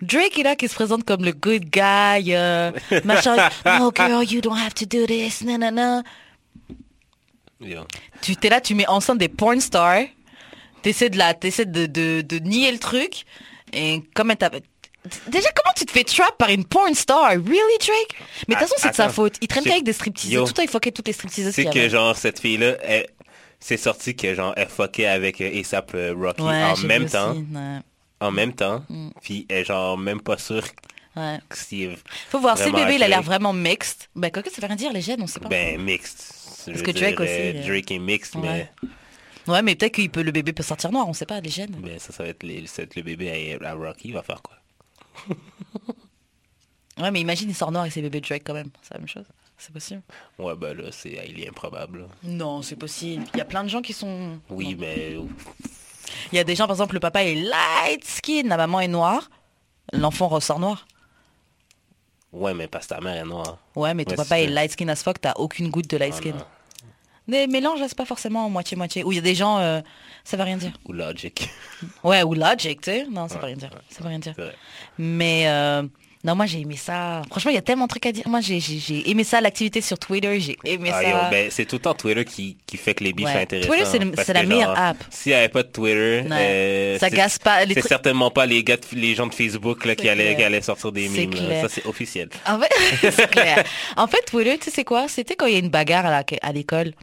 Drake 0.02 0.40
est 0.40 0.44
là 0.44 0.56
qui 0.56 0.68
se 0.68 0.74
présente 0.74 1.04
comme 1.04 1.24
le 1.24 1.32
good 1.32 1.66
guy, 1.66 2.34
machin. 3.06 3.50
Oh 3.80 3.92
girl, 3.96 4.24
you 4.24 4.42
don't 4.42 4.58
have 4.58 4.74
to 4.74 4.86
do 4.86 5.06
this, 5.06 5.44
nanana. 5.44 6.02
Tu 8.22 8.36
t'es 8.36 8.50
là, 8.50 8.60
tu 8.62 8.74
mets 8.74 8.88
enceinte 8.88 9.20
des 9.20 9.30
porn 9.30 9.60
stars, 9.62 10.06
t'essaies 10.82 11.10
de 11.10 11.18
la, 11.18 11.36
t'essaies 11.36 11.66
de, 11.66 11.86
de, 11.86 12.22
de 12.22 12.40
nier 12.40 12.72
le 12.72 12.80
truc, 12.80 13.26
et 13.74 14.02
comme 14.16 14.32
elle 14.32 14.62
Déjà, 15.28 15.50
comment 15.56 15.74
tu 15.76 15.86
te 15.86 15.92
fais 15.92 16.04
trap 16.04 16.38
par 16.38 16.50
une 16.50 16.64
porn 16.64 16.94
star? 16.94 17.30
Really, 17.32 17.78
Drake? 17.80 18.16
Mais 18.48 18.56
de 18.56 18.60
toute 18.60 18.70
façon, 18.70 18.76
c'est 18.78 18.90
de 18.92 18.96
sa 18.96 19.10
faute. 19.10 19.36
Il 19.42 19.48
traîne 19.48 19.64
qu'avec 19.64 19.84
des 19.84 19.94
stripteaseuses. 19.94 20.34
Tout 20.44 20.46
le 20.48 20.54
temps, 20.54 20.62
il 20.62 20.70
fuckait 20.70 20.92
toutes 20.92 21.08
les 21.08 21.14
stripteaseuses 21.14 21.54
C'est 21.54 21.66
que 21.66 21.90
genre 21.90 22.16
cette 22.16 22.40
fille-là, 22.40 22.76
elle- 22.84 23.08
c'est 23.60 23.78
sorti 23.78 24.16
que 24.16 24.34
genre 24.36 24.54
elle 24.58 24.68
fuckait 24.70 25.06
avec 25.08 25.40
euh, 25.42 25.60
ASAP 25.60 25.92
euh, 25.96 26.14
Rocky 26.18 26.42
Ouais, 26.42 26.64
en 26.64 26.78
même 26.78 27.08
temps, 27.08 27.32
aussi, 27.32 27.46
ouais. 27.54 27.78
en 28.20 28.32
même 28.32 28.54
temps, 28.54 28.84
puis 29.22 29.46
elle 29.50 29.58
est 29.60 29.66
genre 29.66 29.98
même 29.98 30.22
pas 30.22 30.38
sûre 30.38 30.64
Ouais. 31.16 31.40
Faut 32.30 32.40
voir, 32.40 32.58
si 32.58 32.72
bébé, 32.72 32.96
il 32.96 33.04
a 33.04 33.08
l'air 33.10 33.22
vraiment 33.22 33.52
mixed. 33.52 34.08
Ben, 34.16 34.32
quoi 34.32 34.42
que 34.42 34.50
ça 34.50 34.62
veut 34.62 34.68
rien 34.68 34.78
dire, 34.78 34.94
les 34.94 35.02
gènes, 35.02 35.22
on 35.22 35.28
sait 35.28 35.42
pas. 35.42 35.50
ben 35.50 35.82
mixed. 35.82 36.20
Je 36.68 36.72
veux 36.74 36.82
que 36.84 36.92
Drake 36.92 37.20
aussi, 37.20 37.32
euh, 37.32 37.68
Drake 37.68 37.92
est 37.92 38.00
mixed, 38.00 38.36
mais 38.36 38.70
Ouais, 39.48 39.62
mais 39.64 39.76
peut-être 39.76 39.94
que 40.10 40.20
le 40.22 40.32
bébé 40.32 40.54
peut 40.54 40.64
sortir 40.64 40.92
noir, 40.92 41.10
on 41.10 41.14
sait 41.14 41.26
pas, 41.26 41.42
les 41.42 41.50
gènes. 41.50 41.72
ben 41.72 41.98
ça, 42.00 42.14
ça 42.14 42.24
va 42.24 42.30
être, 42.30 42.44
le 42.44 43.02
bébé 43.02 43.58
à, 43.62 43.70
à 43.72 43.74
Rocky, 43.74 44.10
il 44.10 44.14
va 44.14 44.22
faire 44.22 44.42
quoi? 44.42 44.56
Ouais, 46.98 47.10
mais 47.10 47.22
imagine, 47.22 47.50
il 47.50 47.56
sort 47.56 47.72
noir 47.72 47.82
avec 47.84 47.94
ses 47.94 48.02
bébés 48.02 48.22
de 48.22 48.28
Drake 48.28 48.44
quand 48.46 48.54
même. 48.54 48.70
C'est 48.84 48.94
la 48.94 49.00
même 49.00 49.08
chose. 49.08 49.26
C'est 49.58 49.72
possible. 49.74 50.02
Ouais 50.38 50.56
ben 50.56 50.76
là, 50.78 50.90
c'est 50.92 51.24
il 51.30 51.40
est 51.42 51.48
improbable. 51.50 52.08
Non, 52.24 52.62
c'est 52.62 52.76
possible. 52.76 53.24
Il 53.34 53.38
y 53.38 53.42
a 53.42 53.46
plein 53.46 53.64
de 53.64 53.70
gens 53.70 53.82
qui 53.82 53.94
sont... 53.94 54.40
Oui, 54.50 54.76
mais 54.78 55.16
Il 56.32 56.36
y 56.36 56.40
a 56.40 56.44
des 56.44 56.56
gens, 56.56 56.66
par 56.68 56.76
exemple, 56.76 56.96
le 56.96 57.00
papa 57.00 57.24
est 57.24 57.36
light 57.36 58.04
skin, 58.04 58.44
la 58.48 58.58
maman 58.58 58.82
est 58.82 58.88
noire. 58.88 59.30
L'enfant 59.94 60.28
ressort 60.28 60.60
noir. 60.60 60.86
ouais, 62.34 62.54
mais 62.54 62.68
parce 62.68 62.86
que 62.88 62.96
ta 62.96 63.02
mère 63.02 63.16
est 63.16 63.28
noire. 63.28 63.58
Ouais, 63.76 63.94
mais 63.94 64.04
ton 64.06 64.12
Ouais, 64.12 64.18
papa 64.18 64.40
est 64.40 64.48
light 64.48 64.72
skin 64.72 64.88
as 64.90 65.02
fuck, 65.04 65.20
t'as 65.22 65.34
aucune 65.38 65.70
goutte 65.70 65.90
de 65.90 65.98
light 65.98 66.14
skin. 66.14 66.36
Les 67.28 67.48
mélanges, 67.48 67.80
c'est 67.88 67.98
pas 67.98 68.06
forcément 68.06 68.50
moitié-moitié. 68.50 69.04
Ou 69.04 69.12
il 69.12 69.16
y 69.16 69.20
a 69.20 69.22
des 69.22 69.36
gens, 69.36 69.60
euh, 69.60 69.82
ça 70.24 70.38
veut 70.38 70.44
rien 70.44 70.58
dire. 70.58 70.72
Ou 70.86 70.94
Logic. 70.94 71.50
Ouais, 72.04 72.24
ou 72.24 72.34
logic, 72.34 72.82
tu 72.82 72.92
sais. 72.92 73.08
Non, 73.10 73.28
ça 73.28 73.38
veut 73.40 73.46
rien 73.46 73.56
dire. 73.56 73.70
Ça 73.90 74.02
veut 74.04 74.10
rien 74.10 74.20
dire. 74.20 74.36
Mais 74.98 75.48
euh, 75.48 75.84
non, 76.24 76.36
moi 76.36 76.46
j'ai 76.46 76.60
aimé 76.60 76.76
ça. 76.78 77.22
Franchement, 77.30 77.52
il 77.52 77.56
y 77.56 77.58
a 77.58 77.62
tellement 77.62 77.86
de 77.86 77.90
trucs 77.90 78.06
à 78.06 78.12
dire. 78.12 78.24
Moi, 78.28 78.42
j'ai- 78.42 79.10
aimé 79.10 79.24
ça, 79.24 79.42
l'activité 79.42 79.82
sur 79.82 79.98
Twitter. 79.98 80.40
J'ai 80.40 80.58
aimé 80.66 80.92
Ah, 80.94 81.02
ça. 81.02 81.30
ben, 81.32 81.48
c'est 81.50 81.66
tout 81.66 81.78
le 81.78 81.82
temps 81.82 81.94
Twitter 81.96 82.26
qui, 82.26 82.58
qui 82.68 82.78
fait 82.78 82.94
que 82.94 83.04
les 83.04 83.12
beefs 83.14 83.26
Ouais. 83.26 83.34
sont 83.34 83.40
intéressants. 83.40 83.70
Twitter, 83.92 84.24
c'est 84.24 84.34
la 84.34 84.44
meilleure 84.44 84.76
genre, 84.76 84.86
app. 84.86 84.98
S'il 85.10 85.32
n'y 85.32 85.38
avait 85.38 85.50
pas 85.50 85.64
de 85.64 85.68
Twitter, 85.70 86.24
euh, 86.32 87.00
Ça 87.00 87.10
gasse 87.10 87.40
pas 87.40 87.66
C'est 87.66 87.82
certainement 87.88 88.30
pas 88.32 88.46
les, 88.46 88.64
gars 88.64 88.78
les 88.94 89.16
gens 89.16 89.28
de 89.28 89.34
Facebook 89.34 89.86
là, 89.86 89.96
qui, 89.96 90.08
allaient, 90.10 90.36
qui 90.36 90.44
allaient 90.44 90.62
sortir 90.62 90.92
des 90.92 91.08
mimes. 91.10 91.30
clair. 91.32 91.62
Ça, 91.64 91.70
c'est 91.70 91.86
officiel. 91.86 92.30
En 92.48 92.60
fait, 92.60 93.12
c'est 93.12 93.30
clair. 93.30 93.64
En 93.98 94.08
fait, 94.08 94.22
Twitter, 94.30 94.58
tu 94.58 94.66
sais 94.66 94.72
c'est 94.76 94.84
quoi? 94.84 95.08
C'était 95.08 95.36
quand 95.36 95.48
il 95.48 95.54
y 95.54 95.56
a 95.56 95.60
une 95.60 95.70
bagarre 95.70 96.06
à 96.06 96.52
l'école. 96.52 96.94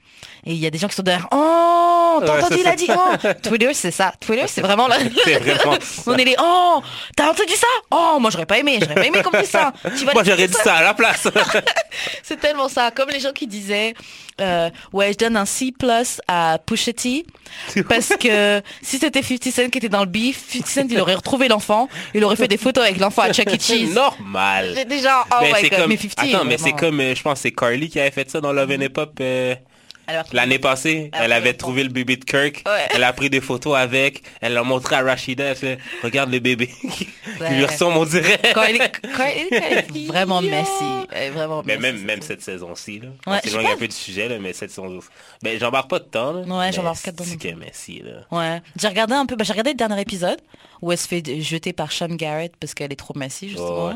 Et 0.47 0.53
il 0.53 0.59
y 0.59 0.67
a 0.67 0.71
des 0.71 0.79
gens 0.79 0.89
qui 0.89 0.95
sont 0.95 1.03
derrière. 1.03 1.29
Oh, 1.33 2.21
t'as 2.25 2.37
Ouais, 2.37 2.43
entendu, 2.43 2.61
il 2.61 2.67
a 2.69 2.75
dit 2.77 2.89
oh. 2.91 3.17
Twitter, 3.43 3.73
c'est 3.75 3.91
ça. 3.91 4.13
Twitter, 4.21 4.45
c'est 4.47 4.61
vraiment 4.63 4.89
là. 4.89 4.97
On 6.07 6.15
est 6.17 6.25
les 6.25 6.35
oh, 6.41 6.81
t'as 7.17 7.31
entendu 7.31 7.53
ça? 7.55 7.67
Oh, 7.91 8.19
moi 8.21 8.31
j'aurais 8.31 8.47
pas 8.47 8.59
aimé, 8.59 8.79
j'aurais 8.81 8.95
pas 8.95 9.07
aimé 9.07 9.08
comme 9.23 9.45
ça. 9.45 9.73
Tu 9.97 10.05
vas 10.05 10.13
Moi, 10.13 10.25
j'aurais 10.25 10.49
dit 10.49 10.55
ça 10.55 10.77
à 10.77 10.83
la 10.83 10.95
place. 10.95 11.27
C'est 12.23 12.39
tellement 12.41 12.69
ça. 12.69 12.91
Comme 12.91 13.11
les 13.11 13.21
gens 13.21 13.33
qui 13.33 13.47
disaient, 13.47 13.95
euh, 14.41 14.71
ouais, 14.93 15.13
je 15.13 15.19
donne 15.19 15.37
un 15.37 15.45
C 15.47 15.73
plus 15.77 16.21
à 16.29 16.59
Pusha 16.65 16.93
T. 16.93 17.25
Parce 17.89 18.11
que 18.21 18.63
si 18.83 18.99
c'était 18.99 19.23
50 19.23 19.53
Cent 19.53 19.69
qui 19.71 19.79
était 19.79 19.89
dans 19.89 20.01
le 20.01 20.07
beef, 20.07 20.45
50 20.51 20.67
Cent, 20.69 20.87
il 20.91 21.01
aurait 21.01 21.15
retrouvé 21.15 21.49
l'enfant. 21.49 21.89
Il 22.15 22.25
aurait 22.25 22.37
fait 22.37 22.49
des 22.49 22.59
photos 22.59 22.85
avec 22.85 22.99
l'enfant 22.99 23.23
à 23.23 23.33
Chuck 23.33 23.49
E. 23.49 23.51
C'est 23.59 23.79
Cheese. 23.79 23.95
normal. 23.95 24.85
Déjà, 24.89 25.25
oh 25.31 25.37
Mais 25.41 25.53
my 25.53 25.55
c'est 25.61 25.69
god, 25.71 25.79
comme, 25.81 25.89
mais 25.91 25.97
50. 25.97 26.13
attends, 26.19 26.45
mais 26.45 26.59
c'est 26.59 26.73
comme, 26.73 27.01
euh, 27.01 27.15
je 27.15 27.23
pense, 27.23 27.35
que 27.35 27.43
c'est 27.43 27.53
Carly 27.53 27.89
qui 27.89 28.01
avait 28.01 28.11
fait 28.11 28.31
ça 28.31 28.41
dans 28.41 28.53
Love 28.53 28.71
and 28.71 28.81
Hip 28.83 28.93
Hop 28.99 29.19
euh, 29.21 29.55
l'année 30.33 30.59
passée. 30.59 31.11
Elle 31.13 31.33
avait 31.33 31.55
trouvé 31.55 31.83
le 31.83 31.91
bébé 31.91 32.17
de 32.17 32.25
Kirk. 32.25 32.63
Ouais. 32.67 32.89
Elle 32.95 33.05
a 33.05 33.13
pris 33.13 33.31
des 33.31 33.41
photos 33.41 33.77
avec. 33.77 34.23
Elle 34.41 34.55
l'a 34.55 34.63
montré 34.63 34.97
à 34.97 35.03
Rashida. 35.03 35.45
Elle 35.45 35.57
fait, 35.57 35.79
regarde 36.03 36.31
le 36.31 36.39
bébé. 36.39 36.71
Il 37.51 37.57
lui 37.57 37.65
ressemble, 37.65 37.99
on 37.99 38.05
dirait. 38.05 38.41
quand 38.55 38.63
elle 38.63 38.77
est, 38.81 38.93
quand 39.01 40.07
vraiment 40.07 40.43
messy. 40.43 40.85
Elle 41.13 41.23
est 41.25 41.31
vraiment 41.31 41.63
Mais 41.65 41.77
messy, 41.77 41.95
même, 41.95 42.05
même 42.05 42.23
cette 42.23 42.43
saison-ci, 42.43 43.01
là. 43.01 43.09
Ouais, 43.27 43.41
on 43.45 43.49
s'éloigne 43.49 43.67
un 43.67 43.77
peu 43.77 43.89
du 43.89 43.95
sujet, 43.95 44.29
là, 44.29 44.39
mais 44.39 44.53
cette 44.53 44.71
saison 44.71 44.99
Ben, 45.43 45.59
j'embarque 45.59 45.91
pas 45.91 45.99
de 45.99 46.05
temps, 46.05 46.33
là. 46.33 46.41
Ouais, 46.43 46.73
j'embarque 46.73 47.03
pas 47.05 47.13
dedans 47.13 47.25
non 47.25 47.37
C'est 47.41 47.55
Messi, 47.55 48.03
là. 48.03 48.37
Ouais. 48.37 48.63
J'ai 48.81 48.89
regardé 48.89 49.15
un 49.15 49.27
peu, 49.27 49.37
bah, 49.37 49.45
j'ai 49.45 49.53
regardé 49.53 49.71
le 49.71 49.77
dernier 49.77 50.01
épisode 50.01 50.41
où 50.83 50.93
elle 50.93 50.99
se 50.99 51.09
fait 51.09 51.41
jeter 51.41 51.73
par 51.73 51.93
Sean 51.93 52.09
Garrett 52.09 52.53
parce 52.59 52.75
qu'elle 52.75 52.93
est 52.93 52.97
trop 52.97 53.15
messy, 53.17 53.49
justement. 53.49 53.89
Ouais. 53.89 53.95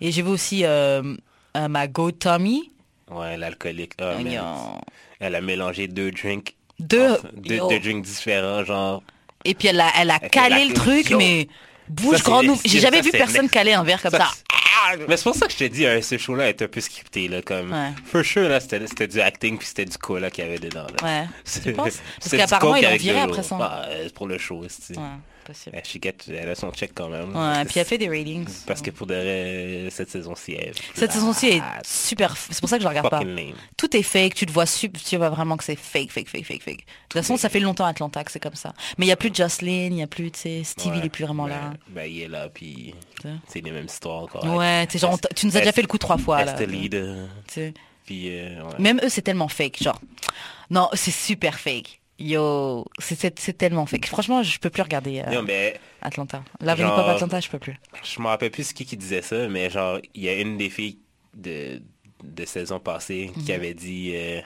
Et 0.00 0.12
j'ai 0.12 0.22
vu 0.22 0.28
aussi 0.28 0.64
euh, 0.64 1.14
euh, 1.56 1.68
ma 1.68 1.86
Go 1.86 2.10
Tommy. 2.10 2.70
Ouais, 3.10 3.36
l'alcoolique. 3.36 3.92
Yo. 4.00 4.42
Elle 5.20 5.34
a 5.34 5.40
mélangé 5.40 5.88
deux 5.88 6.10
drinks. 6.10 6.54
Deux, 6.78 7.16
deux, 7.34 7.58
drinks 7.80 8.04
différents, 8.04 8.64
genre. 8.64 9.02
Et 9.44 9.54
puis 9.54 9.68
elle 9.68 9.80
a, 9.80 9.90
elle 9.98 10.10
a 10.10 10.18
calé 10.18 10.66
le 10.66 10.74
truc, 10.74 11.10
mais 11.10 11.48
bouche 11.88 12.18
Ça, 12.18 12.24
grand 12.24 12.44
ouvert. 12.44 12.56
J'ai 12.64 12.80
ça, 12.80 12.90
jamais 12.90 13.00
vu 13.00 13.10
personne 13.10 13.48
caler 13.48 13.72
un 13.72 13.82
verre 13.82 14.02
comme 14.02 14.12
ça. 14.12 14.30
Mais 15.08 15.16
c'est 15.16 15.24
pour 15.24 15.34
ça 15.34 15.46
que 15.46 15.52
je 15.52 15.58
te 15.58 15.64
dis, 15.64 15.86
hein, 15.86 16.00
ce 16.00 16.18
show-là 16.18 16.48
est 16.48 16.62
un 16.62 16.68
peu 16.68 16.80
scripté, 16.80 17.28
là, 17.28 17.42
comme... 17.42 17.72
Ouais. 17.72 17.90
For 18.04 18.24
sure, 18.24 18.48
là, 18.48 18.60
c'était 18.60 19.08
du 19.08 19.20
acting, 19.20 19.58
puis 19.58 19.66
c'était 19.66 19.84
du 19.84 19.98
cola 19.98 20.30
qu'il 20.30 20.44
y 20.44 20.46
avait 20.46 20.58
dedans, 20.58 20.86
là. 21.00 21.22
Ouais. 21.22 21.28
Tu 21.62 21.72
penses 21.72 22.00
Parce 22.20 22.36
qu'apparemment, 22.36 22.76
ils 22.76 22.84
l'ont 22.84 22.96
viré 22.96 23.20
après 23.20 23.42
ça. 23.42 23.56
Bah, 23.56 23.82
euh, 23.86 24.02
c'est 24.04 24.14
pour 24.14 24.26
le 24.28 24.38
show, 24.38 24.62
c'est... 24.68 24.96
Ouais, 24.96 25.02
possible. 25.46 25.76
Elle, 26.28 26.48
a 26.48 26.54
son 26.54 26.70
check 26.72 26.92
quand 26.94 27.08
même. 27.08 27.34
Ouais, 27.36 27.64
puis 27.64 27.78
elle 27.80 27.86
fait 27.86 27.98
des 27.98 28.08
ratings. 28.08 28.46
Parce 28.66 28.82
que 28.82 28.90
pour 28.90 29.06
de 29.06 29.88
cette 29.90 30.10
saison-ci, 30.10 30.52
est 30.52 30.72
Cette 30.94 31.12
saison-ci 31.12 31.46
est 31.48 31.62
super. 31.84 32.36
C'est 32.36 32.60
pour 32.60 32.68
ça 32.68 32.76
que 32.76 32.82
je 32.82 32.84
la 32.88 32.90
regarde 32.90 33.10
pas. 33.10 33.22
Tout 33.76 33.96
est 33.96 34.02
fake, 34.02 34.34
tu 34.34 34.46
te 34.46 34.52
vois 34.52 34.66
tu 34.66 35.16
vois 35.16 35.30
vraiment 35.30 35.56
que 35.56 35.64
c'est 35.64 35.76
fake, 35.76 36.10
fake, 36.10 36.28
fake, 36.28 36.44
fake, 36.44 36.62
fake. 36.62 36.76
De 36.78 36.82
toute 37.08 37.20
façon, 37.22 37.36
ça 37.36 37.48
fait 37.48 37.60
longtemps 37.60 37.86
Atlanta 37.86 38.24
que 38.24 38.30
c'est 38.32 38.40
comme 38.40 38.54
ça. 38.54 38.72
Mais 38.98 39.06
il 39.06 39.08
y 39.08 39.12
a 39.12 39.16
plus 39.16 39.30
de 39.30 39.36
Jocelyn, 39.36 39.88
il 39.90 39.98
y 39.98 40.02
a 40.02 40.06
plus, 40.06 40.30
tu 40.30 40.40
sais, 40.40 40.64
Stevie, 40.64 40.96
il 40.96 41.00
Ouais. 41.00 41.06
est 41.06 41.10
plus 41.10 41.24
vraiment 41.24 41.44
Ben- 41.44 41.50
là. 41.50 41.72
Ben, 41.88 42.10
il 42.10 42.20
est 42.22 42.28
là, 42.28 42.48
puis 42.48 42.94
c'est 43.48 43.60
les 43.60 43.70
mêmes 43.70 43.86
histoires. 43.86 44.28
Ouais, 44.44 44.86
tu 44.86 44.98
genre, 44.98 45.18
tu 45.34 45.46
nous 45.46 45.56
as 45.56 45.60
déjà 45.60 45.72
fait 45.72 45.82
le 45.82 45.88
coup 45.88 45.98
trois 45.98 46.18
fois, 46.18 46.44
là. 46.44 46.54
Puis, 46.54 46.90
euh, 46.92 48.62
ouais. 48.62 48.78
Même 48.78 49.00
eux, 49.02 49.08
c'est 49.08 49.22
tellement 49.22 49.48
fake, 49.48 49.82
genre. 49.82 50.00
Non, 50.70 50.88
c'est 50.94 51.10
super 51.10 51.58
fake. 51.58 52.00
Yo, 52.18 52.84
c'est- 52.98 53.52
tellement 53.58 53.84
fake. 53.86 54.06
Franchement, 54.06 54.42
je 54.42 54.58
peux 54.58 54.70
plus 54.70 54.82
regarder 54.82 55.20
euh, 55.26 55.30
Non, 55.34 55.42
mais 55.42 55.78
Atlanta. 56.00 56.42
La 56.60 56.74
Genre- 56.74 56.94
Pop 56.96 57.06
Atlanta, 57.08 57.40
je 57.40 57.48
peux 57.50 57.58
plus. 57.58 57.76
je 58.02 58.20
me 58.20 58.26
rappelle 58.26 58.50
plus 58.50 58.72
qui 58.72 58.86
qui 58.86 58.96
disait 58.96 59.20
ça, 59.22 59.48
mais 59.48 59.68
genre, 59.68 59.98
il 60.14 60.22
y 60.22 60.28
a 60.28 60.34
une 60.40 60.56
des 60.56 60.70
filles 60.70 60.98
de, 61.34 61.82
de 62.24 62.44
saison 62.46 62.78
passée 62.80 63.30
qui 63.44 63.52
avait 63.52 63.74
dit, 63.74 64.12
euh, 64.14 64.40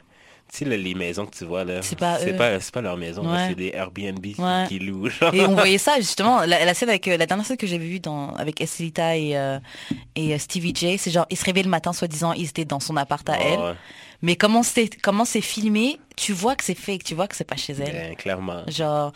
tu 0.53 0.59
sais, 0.59 0.65
les 0.65 0.95
maisons 0.97 1.27
que 1.27 1.37
tu 1.37 1.45
vois 1.45 1.63
là, 1.63 1.77
Mhm. 1.77 1.83
C'est 1.85 1.97
pas 1.97 2.17
pas, 2.37 2.59
pas 2.73 2.81
leur 2.81 2.97
maison, 2.97 3.23
Ouais. 3.31 3.47
c'est 3.51 3.55
des 3.55 3.71
Airbnb 3.73 4.21
qui- 4.21 4.35
Ouais. 4.41 4.65
qui 4.67 4.81
louent. 4.81 5.09
genre. 5.09 5.33
Et 5.33 5.47
on 5.47 5.55
voyait 5.55 5.79
ça 5.79 5.95
justement, 5.99 6.41
la, 6.41 6.65
la 6.65 6.75
scène 6.75 6.89
avec 6.89 7.07
euh, 7.07 7.17
la 7.17 7.27
dernière 7.27 7.47
scène 7.47 7.57
que 7.57 7.69
j'ai 7.69 7.79
vue 7.79 8.01
dans 8.01 8.35
avec 8.35 8.61
Estelita 8.61 9.17
et 9.17 9.37
euh, 9.37 9.61
et 10.17 10.37
Stevie 10.41 10.75
J, 10.75 10.99
c'est 10.99 11.13
genre 11.13 11.27
ils 11.31 11.37
se 11.37 11.45
réveillent 11.45 11.63
le 11.63 11.71
matin 11.71 11.93
soi-disant 11.93 12.33
ils 12.33 12.49
étaient 12.49 12.65
dans 12.65 12.81
son 12.81 12.97
appart 12.97 13.29
à 13.31 13.37
elle, 13.39 13.61
ouais. 13.61 13.75
Mais 14.23 14.37
comment 14.37 14.63
c'est 14.63 14.89
comment 15.03 15.25
c'est 15.25 15.41
filmé, 15.41 15.99
tu 16.17 16.33
vois 16.33 16.57
que 16.57 16.65
c'est 16.65 16.75
fake, 16.75 17.05
tu 17.05 17.15
vois 17.15 17.29
que 17.29 17.37
c'est 17.37 17.45
pas 17.45 17.57
chez 17.57 17.73
elle. 17.75 17.93
Ben, 17.93 18.17
clairement. 18.17 18.63
Genre 18.69 19.13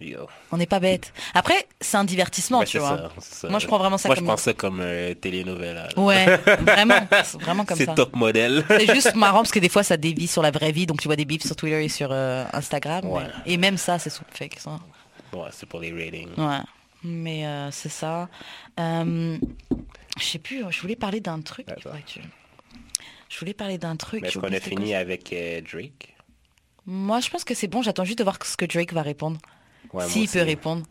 Yo. 0.00 0.26
on 0.50 0.56
n'est 0.56 0.66
pas 0.66 0.80
bête. 0.80 1.12
Après 1.32 1.64
c'est 1.80 1.96
un 1.96 2.02
divertissement, 2.02 2.58
Ben, 2.58 2.64
tu 2.64 2.72
c'est 2.72 2.78
vois. 2.80 2.96
ça, 2.96 3.10
c'est 3.20 3.34
ça. 3.34 3.48
Moi 3.48 3.60
je 3.60 3.68
prends 3.68 3.78
vraiment 3.78 3.98
ça 3.98 4.08
Moi, 4.08 4.16
comme 4.16 4.24
je 4.24 4.30
pense 4.32 4.42
ça 4.42 4.52
comme 4.52 4.80
euh, 4.80 5.14
télénovela. 5.14 5.88
Ouais, 5.96 6.36
vraiment, 6.60 7.06
c'est 7.22 7.40
vraiment 7.40 7.64
comme 7.64 7.76
C'est 7.76 7.84
ça. 7.86 7.94
top 7.94 8.16
modèle. 8.16 8.64
C'est 8.68 8.92
juste 8.92 9.14
marrant 9.14 9.38
parce 9.38 9.52
que 9.52 9.60
des 9.60 9.68
fois 9.68 9.84
ça 9.84 9.96
dévie 9.96 10.26
sur 10.26 10.42
la 10.42 10.50
vraie 10.50 10.72
vie, 10.72 10.86
donc 10.86 11.00
tu 11.00 11.06
vois 11.06 11.14
des 11.14 11.24
bifs 11.24 11.46
sur 11.46 11.54
Twitter 11.54 11.84
et 11.84 11.88
sur 11.88 12.08
euh, 12.10 12.44
Instagram. 12.52 13.04
Ouais. 13.06 13.22
mais- 13.46 13.52
Et 13.52 13.56
même 13.58 13.76
ça, 13.76 14.00
c'est 14.00 14.10
fake. 14.32 14.58
Ça. 14.58 14.80
ouais, 15.34 15.48
c'est 15.52 15.68
pour 15.68 15.78
les 15.78 15.92
ratings. 15.92 16.34
Ouais. 16.36 16.58
Mais 17.04 17.46
euh, 17.46 17.70
c'est 17.70 17.88
ça. 17.88 18.28
Euh, 18.80 19.38
je 20.18 20.24
sais 20.24 20.38
plus, 20.40 20.64
je 20.70 20.80
voulais 20.80 20.96
parler 20.96 21.20
d'un 21.20 21.40
truc. 21.42 21.66
Je 23.32 23.38
voulais 23.38 23.54
parler 23.54 23.78
d'un 23.78 23.96
truc. 23.96 24.24
Est-ce 24.24 24.38
qu'on 24.38 24.52
a 24.52 24.60
fini 24.60 24.94
avec 24.94 25.32
euh, 25.32 25.62
Drake? 25.62 26.14
Moi, 26.84 27.20
je 27.20 27.30
pense 27.30 27.44
que 27.44 27.54
c'est 27.54 27.66
bon. 27.66 27.80
J'attends 27.80 28.04
juste 28.04 28.18
de 28.18 28.24
voir 28.24 28.36
ce 28.44 28.58
que 28.58 28.66
Drake 28.66 28.92
va 28.92 29.00
répondre. 29.00 29.38
Ouais, 29.94 30.06
S'il 30.06 30.28
peut 30.28 30.42
répondre. 30.42 30.84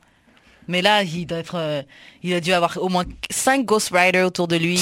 Mais 0.72 0.82
là, 0.82 1.04
il 1.04 1.26
doit 1.26 1.40
être, 1.40 1.56
euh, 1.56 1.82
il 2.24 2.34
a 2.34 2.40
dû 2.40 2.54
avoir 2.54 2.78
au 2.82 2.88
moins 2.88 3.04
5 3.30 3.66
Ghostwriters 3.66 4.26
autour 4.26 4.48
de 4.48 4.56
lui. 4.56 4.80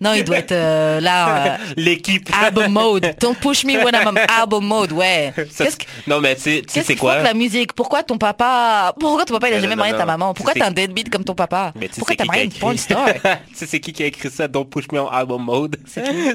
Non, 0.00 0.12
il 0.14 0.24
doit 0.24 0.38
être 0.38 0.50
euh, 0.50 1.00
là, 1.00 1.52
euh, 1.54 1.56
L'équipe. 1.76 2.28
album 2.42 2.72
mode. 2.72 3.14
Don't 3.20 3.36
push 3.36 3.64
me 3.64 3.76
when 3.84 3.94
I'm 3.94 4.18
album 4.28 4.66
mode, 4.66 4.90
ouais. 4.92 5.32
Ça, 5.52 5.66
que- 5.66 5.84
Non, 6.08 6.20
mais 6.20 6.34
tu 6.34 6.62
sais, 6.66 6.96
quoi? 6.96 7.18
que 7.18 7.22
la 7.24 7.34
musique? 7.34 7.72
Pourquoi 7.74 8.02
ton 8.02 8.18
papa 8.18 8.92
Pourquoi 8.98 9.24
ton 9.24 9.34
papa 9.34 9.48
il 9.50 9.54
a 9.54 9.60
jamais 9.60 9.76
non, 9.76 9.80
marié 9.80 9.92
non, 9.92 9.98
ta 10.00 10.04
maman? 10.06 10.34
Pourquoi 10.34 10.52
t'es 10.54 10.62
un 10.62 10.72
deadbeat 10.72 11.08
comme 11.10 11.22
ton 11.24 11.34
papa? 11.34 11.72
Mais 11.76 11.88
Pourquoi 11.88 12.16
t'as 12.16 12.24
marié 12.24 12.44
une 12.44 12.52
porn 12.52 12.76
star 12.76 13.06
Tu 13.22 13.54
sais 13.54 13.66
c'est 13.66 13.78
qui 13.80 13.92
qui 13.92 14.02
a 14.02 14.06
écrit 14.06 14.30
ça, 14.30 14.48
Don't 14.48 14.64
Push 14.68 14.86
Me 14.92 15.00
on 15.00 15.08
Album 15.08 15.44
Mode? 15.44 15.76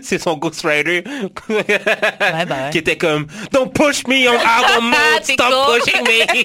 C'est 0.04 0.22
son 0.22 0.38
ghostwriter. 0.38 1.04
Ouais, 1.50 1.66
bah 1.70 2.46
ouais. 2.50 2.70
Qui 2.72 2.78
était 2.78 2.96
comme, 2.98 3.28
Don't 3.52 3.70
push 3.74 4.06
me 4.08 4.30
on 4.30 4.40
album 4.40 4.90
mode, 4.90 5.24
stop 5.24 5.54
pushing 5.84 6.02
me. 6.04 6.44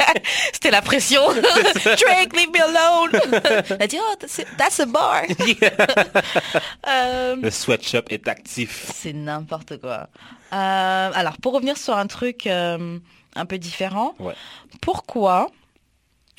C'était 0.53 0.71
la 0.71 0.83
pression. 0.83 1.21
Drake, 1.33 2.35
leave 2.41 2.51
me 2.51 2.61
alone. 2.61 3.75
Elle 3.81 3.89
dit 3.89 3.99
oh 4.01 4.15
that's, 4.19 4.41
that's 4.57 4.81
a 4.81 4.87
bar. 4.87 5.23
Euh, 6.89 7.37
Le 7.37 7.51
sweatshop 7.51 8.03
est 8.11 8.27
actif. 8.29 8.91
C'est 8.95 9.13
n'importe 9.13 9.81
quoi. 9.81 10.09
Euh, 10.53 11.11
alors 11.15 11.37
pour 11.39 11.53
revenir 11.53 11.77
sur 11.77 11.97
un 11.97 12.07
truc 12.07 12.47
euh, 12.47 12.99
un 13.37 13.47
peu 13.47 13.59
différent, 13.59 14.15
Ouais. 14.19 14.35
pourquoi 14.81 15.51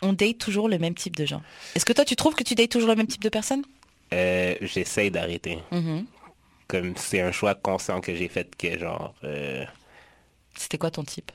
on 0.01 0.13
date 0.13 0.39
toujours 0.39 0.67
le 0.67 0.77
même 0.79 0.95
type 0.95 1.15
de 1.15 1.25
gens? 1.25 1.41
Est-ce 1.75 1.85
que 1.85 1.93
toi 1.93 2.05
tu 2.05 2.15
trouves 2.15 2.35
que 2.35 2.43
tu 2.43 2.55
dates 2.55 2.71
toujours 2.71 2.89
le 2.89 2.95
même 2.95 3.07
type 3.07 3.21
de 3.23 3.29
personne 3.29 3.63
Euh, 4.13 4.55
J'essaye 4.61 5.11
d'arrêter. 5.11 5.59
Mhm. 5.71 6.05
Comme 6.67 6.95
c'est 6.97 7.21
un 7.21 7.31
choix 7.31 7.53
conscient 7.55 8.01
que 8.01 8.15
j'ai 8.15 8.27
fait 8.27 8.55
que 8.55 8.77
genre, 8.79 9.13
C'était 10.55 10.77
quoi 10.77 10.91
ton 10.91 11.03
type? 11.03 11.31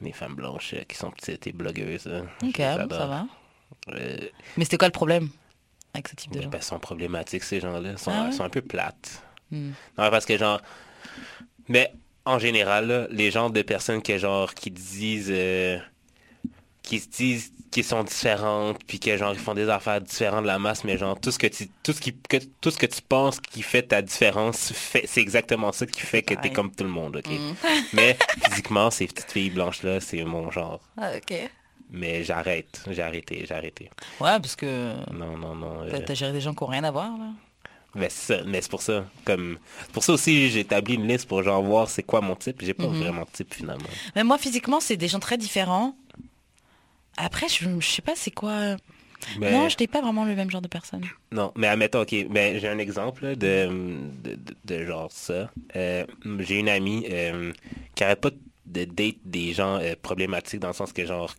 Les 0.00 0.12
femmes 0.12 0.34
blanches 0.34 0.74
euh, 0.74 0.82
qui 0.88 0.96
sont 0.96 1.10
petites 1.10 1.46
et 1.46 1.52
blogueuses. 1.52 2.06
euh, 2.06 2.22
Ok, 2.42 2.56
ça 2.56 2.86
va. 2.86 3.26
Euh, 3.90 4.16
Mais 4.56 4.64
c'était 4.64 4.76
quoi 4.78 4.88
le 4.88 4.92
problème 4.92 5.28
avec 5.94 6.08
ce 6.08 6.14
type 6.14 6.30
de 6.32 6.36
ben, 6.38 6.42
gens? 6.44 6.50
ben, 6.50 6.60
sont 6.60 6.78
problématiques 6.78 7.42
ces 7.44 7.60
gens-là. 7.60 7.90
Ils 7.92 7.98
sont, 7.98 8.10
Ah 8.14 8.24
ouais? 8.24 8.28
ils 8.30 8.34
sont 8.34 8.44
un 8.44 8.48
peu 8.50 8.60
plates. 8.62 9.22
Hmm. 9.50 9.68
Non, 9.96 10.10
parce 10.10 10.26
que 10.26 10.36
genre... 10.36 10.60
Mais 11.68 11.92
en 12.24 12.38
général, 12.38 12.86
là, 12.86 13.06
les 13.10 13.30
genres 13.30 13.50
de 13.50 13.62
personnes 13.62 14.02
que 14.02 14.16
genre 14.18 14.54
qui 14.54 14.70
disent... 14.70 15.30
euh, 15.30 15.78
qui 16.82 17.00
se 17.00 17.08
disent 17.08 17.52
qu'ils 17.70 17.84
sont 17.84 18.02
différentes, 18.04 18.78
puis 18.86 18.98
que 19.00 19.16
genre 19.16 19.32
ils 19.32 19.38
font 19.38 19.54
des 19.54 19.68
affaires 19.68 20.00
différentes 20.00 20.42
de 20.42 20.46
la 20.48 20.58
masse, 20.58 20.84
mais 20.84 20.96
genre 20.98 21.18
tout 21.20 21.30
ce 21.30 21.38
que 21.38 21.46
tu 21.46 21.68
tout 21.82 21.92
ce 21.92 22.00
qui 22.00 22.14
que, 22.16 22.36
tout 22.60 22.70
ce 22.70 22.78
que 22.78 22.86
tu 22.86 23.00
penses 23.02 23.40
qui 23.40 23.62
fait 23.62 23.82
ta 23.82 24.02
différence, 24.02 24.72
fait, 24.72 25.04
c'est 25.06 25.20
exactement 25.20 25.72
ça 25.72 25.86
qui 25.86 26.00
fait 26.00 26.22
que 26.22 26.34
t'es 26.34 26.50
comme 26.50 26.70
tout 26.74 26.84
le 26.84 26.90
monde, 26.90 27.16
ok? 27.16 27.28
Mm. 27.30 27.54
Mais 27.92 28.16
physiquement, 28.48 28.90
ces 28.90 29.06
petites 29.06 29.30
filles 29.32 29.50
blanches 29.50 29.82
là, 29.82 30.00
c'est 30.00 30.22
mon 30.24 30.50
genre. 30.50 30.80
Ah, 30.96 31.10
ok. 31.16 31.50
Mais 31.90 32.22
j'arrête, 32.22 32.82
j'ai 32.90 33.02
arrêté, 33.02 33.44
j'ai 33.48 33.54
arrêté. 33.54 33.90
Ouais, 34.20 34.38
parce 34.40 34.56
que 34.56 34.92
Non, 35.12 35.36
non, 35.38 35.54
non. 35.54 35.82
euh, 35.84 36.00
t'as 36.04 36.14
géré 36.14 36.32
des 36.32 36.40
gens 36.42 36.52
qui 36.54 36.62
n'ont 36.62 36.70
rien 36.70 36.84
à 36.84 36.90
voir. 36.90 37.16
Là. 37.16 37.30
mais 37.94 38.08
c'est 38.10 38.36
ça, 38.36 38.42
mais 38.46 38.60
c'est 38.60 38.70
pour 38.70 38.82
ça. 38.82 39.06
Comme, 39.24 39.58
c'est 39.86 39.92
pour 39.92 40.04
ça 40.04 40.12
aussi, 40.12 40.50
j'ai 40.50 40.60
établi 40.60 40.94
une 40.94 41.08
liste 41.08 41.26
pour 41.26 41.42
genre 41.42 41.62
voir 41.62 41.88
c'est 41.88 42.02
quoi 42.02 42.20
mon 42.20 42.36
type. 42.36 42.60
J'ai 42.62 42.74
pas 42.74 42.86
Mhm. 42.86 43.00
vraiment 43.00 43.22
de 43.22 43.30
type 43.32 43.54
finalement. 43.54 43.88
Mais 44.14 44.22
moi, 44.22 44.36
physiquement, 44.36 44.80
c'est 44.80 44.98
des 44.98 45.08
gens 45.08 45.18
très 45.18 45.38
différents. 45.38 45.96
Après, 47.18 47.48
je, 47.48 47.64
je 47.80 47.86
sais 47.86 48.02
pas 48.02 48.12
c'est 48.16 48.30
quoi. 48.30 48.76
Mais, 49.38 49.50
Non, 49.50 49.68
je 49.68 49.76
n'ai 49.78 49.86
pas 49.88 50.00
vraiment 50.00 50.24
le 50.24 50.34
même 50.36 50.50
genre 50.50 50.62
de 50.62 50.68
personne. 50.68 51.04
non, 51.32 51.52
mais 51.56 51.66
admettons, 51.66 52.02
ok, 52.02 52.14
mais 52.30 52.60
j'ai 52.60 52.68
un 52.68 52.78
exemple 52.78 53.34
de, 53.36 53.68
de, 54.22 54.34
de- 54.36 54.56
de 54.64 54.84
genre 54.86 55.10
ça. 55.10 55.50
Euh, 55.76 56.04
j'ai 56.38 56.58
une 56.60 56.68
amie 56.68 57.04
euh, 57.10 57.52
qui 57.94 58.04
arrête 58.04 58.20
pas 58.20 58.30
de 58.66 58.84
date 58.84 59.16
des 59.24 59.52
gens 59.54 59.78
euh, 59.80 59.94
problématiques 60.00 60.60
dans 60.60 60.68
le 60.68 60.74
sens 60.74 60.92
que 60.92 61.04
genre, 61.04 61.34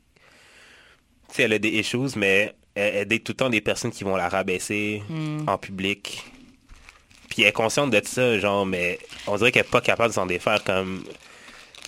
tu 1.30 1.36
sais, 1.36 1.44
elle 1.44 1.54
a 1.54 1.60
des 1.60 1.70
issues, 1.70 1.98
mais 2.18 2.54
elle, 2.76 2.96
elle 2.98 3.08
date 3.08 3.24
tout 3.24 3.32
le 3.32 3.38
temps 3.38 3.50
des 3.50 3.62
personnes 3.62 3.92
qui 3.92 4.04
vont 4.04 4.16
la 4.18 4.28
rabaisser 4.30 5.02
Hmm. 5.10 5.48
en 5.48 5.58
public. 5.58 6.26
Puis 7.30 7.44
elle 7.44 7.50
est 7.50 7.54
consciente 7.54 7.92
de 7.92 8.02
ça, 8.04 8.38
genre, 8.40 8.66
mais 8.66 9.00
on 9.28 9.38
dirait 9.38 9.52
qu'elle 9.52 9.66
est 9.66 9.70
pas 9.70 9.82
capable 9.82 10.10
de 10.10 10.16
s'en 10.16 10.26
défaire 10.26 10.64
comme. 10.64 11.04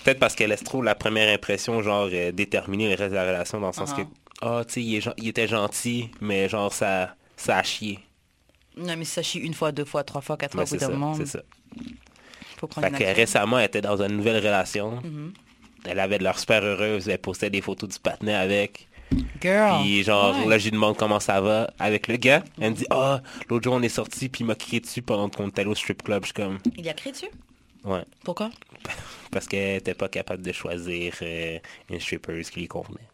Peut-être 0.04 0.20
parce 0.20 0.36
qu'elle 0.36 0.50
laisse 0.50 0.64
trop 0.64 0.82
la 0.82 0.96
première 0.96 1.34
impression, 1.34 1.82
genre, 1.82 2.10
euh, 2.12 2.32
déterminer 2.32 2.90
le 2.90 2.96
reste 2.96 3.12
de 3.12 3.16
la 3.16 3.26
relation 3.26 3.60
dans 3.60 3.68
le 3.68 3.74
sens 3.74 3.92
Ah. 3.96 4.02
que, 4.02 4.08
ah, 4.42 4.64
tu 4.68 4.74
sais, 5.02 5.14
il, 5.18 5.28
était 5.28 5.48
gentil, 5.48 6.10
mais 6.22 6.50
genre, 6.50 6.74
ça, 6.74 7.16
ça 7.38 7.58
a 7.58 7.64
chié. 7.64 8.00
Non, 8.78 8.96
mais 8.98 9.06
ça 9.06 9.22
chie 9.22 9.40
une 9.40 9.54
fois, 9.54 9.72
deux 9.72 9.86
fois, 9.86 10.04
trois 10.04 10.22
fois, 10.22 10.38
quatre 10.38 10.54
fois, 10.54 10.64
au 10.64 10.66
bout 10.66 10.70
c'est 10.72 10.78
d'un 10.78 10.88
ça, 10.88 10.92
moment. 10.94 11.14
c'est 11.16 11.26
ça. 11.28 11.42
Faut 12.58 12.68
prendre 12.68 12.88
Fait 12.96 13.04
que 13.04 13.16
récemment, 13.16 13.60
elle 13.60 13.66
était 13.66 13.82
dans 13.82 14.02
une 14.02 14.16
nouvelle 14.18 14.38
relation. 14.38 15.02
Mhm. 15.04 15.34
Elle 15.86 16.00
avait 16.00 16.20
de 16.20 16.24
l'air 16.24 16.38
super 16.38 16.64
heureuse. 16.64 17.10
Elle 17.10 17.18
postait 17.18 17.50
des 17.50 17.62
photos 17.62 17.90
du 17.90 18.00
patinet 18.00 18.36
avec. 18.36 18.88
Girl. 19.42 19.82
Puis 19.82 20.04
genre, 20.04 20.38
Ouais. 20.38 20.46
là, 20.48 20.58
je 20.60 20.66
lui 20.66 20.72
demande 20.72 20.96
comment 20.96 21.20
ça 21.20 21.42
va 21.42 21.72
avec 21.80 22.08
le 22.08 22.18
gars. 22.18 22.44
Elle 22.62 22.72
me 22.72 22.76
dit, 22.76 22.86
ah, 22.92 23.22
l'autre 23.50 23.64
jour, 23.64 23.74
on 23.74 23.82
est 23.82 23.90
sorti 23.90 24.30
puis 24.30 24.44
il 24.44 24.48
m'a 24.48 24.56
crié 24.56 24.80
dessus 24.80 25.02
pendant 25.02 25.28
qu'on 25.30 25.48
était 25.50 25.62
allé 25.62 25.72
au 25.72 25.76
strip 25.76 26.04
club. 26.04 26.22
Je 26.24 26.28
suis 26.28 26.34
comme, 26.34 26.60
Il 26.78 26.88
a 26.88 26.94
créé 26.94 27.12
dessus? 27.12 27.30
Ouais. 27.84 28.04
Pourquoi? 28.24 28.50
Parce 29.32 29.48
qu'elle 29.48 29.78
était 29.78 29.94
pas 29.94 30.10
capable 30.10 30.44
de 30.44 30.52
choisir 30.52 31.14
euh, 31.22 31.60
une 31.90 32.00
strippeuse 32.00 32.50
qui 32.50 32.62
lui 32.62 32.68
convenait. 32.68 33.08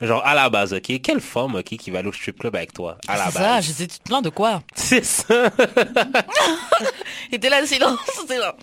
Genre, 0.00 0.24
à 0.24 0.34
la 0.34 0.48
base, 0.48 0.72
ok, 0.74 1.00
quelle 1.02 1.20
femme, 1.20 1.56
ok, 1.56 1.64
qui 1.64 1.90
va 1.90 1.98
aller 1.98 2.08
au 2.08 2.12
strip 2.12 2.38
club 2.38 2.54
avec 2.54 2.72
toi? 2.72 2.98
À 3.08 3.16
la 3.16 3.26
C'est 3.26 3.32
ça, 3.32 3.40
base. 3.40 3.66
je 3.66 3.72
sais, 3.72 3.86
tu 3.88 3.98
te 3.98 4.04
plains 4.04 4.22
de 4.22 4.28
quoi? 4.30 4.62
C'est 4.74 5.04
ça. 5.04 5.50
Et 7.32 7.38
t'es 7.40 7.48
là, 7.48 7.60
le 7.60 7.66
silence, 7.66 7.98
t'es 8.28 8.38
là. 8.38 8.54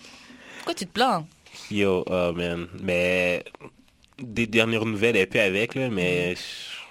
Pourquoi 0.58 0.74
tu 0.76 0.86
te 0.86 0.92
plains? 0.92 1.26
Yo, 1.70 2.06
oh 2.10 2.32
man. 2.34 2.68
Mais 2.82 3.44
des 4.18 4.48
dernières 4.48 4.86
nouvelles, 4.86 5.18
elle 5.18 5.24
est 5.24 5.28
plus 5.28 5.40
avec, 5.42 5.76
là, 5.76 5.90
mais 5.90 6.36
je 6.36 6.42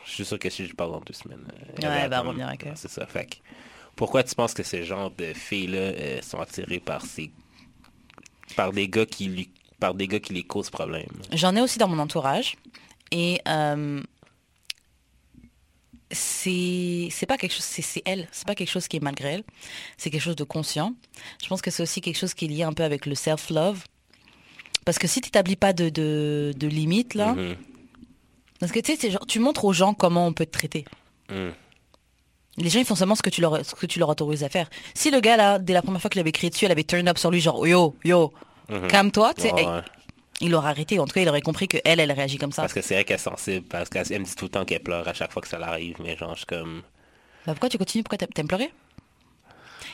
je 0.06 0.12
suis 0.18 0.24
sûr 0.26 0.38
que 0.38 0.48
si 0.50 0.66
je 0.66 0.74
parle 0.74 0.92
dans 0.92 1.00
deux 1.00 1.14
semaines. 1.14 1.44
euh. 1.82 1.88
Ouais, 1.88 2.00
elle 2.04 2.10
va 2.10 2.20
revenir 2.20 2.46
avec 2.46 2.64
elle. 2.66 2.76
C'est 2.76 2.90
ça. 2.90 3.04
Fait 3.06 3.40
pourquoi 3.96 4.22
tu 4.24 4.34
penses 4.34 4.54
que 4.54 4.62
ce 4.62 4.82
genre 4.82 5.10
de 5.12 5.32
filles-là 5.32 5.78
euh, 5.78 6.22
sont 6.22 6.40
attirées 6.40 6.80
par 6.80 7.04
ces 7.04 7.30
par 8.56 8.72
des 8.72 8.88
gars 8.88 9.06
qui 9.06 9.26
lui 9.26 9.50
par 9.80 9.94
des 9.94 10.06
gars 10.08 10.20
qui 10.20 10.32
les 10.32 10.42
causent 10.44 10.70
problème? 10.70 11.06
J'en 11.32 11.54
ai 11.56 11.60
aussi 11.60 11.78
dans 11.78 11.88
mon 11.88 11.98
entourage. 11.98 12.56
Et 13.10 13.40
euh, 13.46 14.00
c'est 16.10 17.26
pas 17.28 17.36
quelque 17.36 17.52
chose, 17.52 17.64
c'est 17.64 18.02
elle, 18.04 18.28
c'est 18.32 18.46
pas 18.46 18.54
quelque 18.54 18.70
chose 18.70 18.88
qui 18.88 18.96
est 18.96 19.00
malgré 19.00 19.28
elle, 19.34 19.44
c'est 19.96 20.10
quelque 20.10 20.22
chose 20.22 20.36
de 20.36 20.44
conscient. 20.44 20.94
Je 21.42 21.48
pense 21.48 21.62
que 21.62 21.70
c'est 21.70 21.82
aussi 21.82 22.00
quelque 22.00 22.16
chose 22.18 22.34
qui 22.34 22.44
est 22.44 22.48
lié 22.48 22.62
un 22.62 22.72
peu 22.72 22.82
avec 22.84 23.06
le 23.06 23.14
self-love. 23.14 23.84
Parce 24.84 24.98
que 24.98 25.06
si 25.06 25.20
tu 25.20 25.28
n'établis 25.28 25.56
pas 25.56 25.72
de, 25.72 25.88
de, 25.88 26.52
de 26.56 26.66
limites, 26.66 27.14
là, 27.14 27.32
Mhm. 27.34 27.56
parce 28.60 28.70
que 28.70 28.80
tu 28.80 28.92
sais, 28.92 28.98
c'est 29.00 29.10
genre, 29.10 29.26
tu 29.26 29.38
montres 29.40 29.64
aux 29.64 29.72
gens 29.72 29.94
comment 29.94 30.26
on 30.26 30.32
peut 30.32 30.46
te 30.46 30.52
traiter. 30.52 30.84
Mm. 31.30 31.50
Les 32.56 32.70
gens, 32.70 32.78
ils 32.78 32.84
font 32.84 32.94
seulement 32.94 33.14
ce 33.16 33.22
que 33.22 33.30
tu 33.30 33.40
leur, 33.40 33.64
ce 33.64 33.74
que 33.74 33.86
tu 33.86 33.98
leur 33.98 34.08
autorises 34.08 34.44
à 34.44 34.48
faire. 34.48 34.70
Si 34.94 35.10
le 35.10 35.20
gars, 35.20 35.36
là, 35.36 35.58
dès 35.58 35.72
la 35.72 35.82
première 35.82 36.00
fois 36.00 36.08
qu'il 36.10 36.20
avait 36.20 36.30
crié 36.32 36.50
dessus, 36.50 36.64
elle 36.66 36.72
avait 36.72 36.84
turn 36.84 37.08
up 37.08 37.18
sur 37.18 37.30
lui, 37.30 37.40
genre, 37.40 37.66
yo, 37.66 37.96
yo, 38.04 38.32
calme-toi, 38.88 39.34
tu 39.34 39.42
sais, 39.42 39.52
Ouais, 39.52 39.62
hey, 39.62 39.66
ouais. 39.66 39.80
il 40.40 40.54
aurait 40.54 40.68
arrêté. 40.70 40.98
En 41.00 41.06
tout 41.06 41.14
cas, 41.14 41.20
il 41.22 41.28
aurait 41.28 41.40
compris 41.42 41.66
que 41.68 41.78
elle, 41.84 41.98
elle 42.00 42.12
réagit 42.12 42.38
comme 42.38 42.52
ça. 42.52 42.62
Parce 42.62 42.72
que 42.72 42.80
c'est 42.80 42.94
vrai 42.94 43.04
qu'elle 43.04 43.16
est 43.16 43.18
sensible, 43.18 43.66
parce 43.66 43.88
qu'elle 43.88 44.06
elle 44.10 44.20
me 44.20 44.24
dit 44.24 44.34
tout 44.36 44.44
le 44.44 44.50
temps 44.50 44.64
qu'elle 44.64 44.82
pleure 44.82 45.06
à 45.08 45.14
chaque 45.14 45.32
fois 45.32 45.42
que 45.42 45.48
ça 45.48 45.58
l'arrive, 45.58 45.96
mais 46.02 46.16
genre, 46.16 46.32
je 46.34 46.38
suis 46.38 46.46
comme... 46.46 46.82
Bah, 47.46 47.52
pourquoi 47.54 47.68
tu 47.68 47.76
continues? 47.78 48.04
Pourquoi 48.04 48.18
t'aimes- 48.26 48.46
pleurer? 48.48 48.70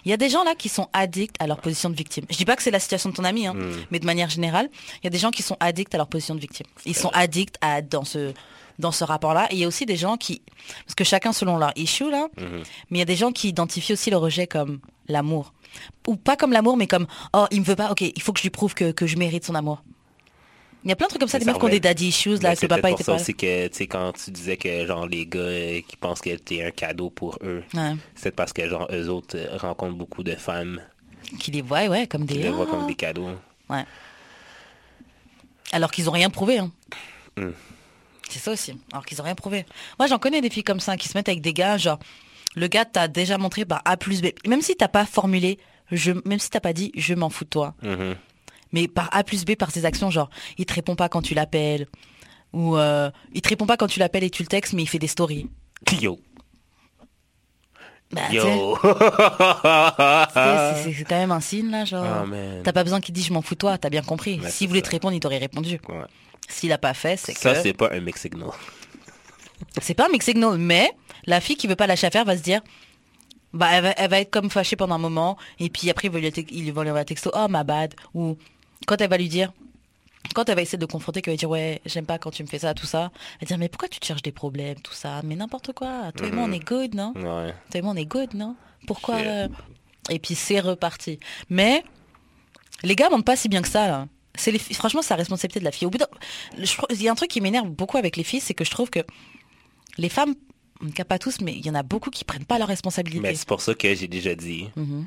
Il 0.04 0.11
y 0.11 0.14
a 0.14 0.16
des 0.16 0.30
gens 0.30 0.44
là 0.44 0.54
qui 0.54 0.68
sont 0.70 0.88
addicts 0.94 1.36
à 1.40 1.46
leur 1.46 1.58
position 1.61 1.90
de 1.90 1.94
victime. 1.94 2.24
Je 2.30 2.36
dis 2.36 2.44
pas 2.46 2.56
que 2.56 2.62
c'est 2.62 2.70
la 2.70 2.80
situation 2.80 3.11
de 3.11 3.14
ton 3.14 3.24
ami, 3.24 3.46
hein, 3.46 3.54
mais 3.90 3.98
de 3.98 4.06
manière 4.06 4.30
générale, 4.30 4.70
il 5.02 5.04
y 5.04 5.06
a 5.08 5.11
des 5.11 5.18
gens 5.18 5.30
qui 5.30 5.42
sont 5.42 5.56
addicts 5.61 5.94
à 5.94 5.98
leur 5.98 6.06
position 6.08 6.34
de 6.34 6.40
victime. 6.40 6.66
Ils 6.86 6.96
sont 6.96 7.11
addicts 7.12 7.56
à 7.61 7.82
dans 7.82 8.04
ce 8.04 8.32
dans 8.81 8.93
ce 8.93 9.05
rapport-là. 9.05 9.47
Et 9.51 9.55
il 9.57 9.59
y 9.61 9.64
a 9.64 9.68
aussi 9.68 9.87
des 9.87 9.97
gens 9.97 10.16
qui, 10.16 10.43
parce 10.85 10.95
que 10.97 11.05
chacun 11.05 11.33
selon 11.33 11.57
leur 11.59 11.72
issue 11.76 12.11
là, 12.11 12.28
mais 12.39 12.64
il 12.91 12.99
y 12.99 13.03
a 13.03 13.07
des 13.07 13.16
gens 13.16 13.31
qui 13.33 13.49
identifient 13.49 13.93
aussi 13.93 14.11
le 14.11 14.16
rejet 14.16 14.47
comme 14.47 14.81
l'amour, 15.09 15.53
ou 16.09 16.16
pas 16.16 16.37
comme 16.37 16.53
l'amour, 16.53 16.76
mais 16.76 16.87
comme 16.87 17.07
oh 17.35 17.47
il 17.51 17.61
me 17.61 17.64
veut 17.64 17.76
pas, 17.76 17.91
ok, 17.93 18.01
il 18.01 18.22
faut 18.22 18.33
que 18.33 18.39
je 18.39 18.45
lui 18.45 18.51
prouve 18.51 18.74
que, 18.74 18.91
que 18.93 19.07
je 19.07 19.16
mérite 19.16 19.45
son 19.45 19.55
amour. 19.55 19.83
Il 20.83 20.89
y 20.89 20.93
a 20.93 20.97
plein 20.97 21.07
de 21.07 21.11
trucs 21.11 21.20
comme 21.20 21.28
ça, 21.28 21.39
des 21.39 21.45
meufs 21.45 21.59
qui 21.59 21.64
ont 21.66 21.68
des 21.68 21.78
daddy 21.78 22.09
issues 22.09 22.37
là, 22.39 22.55
que 22.55 22.61
c'est 22.61 22.64
le 22.66 22.68
papa 22.74 22.91
était 22.91 23.05
pas. 23.05 23.16
aussi 23.16 23.35
que, 23.35 23.68
tu 23.68 23.76
sais, 23.76 23.87
quand 23.87 24.12
tu 24.12 24.31
disais 24.31 24.57
que, 24.57 24.87
genre, 24.87 25.07
les 25.07 25.26
gars 25.26 25.39
euh, 25.41 25.81
qui 25.87 25.95
pensent 25.99 26.22
que 26.22 26.35
t'es 26.37 26.64
un 26.64 26.70
cadeau 26.70 27.11
pour 27.11 27.37
eux, 27.43 27.62
Ouais. 27.74 27.93
c'est 28.14 28.35
parce 28.35 28.55
que, 28.55 28.66
genre, 28.66 28.89
eux 28.91 29.09
autres 29.11 29.37
euh, 29.37 29.59
rencontrent 29.59 29.97
beaucoup 29.99 30.22
de 30.22 30.35
femmes 30.35 30.81
Qui 31.39 31.51
les 31.51 31.61
voient, 31.61 31.87
ouais, 31.89 32.07
comme 32.07 32.24
qui 32.26 32.33
des. 32.33 32.45
les 32.45 32.49
voient 32.51 32.64
Ah. 32.66 32.70
comme 32.74 32.87
des 32.87 32.95
cadeaux. 32.95 33.28
Ouais. 33.68 33.85
Alors 35.72 35.91
qu'ils 35.91 36.09
ont 36.09 36.12
rien 36.12 36.31
prouvé. 36.31 36.59
Hein. 36.59 36.72
Hmm. 37.37 37.51
C'est 38.31 38.39
ça 38.39 38.53
aussi. 38.53 38.74
Alors 38.93 39.05
qu'ils 39.05 39.20
ont 39.20 39.24
rien 39.24 39.35
prouvé. 39.35 39.66
Moi, 39.99 40.07
j'en 40.09 40.18
connais 40.18 40.41
des 40.41 40.51
filles 40.51 40.62
comme 40.64 40.81
ça 40.81 40.97
qui 40.97 41.09
se 41.09 41.16
mettent 41.18 41.28
avec 41.28 41.41
des 41.43 41.53
gars, 41.53 41.76
genre, 41.78 41.99
le 42.55 42.66
gars 42.68 42.85
t'a 42.85 43.09
déjà 43.09 43.39
montré 43.39 43.64
par 43.64 43.83
A 43.85 43.97
plus 43.97 44.22
B. 44.22 44.26
Même 44.47 44.62
si 44.62 44.76
t'as 44.76 44.89
pas 44.89 45.05
formulé, 45.07 45.59
je, 45.91 46.12
même 46.24 46.39
si 46.39 46.51
t'as 46.51 46.61
pas 46.61 46.72
dit 46.72 46.93
je 46.97 47.14
m'en 47.14 47.31
fous 47.31 47.45
de 47.45 47.51
toi. 47.51 47.74
Mhm. 47.83 48.14
Mais 48.72 48.87
par 48.89 49.09
A 49.12 49.24
plus 49.24 49.45
B, 49.45 49.57
par 49.57 49.70
ses 49.72 49.85
actions, 49.85 50.11
genre, 50.11 50.31
il 50.57 50.64
te 50.66 50.74
répond 50.74 50.95
pas 50.97 51.09
quand 51.09 51.22
tu 51.22 51.35
l'appelles. 51.35 51.87
Ou 52.53 52.76
euh, 52.76 53.11
il 53.33 53.43
te 53.43 53.49
répond 53.49 53.66
pas 53.66 53.76
quand 53.76 53.87
tu 53.89 53.99
l'appelles 54.01 54.24
et 54.24 54.31
tu 54.31 54.43
le 54.43 54.49
textes, 54.49 54.72
mais 54.72 54.83
il 54.83 54.89
fait 54.89 54.99
des 54.99 55.07
stories. 55.09 55.49
Yo. 56.01 56.18
Bah, 58.12 58.22
Yo. 58.33 58.43
c'est- 58.83 58.89
quand 61.05 61.16
même 61.16 61.31
un 61.31 61.39
signe, 61.41 61.70
là, 61.70 61.85
genre. 61.85 62.05
Ah. 62.05 62.24
T'as 62.64 62.72
pas 62.72 62.83
besoin 62.83 63.01
qu'il 63.01 63.14
dise 63.14 63.26
je 63.26 63.33
m'en 63.33 63.41
fous 63.43 63.55
de 63.55 63.61
toi, 63.61 63.78
t'as 63.78 63.89
bien 63.91 64.03
compris. 64.03 64.41
S'il 64.49 64.66
voulait 64.66 64.81
ça. 64.81 64.87
te 64.87 64.91
répondre, 64.91 65.14
il 65.14 65.20
t'aurait 65.20 65.39
répondu. 65.39 65.81
Ouais. 65.89 65.95
S'il 66.51 66.72
a 66.72 66.78
pas 66.78 66.94
fait, 66.94 67.16
c'est 67.16 67.36
Ça, 67.36 67.55
que... 67.55 67.62
c'est 67.62 67.72
pas 67.72 67.90
un 67.92 68.01
mix 68.01 68.20
signal. 68.20 68.51
C'est 69.80 69.94
pas 69.94 70.07
un 70.07 70.09
mix 70.11 70.24
signal, 70.26 70.59
mais 70.59 70.90
la 71.26 71.40
fille 71.40 71.57
qui 71.57 71.66
veut 71.66 71.76
pas 71.76 71.86
lâcher 71.86 72.07
affaire 72.07 72.24
va 72.24 72.36
se 72.36 72.42
dire, 72.42 72.61
bah, 73.53 73.68
elle 73.72 73.82
va, 73.82 73.90
elle 73.96 74.11
va 74.11 74.20
être 74.20 74.30
comme 74.30 74.51
fâchée 74.51 74.76
pendant 74.76 74.94
un 74.94 74.98
moment, 74.98 75.36
et 75.59 75.68
puis 75.70 75.90
après, 75.90 76.09
il 76.09 76.11
va 76.12 76.18
lui, 76.20 76.32
te- 76.32 76.40
il 76.53 76.72
va 76.72 76.82
lui 76.82 76.90
envoyer 76.90 77.03
un 77.03 77.05
texto, 77.05 77.30
oh, 77.34 77.46
ma 77.48 77.64
bad, 77.64 77.94
ou 78.14 78.36
quand 78.86 79.01
elle 79.01 79.11
va 79.11 79.16
lui 79.18 79.28
dire, 79.28 79.53
quand 80.34 80.48
elle 80.48 80.55
va 80.57 80.62
essayer 80.62 80.78
de 80.78 80.82
le 80.82 80.86
confronter, 80.86 81.22
qu'elle 81.22 81.34
va 81.34 81.38
dire, 81.38 81.51
ouais, 81.51 81.80
j'aime 81.86 82.07
pas 82.07 82.18
quand 82.18 82.30
tu 82.30 82.42
me 82.42 82.48
fais 82.48 82.59
ça, 82.61 82.74
tout 82.74 82.86
ça, 82.86 83.11
elle 83.40 83.40
va 83.42 83.46
dire, 83.46 83.59
mais 83.59 83.68
pourquoi 83.68 83.88
tu 83.88 84.01
te 84.01 84.07
cherches 84.07 84.22
des 84.22 84.32
problèmes, 84.32 84.80
tout 84.80 84.92
ça, 84.94 85.20
mais 85.24 85.36
n'importe 85.36 85.72
quoi, 85.72 86.12
toi 86.16 86.26
et 86.26 86.30
moi, 86.30 86.44
on 86.48 86.53
est 86.53 86.64
good, 86.64 86.94
non? 86.94 87.12
Ouais. 87.16 87.55
Toi 87.70 87.80
et 87.80 87.82
moi, 87.82 87.92
on 87.92 87.96
est 87.96 88.07
good, 88.07 88.34
non? 88.34 88.57
Pourquoi 88.86 89.16
euh, 89.16 89.48
Et 90.09 90.18
puis, 90.18 90.34
c'est 90.34 90.61
reparti. 90.61 91.18
Mais, 91.48 91.84
les 92.82 92.96
gars 92.96 93.11
mentent 93.11 93.24
pas 93.26 93.36
si 93.36 93.48
bien 93.48 93.62
que 93.62 93.68
ça, 93.68 93.86
là. 93.88 94.07
C'est 94.35 94.53
les 94.53 94.59
filles- 94.59 94.76
franchement, 94.76 95.03
c'est 95.03 95.11
la 95.14 95.18
responsabilité 95.18 95.61
de 95.61 95.64
la 95.64 95.72
fille. 95.72 95.87
Au 95.87 95.91
bout 95.91 95.99
il 96.91 97.03
y 97.03 97.09
a 97.09 97.12
un 97.12 97.14
truc 97.14 97.31
qui 97.31 97.41
m'énerve 97.41 97.68
beaucoup 97.68 97.97
avec 97.99 98.16
les 98.16 98.24
filles, 98.24 98.41
c'est 98.41 98.55
que 98.55 98.64
je 98.64 98.70
trouve 98.70 98.91
que 98.91 99.01
les 99.99 100.09
femmes, 100.09 100.35
en 100.83 100.87
tout 100.87 100.93
cas 100.93 101.05
pas 101.05 101.18
tous, 101.18 101.41
mais 101.41 101.53
il 101.53 101.66
y 101.66 101.70
en 101.70 101.74
a 101.74 101.83
beaucoup 101.83 102.11
qui 102.11 102.24
prennent 102.24 102.45
pas 102.45 102.59
leurs 102.59 102.68
responsabilités. 102.68 103.20
Mais 103.20 103.35
c'est 103.35 103.47
pour 103.47 103.61
ça 103.61 103.74
que 103.74 103.95
j'ai 103.95 104.09
déjà 104.09 104.35
dit. 104.35 104.68
Mhm. 104.76 105.07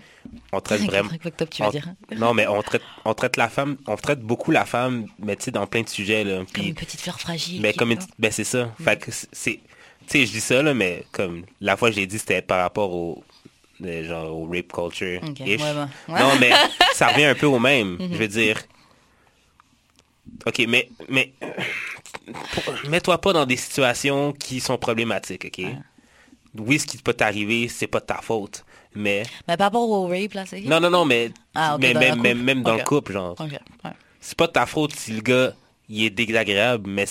On 0.52 0.60
traite 0.60 0.82
vraiment. 0.88 1.10
Top, 1.38 1.50
tu 1.50 1.62
veux 1.62 1.68
on- 1.68 1.72
dire 1.72 1.88
Non, 2.18 2.34
mais 2.34 2.48
on 2.48 2.62
traite, 2.62 2.84
on 3.06 3.14
traite 3.14 3.38
la 3.38 3.50
femme, 3.50 3.78
on 3.88 3.96
traite 3.96 4.20
beaucoup 4.22 4.52
la 4.52 4.66
femme, 4.66 5.08
mais 5.20 5.36
tu 5.36 5.46
sais, 5.46 5.52
dans 5.52 5.66
plein 5.68 5.82
de 5.82 5.90
sujets, 5.90 6.24
là. 6.24 6.44
Comme 6.54 6.66
une 6.66 6.76
petite 6.76 7.02
fleur 7.02 7.20
fragile. 7.20 7.62
mais 7.62 7.74
comme 7.74 7.92
une, 7.92 8.00
ben 8.20 8.32
c'est 8.32 8.44
ça. 8.44 8.72
Fait 8.84 9.00
que 9.00 9.10
c'est, 9.12 9.56
tu 9.56 9.62
sais, 10.08 10.26
je 10.26 10.32
dis 10.32 10.42
ça, 10.42 10.62
là, 10.62 10.74
mais 10.74 11.06
comme 11.12 11.44
la 11.62 11.76
fois 11.78 11.90
que 11.90 11.96
j'ai 11.96 12.06
dit, 12.06 12.20
c'était 12.20 12.42
par 12.42 12.62
rapport 12.62 12.94
au, 12.94 13.24
euh, 13.84 14.04
genre, 14.08 14.32
au 14.38 14.46
rape 14.46 14.72
culture. 14.72 15.22
Ouais, 15.24 15.56
ouais. 15.58 15.58
Ouais. 16.10 16.20
Non, 16.20 16.34
mais 16.40 16.52
ça 16.94 17.08
revient 17.08 17.26
un 17.26 17.36
peu 17.36 17.48
au 17.48 17.58
même. 17.60 17.98
Je 18.00 18.18
veux 18.18 18.28
dire. 18.28 18.62
Ok, 20.46 20.66
mais, 20.68 20.90
mais, 21.10 21.34
mets-toi 22.90 23.20
pas 23.20 23.34
dans 23.34 23.46
des 23.46 23.58
situations 23.58 24.34
qui 24.34 24.60
sont 24.60 24.78
problématiques, 24.78 25.46
ok? 25.46 25.66
Oui, 26.58 26.80
ce 26.80 26.86
qui 26.86 26.98
peut 26.98 27.14
t'arriver, 27.14 27.68
c'est 27.68 27.88
pas 27.88 28.00
de 28.00 28.06
ta 28.06 28.18
faute. 28.22 28.64
Mais, 28.96 29.24
Mais 29.48 29.58
par 29.58 29.68
rapport 29.68 29.90
au 29.90 30.08
rape, 30.08 30.34
là, 30.34 30.46
c'est... 30.46 30.62
non, 30.62 30.80
non, 30.80 30.90
non, 30.90 31.06
mais, 31.06 31.32
Ah, 31.56 31.78
mais 31.80 31.94
même, 31.94 32.22
même, 32.22 32.42
même 32.44 32.62
dans 32.62 32.76
le 32.76 32.84
couple, 32.84 33.14
genre. 33.14 33.36
Ouais. 33.40 33.92
C'est 34.20 34.38
pas 34.38 34.48
de 34.48 34.52
ta 34.52 34.66
faute 34.66 34.96
si 34.96 35.12
le 35.14 35.22
gars, 35.22 35.54
il 35.90 36.04
est 36.04 36.10
désagréable, 36.10 36.90
mais 36.90 37.06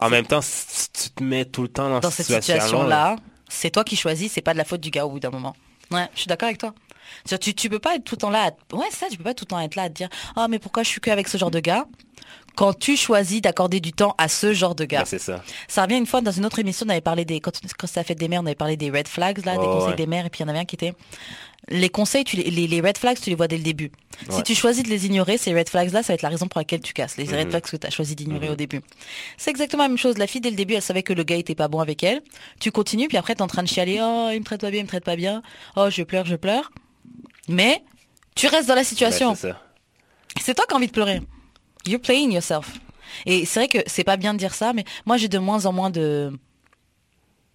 en 0.00 0.08
même 0.08 0.26
temps, 0.26 0.40
si 0.40 0.90
tu 0.92 1.10
te 1.10 1.22
mets 1.22 1.44
tout 1.44 1.62
le 1.62 1.68
temps 1.68 1.88
dans, 1.90 2.00
Dans 2.00 2.10
cette 2.10 2.26
situation-là, 2.26 2.60
situation-là, 2.60 3.16
c'est 3.48 3.70
toi 3.70 3.84
qui 3.84 3.96
choisis, 3.96 4.32
c'est 4.32 4.40
pas 4.40 4.52
de 4.52 4.58
la 4.58 4.64
faute 4.64 4.80
du 4.80 4.90
gars 4.90 5.04
au 5.04 5.10
bout 5.10 5.20
d'un 5.20 5.30
moment. 5.30 5.54
Ouais, 5.90 6.06
je 6.14 6.20
suis 6.20 6.28
d'accord 6.28 6.46
avec 6.46 6.58
toi. 6.58 6.72
Tu, 7.40 7.54
tu 7.54 7.68
peux 7.68 7.78
pas 7.78 7.96
être 7.96 8.04
tout 8.04 8.14
le 8.14 8.20
temps 8.20 8.30
là. 8.30 8.48
à- 8.50 8.76
Ouais, 8.76 8.86
ça, 8.90 9.06
tu 9.10 9.16
peux 9.16 9.24
pas 9.24 9.34
tout 9.34 9.44
le 9.44 9.50
temps 9.50 9.60
être 9.60 9.74
là 9.76 9.82
à 9.84 9.88
te 9.88 9.94
dire 9.94 10.08
Ah, 10.36 10.48
mais 10.48 10.58
pourquoi 10.58 10.82
je 10.82 10.88
suis 10.88 11.00
qu'avec 11.00 11.28
ce 11.28 11.38
genre 11.38 11.50
de 11.50 11.60
gars 11.60 11.86
Quand 12.56 12.72
tu 12.78 12.96
choisis 12.96 13.40
d'accorder 13.40 13.80
du 13.80 13.92
temps 13.92 14.14
à 14.18 14.28
ce 14.28 14.52
genre 14.52 14.74
de 14.74 14.84
gars? 14.84 15.00
ben, 15.00 15.04
c'est 15.06 15.18
ça. 15.18 15.42
Ça 15.68 15.82
revient 15.84 15.96
une 15.98 16.06
fois 16.06 16.20
dans 16.20 16.32
une 16.32 16.44
autre 16.46 16.58
émission, 16.58 16.84
on 16.86 16.90
avait 16.90 17.00
parlé 17.00 17.24
des. 17.24 17.40
Quand, 17.40 17.52
quand 17.78 17.86
ça 17.86 18.02
fait 18.04 18.14
des 18.14 18.28
mères, 18.28 18.40
on 18.42 18.46
avait 18.46 18.54
parlé 18.54 18.76
des 18.76 18.90
red 18.90 19.08
flags, 19.08 19.44
là, 19.44 19.56
des 19.58 19.66
Oh, 19.66 19.70
conseils 19.74 19.90
ouais. 19.90 19.96
des 19.96 20.06
mères, 20.06 20.26
et 20.26 20.30
puis 20.30 20.40
il 20.40 20.42
y 20.42 20.46
en 20.46 20.48
avait 20.48 20.58
un 20.60 20.64
qui 20.64 20.74
était. 20.76 20.92
Les 21.68 21.90
conseils, 21.90 22.24
tu 22.24 22.36
les, 22.36 22.50
les, 22.50 22.66
les 22.66 22.80
red 22.80 22.96
flags, 22.98 23.18
tu 23.20 23.30
les 23.30 23.36
vois 23.36 23.46
dès 23.46 23.58
le 23.58 23.62
début. 23.62 23.92
Si 24.30 24.42
tu 24.42 24.54
choisis 24.54 24.82
de 24.82 24.88
les 24.88 25.06
ignorer, 25.06 25.36
ces 25.38 25.54
red 25.54 25.68
flags-là, 25.68 26.02
ça 26.02 26.08
va 26.12 26.14
être 26.14 26.22
la 26.22 26.30
raison 26.30 26.48
pour 26.48 26.58
laquelle 26.58 26.80
tu 26.80 26.92
casses. 26.92 27.16
Les 27.16 27.26
Mhm. 27.26 27.34
red 27.38 27.50
flags 27.50 27.62
que 27.62 27.76
tu 27.76 27.86
as 27.86 27.90
choisi 27.90 28.16
d'ignorer 28.16 28.48
au 28.50 28.56
début. 28.56 28.80
C'est 29.36 29.50
exactement 29.50 29.84
la 29.84 29.88
même 29.90 29.98
chose. 29.98 30.18
La 30.18 30.26
fille, 30.26 30.40
dès 30.40 30.50
le 30.50 30.56
début, 30.56 30.74
elle 30.74 30.82
savait 30.82 31.02
que 31.02 31.12
le 31.12 31.22
gars 31.22 31.36
était 31.36 31.54
pas 31.54 31.68
bon 31.68 31.78
avec 31.80 32.02
elle. 32.02 32.22
Tu 32.58 32.72
continues, 32.72 33.08
puis 33.08 33.18
après, 33.18 33.34
tu 33.34 33.38
es 33.40 33.42
en 33.42 33.46
train 33.46 33.62
de 33.62 33.68
chialer. 33.68 33.98
Oh, 34.02 34.30
il 34.32 34.40
me 34.40 34.44
traite 34.44 34.62
pas 34.62 34.70
bien, 34.70 34.80
il 34.80 34.84
me 34.84 34.88
traite 34.88 35.04
pas 35.04 35.16
bien. 35.16 35.42
Oh, 35.76 35.88
je 35.90 36.02
pleure, 36.02 36.24
je 36.24 36.36
pleure. 36.36 36.72
Mais 37.48 37.82
tu 38.34 38.46
restes 38.46 38.68
dans 38.68 38.74
la 38.74 38.80
Ben, 38.82 38.84
situation. 38.86 39.34
c'est 39.34 40.54
toi 40.54 40.64
qui 40.66 40.74
as 40.74 40.76
envie 40.76 40.86
de 40.86 40.92
pleurer. 40.92 41.20
You're 41.86 42.00
playing 42.00 42.32
yourself. 42.32 42.72
Et 43.26 43.44
c'est 43.44 43.60
vrai 43.60 43.68
que 43.68 43.78
c'est 43.86 44.04
pas 44.04 44.16
bien 44.16 44.34
de 44.34 44.38
dire 44.38 44.54
ça, 44.54 44.72
mais 44.72 44.84
moi 45.06 45.16
j'ai 45.16 45.28
de 45.28 45.38
moins 45.38 45.66
en 45.66 45.72
moins 45.72 45.90
de. 45.90 46.32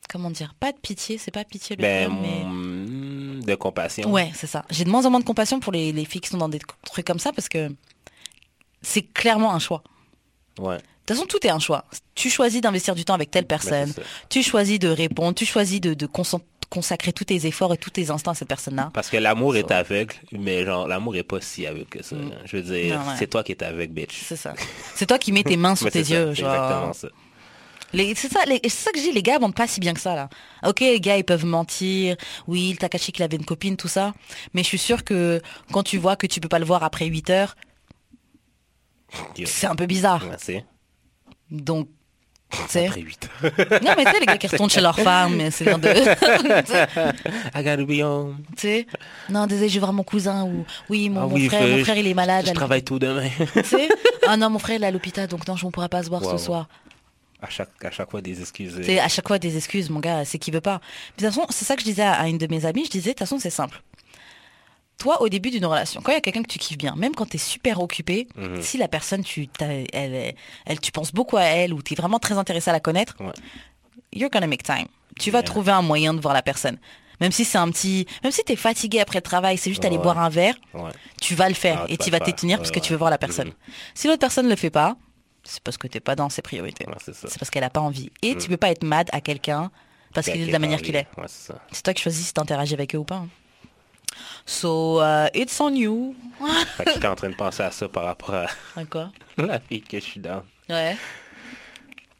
Comment 0.09 0.29
dire 0.29 0.53
Pas 0.59 0.71
de 0.71 0.77
pitié, 0.77 1.17
c'est 1.17 1.31
pas 1.31 1.43
pitié 1.43 1.75
le 1.75 1.81
Ben, 1.81 2.07
terme, 2.09 2.19
mais. 2.21 2.43
mm, 2.43 3.43
de 3.45 3.55
compassion. 3.55 4.11
Ouais, 4.11 4.31
c'est 4.35 4.47
ça. 4.47 4.65
J'ai 4.69 4.83
de 4.83 4.89
moins 4.89 5.05
en 5.05 5.09
moins 5.09 5.19
de 5.19 5.25
compassion 5.25 5.59
pour 5.59 5.71
les, 5.71 5.91
les 5.91 6.05
filles 6.05 6.21
qui 6.21 6.29
sont 6.29 6.37
dans 6.37 6.49
des 6.49 6.59
trucs 6.85 7.05
comme 7.05 7.19
ça 7.19 7.31
parce 7.31 7.49
que 7.49 7.71
c'est 8.81 9.01
clairement 9.01 9.53
un 9.53 9.59
choix. 9.59 9.81
Ouais. 10.59 10.77
toute 11.05 11.15
façon, 11.17 11.25
tout 11.25 11.39
est 11.45 11.49
un 11.49 11.59
choix. 11.59 11.85
Tu 12.13 12.29
choisis 12.29 12.61
d'investir 12.61 12.93
du 12.95 13.03
temps 13.03 13.13
avec 13.15 13.31
telle 13.31 13.45
personne. 13.47 13.87
c'est 13.87 14.01
ça. 14.01 14.07
tu 14.29 14.43
choisis 14.43 14.77
de 14.79 14.87
répondre. 14.89 15.33
Tu 15.35 15.45
choisis 15.45 15.81
de, 15.81 15.93
de 15.93 16.05
consacrer 16.69 17.13
tous 17.13 17.25
tes 17.25 17.45
efforts 17.47 17.73
et 17.73 17.77
tous 17.77 17.89
tes 17.91 18.09
instants 18.09 18.31
à 18.31 18.35
cette 18.35 18.47
personne-là. 18.47 18.89
Parce 18.93 19.09
que 19.09 19.17
l'amour 19.17 19.55
est 19.55 19.71
aveugle, 19.71 20.15
mais 20.31 20.65
genre, 20.65 20.87
l'amour 20.87 21.15
est 21.15 21.23
pas 21.23 21.39
si 21.41 21.65
aveugle 21.67 21.85
que 21.85 22.03
ça. 22.03 22.15
Je 22.45 22.57
veux 22.57 22.63
dire, 22.63 22.95
ouais. 22.97 23.13
c'est 23.17 23.27
toi 23.27 23.43
qui 23.43 23.51
es 23.53 23.63
aveugle, 23.63 23.93
bitch. 23.93 24.23
C'est 24.25 24.35
ça. 24.35 24.53
C'est 24.95 25.05
toi 25.05 25.17
qui 25.19 25.31
mets 25.31 25.43
tes 25.43 25.57
mains 25.57 25.75
sur 25.75 25.85
Ouais, 25.85 25.91
tes 25.91 26.03
ça, 26.03 26.13
yeux. 26.13 26.33
genre. 26.33 26.53
exactement 26.53 26.93
ça. 26.93 27.07
C'est 27.93 28.29
ça, 28.29 28.43
les- 28.45 28.67
ça 28.67 28.91
que 28.91 28.97
je 28.99 29.03
dis, 29.03 29.11
les 29.13 29.23
gars 29.23 29.39
mentent 29.39 29.55
pas 29.55 29.67
si 29.67 29.79
bien 29.79 29.93
que 29.93 30.01
ça, 30.01 30.15
là. 30.15 30.29
Ok, 30.65 30.81
les 30.81 30.99
gars, 30.99 31.17
ils 31.17 31.23
peuvent 31.23 31.45
mentir. 31.45 32.17
Oui, 32.45 32.71
le 32.71 32.77
Takashi 32.77 33.13
qu'il 33.13 33.23
avait 33.23 33.37
une 33.37 33.45
copine, 33.45 33.77
tout 33.77 33.87
ça. 33.87 34.13
Mais 34.53 34.63
je 34.63 34.67
suis 34.67 34.77
sûre 34.77 35.05
que 35.05 35.41
quand 35.71 35.83
tu 35.83 35.97
vois 35.97 36.17
que 36.17 36.27
tu 36.27 36.41
peux 36.41 36.49
pas 36.49 36.59
le 36.59 36.65
voir 36.65 36.83
après 36.83 37.05
8 37.05 37.29
heures, 37.29 37.55
c'est 39.45 39.67
un 39.67 39.75
peu 39.75 39.85
bizarre. 39.85 40.23
Donc, 41.51 41.87
tu 42.63 42.69
sais. 42.69 42.87
après 42.87 43.01
8 43.01 43.29
Non, 43.83 43.93
mais 43.97 44.05
tu 44.05 44.11
sais, 44.11 44.19
les 44.19 44.25
gars 44.25 44.37
qui 44.37 44.47
retournent 44.47 44.69
chez 44.69 44.81
leur 44.81 44.99
femme, 44.99 45.39
c'est 45.51 45.65
l'un 45.65 45.77
de. 45.77 45.87
I 47.55 47.63
gotta 47.63 47.85
be 47.85 48.01
home. 48.01 48.37
tu 48.55 48.61
sais. 48.61 48.87
Non, 49.29 49.45
désolé, 49.47 49.69
je 49.69 49.73
vais 49.75 49.79
voir 49.79 49.93
mon 49.93 50.03
cousin 50.03 50.43
ou. 50.45 50.65
Oui, 50.89 51.09
mon, 51.09 51.21
Ah 51.21 51.27
mon 51.27 51.35
oui, 51.35 51.47
frère, 51.47 51.67
mon 51.77 51.83
frère, 51.83 51.97
il 51.97 52.07
est 52.07 52.13
malade. 52.13 52.45
Je 52.47 52.51
travaille 52.53 52.83
tout 52.83 52.99
demain. 52.99 53.29
Tu 53.53 53.63
sais 53.63 53.89
Ah 54.27 54.37
non, 54.37 54.49
mon 54.49 54.59
frère, 54.59 54.77
il 54.77 54.83
est 54.83 54.87
à 54.87 54.91
l'hôpital, 54.91 55.27
donc 55.27 55.47
non, 55.47 55.55
je 55.55 55.65
ne 55.65 55.71
pourra 55.71 55.89
pas 55.89 56.03
se 56.03 56.09
voir 56.09 56.21
Wow. 56.23 56.37
ce 56.37 56.43
soir. 56.45 56.67
à, 57.41 57.49
chaque, 57.49 57.69
à 57.83 57.91
chaque 57.91 58.09
fois, 58.09 58.21
des 58.21 58.39
excuses. 58.41 58.81
Sais, 58.83 58.99
à 58.99 59.07
chaque 59.07 59.27
fois 59.27 59.37
des 59.39 59.55
excuses, 59.57 59.89
mon 59.89 59.99
gars, 59.99 60.25
c'est 60.25 60.37
qu'il 60.39 60.53
veut 60.53 60.61
pas. 60.61 60.79
De 61.17 61.23
toute 61.25 61.33
façon, 61.33 61.45
c'est 61.49 61.65
ça 61.65 61.75
que 61.75 61.81
je 61.81 61.85
disais 61.85 62.01
à 62.03 62.27
une 62.27 62.37
de 62.37 62.47
mes 62.47 62.65
amies, 62.65 62.85
je 62.85 62.89
disais, 62.91 63.09
de 63.09 63.13
toute 63.13 63.19
façon, 63.19 63.37
c'est 63.39 63.49
simple. 63.49 63.81
Toi, 64.97 65.21
au 65.21 65.27
début 65.29 65.51
d'une 65.51 65.65
relation, 65.65 66.01
quand 66.01 66.11
il 66.11 66.15
y 66.15 66.17
a 66.17 66.21
quelqu'un 66.21 66.41
que 66.43 66.47
tu 66.47 66.57
kiffes 66.57 66.77
bien, 66.77 66.95
même 66.95 67.13
quand 67.15 67.25
tu 67.29 67.35
es 67.35 67.39
super 67.39 67.81
occupé, 67.81 68.27
Mhm. 68.35 68.61
si 68.61 68.77
la 68.77 68.87
personne, 68.87 69.23
tu, 69.23 69.49
elle, 69.59 70.33
tu 70.81 70.91
penses 70.91 71.11
beaucoup 71.13 71.37
à 71.37 71.43
elle 71.43 71.73
ou 71.73 71.81
tu 71.81 71.93
es 71.93 71.95
vraiment 71.95 72.19
très 72.19 72.37
intéressé 72.37 72.69
à 72.69 72.73
la 72.73 72.79
connaître, 72.79 73.15
Ouais. 73.19 73.33
you're 74.13 74.29
gonna 74.31 74.47
make 74.47 74.63
time. 74.63 74.87
Tu 75.19 75.31
vas 75.31 75.39
Yeah. 75.39 75.43
trouver 75.43 75.71
un 75.73 75.81
moyen 75.81 76.13
de 76.13 76.21
voir 76.21 76.33
la 76.33 76.41
personne. 76.41 76.77
Même 77.21 77.31
si 77.31 77.45
c'est 77.45 77.57
un 77.57 77.69
petit... 77.71 78.05
Même 78.23 78.31
si 78.31 78.43
tu 78.45 78.53
es 78.53 78.55
fatigué 78.57 78.99
après 78.99 79.19
le 79.19 79.23
travail, 79.23 79.57
c'est 79.57 79.69
juste 79.69 79.85
aller 79.85 79.97
boire 79.97 80.19
un 80.19 80.29
verre, 80.29 80.55
Ouais. 80.73 80.91
tu 81.21 81.35
vas 81.35 81.47
le 81.49 81.55
faire 81.55 81.81
Ah, 81.83 81.87
tu 81.87 81.93
et 81.93 81.97
tu 81.97 82.09
vas 82.11 82.19
t'étenir 82.19 82.57
parce 82.57 82.71
que 82.71 82.79
tu 82.79 82.91
veux 82.91 82.97
voir 82.97 83.09
la 83.09 83.17
personne. 83.17 83.47
Mhm. 83.49 83.53
Si 83.95 84.07
l'autre 84.07 84.19
personne 84.19 84.45
ne 84.45 84.49
le 84.51 84.55
fait 84.57 84.69
pas, 84.69 84.97
c'est 85.43 85.61
parce 85.61 85.77
que 85.77 85.87
t'es 85.87 85.99
pas 86.01 86.15
dans 86.15 86.29
ses 86.29 86.41
priorités. 86.41 86.85
C'est 87.05 87.37
parce 87.39 87.49
qu'elle 87.49 87.63
a 87.63 87.69
pas 87.69 87.79
envie. 87.81 88.09
Et 88.21 88.35
tu 88.35 88.49
peux 88.49 88.57
pas 88.57 88.69
être 88.71 88.83
mad 88.83 89.09
à 89.13 89.21
quelqu'un 89.21 89.71
parce 90.13 90.27
qu'il 90.27 90.41
est 90.41 90.47
de 90.47 90.51
la 90.51 90.59
manière 90.59 90.81
qu'il 90.81 90.95
est. 90.95 91.07
C'est 91.71 91.83
toi 91.83 91.93
qui 91.93 92.01
choisis 92.01 92.27
si 92.27 92.33
t'interagis 92.33 92.73
avec 92.73 92.95
eux 92.95 92.97
ou 92.99 93.03
pas. 93.05 93.15
hein. 93.15 93.29
So, 94.45 95.01
uh, 95.01 95.27
it's 95.33 95.59
on 95.59 95.73
you. 95.75 96.15
Fait 96.77 96.85
que 96.85 96.93
j'étais 96.93 97.07
en 97.07 97.15
train 97.15 97.29
de 97.29 97.35
penser 97.35 97.63
à 97.63 97.71
ça 97.71 97.87
par 97.89 98.03
rapport 98.05 98.33
à 98.33 98.47
la 99.37 99.59
fille 99.59 99.81
que 99.81 99.99
je 99.99 100.03
suis 100.05 100.19
down. 100.19 100.43
Ouais. 100.69 100.97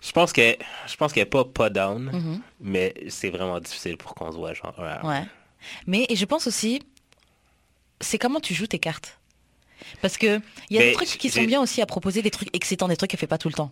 Je 0.02 0.12
pense 0.12 0.32
que 0.34 0.56
je 0.88 0.96
pense 0.96 1.14
qu'elle 1.14 1.24
est 1.24 1.26
pas 1.26 1.46
pas 1.46 1.70
down, 1.70 2.12
Mhm. 2.12 2.42
mais 2.62 2.94
c'est 3.10 3.30
vraiment 3.30 3.60
difficile 3.60 3.98
pour 3.98 4.14
qu'on 4.14 4.32
se 4.32 4.38
voit 4.38 4.54
genre. 4.54 4.76
Ouais. 5.04 5.24
Mais 5.88 6.06
et 6.10 6.16
je 6.16 6.26
pense 6.26 6.46
aussi, 6.48 6.82
c'est 8.00 8.18
comment 8.20 8.40
tu 8.40 8.54
joues 8.54 8.68
tes 8.68 8.80
cartes. 8.80 9.18
Parce 10.02 10.18
que 10.18 10.40
il 10.70 10.76
y 10.76 10.78
a 10.78 10.82
Mais 10.82 10.90
des 10.90 10.94
trucs 10.94 11.08
qui 11.10 11.30
sont 11.30 11.44
bien 11.44 11.62
aussi 11.62 11.82
à 11.82 11.86
proposer, 11.86 12.22
des 12.22 12.32
trucs 12.32 12.56
excitants, 12.56 12.88
des 12.88 12.98
trucs 12.98 13.12
qu'elle 13.12 13.20
fait 13.20 13.28
pas 13.28 13.38
tout 13.38 13.50
le 13.50 13.54
temps. 13.56 13.72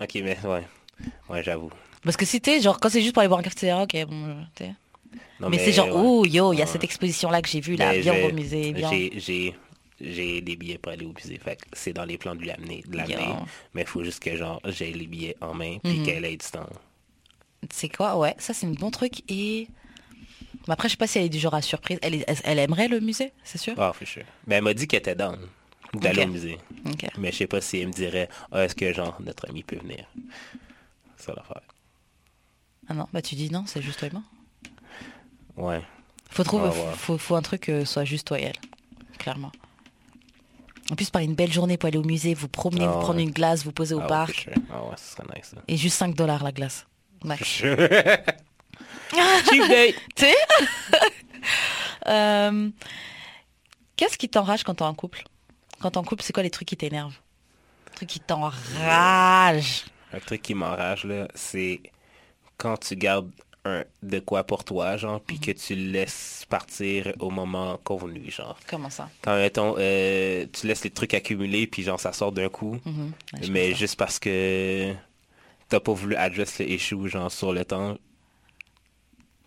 Ok, 0.00 0.12
mais 0.16 0.38
ouais. 0.44 0.66
Ouais, 1.28 1.42
j'avoue. 1.42 1.70
Parce 2.02 2.16
que 2.16 2.24
si 2.24 2.40
t'es 2.40 2.60
genre 2.60 2.78
quand 2.80 2.88
c'est 2.88 3.00
juste 3.02 3.12
pour 3.12 3.20
aller 3.20 3.28
boire 3.28 3.40
un 3.40 3.42
café, 3.42 3.72
ok 3.74 4.06
bon. 4.06 4.24
euh, 4.28 4.42
t'es- 4.54 4.72
Non, 5.40 5.48
mais, 5.50 5.58
c'est 5.58 5.72
genre 5.72 5.88
ouais. 5.88 5.92
oh 6.04 6.24
yo, 6.24 6.52
il 6.52 6.58
y 6.58 6.60
a 6.62 6.64
Ouais. 6.64 6.70
cette 6.70 6.84
exposition 6.84 7.30
là 7.30 7.42
que 7.42 7.48
j'ai 7.48 7.60
vue 7.60 7.76
là, 7.76 7.92
bien 7.98 8.14
au 8.24 8.32
musée, 8.32 8.72
bien. 8.72 8.90
J'ai, 9.98 10.42
des 10.42 10.56
billets 10.56 10.76
pour 10.76 10.92
aller 10.92 11.06
au 11.06 11.12
musée. 11.14 11.38
Fait 11.38 11.58
c'est 11.72 11.94
dans 11.94 12.04
les 12.04 12.18
plans 12.18 12.34
de 12.34 12.44
l'amener. 12.44 12.84
Mais 13.74 13.82
il 13.82 13.86
faut 13.86 14.04
juste 14.04 14.22
que 14.22 14.36
genre 14.36 14.60
j'ai 14.66 14.92
les 14.92 15.06
billets 15.06 15.36
en 15.40 15.54
main 15.54 15.78
puis 15.82 15.98
Mhm. 16.00 16.06
qu'elle 16.06 16.24
ait 16.26 16.36
du 16.36 16.46
temps. 16.46 16.68
C'est 17.72 17.88
quoi? 17.88 18.16
Ouais, 18.18 18.34
ça 18.38 18.52
c'est 18.54 18.66
un 18.66 18.72
bon 18.72 18.90
truc 18.90 19.22
et. 19.30 19.68
Mais 20.68 20.72
après, 20.72 20.88
je 20.88 20.92
sais 20.92 20.96
pas 20.98 21.06
si 21.06 21.18
elle 21.18 21.26
est 21.26 21.28
du 21.30 21.38
genre 21.38 21.54
à 21.54 21.62
surprise. 21.62 21.98
Elle, 22.02 22.16
est- 22.16 22.40
elle, 22.44 22.58
aimerait 22.58 22.88
le 22.88 22.98
musée, 23.00 23.32
c'est 23.44 23.56
sûr? 23.58 23.74
Ah, 23.78 23.92
for 23.92 24.06
sure. 24.06 24.24
Mais 24.46 24.56
elle 24.56 24.64
m'a 24.64 24.74
dit 24.74 24.86
qu'elle 24.88 24.98
était 25.00 25.14
down 25.14 25.38
d'aller 25.94 26.22
Ok. 26.22 26.28
au 26.28 26.32
musée. 26.32 26.58
Mais 27.18 27.30
je 27.32 27.36
sais 27.38 27.46
pas 27.46 27.60
si 27.60 27.78
elle 27.78 27.88
me 27.88 27.92
dirait 27.92 28.28
ah, 28.52 28.64
est-ce 28.64 28.74
que 28.74 28.92
genre 28.92 29.16
notre 29.24 29.48
ami 29.48 29.62
peut 29.62 29.76
venir? 29.78 30.06
C'est 31.16 31.26
ça 31.26 31.34
l'affaire. 31.34 31.62
Ah 32.88 32.94
non, 32.94 33.06
bah 33.12 33.22
tu 33.22 33.34
dis 33.34 33.50
non, 33.50 33.64
c'est 33.66 33.80
juste 33.80 33.98
toi 33.98 34.08
et 34.08 34.12
moi. 34.12 34.22
Ouais. 35.56 35.82
Faut 36.30 36.44
trouver, 36.44 36.68
Ah, 36.68 36.72
faut, 36.72 36.82
ouais. 36.86 36.94
faut, 36.96 37.18
faut 37.18 37.36
un 37.36 37.42
truc 37.42 37.62
que 37.62 37.84
soit 37.84 38.04
juste 38.04 38.26
toi 38.26 38.38
et 38.38 38.42
elle, 38.44 38.56
clairement. 39.18 39.52
En 40.90 40.94
plus, 40.94 41.10
par 41.10 41.22
une 41.22 41.34
belle 41.34 41.52
journée 41.52 41.76
pour 41.78 41.88
aller 41.88 41.98
au 41.98 42.04
musée, 42.04 42.34
vous 42.34 42.48
promener, 42.48 42.84
Ah, 42.84 42.88
vous 42.92 43.00
prendre 43.00 43.16
ouais. 43.16 43.22
une 43.22 43.30
glace, 43.32 43.64
vous 43.64 43.72
poser 43.72 43.94
au 43.94 44.00
Ah, 44.02 44.06
parc. 44.06 44.48
Ah 44.72 44.82
ouais, 44.84 44.94
ce 44.96 45.12
serait 45.16 45.24
nice. 45.34 45.54
Et 45.68 45.76
juste 45.76 45.96
5 45.98 46.14
dollars 46.14 46.44
la 46.44 46.52
glace. 46.52 46.86
Ouais. 47.24 47.36
Cheap 47.42 47.76
date. 49.68 49.94
Tu 50.14 50.24
sais? 50.24 50.34
Euh, 52.06 52.70
Qu'est-ce 53.96 54.18
qui 54.18 54.28
t'enrage 54.28 54.62
quand 54.62 54.74
t'es 54.74 54.82
en 54.82 54.94
couple? 54.94 55.24
Quand 55.80 55.90
t'es 55.92 55.98
en 55.98 56.04
couple, 56.04 56.22
c'est 56.22 56.32
quoi 56.32 56.42
les 56.42 56.50
trucs 56.50 56.68
qui 56.68 56.76
t'énervent? 56.76 57.18
Les 57.86 57.92
trucs 57.94 58.08
qui 58.10 58.20
t'enragent? 58.20 59.84
Un 60.12 60.20
truc 60.20 60.42
qui 60.42 60.54
m'enrage, 60.54 61.04
là, 61.04 61.26
c'est 61.34 61.80
quand 62.58 62.76
tu 62.78 62.94
gardes 62.96 63.30
un, 63.66 63.84
de 64.02 64.18
quoi 64.20 64.44
pour 64.44 64.64
toi, 64.64 64.96
genre, 64.96 65.14
Mhm. 65.14 65.20
puis 65.26 65.40
que 65.40 65.50
tu 65.52 65.74
laisses 65.74 66.46
partir 66.48 67.12
au 67.18 67.30
moment 67.30 67.78
convenu, 67.84 68.30
genre. 68.30 68.58
Comment 68.68 68.90
ça? 68.90 69.08
Quand, 69.22 69.36
mettons, 69.36 69.74
euh, 69.78 70.46
tu 70.52 70.66
laisses 70.66 70.84
les 70.84 70.90
trucs 70.90 71.14
accumuler, 71.14 71.66
puis 71.66 71.82
genre, 71.82 71.98
ça 72.00 72.12
sort 72.12 72.32
d'un 72.32 72.48
coup, 72.48 72.78
Mhm. 72.84 73.12
Ouais, 73.34 73.48
mais 73.50 73.74
juste 73.74 73.96
parce 73.96 74.18
que 74.18 74.92
t'as 75.68 75.80
pas 75.80 75.92
voulu 75.92 76.14
address 76.16 76.58
le 76.60 76.70
issue, 76.70 77.08
genre, 77.08 77.30
sur 77.32 77.52
le 77.52 77.64
temps, 77.64 77.96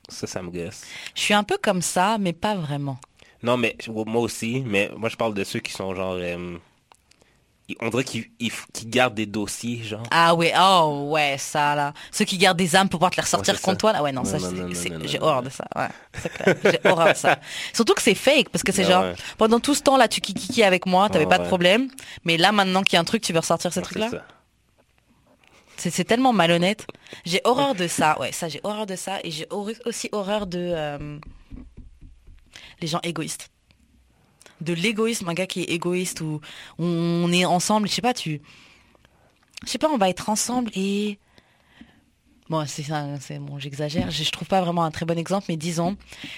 ça, 0.07 0.27
ça 0.27 0.41
me 0.41 0.49
gosse. 0.49 0.83
Je 1.15 1.21
suis 1.21 1.33
un 1.33 1.43
peu 1.43 1.57
comme 1.61 1.81
ça, 1.81 2.17
mais 2.19 2.33
pas 2.33 2.55
vraiment. 2.55 2.97
Non, 3.43 3.55
mais 3.57 3.75
moi 3.87 4.21
aussi, 4.21 4.61
mais 4.65 4.91
moi, 4.97 5.07
je 5.09 5.15
parle 5.15 5.33
de 5.33 5.43
ceux 5.43 5.59
qui 5.59 5.71
sont, 5.71 5.95
genre, 5.95 6.15
euh, 6.19 6.57
on 7.81 7.89
dirait 7.89 8.03
qu'ils 8.03 8.25
ils- 8.39 8.51
qu'ils 8.73 8.89
gardent 8.89 9.13
des 9.15 9.25
dossiers, 9.25 9.83
genre. 9.83 10.03
Ah 10.11 10.33
ouais, 10.35 10.53
oh 10.59 11.07
ouais, 11.11 11.35
ça 11.37 11.75
là. 11.75 11.93
Ceux 12.11 12.25
qui 12.25 12.37
gardent 12.37 12.57
des 12.57 12.75
âmes 12.75 12.89
pour 12.89 12.99
pouvoir 12.99 13.11
te 13.11 13.17
les 13.17 13.21
ressortir 13.23 13.53
Ouais, 13.53 13.59
contre 13.61 13.77
toi 13.77 13.93
là. 13.93 14.01
Ouais, 14.03 14.11
non, 14.11 14.23
Non, 14.23 14.29
ça, 14.29 14.37
j'ai 15.05 15.19
horreur 15.19 15.43
de 15.43 15.49
ça. 15.49 15.65
Ouais. 15.75 15.87
J'ai 16.63 16.79
horreur 16.89 17.09
de 17.13 17.17
ça. 17.17 17.39
Surtout 17.73 17.93
que 17.93 18.01
c'est 18.01 18.15
fake, 18.15 18.49
parce 18.49 18.63
que 18.63 18.71
c'est 18.71 18.85
Ah 18.85 18.89
genre, 18.89 19.03
ouais. 19.03 19.15
pendant 19.37 19.59
tout 19.59 19.75
ce 19.75 19.81
temps 19.83 19.97
là, 19.97 20.07
tu 20.07 20.21
kikiki 20.21 20.63
avec 20.63 20.85
moi, 20.85 21.09
t'avais 21.09 21.25
Ah 21.25 21.29
pas 21.29 21.37
de 21.39 21.47
problème. 21.47 21.89
Mais 22.25 22.37
là, 22.37 22.51
maintenant 22.51 22.81
qu'il 22.83 22.93
y 22.93 22.97
a 22.97 23.01
un 23.01 23.05
truc, 23.05 23.21
tu 23.21 23.33
veux 23.33 23.39
ressortir 23.39 23.71
ces 23.73 23.79
c'est 23.81 23.85
trucs-là? 23.85 24.09
C'est 25.77 26.03
tellement 26.03 26.33
malhonnête. 26.33 26.85
J'ai 27.23 27.39
horreur 27.45 27.73
de 27.73 27.87
ça. 27.87 28.19
Ouais, 28.19 28.33
ça, 28.33 28.49
j'ai 28.49 28.59
horreur 28.63 28.85
de 28.85 28.97
ça. 28.97 29.19
Et 29.23 29.31
j'ai 29.31 29.47
aussi 29.85 30.09
horreur 30.11 30.45
de 30.45 30.59
euh, 30.59 31.17
les 32.81 32.87
gens 32.87 32.99
égoïstes. 33.03 33.49
De 34.61 34.73
l'égoïsme, 34.73 35.29
un 35.29 35.33
gars 35.33 35.47
qui 35.47 35.61
est 35.61 35.71
égoïste 35.71 36.21
ou 36.21 36.41
on 36.77 37.31
est 37.31 37.45
ensemble, 37.45 37.87
je 37.87 37.93
sais 37.93 38.01
pas, 38.01 38.13
tu. 38.13 38.41
Je 39.63 39.69
sais 39.69 39.77
pas, 39.77 39.89
on 39.89 39.97
va 39.97 40.09
être 40.09 40.29
ensemble 40.29 40.71
et. 40.75 41.19
Bon, 42.49 42.65
c'est 42.65 42.83
ça, 42.83 43.05
c'est 43.19 43.37
bon, 43.39 43.59
j'exagère. 43.59 44.09
Je, 44.09 44.23
je 44.23 44.31
trouve 44.31 44.47
pas 44.47 44.61
vraiment 44.61 44.83
un 44.83 44.91
très 44.91 45.05
bon 45.05 45.17
exemple, 45.17 45.45
mais 45.49 45.57
disons, 45.57 45.97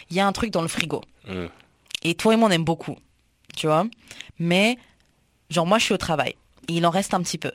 il 0.09 0.17
y 0.17 0.19
a 0.19 0.27
un 0.27 0.33
truc 0.33 0.51
dans 0.51 0.61
le 0.61 0.67
frigo. 0.67 1.01
Mm. 1.27 1.45
Et 2.03 2.15
toi 2.15 2.33
et 2.33 2.37
moi, 2.37 2.49
on 2.49 2.51
aime 2.51 2.65
beaucoup. 2.65 2.97
Tu 3.55 3.67
vois 3.67 3.85
Mais, 4.39 4.77
genre, 5.49 5.65
moi, 5.65 5.77
je 5.77 5.85
suis 5.85 5.93
au 5.93 5.97
travail. 5.97 6.35
Et 6.67 6.73
il 6.73 6.85
en 6.85 6.89
reste 6.89 7.13
un 7.13 7.21
petit 7.21 7.37
peu. 7.37 7.51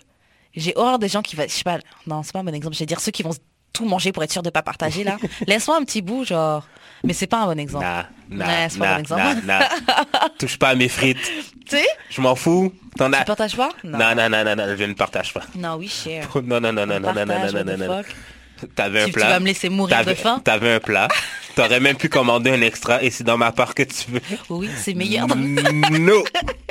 J'ai 0.55 0.72
horreur 0.76 0.98
des 0.98 1.09
gens 1.09 1.22
qui 1.22 1.36
vont... 1.36 1.43
Je 1.43 1.48
sais 1.48 1.64
pas, 1.64 1.78
non, 2.06 2.22
c'est 2.22 2.32
pas 2.32 2.40
un 2.40 2.44
bon 2.44 2.55
exemple. 2.55 2.74
Je 2.74 2.80
vais 2.80 2.86
dire 2.86 3.01
ceux 3.01 3.12
qui 3.12 3.22
vont 3.22 3.34
tout 3.76 3.84
manger 3.84 4.12
pour 4.12 4.22
être 4.24 4.32
sûr 4.32 4.42
de 4.42 4.50
pas 4.50 4.62
partager, 4.62 5.04
là. 5.04 5.16
Laisse-moi 5.46 5.76
un 5.76 5.84
petit 5.84 6.02
bout, 6.02 6.24
genre... 6.24 6.66
Mais 7.04 7.12
c'est 7.12 7.26
pas 7.26 7.42
un 7.42 7.46
bon 7.46 7.58
exemple. 7.60 7.84
Nah, 7.84 8.06
nah, 8.30 8.46
Ouais, 8.46 8.66
c'est 8.70 8.78
pas 8.78 8.86
nah, 8.86 8.94
bon 8.94 9.00
exemple. 9.00 9.22
nah, 9.44 9.58
nah. 9.60 10.28
Touche 10.38 10.58
pas 10.58 10.70
à 10.70 10.74
mes 10.74 10.88
frites. 10.88 11.18
Tu 11.68 11.76
sais? 11.76 11.86
Je 12.10 12.20
m'en 12.20 12.34
fous. 12.34 12.72
T'en 12.96 13.10
Tu 13.10 13.16
as. 13.16 13.24
partages 13.24 13.54
pas? 13.56 13.68
Non, 13.84 13.98
non, 13.98 14.28
non, 14.30 14.44
non, 14.44 14.56
non, 14.56 14.76
je 14.76 14.84
ne 14.84 14.94
partage 14.94 15.32
pas. 15.34 15.42
Non, 15.54 15.74
oui, 15.76 15.88
share. 15.88 16.26
Non, 16.42 16.58
non, 16.60 16.72
non, 16.72 16.86
non, 16.86 16.96
On 16.96 17.00
non, 17.00 17.12
non, 17.12 17.26
non, 17.26 17.38
non, 17.52 17.64
non, 17.64 17.76
non, 17.76 17.86
non. 17.86 18.02
T'avais 18.74 19.02
un 19.02 19.06
Tu- 19.06 19.12
tu 19.12 19.18
plat. 19.18 19.28
vas 19.28 19.40
me 19.40 19.46
laisser 19.46 19.68
mourir 19.68 20.04
de 20.04 20.14
faim? 20.14 20.40
T'avais 20.44 20.74
un 20.74 20.80
plat. 20.80 21.08
T'aurais 21.54 21.80
même 21.80 21.96
pu 21.96 22.08
commander 22.08 22.50
un 22.50 22.60
extra 22.60 23.02
et 23.02 23.10
c'est 23.10 23.24
dans 23.24 23.38
ma 23.38 23.50
part 23.52 23.74
que 23.74 23.82
tu 23.82 24.10
veux. 24.10 24.20
Oui, 24.50 24.68
c'est 24.76 24.94
meilleur, 24.94 25.26
dans... 25.26 25.36
Non. 25.36 26.22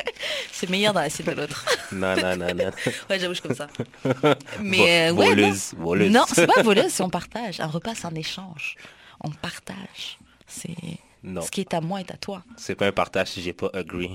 c'est 0.52 0.70
meilleur 0.70 0.94
dans 0.94 1.02
l'assiette 1.02 1.28
de 1.28 1.34
l'autre. 1.34 1.66
Non, 1.92 2.16
non, 2.16 2.36
non, 2.38 2.48
non. 2.56 2.72
Ouais, 3.10 3.20
j'avoue, 3.20 3.34
je 3.34 3.40
suis 3.40 3.48
comme 3.48 3.56
ça. 3.56 3.68
Mais, 4.60 5.10
euh, 5.10 5.14
ouais, 5.14 5.26
non. 5.26 5.32
voleuse, 5.32 5.74
voleuse. 5.78 6.12
Non, 6.12 6.24
c'est 6.32 6.48
pas 6.48 6.62
voleuse, 6.62 6.92
c'est 6.92 7.04
on 7.04 7.10
partage. 7.10 7.60
Un 7.60 7.68
repas, 7.68 7.94
c'est 7.96 8.06
un 8.06 8.16
échange. 8.16 8.76
On 9.24 9.30
partage. 9.30 10.18
C'est... 10.48 10.76
Non. 11.24 11.42
Ce 11.42 11.50
qui 11.50 11.62
est 11.62 11.74
à 11.74 11.82
moi 11.82 12.02
est 12.02 12.12
à 12.12 12.18
toi. 12.18 12.44
C'est 12.56 12.76
pas 12.76 12.86
un 12.86 12.92
partage 12.92 13.30
si 13.30 13.42
j'ai 13.42 13.54
pas 13.54 13.70
agree. 13.74 14.12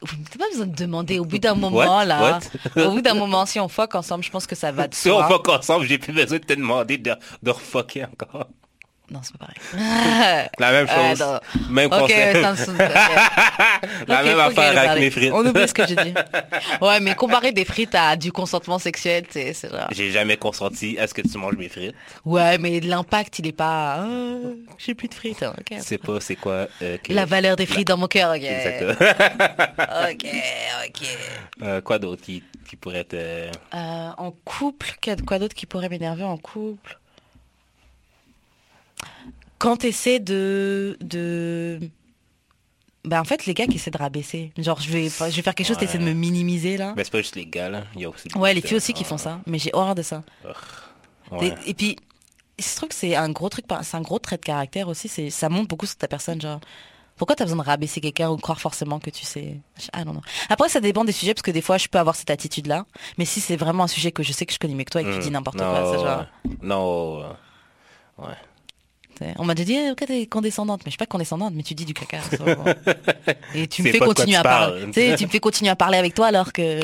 T'as 0.00 0.38
pas 0.38 0.48
besoin 0.50 0.66
de 0.66 0.74
demander 0.76 1.18
au 1.18 1.24
bout 1.24 1.38
d'un 1.38 1.54
moment, 1.66 1.76
What? 1.98 2.04
là. 2.04 2.40
What? 2.76 2.82
au 2.84 2.90
bout 2.92 3.00
d'un 3.00 3.14
moment, 3.14 3.46
si 3.46 3.58
on 3.60 3.68
fuck 3.68 3.94
ensemble, 3.94 4.22
je 4.24 4.30
pense 4.30 4.46
que 4.46 4.54
ça 4.54 4.70
va 4.72 4.88
de 4.88 4.94
Si 4.96 5.10
on 5.10 5.22
fuck 5.28 5.48
ensemble, 5.48 5.86
j'ai 5.86 5.98
plus 5.98 6.12
besoin 6.12 6.38
de 6.38 6.44
te 6.44 6.52
demander 6.52 6.98
de, 6.98 7.14
de 7.42 7.50
refucker 7.50 8.04
encore. 8.04 8.48
Non, 9.08 9.20
c'est 9.22 9.36
pas 9.36 9.46
pareil. 9.46 10.48
La 10.58 10.72
même 10.72 10.86
Ah, 10.90 11.14
chose. 11.14 11.40
même 11.70 11.92
Ok, 11.92 12.00
concept. 12.00 12.42
ça 12.42 12.50
me 12.52 12.56
saoule. 12.56 12.74
Ok. 12.74 14.08
La 14.08 14.22
même 14.24 14.40
affaire 14.40 14.78
avec 14.90 15.00
mes 15.00 15.10
frites. 15.10 15.32
On 15.32 15.46
oublie 15.46 15.68
ce 15.68 15.74
que 15.74 15.86
j'ai 15.86 15.94
dit. 15.94 16.14
Ouais, 16.80 16.98
mais 17.00 17.14
comparer 17.14 17.52
des 17.52 17.64
frites 17.64 17.94
à 17.94 18.16
du 18.16 18.32
consentement 18.32 18.78
sexuel, 18.80 19.24
c'est 19.30 19.54
genre... 19.70 19.86
J'ai 19.92 20.10
jamais 20.10 20.36
consenti 20.36 20.98
à 20.98 21.06
ce 21.06 21.14
que 21.14 21.22
tu 21.22 21.38
manges 21.38 21.56
mes 21.56 21.68
frites. 21.68 21.94
Ouais, 22.24 22.58
mais 22.58 22.80
l'impact, 22.80 23.38
il 23.38 23.46
est 23.46 23.52
pas... 23.52 23.98
Ah, 24.00 24.06
j'ai 24.78 24.94
plus 24.94 25.06
de 25.08 25.14
frites. 25.14 25.42
hein. 25.44 25.54
C'est 25.78 25.98
pas 25.98 26.20
c'est 26.20 26.36
quoi 26.36 26.66
euh, 26.82 26.98
La 27.08 27.26
valeur 27.26 27.54
des 27.56 27.66
frites 27.66 27.86
dans 27.86 27.96
mon 27.96 28.08
cœur, 28.08 28.30
ok. 28.34 28.42
Exactement. 28.42 28.94
Ok, 30.10 30.26
ok. 30.86 31.06
Euh, 31.62 31.80
quoi 31.80 31.98
d'autre 31.98 32.22
qui, 32.22 32.42
qui 32.68 32.76
pourrait 32.76 32.98
être... 33.00 33.14
euh, 33.14 33.50
Euh, 33.74 34.10
en 34.18 34.32
couple, 34.44 34.88
quoi 35.26 35.38
d'autre 35.38 35.54
qui 35.54 35.66
pourrait 35.66 35.88
m'énerver 35.88 36.24
en 36.24 36.36
couple? 36.38 36.98
Quand 39.58 39.76
t'essaies 39.78 40.20
de... 40.20 40.96
de... 41.00 41.80
Bah 43.04 43.20
en 43.20 43.24
fait, 43.24 43.46
les 43.46 43.54
gars 43.54 43.66
qui 43.66 43.76
essaient 43.76 43.90
de 43.92 43.98
rabaisser. 43.98 44.52
Genre, 44.58 44.80
je 44.80 44.90
vais, 44.90 45.04
je 45.08 45.36
vais 45.36 45.42
faire 45.42 45.54
quelque 45.54 45.66
chose, 45.66 45.76
Ouais. 45.76 45.86
t'essaies 45.86 45.98
de 45.98 46.04
me 46.04 46.12
minimiser, 46.12 46.76
là. 46.76 46.92
Ben, 46.96 47.04
c'est 47.04 47.12
pas 47.12 47.18
juste 47.18 47.36
les 47.36 47.46
gars, 47.46 47.68
là. 47.68 47.84
Il 47.94 48.00
y 48.00 48.04
a 48.04 48.08
aussi 48.10 48.28
Ouais, 48.34 48.52
les 48.52 48.60
filles 48.60 48.76
aussi 48.76 48.92
qui 48.92 49.04
font 49.04 49.18
ça. 49.18 49.40
Mais 49.46 49.58
j'ai 49.58 49.70
horreur 49.72 49.94
de 49.94 50.02
ça. 50.02 50.24
Ouais. 51.30 51.54
Et, 51.66 51.70
et 51.70 51.74
puis, 51.74 51.96
trouve 52.76 52.88
que 52.88 52.94
c'est 52.94 53.14
un 53.14 53.30
gros 53.30 53.48
truc, 53.48 53.64
c'est 53.82 53.96
un 53.96 54.00
gros 54.00 54.18
trait 54.18 54.36
de 54.38 54.42
caractère 54.42 54.88
aussi. 54.88 55.06
C'est, 55.08 55.30
ça 55.30 55.48
montre 55.48 55.68
beaucoup 55.68 55.86
sur 55.86 55.96
ta 55.96 56.08
personne, 56.08 56.40
genre. 56.40 56.60
Pourquoi 57.16 57.34
t'as 57.34 57.44
besoin 57.44 57.62
de 57.62 57.66
rabaisser 57.66 58.00
quelqu'un 58.02 58.28
ou 58.28 58.36
de 58.36 58.42
croire 58.42 58.60
forcément 58.60 58.98
que 58.98 59.08
tu 59.08 59.24
sais? 59.24 59.56
Ah 59.94 60.04
non 60.04 60.12
non. 60.12 60.20
Après, 60.50 60.68
ça 60.68 60.80
dépend 60.80 61.02
des 61.04 61.12
sujets 61.12 61.32
parce 61.32 61.42
que 61.42 61.50
des 61.50 61.62
fois, 61.62 61.78
je 61.78 61.86
peux 61.88 61.98
avoir 61.98 62.14
cette 62.14 62.28
attitude-là. 62.30 62.84
Mais 63.18 63.24
si 63.24 63.40
c'est 63.40 63.56
vraiment 63.56 63.84
un 63.84 63.88
sujet 63.88 64.12
que 64.12 64.22
je 64.22 64.32
sais 64.32 64.44
que 64.44 64.52
je 64.52 64.58
connais 64.58 64.74
mieux 64.74 64.84
que 64.84 64.90
toi 64.90 65.00
et 65.00 65.04
que 65.04 65.12
tu 65.12 65.18
Hmm. 65.18 65.22
dis 65.22 65.30
n'importe 65.30 65.56
quoi, 65.58 65.92
c'est 65.94 66.02
genre. 66.04 66.26
Non, 66.60 67.20
ouais. 68.18 68.34
On 69.38 69.44
m'a 69.44 69.54
déjà 69.54 69.66
dit, 69.66 69.74
eh, 69.74 69.90
ok, 69.92 70.04
t'es 70.06 70.26
condescendante, 70.26 70.80
mais 70.84 70.90
je 70.90 70.90
suis 70.92 70.98
pas 70.98 71.06
condescendante, 71.06 71.52
mais 71.54 71.62
tu 71.62 71.74
dis 71.74 71.84
du 71.84 71.94
caca. 71.94 72.18
et 73.54 73.66
tu 73.66 73.82
me 73.82 73.90
fais 73.90 73.98
continuer 73.98 74.36
à 74.36 74.42
parler. 74.42 74.84
Tu 74.86 74.92
sais, 74.92 75.16
tu 75.16 75.24
me 75.26 75.30
fais 75.30 75.40
continuer 75.40 75.70
à 75.70 75.76
parler 75.76 75.98
avec 75.98 76.14
toi 76.14 76.26
alors 76.26 76.52
que 76.52 76.80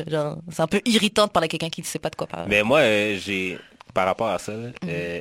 c'est 0.50 0.62
un 0.62 0.66
peu 0.66 0.80
irritant 0.84 1.26
de 1.26 1.30
parler 1.32 1.46
à 1.46 1.48
quelqu'un 1.48 1.68
qui 1.70 1.80
ne 1.80 1.86
sait 1.86 1.98
pas 1.98 2.10
de 2.10 2.16
quoi 2.16 2.26
parler. 2.26 2.46
Mais 2.48 2.62
moi, 2.62 2.78
euh, 2.80 3.18
j'ai... 3.18 3.59
Par 3.94 4.06
rapport 4.06 4.28
à 4.28 4.38
ça, 4.38 4.52
Mhm. 4.52 4.72
euh, 4.88 5.20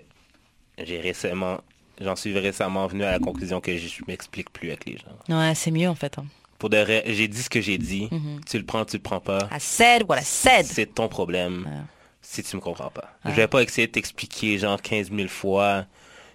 j'ai 0.84 1.00
récemment... 1.02 1.60
J'en 2.00 2.16
suis 2.16 2.38
récemment 2.38 2.88
venu 2.88 3.04
à 3.04 3.12
la 3.12 3.20
conclusion 3.20 3.60
que 3.62 3.78
je 3.78 4.02
m'explique 4.08 4.50
plus 4.52 4.70
avec 4.70 4.86
les 4.86 4.98
gens. 4.98 5.38
Ouais, 5.38 5.54
c'est 5.54 5.70
mieux 5.72 5.88
en 5.90 5.94
fait. 5.96 6.18
hein. 6.18 6.26
Pour 6.58 6.70
de 6.70 6.78
vrai, 6.78 7.04
j'ai 7.06 7.28
dit 7.28 7.42
ce 7.44 7.50
que 7.50 7.62
j'ai 7.62 7.78
dit. 7.78 8.08
Mhm. 8.12 8.42
Tu 8.50 8.58
le 8.58 8.66
prends, 8.66 8.86
tu 8.86 8.96
le 8.98 9.02
prends 9.04 9.20
pas. 9.20 9.50
I 9.52 9.60
said 9.60 10.04
what 10.08 10.18
I 10.20 10.24
said. 10.24 10.66
C'est 10.66 10.96
ton 10.96 11.08
problème 11.10 11.66
Ouais. 11.68 11.82
si 12.22 12.42
tu 12.44 12.56
me 12.56 12.62
comprends 12.62 12.90
pas. 12.90 13.14
Ouais. 13.26 13.32
Je 13.32 13.36
vais 13.36 13.48
pas 13.48 13.62
essayer 13.62 13.86
de 13.88 13.92
t'expliquer 13.92 14.58
genre 14.58 14.82
15 14.82 15.12
000 15.12 15.28
fois, 15.28 15.86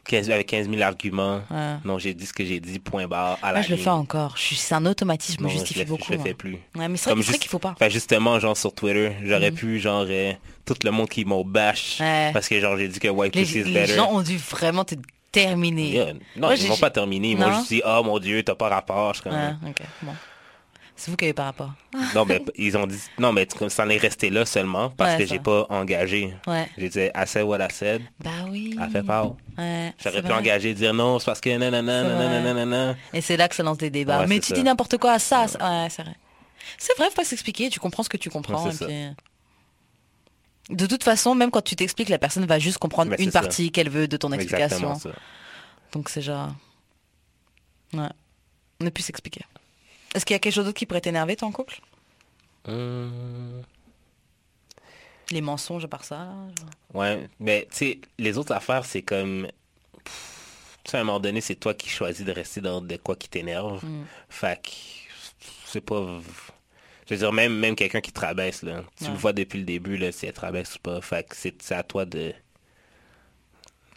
15, 0.09 0.31
avec 0.31 0.47
15 0.47 0.69
000 0.71 0.81
arguments. 0.83 1.41
Ouais. 1.51 1.75
Non, 1.85 1.99
j'ai 1.99 2.15
dit 2.15 2.27
ce 2.27 2.33
que 2.33 2.45
j'ai 2.45 2.61
dit, 2.61 2.79
point 2.79 3.07
barre, 3.07 3.39
à 3.43 3.49
la 3.53 3.59
Moi, 3.59 3.63
je 3.63 3.71
le 3.75 3.77
fais 3.77 3.91
encore. 3.91 4.35
C'est 4.39 4.75
un 4.75 4.87
automatisme, 4.87 5.39
je 5.41 5.43
me 5.45 5.49
Non, 5.49 5.53
justifie 5.53 5.81
je 5.81 5.85
le, 5.85 5.89
beaucoup. 5.89 6.05
Je 6.09 6.13
le 6.15 6.21
fais 6.21 6.35
plus. 6.35 6.59
Ouais, 6.77 6.89
mais 6.89 6.97
c'est 6.97 7.11
vrai, 7.11 7.23
juste- 7.23 7.39
qu'il 7.41 7.51
faut 7.51 7.59
pas. 7.59 7.75
Justement, 7.89 8.39
genre 8.39 8.57
sur 8.57 8.73
Twitter, 8.73 9.13
j'aurais 9.25 9.51
pu 9.53 9.79
genre 9.81 10.05
euh, 10.09 10.33
tout 10.65 10.75
le 10.85 10.91
monde 10.91 11.09
qui 11.09 11.25
m'ont 11.25 11.45
Ouais. 11.45 12.31
parce 12.33 12.49
que 12.49 12.61
genre 12.61 12.77
j'ai 12.77 12.89
dit 12.89 12.99
que 13.01 13.09
white 13.09 13.35
Les, 13.35 13.43
pussy 13.43 13.61
is 13.61 13.65
les 13.65 13.73
better. 13.73 13.95
gens 13.97 14.11
ont 14.13 14.23
dû 14.23 14.37
vraiment 14.37 14.85
te 14.85 14.95
terminer. 15.33 15.91
Yeah. 15.91 16.13
Non, 16.37 16.49
Moi, 16.49 16.55
ils 16.57 16.69
m'ont 16.69 16.77
pas 16.77 16.91
terminé. 16.91 17.31
Ils 17.33 17.37
m'ont 17.39 17.53
juste 17.55 17.69
dit, 17.69 17.83
oh 17.85 18.03
mon 18.05 18.19
dieu, 18.19 18.43
t'as 18.43 18.55
pas 18.55 18.69
rapport. 18.69 19.15
Je 19.15 19.21
suis 19.23 19.31
bon. 19.31 20.13
C'est 20.99 21.11
vous 21.11 21.17
qui 21.19 21.25
avez 21.27 21.35
pas 21.35 21.45
rapport. 21.45 21.73
Non, 22.15 22.25
mais 22.25 22.43
ils 22.57 22.75
ont 22.77 22.87
dit, 22.87 22.99
non, 23.19 23.31
mais 23.31 23.47
ça 23.69 23.85
en 23.85 23.91
est 23.91 23.99
resté 23.99 24.31
là 24.31 24.47
seulement 24.47 24.89
parce 24.89 25.13
Ouais, 25.13 25.19
que 25.19 25.27
j'ai 25.27 25.39
pas 25.39 25.67
engagé. 25.69 26.35
Ouais. 26.47 26.69
J'ai 26.79 26.89
dit, 26.89 26.99
I 27.15 27.27
said 27.27 27.43
what 27.43 27.59
I 27.59 27.71
said. 27.71 28.03
Bah 28.19 28.31
oui. 28.49 28.77
Elle 28.83 28.91
fait 28.91 29.03
pas. 29.03 29.37
Ouais, 29.59 29.93
J'aurais 30.03 30.23
pu 30.23 30.29
vrai. 30.29 30.39
engager, 30.39 30.73
dire 30.73 30.95
non, 30.95 31.19
c'est 31.19 31.27
parce 31.27 31.41
que 31.41 31.55
nanana. 31.55 32.97
Et 33.13 33.21
c'est 33.21 33.37
là 33.37 33.47
que 33.49 33.55
ça 33.55 33.63
lance 33.63 33.77
des 33.77 33.91
débats. 33.91 34.21
Ouais, 34.21 34.27
mais 34.27 34.41
tu 34.41 34.49
ça. 34.49 34.55
dis 34.55 34.63
n'importe 34.63 34.97
quoi 34.97 35.13
à 35.13 35.19
ça. 35.19 35.43
Ouais, 35.45 35.89
c'est 35.91 36.03
vrai. 36.03 36.17
C'est 36.79 36.97
vrai, 36.97 37.09
faut 37.11 37.17
pas 37.17 37.25
s'expliquer. 37.25 37.69
Tu 37.69 37.79
comprends 37.79 38.03
ce 38.03 38.09
que 38.09 38.17
tu 38.17 38.31
comprends. 38.31 38.71
Et 38.71 38.75
puis... 38.75 39.15
De 40.71 40.87
toute 40.87 41.05
façon, 41.05 41.35
même 41.35 41.51
quand 41.51 41.63
tu 41.63 41.77
t'expliques, 41.77 42.09
la 42.09 42.19
personne 42.19 42.45
va 42.47 42.59
juste 42.59 42.79
comprendre 42.79 43.11
Mais 43.11 43.23
une 43.23 43.31
partie 43.31 43.71
qu'elle 43.71 43.91
veut 43.91 44.09
de 44.09 44.17
ton 44.17 44.33
explication. 44.33 44.93
Exactement 44.93 44.99
ça. 44.99 45.11
Donc 45.93 46.09
c'est 46.09 46.23
genre... 46.23 46.55
Ouais. 47.93 48.09
Ne 48.81 48.89
plus 48.91 49.05
s'expliquer. 49.05 49.43
Est-ce 50.17 50.25
qu'il 50.25 50.35
y 50.35 50.37
a 50.37 50.39
quelque 50.39 50.55
chose 50.55 50.65
d'autre 50.65 50.79
qui 50.79 50.87
pourrait 50.87 51.03
t'énerver, 51.03 51.37
ton 51.37 51.53
couple? 51.53 51.79
Hum, 52.67 53.63
Les 55.31 55.41
mensonges 55.43 55.85
à 55.85 55.89
part 55.89 56.05
ça 56.05 56.25
genre. 56.59 56.71
Ouais, 56.95 57.29
mais 57.39 57.69
tu 57.71 57.77
sais, 57.77 58.01
les 58.19 58.39
autres 58.39 58.53
affaires, 58.55 58.85
c'est 58.87 59.03
comme... 59.03 59.47
Tu 60.85 60.91
sais, 60.93 60.97
à 60.97 61.01
un 61.01 61.05
moment 61.05 61.21
donné, 61.21 61.41
c'est 61.41 61.57
toi 61.57 61.75
qui 61.75 61.89
choisis 61.91 62.25
de 62.25 62.33
rester 62.33 62.61
dans 62.61 62.81
de 62.81 62.97
quoi 62.97 63.15
qui 63.17 63.29
t'énerve. 63.29 63.85
Mm. 63.85 64.05
Fait 64.31 64.63
que 64.63 64.71
c'est 65.67 65.81
pas... 65.83 66.21
Je 67.09 67.15
veux 67.15 67.19
dire, 67.19 67.33
même, 67.33 67.55
même 67.57 67.77
quelqu'un 67.77 68.01
qui 68.01 68.11
te 68.13 68.21
rabaisse, 68.21 68.63
là. 68.63 68.83
Tu 68.97 69.05
Ouais. 69.05 69.11
le 69.11 69.17
vois 69.17 69.33
depuis 69.33 69.59
le 69.59 69.65
début, 69.65 69.97
là, 69.97 70.11
si 70.13 70.27
elle 70.27 70.33
te 70.33 70.41
rabaisse 70.41 70.77
ou 70.77 70.79
pas. 70.79 71.01
Fait 71.03 71.29
que 71.29 71.37
c'est 71.37 71.73
à 71.73 71.83
toi 71.83 72.05
de... 72.07 72.33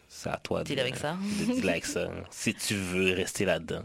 C'est 0.10 0.30
à 0.30 0.38
toi 0.38 0.64
Deal 0.64 0.76
de... 0.76 0.82
avec 0.82 0.98
ça. 0.98 1.14
De 1.40 1.54
dealer 1.54 1.70
avec 1.70 1.86
ça. 1.86 2.10
Si 2.30 2.54
tu 2.54 2.76
veux 2.76 3.14
rester 3.14 3.46
là-dedans. 3.46 3.84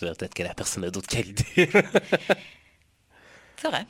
Peut-être 0.00 0.34
que 0.34 0.42
la 0.42 0.54
personne 0.54 0.84
a 0.84 0.90
d'autres 0.90 1.08
qualités. 1.08 1.68
C'est 3.56 3.68
vrai. 3.68 3.84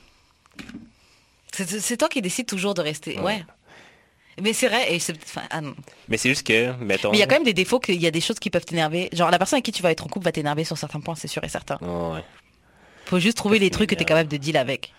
C'est- 1.51 1.97
toi 1.97 2.09
qui 2.09 2.21
décides 2.21 2.47
toujours 2.47 2.73
de 2.73 2.81
rester. 2.81 3.17
Ouais. 3.19 3.23
Ouais. 3.23 3.43
Mais 4.41 4.53
c'est 4.53 4.67
vrai. 4.69 4.93
Et 4.93 4.99
c'est- 4.99 5.21
enfin, 5.23 5.43
ah 5.49 5.59
non. 5.61 5.75
mais 6.07 6.15
c'est 6.17 6.29
juste 6.29 6.47
que, 6.47 6.71
mettons... 6.77 7.11
Mais 7.11 7.17
il 7.17 7.19
y 7.19 7.23
a 7.23 7.27
quand 7.27 7.35
même 7.35 7.43
des 7.43 7.53
défauts, 7.53 7.79
qu'il 7.79 8.01
y 8.01 8.07
a 8.07 8.11
des 8.11 8.21
choses 8.21 8.39
qui 8.39 8.49
peuvent 8.49 8.63
t'énerver. 8.65 9.09
Genre 9.11 9.29
la 9.29 9.37
personne 9.37 9.57
avec 9.57 9.65
qui 9.65 9.71
tu 9.73 9.83
vas 9.83 9.91
être 9.91 10.05
en 10.05 10.07
couple 10.07 10.23
va 10.25 10.31
t'énerver 10.31 10.63
sur 10.63 10.77
certains 10.77 11.01
points, 11.01 11.15
c'est 11.15 11.27
sûr 11.27 11.43
et 11.43 11.49
certain. 11.49 11.77
Ouais. 11.81 12.23
Faut 13.05 13.19
juste 13.19 13.35
trouver 13.37 13.59
les 13.59 13.69
trucs 13.69 13.89
que 13.89 13.95
tu 13.95 14.03
es 14.03 14.05
capable 14.05 14.29
de 14.29 14.37
deal 14.37 14.55
avec. 14.55 14.93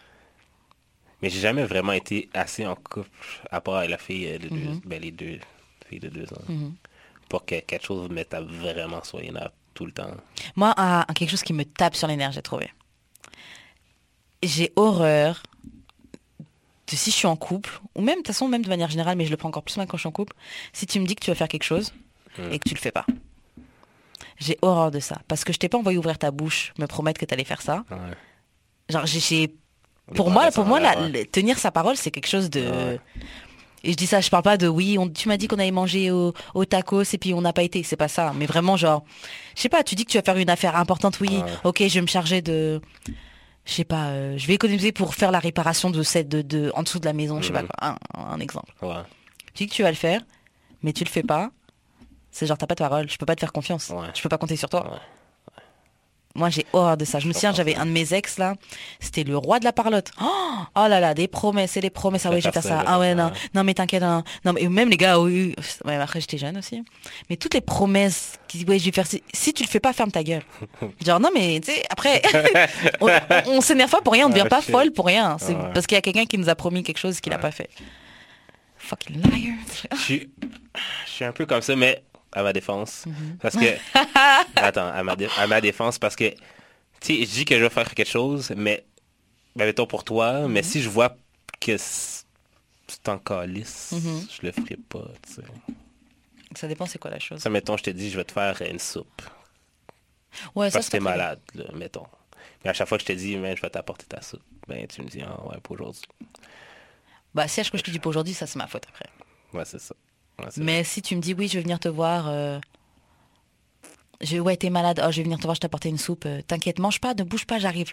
Mais 1.23 1.31
j'ai 1.31 1.41
jamais 1.41 1.65
vraiment 1.65 1.93
été 1.93 2.29
assez 2.35 2.67
en 2.67 2.75
couple, 2.75 3.09
à 3.51 3.61
part 3.63 3.77
avec 3.77 3.91
la 3.91 3.99
fille 3.99 4.27
euh, 4.29 4.39
de 4.39 4.49
deux, 4.49 4.57
Mhm. 4.57 4.81
ben, 4.85 5.01
les 5.01 5.11
deux 5.11 5.39
filles 5.89 6.01
de 6.01 6.09
deux 6.09 6.25
ans, 6.35 6.43
Mhm. 6.49 6.75
pour 7.31 7.45
que 7.47 7.61
quelque 7.61 7.85
chose 7.87 8.11
me 8.11 8.23
tape 8.25 8.45
vraiment 8.45 9.03
sur 9.05 9.21
les 9.21 9.31
tout 9.81 9.87
le 9.87 9.93
temps. 9.93 10.11
Moi, 10.57 10.75
un- 10.77 11.07
un- 11.09 11.15
quelque 11.15 11.31
chose 11.31 11.43
qui 11.43 11.55
me 11.55 11.65
tape 11.65 11.97
sur 11.97 12.07
les 12.07 12.17
nerfs, 12.17 12.33
j'ai 12.33 12.43
trouvé. 12.43 12.71
J'ai 14.43 14.73
horreur 14.77 15.43
de 16.41 16.97
si 16.97 17.11
je 17.11 17.17
suis 17.17 17.27
en 17.27 17.37
couple, 17.37 17.81
ou 17.95 18.01
même 18.03 18.17
de 18.17 18.19
toute 18.19 18.27
façon, 18.29 18.47
même 18.49 18.63
de 18.63 18.69
manière 18.69 18.91
générale, 18.91 19.17
mais 19.17 19.25
je 19.25 19.31
le 19.31 19.37
prends 19.39 19.49
encore 19.49 19.63
plus 19.63 19.77
mal 19.79 19.87
quand 19.87 19.97
je 19.97 20.03
suis 20.03 20.09
en 20.09 20.13
couple, 20.13 20.35
si 20.75 20.87
tu 20.87 21.01
me 21.01 21.07
dis 21.07 21.15
que 21.15 21.25
tu 21.25 21.31
vas 21.31 21.35
faire 21.35 21.49
quelque 21.49 21.63
chose 21.65 21.93
et 22.53 22.59
que 22.59 22.69
tu 22.69 22.75
le 22.75 22.81
fais 22.81 22.91
pas. 22.93 23.07
J'ai 24.39 24.59
horreur 24.63 24.91
de 24.91 25.01
ça. 25.01 25.19
Parce 25.29 25.45
que 25.45 25.53
je 25.53 25.59
t'ai 25.59 25.69
pas 25.71 25.79
envoyé 25.79 25.97
ouvrir 25.99 26.19
ta 26.19 26.31
bouche, 26.31 26.73
me 26.79 26.87
promettre 26.87 27.19
que 27.21 27.25
tu 27.27 27.33
allais 27.35 27.45
faire 27.45 27.63
ça. 27.63 27.85
Ouais. 27.91 27.97
Genre, 28.91 29.07
j'ai- 29.07 29.55
pour 30.15 30.31
moi, 30.31 30.51
pour 30.51 30.65
moi, 30.65 30.81
la- 30.81 31.01
ouais. 31.09 31.25
tenir 31.27 31.59
sa 31.59 31.71
parole, 31.71 31.97
c'est 31.97 32.11
quelque 32.11 32.27
chose 32.29 32.51
de. 32.51 32.61
Ouais. 32.61 33.01
Et 33.83 33.93
je 33.93 33.97
dis 33.97 34.07
ça, 34.07 34.21
je 34.21 34.29
parle 34.31 34.43
pas 34.43 34.57
de 34.59 34.69
oui, 34.69 34.99
on, 34.99 35.09
tu 35.09 35.29
m'as 35.29 35.37
dit 35.37 35.49
qu'on 35.49 35.59
allait 35.59 35.71
manger 35.71 36.11
au, 36.11 36.35
au 36.55 36.65
tacos 36.65 37.03
et 37.15 37.19
puis 37.19 37.33
on 37.33 37.41
n'a 37.41 37.53
pas 37.53 37.63
été, 37.63 37.83
c'est 37.83 37.97
pas 37.97 38.09
ça. 38.09 38.33
Mais 38.37 38.47
vraiment, 38.47 38.77
genre, 38.77 39.05
je 39.57 39.63
sais 39.63 39.69
pas, 39.71 39.83
tu 39.83 39.95
dis 39.95 40.05
que 40.05 40.11
tu 40.11 40.19
vas 40.19 40.23
faire 40.23 40.37
une 40.37 40.51
affaire 40.51 40.77
importante, 40.77 41.19
oui, 41.21 41.29
Ouais. 41.43 41.51
ok, 41.65 41.83
je 41.89 41.95
vais 41.95 42.03
me 42.03 42.07
charger 42.07 42.43
de. 42.43 42.81
Je 43.67 43.73
sais 43.75 43.85
pas, 43.85 44.07
euh, 44.09 44.37
je 44.39 44.47
vais 44.47 44.55
économiser 44.55 44.91
pour 44.93 45.15
faire 45.15 45.31
la 45.31 45.39
réparation 45.39 45.91
de 45.91 46.03
cette, 46.03 46.29
de, 46.29 46.43
de, 46.43 46.73
en 46.75 46.83
dessous 46.83 46.99
de 46.99 47.05
la 47.05 47.13
maison, 47.13 47.41
je 47.41 47.47
sais 47.49 47.53
pas 47.53 47.63
Mhm. 47.63 47.69
quoi, 47.69 47.97
un, 48.17 48.33
un 48.33 48.41
exemple. 48.41 48.73
Ouais, 48.83 48.95
Tu 49.55 49.65
dis 49.65 49.71
que 49.71 49.75
tu 49.75 49.83
vas 49.83 49.91
le 49.91 49.97
faire, 49.97 50.21
mais 50.83 50.93
tu 50.93 51.05
le 51.05 51.11
fais 51.11 51.23
pas, 51.23 51.51
c'est 52.31 52.47
genre, 52.47 52.57
t'as 52.59 52.67
pas 52.67 52.75
de 52.75 52.81
parole, 52.81 53.09
je 53.11 53.17
peux 53.19 53.27
pas 53.27 53.35
te 53.35 53.41
faire 53.41 53.53
confiance, 53.53 53.91
Ouais. 53.91 54.07
je 54.15 54.23
peux 54.23 54.29
pas 54.29 54.39
compter 54.39 54.57
sur 54.57 54.69
toi. 54.69 54.99
Moi, 56.41 56.49
j'ai 56.49 56.65
horreur 56.73 56.97
de 56.97 57.05
ça. 57.05 57.19
Je 57.19 57.29
me 57.29 57.35
souviens, 57.35 57.53
j'avais 57.53 57.77
un 57.77 57.85
de 57.85 57.91
mes 57.91 58.15
ex, 58.15 58.39
là. 58.39 58.55
C'était 58.99 59.25
le 59.25 59.37
roi 59.37 59.59
de 59.59 59.65
la 59.65 59.73
parlotte. 59.75 60.11
Oh, 60.23 60.27
oh 60.75 60.87
là 60.89 60.99
là, 60.99 61.13
des 61.13 61.29
promesses 61.29 61.77
et 61.77 61.83
des 61.83 61.91
promesses. 61.91 62.25
Ah 62.25 62.31
ouais, 62.31 62.41
je 62.41 62.47
vais 62.49 62.53
faire 62.53 62.63
ça, 62.63 62.83
Ah 62.87 62.99
ouais, 62.99 63.15
non. 63.15 63.31
Non, 63.55 63.63
mais 63.63 63.75
t'inquiète. 63.75 64.01
Non, 64.03 64.25
non, 64.47 64.55
mais 64.55 64.67
même 64.69 64.89
les 64.89 64.97
gars, 64.97 65.21
oui. 65.21 65.55
Ouais, 65.85 65.97
après, 65.97 66.21
j'étais 66.23 66.39
jeune 66.39 66.57
aussi. 66.57 66.83
Mais 67.29 67.37
toutes 67.37 67.53
les 67.53 67.61
promesses 67.61 68.39
qui, 68.49 68.65
ouais, 68.65 68.79
je 68.79 68.87
vais 68.87 68.91
faire. 68.93 69.05
Si 69.07 69.53
tu 69.53 69.63
le 69.63 69.69
fais 69.69 69.81
pas, 69.81 69.93
ferme 69.93 70.11
ta 70.11 70.23
gueule. 70.25 70.43
Genre, 71.07 71.21
non, 71.21 71.29
mais, 71.35 71.61
tu 71.61 71.73
sais, 71.73 71.83
après, 71.91 72.23
on, 73.03 73.09
on- 73.47 73.61
s'énerve 73.61 73.91
pas 73.91 74.01
pour 74.01 74.15
rien. 74.15 74.25
On 74.25 74.29
ne 74.31 74.33
devient 74.35 74.47
Ah, 74.47 74.49
pas 74.57 74.63
folle 74.63 74.93
pour 74.93 75.05
rien. 75.07 75.37
C'est 75.39 75.55
Ouais. 75.55 75.71
parce 75.75 75.87
qu'il 75.87 75.95
y 75.97 75.99
a 75.99 76.03
quelqu'un 76.03 76.25
qui 76.25 76.39
nous 76.39 76.49
a 76.49 76.55
promis 76.55 76.83
quelque 76.83 76.99
chose 76.99 77.21
qu'il 77.21 77.33
a 77.35 77.37
Ouais. 77.37 77.43
pas 77.43 77.51
fait. 77.51 77.69
Fucking 78.79 79.21
liar. 79.21 79.55
Je 79.93 79.97
suis, 80.01 80.31
je 81.07 81.11
suis 81.11 81.25
un 81.27 81.33
peu 81.33 81.45
comme 81.45 81.61
ça, 81.61 81.77
mais 81.77 82.03
à 82.33 82.43
ma 82.43 82.53
défense. 82.53 83.05
Mhm. 83.07 83.39
Parce 83.41 83.57
que, 83.57 83.67
attends, 84.57 84.89
à 84.89 85.03
ma, 85.03 85.17
dé- 85.17 85.29
à 85.37 85.47
ma 85.47 85.61
défense, 85.61 85.99
parce 85.99 86.17
que, 86.17 86.31
tu 86.31 86.37
sais, 87.03 87.17
je 87.25 87.31
dis 87.31 87.45
que 87.45 87.57
je 87.59 87.63
vais 87.65 87.71
faire 87.71 87.95
quelque 87.95 88.09
chose, 88.09 88.53
mais, 88.57 88.85
ben, 89.57 89.65
mettons 89.67 89.87
pour 89.87 90.05
toi, 90.05 90.47
mais 90.49 90.61
Mhm. 90.61 90.65
si 90.65 90.83
je 90.83 90.89
vois 90.89 91.17
que 91.61 91.77
c'est 91.77 93.09
en 93.09 93.19
calice, 93.19 93.93
Mhm. 93.93 94.27
je 94.31 94.47
le 94.47 94.53
ferai 94.53 94.77
pas, 94.77 95.07
tu 95.27 95.35
sais. 95.35 95.43
Ça 96.57 96.67
dépend, 96.67 96.87
c'est 96.87 96.99
quoi 96.99 97.11
la 97.13 97.21
chose. 97.21 97.41
Ça, 97.41 97.49
mettons, 97.51 97.77
je 97.77 97.85
te 97.85 97.91
dis, 97.91 98.11
je 98.11 98.17
vais 98.17 98.25
te 98.25 98.33
faire 98.33 98.61
une 98.63 98.79
soupe. 98.81 99.23
Ouais, 100.55 100.69
ça, 100.71 100.79
Parce 100.79 100.87
c'est 100.87 100.93
que 100.93 100.97
t'es 100.99 101.01
malade, 101.01 101.41
là, 101.55 101.65
mettons. 101.75 102.07
Mais 102.65 102.71
à 102.71 102.73
chaque 102.73 102.89
fois 102.89 102.99
que 102.99 103.03
je 103.03 103.07
te 103.09 103.13
dis, 103.13 103.37
mais 103.37 103.57
je 103.57 103.63
vais 103.63 103.71
t'apporter 103.71 104.07
ta 104.07 104.21
soupe, 104.21 104.43
ben 104.69 104.87
tu 104.87 105.03
me 105.03 105.09
dis, 105.09 105.23
ah 105.23 105.41
ouais, 105.47 105.59
pour 105.63 105.75
aujourd'hui. 105.75 106.03
Bah, 107.35 107.47
si 107.49 107.61
à 107.61 107.63
chaque 107.63 107.71
fois 107.73 107.79
que 107.79 107.87
je 107.87 107.91
te 107.91 107.91
dis 107.93 107.99
pas 108.01 108.09
aujourd'hui, 108.11 108.35
ça, 108.35 108.47
c'est 108.47 108.59
ma 108.59 108.67
faute 108.67 108.85
après. 108.89 109.07
Ouais, 109.53 109.65
c'est 109.65 109.79
ça. 109.81 109.95
Mais 110.57 110.85
si 110.85 111.03
tu 111.03 111.17
me 111.17 111.21
dis 111.21 111.35
oui, 111.35 111.49
je 111.49 111.55
vais 111.55 111.63
venir 111.63 111.79
te 111.79 111.89
voir 111.89 112.27
euh, 112.29 112.59
Je 114.21 114.39
ouais, 114.39 114.57
t'es 114.57 114.71
malade. 114.71 115.01
Oh, 115.05 115.11
je 115.11 115.19
vais 115.19 115.23
venir 115.25 115.39
te 115.39 115.45
voir, 115.45 115.55
je 115.55 115.61
t'apporter 115.61 115.89
une 115.89 115.99
soupe. 115.99 116.25
Euh, 116.27 116.43
T'inquiète, 116.47 116.79
mange 116.79 117.01
pas, 117.01 117.15
ne 117.15 117.23
bouge 117.23 117.47
pas, 117.47 117.59
j'arrive. 117.59 117.93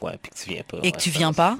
Ouais, 0.00 0.18
puis 0.20 0.30
que 0.32 0.36
tu 0.36 0.50
viens 0.50 0.62
pas. 0.64 0.78
Et 0.82 0.92
que 0.92 0.98
tu 0.98 1.10
viens 1.10 1.32
pas. 1.32 1.56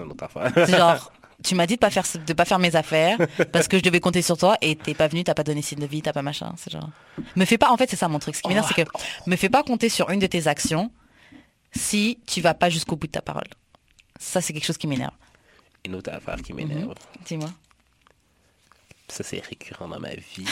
C'est 0.54 0.76
genre, 0.76 1.12
tu 1.44 1.54
m'as 1.54 1.66
dit 1.66 1.74
de 1.74 1.80
pas 1.80 1.90
faire 1.90 2.04
de 2.26 2.32
pas 2.32 2.44
faire 2.44 2.58
mes 2.58 2.74
affaires 2.74 3.18
parce 3.52 3.68
que 3.68 3.78
je 3.78 3.82
devais 3.82 4.00
compter 4.00 4.22
sur 4.22 4.36
toi 4.36 4.56
et 4.60 4.74
t'es 4.76 4.94
pas 4.94 5.08
venu, 5.08 5.22
t'as 5.24 5.34
pas 5.34 5.44
donné 5.44 5.62
signe 5.62 5.78
de 5.78 5.86
vie, 5.86 6.02
t'as 6.02 6.12
pas 6.12 6.22
machin. 6.22 6.52
C'est 6.56 6.72
genre, 6.72 6.88
me 7.36 7.44
fais 7.44 7.58
pas. 7.58 7.70
En 7.70 7.76
fait, 7.76 7.88
c'est 7.88 7.96
ça 7.96 8.08
mon 8.08 8.18
truc. 8.18 8.34
Ce 8.34 8.42
qui 8.42 8.48
m'énerve, 8.48 8.66
c'est 8.66 8.84
que 8.84 8.90
me 9.26 9.36
fais 9.36 9.48
pas 9.48 9.62
compter 9.62 9.88
sur 9.88 10.10
une 10.10 10.20
de 10.20 10.26
tes 10.26 10.46
actions 10.46 10.90
si 11.74 12.18
tu 12.26 12.40
vas 12.40 12.54
pas 12.54 12.68
jusqu'au 12.68 12.96
bout 12.96 13.06
de 13.06 13.12
ta 13.12 13.22
parole. 13.22 13.46
Ça, 14.18 14.40
c'est 14.40 14.52
quelque 14.52 14.66
chose 14.66 14.76
qui 14.78 14.86
m'énerve. 14.86 15.14
Une 15.84 15.94
autre 15.96 16.12
affaire 16.12 16.36
qui 16.36 16.52
m'énerve. 16.52 16.94
Dis-moi. 17.26 17.48
Ça, 19.12 19.22
c'est 19.22 19.44
récurrent 19.44 19.88
dans 19.88 20.00
ma 20.00 20.14
vie. 20.14 20.46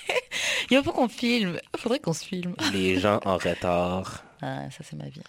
Il 0.70 0.82
faut 0.84 0.92
qu'on 0.92 1.08
filme. 1.08 1.58
Faudrait 1.78 1.98
qu'on 1.98 2.12
se 2.12 2.26
filme. 2.26 2.54
Les 2.74 3.00
gens 3.00 3.20
en 3.24 3.36
retard, 3.38 4.22
Ah, 4.42 4.70
ça 4.70 4.78
c'est 4.84 4.96
ma 4.96 5.08
vie. 5.08 5.22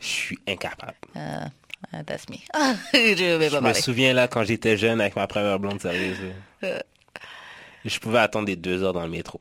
je 0.00 0.06
suis 0.06 0.38
incapable. 0.48 0.96
Ah, 1.14 1.46
ah, 1.92 2.02
that's 2.02 2.28
me. 2.28 2.34
je 2.92 3.36
vais 3.36 3.48
Je 3.48 3.54
pas 3.54 3.60
me 3.60 3.72
souviens 3.74 4.12
là, 4.12 4.26
quand 4.26 4.42
j'étais 4.42 4.76
jeune 4.76 5.00
avec 5.00 5.14
ma 5.14 5.28
première 5.28 5.60
blonde 5.60 5.80
sérieuse. 5.80 6.18
Euh. 6.64 6.80
Je 7.84 7.98
pouvais 8.00 8.18
attendre 8.18 8.46
des 8.46 8.56
deux 8.56 8.82
heures 8.82 8.92
dans 8.92 9.04
le 9.04 9.10
métro. 9.10 9.38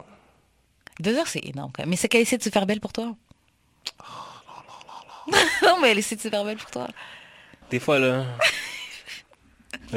Deux 0.99 1.17
heures, 1.17 1.27
c'est 1.27 1.43
énorme 1.43 1.71
quand 1.73 1.81
même. 1.81 1.89
Mais 1.89 1.95
c'est 1.95 2.07
qu'elle 2.07 2.21
essaie 2.21 2.38
de 2.38 2.43
se 2.43 2.49
faire 2.49 2.67
belle 2.67 2.81
pour 2.81 2.93
toi. 2.93 3.15
non, 5.63 5.80
mais 5.81 5.89
elle 5.91 5.97
essaie 5.99 6.17
de 6.17 6.21
se 6.21 6.30
faire 6.30 6.45
belle 6.45 6.57
pour 6.57 6.69
toi. 6.69 6.88
Des 7.71 7.80
fois, 7.80 7.97
là, 7.97 8.25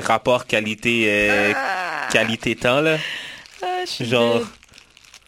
rapport 0.01 0.47
qualité 0.47 1.05
euh, 1.09 1.52
qualité 2.10 2.55
temps 2.56 2.81
là, 2.81 2.98
Ah, 3.62 3.66
je 3.98 4.05
genre, 4.05 4.39
belle. 4.39 4.47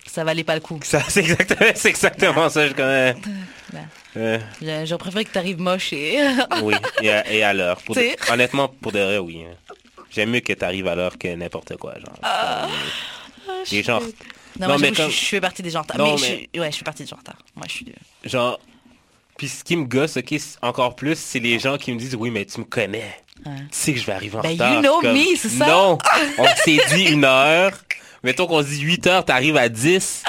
Ça 0.06 0.24
valait 0.24 0.44
pas 0.44 0.54
le 0.54 0.60
coup. 0.60 0.80
ça 0.82 1.02
c'est 1.08 1.20
exactement, 1.20 1.70
c'est 1.74 1.88
exactement 1.90 2.48
ça. 2.48 2.66
Je 2.68 2.72
connais. 2.72 3.14
Euh, 4.16 4.38
J'aurais 4.84 4.98
préféré 4.98 5.24
que 5.26 5.30
t'arrives 5.30 5.60
moche 5.60 5.92
et... 5.92 6.18
oui, 6.62 6.74
et 7.02 7.10
à, 7.10 7.30
et 7.32 7.42
à 7.42 7.52
l'heure. 7.52 7.78
Honnêtement, 8.30 8.66
pour 8.68 8.90
de 8.90 8.98
vrai, 8.98 9.18
oui. 9.18 9.44
hein. 9.44 9.74
J'aime 10.10 10.30
mieux 10.30 10.40
que 10.40 10.54
t'arrives 10.54 10.88
à 10.88 10.94
l'heure 10.96 11.18
que 11.18 11.28
n'importe 11.28 11.76
quoi, 11.76 11.94
genre. 11.98 12.68
Les 13.70 13.82
gens, 13.82 14.00
Non, 14.00 14.06
Non, 14.60 14.66
moi, 14.68 14.78
mais 14.78 14.88
j'avoue, 14.88 14.94
je, 14.94 15.02
comme- 15.02 15.10
je 15.10 15.24
fais 15.26 15.40
partie 15.40 15.62
des 15.62 15.70
gens 15.70 15.80
en 15.80 15.82
retard. 15.82 15.98
Non, 15.98 16.04
mais, 16.06 16.12
mais- 16.12 16.18
Je, 16.20 16.24
suis- 16.34 16.50
ouais, 16.60 16.72
je 16.72 16.76
fais 16.78 16.84
partie 16.84 17.02
des 17.04 17.08
gens 17.08 17.16
en 17.16 17.20
retard. 17.20 17.36
Moi, 17.54 17.66
je 17.68 17.72
suis... 17.74 17.92
genre, 18.24 18.58
puis 19.36 19.46
ce 19.48 19.62
qui 19.62 19.76
me 19.76 19.84
gosse, 19.84 20.16
ok, 20.16 20.34
encore 20.62 20.96
plus, 20.96 21.16
c'est 21.18 21.38
les 21.38 21.58
gens 21.58 21.76
qui 21.78 21.92
me 21.92 21.98
disent, 21.98 22.16
oui, 22.16 22.30
mais 22.30 22.44
tu 22.46 22.58
me 22.60 22.64
connais. 22.64 23.14
Ouais. 23.47 23.52
Tu 23.59 23.66
sais 23.70 23.93
que 23.94 24.01
je 24.01 24.06
vais 24.06 24.12
arriver 24.12 24.36
en 24.39 24.40
Ben, 24.40 24.52
retard. 24.52 24.74
you 24.74 24.81
know 24.81 25.01
Comme, 25.01 25.12
me, 25.15 25.36
c'est 25.36 25.48
ça? 25.48 25.66
Non, 25.66 25.98
on 26.39 26.47
s'est 26.65 26.78
dit 26.94 27.05
une 27.05 27.24
heure. 27.24 27.73
Mettons 28.24 28.47
qu'on 28.48 28.62
se 28.62 28.69
dit 28.69 28.81
8 28.81 29.06
heures, 29.06 29.24
t'arrives 29.24 29.56
à 29.56 29.69
10. 29.69 30.24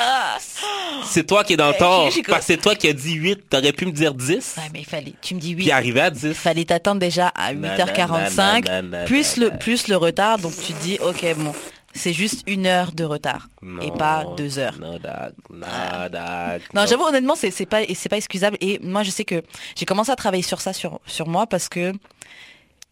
C'est 1.05 1.25
toi 1.25 1.43
qui 1.43 1.53
es 1.53 1.57
dans 1.57 1.67
le 1.69 1.71
Ok, 1.73 1.77
tort. 1.79 2.09
Parce 2.27 2.41
que 2.41 2.45
c'est 2.45 2.57
toi 2.57 2.75
qui 2.75 2.87
as 2.87 2.93
dit 2.93 3.13
8, 3.13 3.49
t'aurais 3.49 3.71
pu 3.73 3.87
me 3.87 3.91
dire 3.91 4.13
10. 4.13 4.55
Ouais, 4.57 4.63
mais 4.71 4.81
il 4.81 4.85
fallait... 4.85 5.13
Tu 5.21 5.33
me 5.33 5.39
dis 5.39 5.55
oui. 5.55 5.63
Puis 5.63 5.71
arriver 5.71 6.01
à 6.01 6.11
10. 6.11 6.23
Il 6.27 6.33
fallait 6.35 6.65
t'attendre 6.65 6.99
déjà 6.99 7.29
à 7.29 7.51
Nanana, 7.53 7.85
8h45, 7.85 8.65
nanana, 8.65 9.05
plus 9.05 9.37
le, 9.37 9.49
plus 9.57 9.87
le 9.87 9.97
retard. 9.97 10.37
Donc, 10.37 10.53
tu 10.63 10.73
te 10.73 10.81
dis, 10.83 10.99
OK, 11.01 11.25
bon, 11.37 11.51
c'est 11.93 12.13
juste 12.13 12.43
une 12.45 12.67
heure 12.67 12.91
de 12.91 13.03
retard. 13.05 13.47
et 13.81 13.89
pas 13.91 14.23
deux 14.37 14.59
heures. 14.59 14.75
Non, 14.79 14.99
dag, 14.99 15.33
non, 15.51 15.65
dag, 16.11 16.61
Non, 16.75 16.85
j'avoue, 16.85 17.05
honnêtement, 17.05 17.35
c'est 17.35 17.49
pas, 17.65 17.81
pas 18.09 18.17
excusable. 18.17 18.57
Et 18.61 18.79
moi, 18.83 19.01
je 19.01 19.09
sais 19.09 19.25
que 19.25 19.41
j'ai 19.75 19.85
commencé 19.85 20.11
à 20.11 20.15
travailler 20.15 20.43
sur 20.43 20.61
ça, 20.61 20.73
sur, 20.73 20.99
sur 21.07 21.27
moi, 21.27 21.47
parce 21.47 21.67
que 21.69 21.91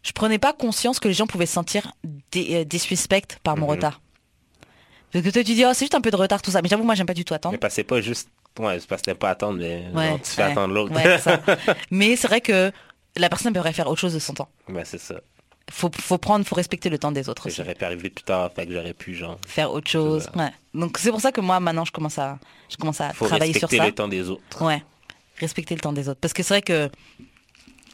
je 0.02 0.12
prenais 0.12 0.38
pas 0.38 0.52
conscience 0.52 1.00
que 1.00 1.08
les 1.08 1.14
gens 1.14 1.26
pouvaient 1.26 1.46
se 1.46 1.52
sentir 1.54 1.92
euh, 2.36 2.64
disrespect 2.64 3.38
par 3.42 3.56
mon 3.56 3.66
Mhm. 3.66 3.70
retard. 3.72 4.00
Parce 5.12 5.24
que 5.24 5.30
toi, 5.30 5.42
tu 5.42 5.54
dis, 5.54 5.64
oh, 5.64 5.70
c'est 5.72 5.86
juste 5.86 5.94
un 5.94 6.00
peu 6.02 6.10
de 6.10 6.16
retard, 6.16 6.42
tout 6.42 6.50
ça. 6.50 6.60
Mais 6.62 6.68
j'avoue, 6.68 6.84
moi, 6.84 6.94
j'aime 6.94 7.06
pas 7.06 7.14
du 7.14 7.24
tout 7.24 7.32
attendre. 7.34 7.56
Mais 7.62 7.70
c'est 7.70 7.84
pas 7.84 8.00
juste. 8.00 8.28
Ouais, 8.58 8.78
c'est 8.80 8.88
parce 8.88 9.02
que 9.02 9.12
pas 9.12 9.30
attendre, 9.30 9.58
mais 9.58 9.84
Ouais, 9.94 10.18
tu 10.18 10.30
fais 10.32 10.42
ouais, 10.44 10.50
attendre 10.52 10.74
l'autre. 10.74 10.92
ouais, 10.94 11.02
c'est 11.02 11.18
ça. 11.18 11.40
Mais 11.90 12.16
c'est 12.16 12.26
vrai 12.26 12.40
que 12.40 12.72
la 13.16 13.28
personne 13.28 13.52
devrait 13.52 13.72
faire 13.72 13.86
autre 13.88 14.00
chose 14.00 14.14
de 14.14 14.18
son 14.18 14.34
temps. 14.34 14.48
ben, 14.68 14.84
c'est 14.84 14.98
ça. 14.98 15.14
Faut, 15.70 15.90
faut 16.00 16.18
prendre, 16.18 16.44
faut 16.46 16.56
respecter 16.56 16.88
le 16.90 16.98
temps 16.98 17.12
des 17.12 17.28
autres. 17.28 17.48
J'aurais 17.50 17.74
pu 17.74 17.84
arriver 17.84 18.10
plus 18.10 18.24
tard, 18.24 18.50
fait 18.52 18.66
que 18.66 18.72
j'aurais 18.72 18.94
pu, 18.94 19.14
genre. 19.14 19.38
Faire 19.46 19.70
autre 19.72 19.88
chose. 19.90 20.28
Ouais. 20.34 20.50
Donc, 20.74 20.98
c'est 20.98 21.10
pour 21.10 21.20
ça 21.20 21.30
que 21.30 21.40
moi, 21.40 21.60
maintenant, 21.60 21.84
je 21.84 21.92
commence 21.92 22.18
à, 22.18 22.38
je 22.68 22.76
commence 22.76 23.00
à 23.00 23.12
Faut 23.12 23.26
travailler 23.26 23.52
sur 23.52 23.62
respecter 23.68 23.76
ça. 23.78 23.86
le 23.86 23.94
temps 23.94 24.08
des 24.08 24.28
autres. 24.28 24.64
Ouais, 24.64 24.82
respecter 25.38 25.74
le 25.74 25.80
temps 25.80 25.92
des 25.92 26.08
autres. 26.08 26.20
Parce 26.20 26.32
que 26.34 26.42
c'est 26.42 26.54
vrai 26.54 26.62
que 26.62 26.90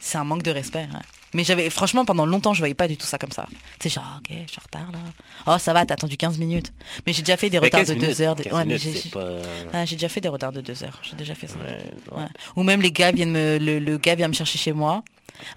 c'est 0.01 0.17
un 0.17 0.23
manque 0.23 0.43
de 0.43 0.51
respect. 0.51 0.87
ouais. 0.91 0.99
Mais 1.35 1.43
j'avais, 1.43 1.69
franchement, 1.69 2.05
pendant 2.05 2.25
longtemps, 2.25 2.53
je 2.53 2.59
voyais 2.59 2.73
pas 2.73 2.87
du 2.87 2.95
tout 2.97 3.05
ça 3.05 3.17
comme 3.17 3.31
ça. 3.31 3.45
Sais, 3.81 3.89
genre, 3.89 4.19
ok, 4.19 4.35
je 4.47 4.51
suis 4.51 4.59
en 4.59 4.63
retard 4.63 4.91
là. 4.91 4.99
Oh, 5.47 5.57
ça 5.59 5.73
va, 5.73 5.85
t'as 5.85 5.95
attendu 5.95 6.15
15 6.17 6.37
minutes. 6.37 6.71
Mais 7.05 7.13
j'ai 7.13 7.21
déjà 7.21 7.35
fait 7.37 7.49
des 7.49 7.59
Mais 7.59 7.65
retards 7.67 7.81
15 7.81 7.89
de 7.89 7.93
2 7.95 8.01
minutes, 8.01 8.19
heures. 8.21 8.35
15 8.35 8.53
Ouais, 8.53 8.77
j'ai, 8.77 8.93
c'est 8.93 9.09
pas... 9.11 9.27
Ah, 9.73 9.85
j'ai 9.85 9.95
déjà 9.97 10.09
fait 10.09 10.21
des 10.21 10.29
retards 10.29 10.53
de 10.53 10.61
2 10.61 10.83
heures. 10.83 10.99
J'ai 11.03 11.15
déjà 11.15 11.35
fait 11.35 11.47
ça. 11.47 11.57
Ouais, 11.57 11.83
ouais. 12.13 12.21
Ouais. 12.23 12.27
Ou 12.55 12.63
même 12.63 12.81
les 12.81 12.91
gars 12.91 13.11
viennent 13.11 13.31
me, 13.31 13.57
le, 13.59 13.79
le 13.79 13.97
gars 13.97 14.15
vient 14.15 14.27
me 14.29 14.33
chercher 14.33 14.57
chez 14.57 14.71
moi. 14.73 15.03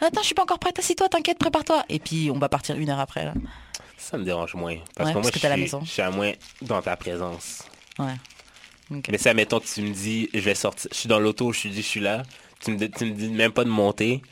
Attends, 0.01 0.21
je 0.23 0.27
suis 0.27 0.35
pas 0.35 0.43
encore 0.43 0.59
prête, 0.59 0.79
assis-toi, 0.79 1.09
t'inquiète, 1.09 1.39
prépare-toi. 1.39 1.85
Et 1.89 2.01
puis, 2.01 2.31
on 2.35 2.39
va 2.39 2.49
partir 2.49 2.77
une 2.77 2.91
heure 2.91 2.99
après 3.01 3.25
là. 3.25 3.35
Ça 3.97 4.19
me 4.19 4.25
dérange 4.25 4.55
moins. 4.55 4.75
Parce 4.97 5.09
Ouais, 5.09 5.13
que 5.15 5.19
parce 5.19 5.23
moi, 5.27 5.31
que 5.31 5.37
je 5.37 5.41
t'es 5.41 5.47
à 5.47 5.51
la 5.51 5.55
suis- 5.57 5.63
maison. 5.63 5.81
je 5.85 5.91
suis 5.91 6.03
à 6.03 6.11
moins 6.11 6.33
dans 6.63 6.83
ta 6.83 6.97
présence. 6.97 7.63
Ouais. 7.99 8.15
Mais 9.11 9.19
ça, 9.19 9.35
mettons 9.35 9.61
que 9.61 9.67
tu 9.67 9.83
me 9.83 9.93
dis, 9.93 10.29
je 10.33 10.41
vais 10.41 10.55
sortir, 10.55 10.91
je 10.93 10.97
suis 10.97 11.09
dans 11.09 11.19
l'auto, 11.21 11.53
je 11.53 11.63
te 11.63 11.69
dis, 11.69 11.83
je 11.83 11.87
suis 11.87 12.01
là. 12.01 12.23
Tu 12.61 12.73
me, 12.73 12.87
tu 12.89 13.05
me 13.05 13.11
dis 13.13 13.29
même 13.29 13.53
pas 13.53 13.63
de 13.65 13.69
monter. 13.69 14.23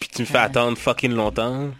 Puis 0.00 0.08
tu 0.08 0.22
me 0.22 0.26
fais 0.26 0.38
attendre 0.38 0.76
fucking 0.78 1.12
longtemps. 1.12 1.70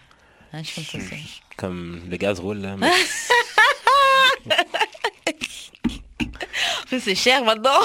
Je 0.52 0.62
suis 0.62 0.84
comme 0.84 1.00
ça, 1.00 1.06
aussi. 1.14 1.40
Comme 1.56 2.00
le 2.08 2.16
gaz 2.16 2.38
roule, 2.40 2.58
là. 2.58 2.76
mais 2.76 2.90
c'est 7.00 7.14
cher 7.14 7.44
maintenant. 7.44 7.80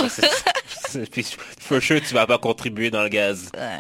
Puis, 1.12 1.26
for 1.60 1.82
sure, 1.82 2.00
tu 2.02 2.14
vas 2.14 2.26
pas 2.26 2.38
contribuer 2.38 2.90
dans 2.90 3.04
le 3.04 3.10
gaz. 3.10 3.52
Ouais. 3.56 3.80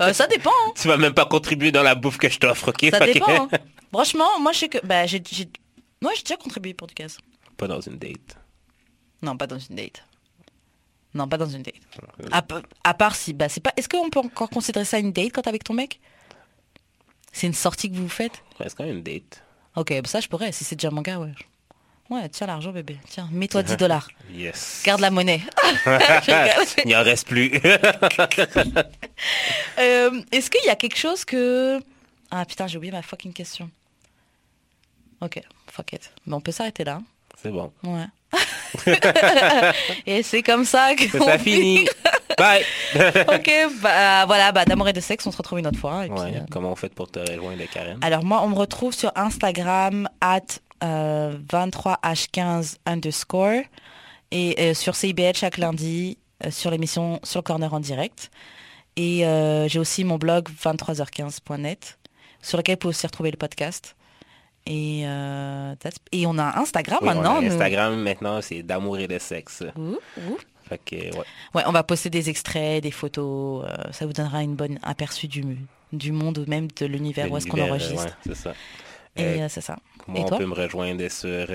Euh, 0.00 0.12
ça 0.12 0.26
dépend. 0.26 0.50
hein. 0.66 0.72
Tu 0.80 0.88
vas 0.88 0.96
même 0.96 1.14
pas 1.14 1.24
contribuer 1.24 1.70
dans 1.70 1.82
la 1.84 1.94
bouffe 1.94 2.18
que 2.18 2.28
je 2.28 2.38
t'offre, 2.38 2.68
ok? 2.68 2.86
Ça 2.90 3.06
dépend. 3.06 3.44
hein. 3.44 3.48
Franchement, 3.92 4.40
moi, 4.40 4.50
je 4.52 4.58
sais 4.60 4.68
que. 4.68 4.78
Bah, 4.84 5.06
j'ai- 5.06 5.22
Moi, 6.00 6.12
j'ai 6.16 6.22
déjà 6.22 6.36
contribué 6.36 6.74
pour 6.74 6.88
du 6.88 6.94
gaz. 6.94 7.18
Pas 7.56 7.68
dans 7.68 7.80
une 7.80 7.96
date. 7.98 8.36
Non, 9.22 9.36
pas 9.36 9.46
dans 9.46 9.58
une 9.58 9.76
date. 9.76 10.04
Non, 11.14 11.28
pas 11.28 11.36
dans 11.36 11.48
une 11.48 11.62
date. 11.62 11.74
À, 12.30 12.40
pa- 12.42 12.62
à 12.84 12.94
part 12.94 13.14
si. 13.16 13.32
Bah, 13.34 13.48
c'est 13.48 13.60
pas. 13.60 13.72
Est-ce 13.76 13.88
qu'on 13.88 14.08
peut 14.10 14.20
encore 14.20 14.48
considérer 14.50 14.84
ça 14.84 14.98
une 14.98 15.12
date 15.12 15.32
quand 15.32 15.42
t'es 15.42 15.48
avec 15.50 15.64
ton 15.64 15.74
mec? 15.74 16.00
C'est 17.32 17.46
une 17.46 17.52
sortie 17.54 17.90
que 17.90 17.96
vous 17.96 18.08
faites? 18.08 18.42
Ouais, 18.60 18.68
c'est 18.68 18.74
quand 18.76 18.84
même 18.84 18.96
une 18.98 19.02
date. 19.02 19.42
Ok, 19.76 19.88
bah 19.92 20.00
ça, 20.08 20.20
je 20.20 20.28
pourrais. 20.28 20.52
Si 20.52 20.64
c'est 20.64 20.76
déjà 20.76 20.90
mon 20.90 21.00
gars, 21.02 21.18
ouais. 21.18 21.32
Ouais, 22.10 22.28
tiens 22.28 22.46
l'argent, 22.46 22.72
bébé. 22.72 22.98
Tiens, 23.08 23.28
mets-toi 23.32 23.62
10 23.62 23.76
dollars. 23.78 24.08
Yes. 24.34 24.82
Garde 24.84 25.00
la 25.00 25.10
monnaie. 25.10 25.40
Il 26.84 26.94
en 26.96 27.02
reste 27.02 27.26
plus. 27.26 27.50
Euh, 29.78 30.20
Est-ce 30.30 30.50
qu'il 30.50 30.64
y 30.66 30.68
a 30.68 30.76
quelque 30.76 30.96
chose 30.98 31.24
que... 31.24 31.80
Ah 32.30 32.44
putain, 32.44 32.66
j'ai 32.66 32.76
oublié 32.76 32.92
ma 32.92 33.02
fucking 33.02 33.32
question. 33.32 33.70
Ok, 35.20 35.40
fuck 35.68 35.92
it. 35.92 36.12
Bon, 36.26 36.36
on 36.36 36.40
peut 36.40 36.52
s'arrêter 36.52 36.84
là. 36.84 37.00
c'est 37.40 37.50
bon. 37.50 37.72
Ouais. 37.84 38.06
et 40.06 40.22
c'est 40.22 40.42
comme 40.42 40.64
ça 40.64 40.94
que... 40.94 41.06
Ça 41.18 41.38
fini. 41.38 41.86
Bye. 42.38 42.64
ok, 42.94 43.50
bah 43.82 44.26
voilà, 44.26 44.52
bah 44.52 44.64
d'amour 44.64 44.88
et 44.88 44.92
de 44.92 45.00
sexe, 45.00 45.26
on 45.26 45.32
se 45.32 45.36
retrouve 45.36 45.58
une 45.58 45.66
autre 45.66 45.78
fois. 45.78 46.06
Et 46.06 46.08
puis, 46.08 46.18
Ouais, 46.18 46.36
euh, 46.36 46.40
comment 46.50 46.72
on 46.72 46.76
fait 46.76 46.92
pour 46.92 47.10
te 47.10 47.18
rejoindre, 47.18 47.62
Karen? 47.72 47.98
Alors 48.02 48.24
moi, 48.24 48.40
on 48.42 48.48
me 48.48 48.54
retrouve 48.54 48.94
sur 48.94 49.12
Instagram 49.16 50.08
at 50.20 50.40
euh, 50.82 51.36
23h15 51.48 52.76
underscore 52.86 53.62
et 54.30 54.56
euh, 54.58 54.74
sur 54.74 54.96
CIBL 54.96 55.34
chaque 55.34 55.58
lundi 55.58 56.18
euh, 56.44 56.50
sur 56.50 56.70
l'émission 56.70 57.20
Sur 57.22 57.40
le 57.40 57.42
Corner 57.44 57.72
en 57.72 57.80
direct. 57.80 58.30
Et 58.96 59.26
euh, 59.26 59.68
j'ai 59.68 59.78
aussi 59.78 60.04
mon 60.04 60.18
blog 60.18 60.48
23h15.net 60.50 61.98
sur 62.42 62.58
lequel 62.58 62.74
vous 62.74 62.78
pouvez 62.80 62.90
aussi 62.90 63.06
retrouver 63.06 63.30
le 63.30 63.36
podcast. 63.36 63.94
Et, 64.66 65.02
euh, 65.06 65.74
et 66.12 66.26
on 66.26 66.38
a 66.38 66.58
Instagram 66.58 66.98
Oui, 67.02 67.08
on 67.08 67.10
a 67.10 67.14
maintenant. 67.14 67.42
nous. 67.42 67.48
Instagram 67.52 67.96
maintenant, 68.00 68.40
c'est 68.40 68.62
d'amour 68.62 68.98
et 68.98 69.08
de 69.08 69.18
sexe. 69.18 69.64
Ouh, 69.76 69.96
ouh. 70.18 70.38
Fait 70.68 70.80
que, 70.84 70.96
ouais. 71.16 71.24
Ouais, 71.54 71.62
on 71.66 71.72
va 71.72 71.82
poster 71.82 72.10
des 72.10 72.30
extraits, 72.30 72.82
des 72.82 72.90
photos. 72.92 73.64
euh, 73.66 73.90
ça 73.92 74.06
vous 74.06 74.12
donnera 74.12 74.42
une 74.42 74.54
bonne 74.54 74.78
aperçu 74.82 75.26
du, 75.26 75.44
du 75.92 76.12
monde 76.12 76.38
ou 76.38 76.44
même 76.48 76.68
de 76.80 76.86
l'univers 76.86 77.30
où 77.30 77.36
est-ce 77.36 77.46
qu'on 77.48 77.60
enregistre. 77.60 78.04
ouais, 78.04 78.10
c'est 78.24 78.36
ça. 78.36 78.54
Et 79.16 79.42
Euh, 79.42 79.46
c'est 79.48 79.60
ça. 79.60 79.76
Moi, 80.06 80.20
Et 80.20 80.22
on 80.22 80.28
toi? 80.28 80.38
peut 80.38 80.46
me 80.46 80.54
rejoindre 80.54 81.06
sur. 81.08 81.46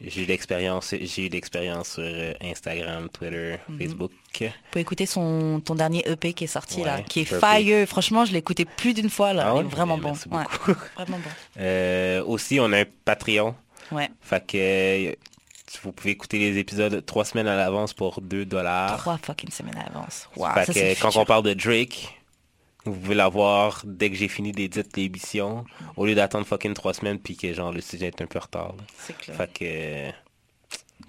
J'ai 0.00 0.22
eu 0.22 0.26
l'expérience, 0.26 0.94
j'ai 1.00 1.26
eu 1.26 1.28
l'expérience 1.28 1.92
sur 1.94 2.02
euh, 2.04 2.32
Instagram, 2.42 3.08
Twitter, 3.08 3.56
Mhm. 3.68 3.78
Facebook. 3.78 4.12
Tu 4.32 4.50
peux 4.70 4.80
écouter 4.80 5.06
son, 5.06 5.60
ton 5.64 5.74
dernier 5.74 6.06
EP 6.08 6.32
qui 6.34 6.44
est 6.44 6.48
sorti 6.48 6.82
là, 6.82 7.00
qui 7.02 7.20
est 7.20 7.24
Purple. 7.24 7.44
fire. 7.46 7.88
Franchement, 7.88 8.24
je 8.26 8.32
l'ai 8.32 8.38
écouté 8.38 8.64
plus 8.66 8.92
d'une 8.94 9.08
fois 9.10 9.32
là. 9.32 9.52
Ah 9.52 9.54
Il 9.56 9.60
est 9.66 9.68
vraiment 9.70 9.96
bon. 9.98 10.12
Ouais, 10.30 10.44
vraiment 10.96 11.18
bon. 11.18 11.30
Euh, 11.58 12.22
aussi, 12.24 12.58
on 12.60 12.70
a 12.72 12.80
un 12.80 12.84
Patreon. 13.04 13.54
Ouais. 13.92 14.10
Fait 14.20 14.44
que 14.46 14.56
euh, 15.10 15.14
vous 15.82 15.92
pouvez 15.92 16.10
écouter 16.10 16.38
les 16.38 16.58
épisodes 16.58 17.04
trois 17.06 17.24
semaines 17.24 17.48
à 17.48 17.56
l'avance 17.56 17.94
pour 17.94 18.20
2 18.20 18.44
dollars. 18.44 18.98
Trois 18.98 19.18
fucking 19.18 19.50
semaines 19.50 19.78
à 19.78 19.84
l'avance. 19.92 20.28
Wow, 20.36 20.48
fait 20.54 20.66
ça, 20.66 20.72
que 20.72 21.00
quand 21.00 21.16
on 21.16 21.24
parle 21.24 21.44
de 21.44 21.54
Drake, 21.54 22.20
vous 22.86 22.96
pouvez 22.96 23.14
l'avoir 23.14 23.82
dès 23.84 24.10
que 24.10 24.16
j'ai 24.16 24.28
fini 24.28 24.52
d'éditer 24.52 25.02
l'émission, 25.02 25.64
au 25.96 26.06
lieu 26.06 26.14
d'attendre 26.14 26.46
fucking 26.46 26.74
trois 26.74 26.94
semaines 26.94 27.18
puis 27.18 27.36
que 27.36 27.52
genre 27.52 27.72
le 27.72 27.80
sujet 27.80 28.06
est 28.06 28.22
un 28.22 28.26
peu 28.26 28.38
en 28.38 28.42
retard. 28.42 28.74
C'est 28.98 29.16
clair. 29.16 29.36
Fait 29.36 29.52
que 29.52 29.64
euh, 29.64 30.10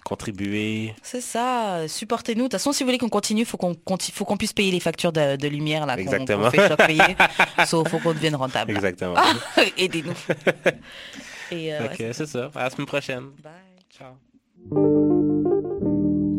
contribuer. 0.03 0.93
C'est 1.01 1.21
ça, 1.21 1.87
supportez-nous. 1.87 2.43
De 2.43 2.45
toute 2.45 2.53
façon, 2.53 2.71
si 2.71 2.83
vous 2.83 2.87
voulez 2.87 2.97
qu'on 2.97 3.09
continue, 3.09 3.41
il 3.41 3.45
faut 3.45 3.57
qu'on 3.57 3.75
faut 4.13 4.25
qu'on 4.25 4.37
puisse 4.37 4.53
payer 4.53 4.71
les 4.71 4.79
factures 4.79 5.11
de, 5.11 5.47
lumière 5.47 5.85
là, 5.85 5.97
Exactement. 5.97 6.49
fait 6.51 6.75
payer. 6.77 7.15
Sauf 7.65 7.89
faut 7.89 7.99
qu'on 7.99 8.13
devienne 8.13 8.35
rentable. 8.35 8.71
Exactement. 8.71 9.15
Aidez-nous. 9.77 10.13
Euh, 11.53 11.85
ok, 11.85 11.95
c'est 12.11 12.25
ça. 12.25 12.51
À 12.53 12.63
la 12.65 12.69
semaine 12.69 12.87
prochaine. 12.87 13.29
Bye. 13.41 13.53
Ciao. 13.89 15.16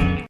back. 0.00 0.29